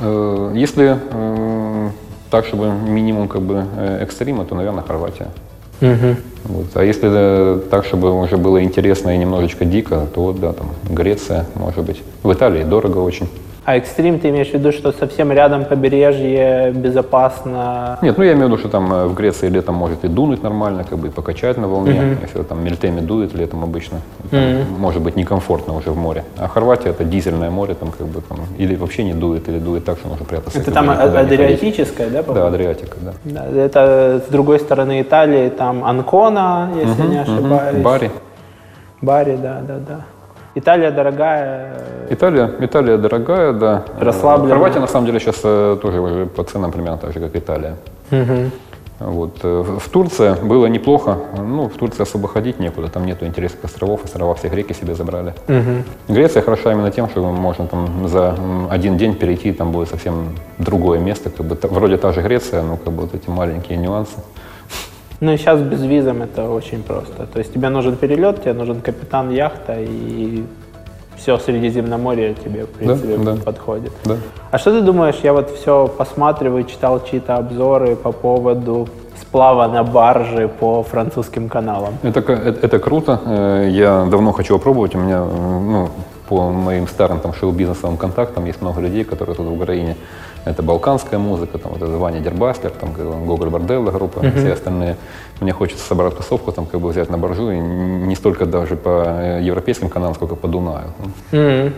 Э, 0.00 0.52
Если 0.54 0.96
э, 1.10 1.90
так, 2.30 2.46
чтобы 2.46 2.70
минимум 2.70 3.28
как 3.28 3.42
бы 3.42 3.64
э, 3.76 4.02
экстрима, 4.02 4.44
то, 4.44 4.54
наверное, 4.54 4.82
Хорватия. 4.82 5.28
Вот. 6.44 6.66
А 6.74 6.82
если 6.82 7.60
так, 7.70 7.84
чтобы 7.84 8.20
уже 8.20 8.36
было 8.36 8.62
интересно 8.62 9.14
и 9.14 9.18
немножечко 9.18 9.64
дико, 9.64 10.06
то 10.14 10.22
вот, 10.22 10.40
да, 10.40 10.52
там 10.52 10.68
Греция, 10.88 11.46
может 11.54 11.84
быть. 11.84 12.02
В 12.22 12.32
Италии 12.32 12.64
дорого 12.64 12.98
очень. 12.98 13.28
А 13.68 13.76
экстрим 13.76 14.18
ты 14.18 14.30
имеешь 14.30 14.48
в 14.48 14.54
виду, 14.54 14.72
что 14.72 14.92
совсем 14.92 15.30
рядом 15.30 15.66
побережье, 15.66 16.72
безопасно? 16.74 17.98
Нет, 18.00 18.16
ну 18.16 18.24
я 18.24 18.32
имею 18.32 18.46
в 18.46 18.48
виду, 18.48 18.56
что 18.56 18.70
там 18.70 18.90
э, 18.90 19.06
в 19.08 19.12
Греции 19.12 19.50
летом 19.50 19.74
может 19.74 20.06
и 20.06 20.08
дунуть 20.08 20.42
нормально, 20.42 20.84
как 20.84 20.98
бы 20.98 21.08
и 21.08 21.10
покачать 21.10 21.58
на 21.58 21.68
волне. 21.68 22.16
Если 22.22 22.42
там 22.44 22.64
мельтеми 22.64 23.00
дует 23.00 23.34
летом 23.34 23.62
обычно, 23.62 23.98
там, 24.30 24.40
может 24.78 25.02
быть 25.02 25.16
некомфортно 25.16 25.76
уже 25.76 25.90
в 25.90 25.98
море. 25.98 26.24
А 26.38 26.48
Хорватия 26.48 26.88
это 26.88 27.04
дизельное 27.04 27.50
море, 27.50 27.74
там 27.74 27.90
как 27.90 28.06
бы 28.06 28.22
там 28.22 28.38
или 28.56 28.74
вообще 28.74 29.04
не 29.04 29.12
дует, 29.12 29.46
или 29.50 29.58
дует 29.58 29.84
так, 29.84 29.98
что 29.98 30.08
нужно 30.08 30.24
прятаться. 30.24 30.58
Это 30.58 30.70
там. 30.70 30.88
Адриатическое, 30.88 32.08
да, 32.08 32.16
Да, 32.16 32.22
по-моему? 32.22 32.48
Адриатика, 32.48 32.96
да. 33.02 33.12
Да, 33.24 33.44
Это 33.64 34.22
с 34.26 34.32
другой 34.32 34.60
стороны 34.60 35.02
Италии, 35.02 35.50
там 35.50 35.84
Анкона, 35.84 36.70
если 36.74 37.06
не 37.06 37.20
ошибаюсь. 37.20 37.82
Бари. 37.82 38.10
Бари, 39.02 39.36
да, 39.36 39.60
да, 39.60 39.76
да. 39.86 40.00
Италия 40.58 40.90
дорогая. 40.90 41.70
Италия, 42.10 42.50
Италия 42.60 42.96
дорогая, 42.96 43.52
да. 43.52 43.84
Расслабленная. 44.00 44.54
Хорватия, 44.54 44.80
на 44.80 44.88
самом 44.88 45.06
деле, 45.06 45.20
сейчас 45.20 45.36
тоже 45.36 46.00
уже 46.00 46.26
по 46.26 46.42
ценам 46.42 46.72
примерно 46.72 46.98
так 46.98 47.12
же, 47.12 47.20
как 47.20 47.36
Италия. 47.36 47.76
Вот. 49.00 49.38
э, 49.44 49.64
В 49.78 49.88
Турции 49.88 50.34
было 50.42 50.66
неплохо. 50.66 51.18
Ну, 51.38 51.68
в 51.68 51.74
Турции 51.74 52.02
особо 52.02 52.26
ходить 52.26 52.58
некуда, 52.58 52.88
там 52.88 53.06
нету 53.06 53.26
интересных 53.26 53.64
островов, 53.64 54.04
острова 54.04 54.34
все 54.34 54.48
греки 54.48 54.72
себе 54.72 54.94
забрали. 54.96 55.34
Греция 56.08 56.42
хороша 56.42 56.72
именно 56.72 56.90
тем, 56.90 57.08
что 57.08 57.22
можно 57.22 57.68
там 57.68 58.08
за 58.08 58.34
один 58.70 58.96
день 58.96 59.14
перейти, 59.14 59.52
там 59.52 59.70
будет 59.70 59.88
совсем 59.88 60.30
другое 60.58 60.98
место, 60.98 61.30
как 61.30 61.46
бы 61.46 61.56
вроде 61.62 61.96
та 61.96 62.12
же 62.12 62.22
Греция, 62.22 62.62
но 62.64 62.76
как 62.76 62.92
бы 62.92 63.02
вот 63.02 63.14
эти 63.14 63.30
маленькие 63.30 63.78
нюансы. 63.78 64.16
Ну 65.20 65.32
и 65.32 65.36
сейчас 65.36 65.60
без 65.60 65.82
визом 65.82 66.22
это 66.22 66.48
очень 66.48 66.82
просто. 66.82 67.26
То 67.26 67.38
есть 67.38 67.52
тебе 67.52 67.68
нужен 67.68 67.96
перелет, 67.96 68.42
тебе 68.42 68.52
нужен 68.52 68.80
капитан 68.80 69.30
яхта 69.30 69.76
и 69.80 70.44
все 71.16 71.38
Средиземноморье 71.38 72.34
тебе, 72.34 72.64
в 72.64 72.68
принципе, 72.68 73.16
да. 73.16 73.36
подходит. 73.44 73.92
Да. 74.04 74.16
А 74.52 74.58
что 74.58 74.70
ты 74.70 74.80
думаешь, 74.80 75.16
я 75.24 75.32
вот 75.32 75.50
все 75.50 75.88
посматриваю, 75.88 76.64
читал 76.64 77.04
чьи-то 77.04 77.36
обзоры 77.36 77.96
по 77.96 78.12
поводу 78.12 78.88
сплава 79.20 79.66
на 79.66 79.82
барже 79.82 80.48
по 80.48 80.82
французским 80.82 81.48
каналам. 81.48 81.94
Это, 82.02 82.20
это, 82.20 82.66
это 82.66 82.78
круто. 82.78 83.20
Э, 83.26 83.68
Я 83.68 84.06
давно 84.10 84.32
хочу 84.32 84.56
попробовать. 84.56 84.94
У 84.94 84.98
меня, 84.98 85.18
э, 85.18 85.60
ну, 85.60 85.88
по 86.28 86.50
моим 86.50 86.86
старым 86.86 87.20
там 87.20 87.32
шоу-бизнесовым 87.34 87.96
контактам 87.96 88.46
есть 88.46 88.62
много 88.62 88.80
людей, 88.80 89.04
которые 89.04 89.34
тут 89.34 89.46
в 89.46 89.52
Украине. 89.52 89.96
Это 90.44 90.62
балканская 90.62 91.18
музыка, 91.18 91.58
там 91.58 91.72
вот 91.72 91.82
это 91.82 91.98
Ваня 91.98 92.20
Дербастер, 92.20 92.70
там 92.70 92.94
как 92.94 93.04
бы, 93.04 93.26
Гоголь 93.26 93.50
Борделло 93.50 93.90
группа, 93.90 94.20
все 94.36 94.52
остальные. 94.52 94.96
Мне 95.40 95.52
хочется 95.52 95.84
собрать 95.84 96.16
тусовку, 96.16 96.52
там 96.52 96.66
как 96.66 96.80
бы 96.80 96.88
взять 96.88 97.10
на 97.10 97.18
боржу, 97.18 97.50
и 97.50 97.58
не 97.58 98.16
столько 98.16 98.46
даже 98.46 98.76
по 98.76 99.04
э, 99.06 99.40
европейским 99.42 99.88
каналам, 99.88 100.14
сколько 100.14 100.36
по 100.36 100.48
Дунаю. 100.48 100.88
Ну, 101.32 101.70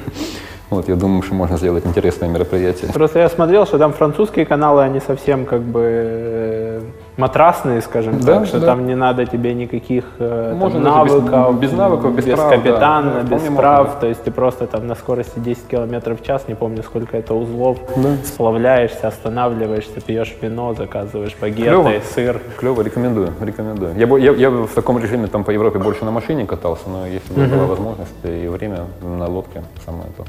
Вот, 0.71 0.89
я 0.89 0.95
думаю, 0.95 1.23
что 1.23 1.35
можно 1.35 1.57
сделать 1.57 1.85
интересное 1.85 2.29
мероприятие. 2.29 2.93
Просто 2.93 3.19
я 3.19 3.29
смотрел, 3.29 3.67
что 3.67 3.79
там 3.79 3.93
французские 3.93 4.47
каналы, 4.47 4.83
они 4.83 5.01
совсем 5.01 5.45
как 5.45 5.63
бы 5.63 5.81
э, 5.83 6.81
матрасные, 7.17 7.81
скажем 7.83 8.21
Да, 8.21 8.39
так, 8.39 8.47
что 8.47 8.61
да. 8.61 8.67
там 8.67 8.87
не 8.87 8.95
надо 8.95 9.27
тебе 9.27 9.53
никаких 9.55 10.05
э, 10.19 10.57
там, 10.59 10.61
даже 10.61 10.77
без- 10.79 10.85
навыков, 10.85 11.61
без 11.61 11.73
навыков, 11.73 12.15
без 12.15 12.25
без 12.25 12.35
прав, 12.35 12.51
капитана, 12.51 13.13
Да, 13.23 13.35
без 13.37 13.43
прав, 13.55 13.85
можно. 13.87 14.01
то 14.01 14.07
есть 14.07 14.23
ты 14.25 14.31
просто 14.31 14.67
там 14.67 14.87
на 14.87 14.95
скорости 14.95 15.39
10 15.39 15.67
км 15.69 16.15
в 16.15 16.23
час, 16.23 16.49
не 16.49 16.55
помню 16.55 16.83
сколько 16.83 17.17
это 17.17 17.35
узлов, 17.35 17.79
Да. 17.97 18.17
сплавляешься, 18.25 19.09
останавливаешься, 19.09 20.01
пьешь 20.01 20.35
вино, 20.41 20.75
заказываешь 20.75 21.37
Клево. 21.37 21.83
багеты, 21.83 22.03
сыр. 22.15 22.41
Клево, 22.59 22.83
рекомендую, 22.83 23.33
рекомендую. 23.41 23.93
Я, 23.97 24.07
я, 24.19 24.33
я 24.33 24.51
в 24.51 24.69
таком 24.75 24.99
режиме 24.99 25.27
там 25.27 25.45
по 25.45 25.51
Европе 25.51 25.79
больше 25.79 26.05
на 26.05 26.11
машине 26.11 26.47
катался, 26.47 26.89
но 26.89 27.07
если 27.07 27.33
бы 27.35 27.47
была 27.47 27.67
возможность 27.67 28.15
и 28.25 28.49
время 28.49 28.87
на 29.03 29.27
лодке, 29.29 29.63
самое 29.85 30.07
то. 30.17 30.25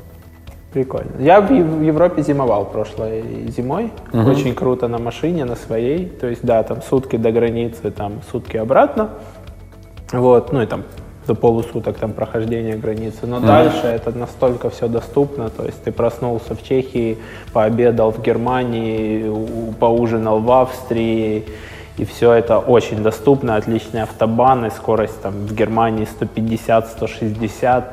Прикольно. 0.74 1.12
Я 1.20 1.42
в 1.42 1.52
Ев- 1.52 1.66
в 1.66 1.82
Европе 1.82 2.22
зимовал 2.24 2.66
прошлой 2.66 3.24
зимой. 3.50 3.92
Очень 4.32 4.56
круто 4.56 4.88
на 4.88 4.98
машине, 5.00 5.46
на 5.46 5.56
своей. 5.56 6.06
То 6.06 6.28
есть, 6.28 6.44
да, 6.46 6.64
там 6.64 6.82
сутки 6.82 7.18
до 7.18 7.32
границы, 7.32 7.92
там 7.92 8.22
сутки 8.32 8.58
обратно. 8.58 9.10
Вот, 10.14 10.54
ну 10.54 10.62
и 10.62 10.66
там 10.66 10.84
до 11.28 11.36
полусуток 11.36 11.98
там 11.98 12.14
прохождения 12.14 12.76
границы. 12.76 13.28
Но 13.28 13.40
дальше 13.48 13.88
это 13.88 14.18
настолько 14.18 14.70
все 14.70 14.88
доступно. 14.88 15.50
То 15.50 15.66
есть 15.66 15.84
ты 15.84 15.92
проснулся 15.92 16.56
в 16.56 16.64
Чехии, 16.64 17.18
пообедал 17.54 18.12
в 18.12 18.22
Германии, 18.22 19.26
поужинал 19.80 20.40
в 20.40 20.52
Австрии. 20.52 21.44
И 21.98 22.06
все 22.06 22.32
это 22.32 22.58
очень 22.58 23.04
доступно, 23.04 23.58
отличные 23.58 24.04
автобаны, 24.04 24.72
скорость 24.72 25.22
там 25.22 25.34
в 25.46 25.54
Германии 25.54 26.08
150-160, 26.08 27.84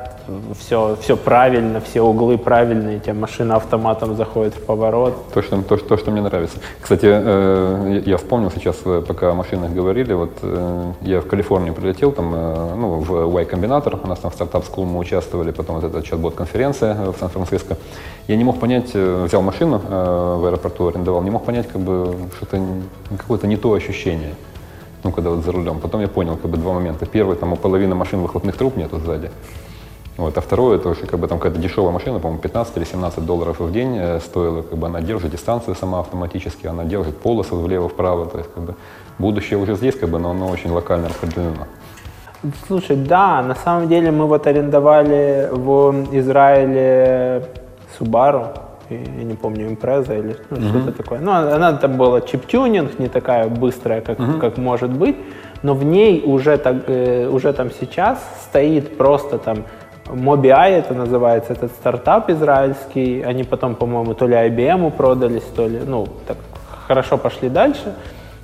все, 0.59 0.97
все 1.01 1.17
правильно, 1.17 1.81
все 1.81 2.01
углы 2.01 2.37
правильные, 2.37 2.97
у 2.97 2.99
тебя 2.99 3.13
машина 3.13 3.55
автоматом 3.55 4.15
заходит 4.15 4.55
в 4.55 4.63
поворот. 4.65 5.13
То, 5.33 5.41
что, 5.41 5.61
то, 5.61 5.77
то, 5.77 5.97
что 5.97 6.11
мне 6.11 6.21
нравится. 6.21 6.57
Кстати, 6.79 7.05
э, 7.09 8.01
я 8.05 8.17
вспомнил 8.17 8.51
сейчас, 8.51 8.77
э, 8.85 9.03
пока 9.07 9.31
о 9.31 9.33
машинах 9.33 9.71
говорили, 9.71 10.13
вот 10.13 10.31
э, 10.41 10.91
я 11.01 11.21
в 11.21 11.27
Калифорнию 11.27 11.73
прилетел, 11.73 12.11
там, 12.11 12.33
э, 12.33 12.75
ну, 12.75 12.99
в 12.99 13.33
Y 13.33 13.45
Combinator, 13.45 13.99
у 14.03 14.07
нас 14.07 14.19
там 14.19 14.31
в 14.31 14.33
стартап 14.33 14.63
School 14.63 14.85
мы 14.85 14.99
участвовали, 14.99 15.51
потом 15.51 15.79
вот 15.79 15.85
эта 15.85 16.01
чат-бот-конференция 16.01 16.95
э, 16.95 17.11
в 17.11 17.17
Сан-Франциско. 17.19 17.77
Я 18.27 18.37
не 18.37 18.43
мог 18.43 18.59
понять, 18.59 18.91
э, 18.93 19.23
взял 19.25 19.41
машину 19.41 19.81
э, 19.87 20.35
в 20.39 20.45
аэропорту, 20.45 20.87
арендовал, 20.87 21.21
не 21.23 21.31
мог 21.31 21.45
понять, 21.45 21.67
как 21.67 21.81
бы, 21.81 22.15
что-то, 22.37 22.61
какое-то 23.17 23.47
не 23.47 23.57
то 23.57 23.73
ощущение. 23.73 24.35
Ну, 25.03 25.11
когда 25.11 25.29
вот 25.29 25.45
за 25.45 25.51
рулем. 25.51 25.79
Потом 25.79 26.01
я 26.01 26.07
понял, 26.07 26.35
как 26.35 26.51
бы, 26.51 26.57
два 26.57 26.73
момента. 26.73 27.05
Первый, 27.05 27.37
там 27.37 27.53
у 27.53 27.55
половины 27.55 27.95
машин 27.95 28.19
выхлопных 28.19 28.57
труб 28.57 28.75
нету 28.75 28.99
сзади. 28.99 29.31
Вот, 30.19 30.37
а 30.37 30.41
второе, 30.41 30.75
это 30.75 30.89
уже 30.89 31.05
как 31.05 31.17
бы 31.17 31.27
там 31.27 31.39
какая-то 31.39 31.61
дешевая 31.61 31.93
машина, 31.93 32.19
по-моему, 32.19 32.41
15 32.41 32.77
или 32.77 32.83
17 32.83 33.25
долларов 33.25 33.61
в 33.61 33.71
день 33.71 33.97
э, 33.97 34.19
стоила, 34.19 34.63
как 34.63 34.77
бы 34.77 34.87
она 34.87 34.99
держит 34.99 35.31
дистанцию 35.31 35.75
сама 35.75 35.99
автоматически, 35.99 36.67
она 36.67 36.83
держит 36.83 37.17
полосу 37.17 37.55
влево-вправо, 37.55 38.25
то 38.25 38.37
есть 38.39 38.49
как 38.53 38.63
бы 38.63 38.75
будущее 39.17 39.57
уже 39.57 39.75
здесь, 39.75 39.95
как 39.95 40.09
бы, 40.09 40.19
но 40.19 40.31
оно 40.31 40.47
очень 40.49 40.71
локально 40.71 41.07
распределено. 41.07 41.67
Слушай, 42.67 42.97
да, 42.97 43.41
на 43.41 43.55
самом 43.55 43.87
деле 43.87 44.11
мы 44.11 44.25
вот 44.25 44.45
арендовали 44.45 45.47
в 45.53 46.07
Израиле 46.11 47.45
Subaru, 47.97 48.59
я 48.89 49.23
не 49.23 49.35
помню, 49.35 49.67
импреза 49.67 50.17
или 50.17 50.35
ну, 50.49 50.69
что-то 50.69 50.91
такое. 50.91 51.19
Ну, 51.19 51.31
она 51.31 51.71
там 51.73 51.95
была 51.97 52.19
чип-тюнинг, 52.19 52.99
не 52.99 53.07
такая 53.07 53.47
быстрая, 53.47 54.01
как, 54.01 54.17
как 54.41 54.57
может 54.57 54.91
быть, 54.91 55.15
но 55.63 55.73
в 55.73 55.85
ней 55.85 56.23
уже, 56.25 56.57
так, 56.57 56.75
э, 56.87 57.29
уже 57.29 57.53
там 57.53 57.69
сейчас 57.71 58.19
стоит 58.49 58.97
просто 58.97 59.37
там 59.37 59.63
Mobi.ai 60.09 60.71
это 60.71 60.93
называется, 60.93 61.53
этот 61.53 61.71
стартап 61.71 62.29
израильский. 62.29 63.21
Они 63.21 63.43
потом, 63.43 63.75
по-моему, 63.75 64.13
то 64.13 64.27
ли 64.27 64.35
IBM 64.35 64.91
продались, 64.91 65.43
то 65.55 65.67
ли, 65.67 65.79
ну, 65.85 66.07
так 66.27 66.37
хорошо 66.87 67.17
пошли 67.17 67.49
дальше. 67.49 67.93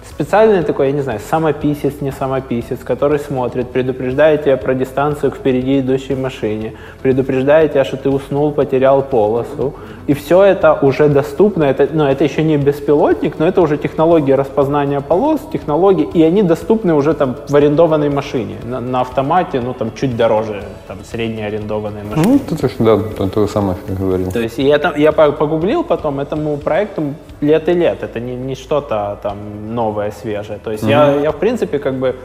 Специальный 0.07 0.63
такой, 0.63 0.87
я 0.87 0.91
не 0.93 1.01
знаю, 1.01 1.19
самописец, 1.19 1.99
не 1.99 2.11
самописец, 2.11 2.79
который 2.83 3.17
смотрит, 3.17 3.71
предупреждает 3.71 4.43
тебя 4.43 4.55
про 4.55 4.75
дистанцию 4.75 5.31
к 5.31 5.35
впереди 5.35 5.79
идущей 5.79 6.15
машине, 6.15 6.73
предупреждает 7.01 7.71
тебя, 7.71 7.83
что 7.83 7.97
ты 7.97 8.09
уснул, 8.09 8.51
потерял 8.51 9.01
полосу. 9.01 9.73
И 10.07 10.13
все 10.13 10.43
это 10.43 10.73
уже 10.73 11.09
доступно. 11.09 11.63
Это, 11.63 11.87
ну, 11.91 12.05
это 12.05 12.23
еще 12.23 12.43
не 12.43 12.57
беспилотник, 12.57 13.39
но 13.39 13.47
это 13.47 13.61
уже 13.61 13.77
технологии 13.77 14.33
распознания 14.33 15.01
полос, 15.01 15.41
технологии, 15.51 16.07
и 16.13 16.21
они 16.21 16.43
доступны 16.43 16.93
уже 16.93 17.13
там 17.13 17.35
в 17.49 17.55
арендованной 17.55 18.09
машине, 18.09 18.55
на, 18.63 18.79
на 18.79 19.01
автомате, 19.01 19.61
ну 19.61 19.73
там 19.73 19.91
чуть 19.95 20.15
дороже 20.15 20.63
там 20.87 20.97
средней 21.03 21.43
арендованной 21.43 22.03
машины. 22.03 22.39
Ну, 22.49 22.55
это, 22.55 22.67
ж, 22.67 22.71
да, 22.79 22.97
то, 23.17 23.27
то 23.27 23.41
же 23.41 23.47
самое, 23.51 23.77
говорил. 23.87 24.31
То 24.31 24.39
есть 24.39 24.59
я, 24.59 24.77
там, 24.77 24.93
я 24.95 25.11
по- 25.11 25.31
погуглил 25.31 25.83
потом, 25.83 26.19
этому 26.19 26.57
проекту 26.57 27.15
лет 27.41 27.67
и 27.69 27.73
лет, 27.73 28.03
это 28.03 28.19
не, 28.19 28.35
не 28.35 28.55
что-то 28.55 29.17
там 29.23 29.37
новое, 29.73 30.11
свежее. 30.11 30.59
То 30.63 30.71
есть 30.71 30.83
я, 30.83 31.15
я, 31.15 31.31
в 31.31 31.37
принципе, 31.37 31.79
как 31.79 31.95
бы 31.95 32.15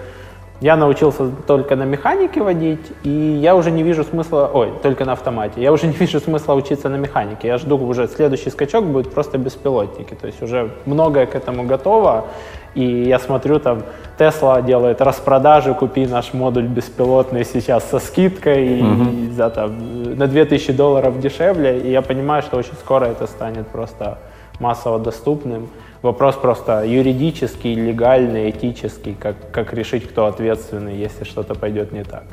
Я 0.61 0.77
научился 0.77 1.31
только 1.47 1.75
на 1.75 1.85
механике 1.85 2.43
водить, 2.43 2.93
и 3.03 3.09
я 3.09 3.57
уже 3.57 3.71
не 3.71 3.83
вижу 3.83 4.05
смысла, 4.05 4.51
ой, 4.53 4.73
только 4.83 5.07
на 5.07 5.13
автомате, 5.13 5.63
я 5.63 5.73
уже 5.73 5.87
не 5.93 5.95
вижу 5.95 6.21
смысла 6.21 6.55
учиться 6.55 6.89
на 6.89 6.97
механике. 6.97 7.49
Я 7.49 7.59
жду 7.59 7.79
уже 7.79 8.09
следующий 8.09 8.51
скачок 8.51 8.85
будет 8.85 9.11
просто 9.13 9.39
беспилотники. 9.39 10.15
То 10.15 10.27
есть 10.27 10.43
уже 10.43 10.71
многое 10.85 11.27
к 11.27 11.35
этому 11.35 11.65
готово, 11.65 12.27
и 12.75 12.85
я 12.85 13.19
смотрю, 13.19 13.59
там, 13.59 13.83
Tesla 14.19 14.65
делает 14.65 15.01
распродажи, 15.01 15.75
купи 15.75 16.07
наш 16.07 16.33
модуль 16.35 16.67
беспилотный 16.67 17.45
сейчас 17.45 17.89
со 17.89 17.99
скидкой 17.99 18.69
mm-hmm. 18.69 19.29
и 19.29 19.31
за, 19.31 19.51
там, 19.51 20.17
на 20.17 20.27
2000 20.27 20.73
долларов 20.73 21.19
дешевле. 21.21 21.81
И 21.81 21.91
я 21.91 22.03
понимаю, 22.03 22.43
что 22.43 22.59
очень 22.59 22.75
скоро 22.75 23.07
это 23.07 23.27
станет 23.27 23.67
просто 23.69 24.19
массово 24.61 24.99
доступным. 24.99 25.69
Вопрос 26.03 26.37
просто 26.37 26.85
юридический, 26.87 27.75
легальный, 27.75 28.51
этический, 28.51 29.15
как, 29.15 29.37
как 29.53 29.75
решить, 29.75 30.09
кто 30.09 30.27
ответственный, 30.27 30.97
если 30.97 31.25
что-то 31.25 31.55
пойдет 31.55 31.93
не 31.93 32.05
так. 32.05 32.25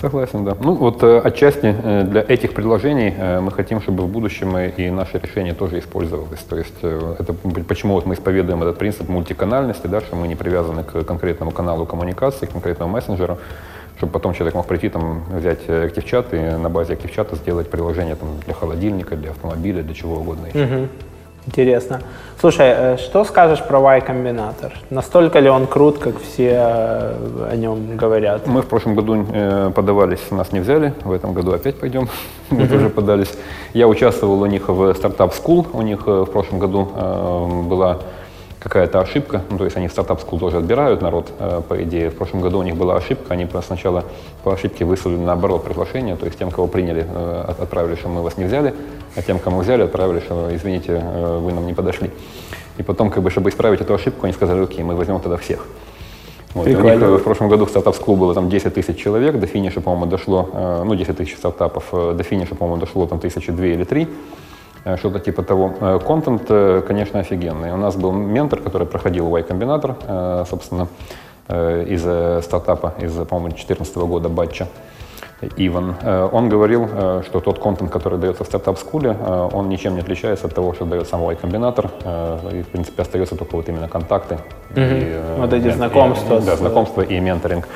Согласен, 0.00 0.44
да. 0.44 0.56
Ну 0.60 0.74
вот 0.74 1.02
э, 1.02 1.18
отчасти 1.18 1.74
э, 1.82 2.04
для 2.04 2.20
этих 2.20 2.52
предложений 2.52 3.14
э, 3.16 3.40
мы 3.40 3.50
хотим, 3.50 3.80
чтобы 3.80 4.04
в 4.04 4.08
будущем 4.08 4.56
и 4.58 4.90
наши 4.90 5.18
решения 5.18 5.54
тоже 5.54 5.78
использовались. 5.78 6.40
То 6.40 6.56
есть 6.56 6.82
это 6.82 7.32
почему 7.66 7.94
вот 7.94 8.04
мы 8.04 8.14
исповедуем 8.14 8.62
этот 8.62 8.78
принцип 8.78 9.08
мультиканальности, 9.08 9.86
да, 9.86 10.00
что 10.00 10.16
мы 10.16 10.28
не 10.28 10.34
привязаны 10.34 10.84
к 10.84 11.04
конкретному 11.04 11.50
каналу 11.50 11.86
коммуникации, 11.86 12.46
к 12.46 12.52
конкретному 12.52 12.92
мессенджеру, 12.92 13.38
чтобы 13.96 14.12
потом 14.12 14.34
человек 14.34 14.54
мог 14.54 14.66
прийти, 14.66 14.90
там, 14.90 15.24
взять 15.30 15.64
ActiveChat 15.66 16.26
и 16.32 16.58
на 16.58 16.68
базе 16.68 16.92
ActiveChat 16.92 17.36
сделать 17.36 17.70
приложение 17.70 18.16
там, 18.16 18.28
для 18.44 18.52
холодильника, 18.52 19.16
для 19.16 19.30
автомобиля, 19.30 19.82
для 19.82 19.94
чего 19.94 20.16
угодно 20.16 20.48
еще. 20.48 20.64
Угу. 20.64 20.88
Интересно. 21.46 22.00
Слушай, 22.40 22.66
э, 22.68 22.96
что 22.98 23.24
скажешь 23.24 23.62
про 23.62 23.78
Y-комбинатор? 23.78 24.72
Настолько 24.90 25.38
ли 25.38 25.48
он 25.48 25.66
крут, 25.66 25.98
как 25.98 26.20
все 26.20 26.50
э, 26.52 27.48
о 27.52 27.56
нем 27.56 27.96
говорят? 27.96 28.46
Мы 28.46 28.62
в 28.62 28.66
прошлом 28.66 28.96
году 28.96 29.24
э, 29.32 29.70
подавались, 29.74 30.30
нас 30.30 30.52
не 30.52 30.60
взяли, 30.60 30.92
в 31.04 31.12
этом 31.12 31.32
году 31.32 31.52
опять 31.52 31.78
пойдем, 31.78 32.08
мы 32.50 32.66
тоже 32.66 32.88
подались. 32.88 33.32
Я 33.74 33.86
участвовал 33.86 34.42
у 34.42 34.46
них 34.46 34.68
в 34.68 34.92
стартап 34.94 35.32
School, 35.32 35.66
у 35.72 35.82
них 35.82 36.06
в 36.06 36.26
прошлом 36.26 36.58
году 36.58 36.88
была 37.68 37.98
какая-то 38.66 39.00
ошибка, 39.00 39.42
ну, 39.48 39.58
то 39.58 39.64
есть 39.64 39.76
они 39.76 39.86
в 39.86 39.92
стартап 39.92 40.20
School 40.20 40.40
тоже 40.40 40.58
отбирают 40.58 41.00
народ, 41.00 41.32
по 41.68 41.82
идее. 41.82 42.10
В 42.10 42.16
прошлом 42.16 42.40
году 42.40 42.58
у 42.58 42.62
них 42.62 42.76
была 42.76 42.96
ошибка, 42.96 43.34
они 43.34 43.46
сначала 43.64 44.04
по 44.42 44.52
ошибке 44.52 44.84
выслали 44.84 45.16
наоборот 45.16 45.64
приглашение, 45.64 46.16
то 46.16 46.26
есть 46.26 46.38
тем, 46.38 46.50
кого 46.50 46.66
приняли, 46.66 47.06
отправили, 47.46 47.94
что 47.94 48.08
мы 48.08 48.22
вас 48.22 48.36
не 48.36 48.44
взяли, 48.44 48.74
а 49.16 49.22
тем, 49.22 49.38
кому 49.38 49.60
взяли, 49.60 49.82
отправили, 49.82 50.20
что, 50.20 50.54
извините, 50.54 51.00
э, 51.02 51.38
вы 51.38 51.52
нам 51.52 51.66
не 51.66 51.72
подошли. 51.72 52.10
И 52.76 52.82
потом, 52.82 53.10
как 53.10 53.22
бы, 53.22 53.30
чтобы 53.30 53.48
исправить 53.48 53.80
эту 53.80 53.94
ошибку, 53.94 54.26
они 54.26 54.34
сказали, 54.34 54.62
окей, 54.62 54.84
мы 54.84 54.94
возьмем 54.94 55.20
тогда 55.20 55.38
всех. 55.38 55.66
Вот. 56.52 56.66
У 56.66 56.68
них 56.68 56.78
э, 56.78 57.16
в 57.16 57.22
прошлом 57.22 57.48
году 57.48 57.64
в 57.64 57.70
стартап-склуб 57.70 58.18
было 58.18 58.34
там 58.34 58.50
10 58.50 58.74
тысяч 58.74 58.98
человек, 58.98 59.40
до 59.40 59.46
финиша, 59.46 59.80
по-моему, 59.80 60.06
дошло, 60.06 60.50
э, 60.52 60.82
ну, 60.84 60.94
10 60.94 61.16
тысяч 61.16 61.34
стартапов, 61.36 61.84
до 61.92 62.22
финиша, 62.22 62.54
по-моему, 62.54 62.78
дошло 62.78 63.06
там 63.06 63.18
тысячи 63.18 63.50
две 63.50 63.72
или 63.72 63.84
три, 63.84 64.06
что-то 64.96 65.18
типа 65.18 65.42
того. 65.42 65.98
Контент, 66.06 66.46
конечно, 66.86 67.20
офигенный. 67.20 67.72
У 67.72 67.76
нас 67.76 67.96
был 67.96 68.12
ментор, 68.12 68.60
который 68.60 68.86
проходил 68.86 69.36
Y-комбинатор, 69.36 69.96
собственно, 70.48 70.88
из 71.48 72.02
стартапа, 72.44 72.94
из, 73.00 73.12
по-моему, 73.12 73.48
2014 73.48 73.96
года, 73.96 74.28
Батча. 74.28 74.68
Иван, 75.56 75.96
э, 76.00 76.28
он 76.32 76.48
говорил, 76.48 76.88
э, 76.90 77.22
что 77.26 77.40
тот 77.40 77.58
контент, 77.58 77.90
который 77.90 78.18
дается 78.18 78.42
в 78.44 78.46
стартап-скуле, 78.46 79.14
э, 79.18 79.48
он 79.52 79.68
ничем 79.68 79.94
не 79.94 80.00
отличается 80.00 80.46
от 80.46 80.54
того, 80.54 80.72
что 80.72 80.86
дает 80.86 81.08
сам 81.08 81.20
Y-комбинатор. 81.22 81.90
И, 82.52 82.62
в 82.62 82.68
принципе, 82.68 83.02
остается 83.02 83.36
только 83.36 83.56
вот 83.56 83.68
именно 83.68 83.88
контакты. 83.88 84.38
Угу. 84.70 84.80
И, 84.80 85.20
вот 85.38 85.52
эти 85.52 85.70
знакомства. 85.70 86.38
И, 86.38 86.42
да, 86.42 86.56
знакомства 86.56 87.02
и 87.02 87.20
менторинг. 87.20 87.68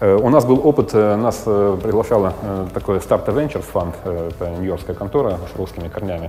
У 0.00 0.28
нас 0.28 0.44
был 0.44 0.60
опыт, 0.62 0.92
нас 0.92 1.36
приглашала 1.36 2.34
такой 2.74 2.98
Start 2.98 3.24
Ventures 3.28 3.62
фонд, 3.62 3.94
это 4.04 4.50
нью-йоркская 4.50 4.94
контора 4.94 5.38
с 5.54 5.58
русскими 5.58 5.88
корнями. 5.88 6.28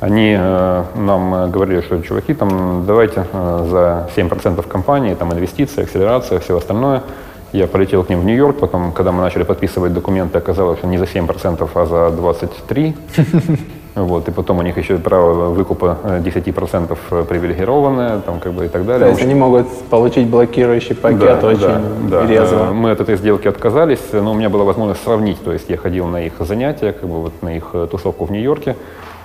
Они 0.00 0.36
нам 0.36 1.50
говорили, 1.50 1.80
что, 1.80 2.02
чуваки, 2.02 2.34
там, 2.34 2.84
давайте 2.86 3.24
за 3.32 4.08
7% 4.14 4.66
компании, 4.68 5.14
там, 5.14 5.32
инвестиции, 5.32 5.84
акселерация, 5.84 6.40
все 6.40 6.56
остальное– 6.56 7.02
я 7.54 7.68
полетел 7.68 8.02
к 8.02 8.08
ним 8.08 8.20
в 8.20 8.24
Нью-Йорк, 8.24 8.58
потом, 8.58 8.90
когда 8.90 9.12
мы 9.12 9.22
начали 9.22 9.44
подписывать 9.44 9.94
документы, 9.94 10.38
оказалось, 10.38 10.78
что 10.78 10.88
не 10.88 10.98
за 10.98 11.04
7%, 11.04 11.70
а 11.72 11.86
за 11.86 11.96
23%. 12.20 12.94
Вот, 13.94 14.28
и 14.28 14.32
потом 14.32 14.58
у 14.58 14.62
них 14.62 14.76
еще 14.76 14.98
право 14.98 15.50
выкупа 15.50 15.96
10% 16.02 16.98
э, 17.12 17.24
привилегированное, 17.28 18.18
там, 18.22 18.40
как 18.40 18.52
бы 18.52 18.64
и 18.64 18.68
так 18.68 18.84
далее. 18.84 19.04
То 19.04 19.10
есть 19.10 19.22
они 19.22 19.36
могут 19.36 19.68
получить 19.88 20.26
блокирующий 20.26 20.96
пакет 20.96 21.40
да, 21.40 21.46
очень 21.46 22.08
да, 22.10 22.26
резво. 22.26 22.58
Да. 22.58 22.72
Мы 22.72 22.90
от 22.90 23.00
этой 23.00 23.14
сделки 23.14 23.46
отказались, 23.46 24.00
но 24.12 24.32
у 24.32 24.34
меня 24.34 24.48
была 24.48 24.64
возможность 24.64 25.04
сравнить. 25.04 25.40
То 25.44 25.52
есть 25.52 25.70
я 25.70 25.76
ходил 25.76 26.08
на 26.08 26.26
их 26.26 26.32
занятия, 26.40 26.90
как 26.92 27.08
бы 27.08 27.20
вот 27.20 27.40
на 27.42 27.56
их 27.56 27.70
э, 27.72 27.86
тусовку 27.88 28.24
в 28.24 28.32
Нью-Йорке. 28.32 28.74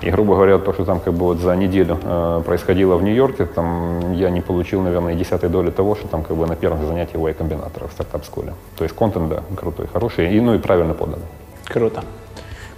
И, 0.02 0.10
грубо 0.12 0.36
говоря, 0.36 0.58
то, 0.60 0.74
что 0.74 0.86
там 0.86 1.00
как 1.00 1.14
бы 1.14 1.26
вот 1.26 1.40
за 1.40 1.56
неделю 1.56 1.98
э, 2.02 2.42
происходило 2.46 2.96
в 2.96 3.04
Нью-Йорке, 3.04 3.46
там 3.46 4.14
я 4.14 4.30
не 4.30 4.42
получил, 4.42 4.82
наверное, 4.82 5.16
десятой 5.16 5.50
доли 5.50 5.72
того, 5.72 5.96
что 5.96 6.08
там 6.08 6.24
как 6.24 6.38
бы 6.38 6.48
на 6.48 6.56
первом 6.56 6.86
занятии 6.88 7.18
у 7.18 7.34
комбинатора 7.34 7.88
в 7.88 7.92
стартап-школе. 7.92 8.54
То 8.78 8.86
есть 8.86 8.96
контент, 8.96 9.30
да, 9.30 9.44
крутой, 9.56 9.88
хороший, 9.92 10.36
и, 10.36 10.40
ну 10.40 10.54
и 10.54 10.58
правильно 10.58 10.94
подан. 10.94 11.20
Круто. 11.66 12.04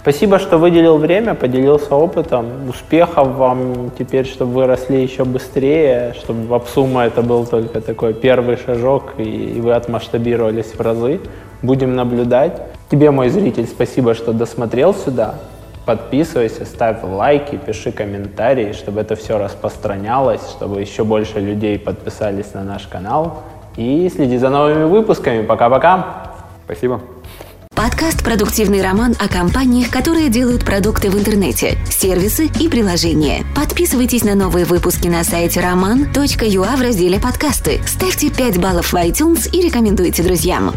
Спасибо, 0.00 0.40
что 0.40 0.58
выделил 0.58 0.98
время, 0.98 1.34
поделился 1.34 1.94
опытом. 1.94 2.68
Успехов 2.68 3.36
вам 3.36 3.92
теперь, 3.96 4.26
чтобы 4.26 4.52
вы 4.54 4.66
росли 4.66 5.00
еще 5.00 5.24
быстрее, 5.24 6.14
чтобы 6.18 6.48
в 6.48 6.54
Апсума 6.54 7.04
это 7.04 7.22
был 7.22 7.46
только 7.46 7.80
такой 7.80 8.12
первый 8.12 8.56
шажок, 8.56 9.12
и 9.18 9.60
вы 9.60 9.74
отмасштабировались 9.74 10.74
в 10.74 10.80
разы. 10.80 11.20
Будем 11.62 11.94
наблюдать. 11.94 12.60
Тебе, 12.90 13.12
мой 13.12 13.28
зритель, 13.28 13.68
спасибо, 13.68 14.14
что 14.14 14.32
досмотрел 14.32 14.92
сюда. 14.92 15.36
Подписывайся, 15.84 16.64
ставь 16.64 17.02
лайки, 17.02 17.56
пиши 17.56 17.90
комментарии, 17.90 18.72
чтобы 18.72 19.00
это 19.00 19.16
все 19.16 19.38
распространялось, 19.38 20.42
чтобы 20.50 20.80
еще 20.80 21.02
больше 21.02 21.40
людей 21.40 21.78
подписались 21.78 22.54
на 22.54 22.62
наш 22.62 22.86
канал. 22.86 23.42
И 23.76 24.08
следи 24.14 24.38
за 24.38 24.48
новыми 24.50 24.84
выпусками. 24.84 25.44
Пока-пока. 25.44 26.32
Спасибо. 26.64 27.00
Подкаст 27.74 28.22
«Продуктивный 28.22 28.82
роман» 28.82 29.16
о 29.18 29.28
компаниях, 29.28 29.90
которые 29.90 30.28
делают 30.28 30.64
продукты 30.64 31.10
в 31.10 31.18
интернете, 31.18 31.78
сервисы 31.90 32.48
и 32.60 32.68
приложения. 32.68 33.44
Подписывайтесь 33.56 34.24
на 34.24 34.34
новые 34.34 34.66
выпуски 34.66 35.08
на 35.08 35.24
сайте 35.24 35.60
roman.ua 35.60 36.76
в 36.76 36.80
разделе 36.80 37.18
«Подкасты». 37.18 37.80
Ставьте 37.86 38.30
5 38.30 38.60
баллов 38.60 38.92
в 38.92 38.94
iTunes 38.94 39.50
и 39.50 39.62
рекомендуйте 39.62 40.22
друзьям. 40.22 40.72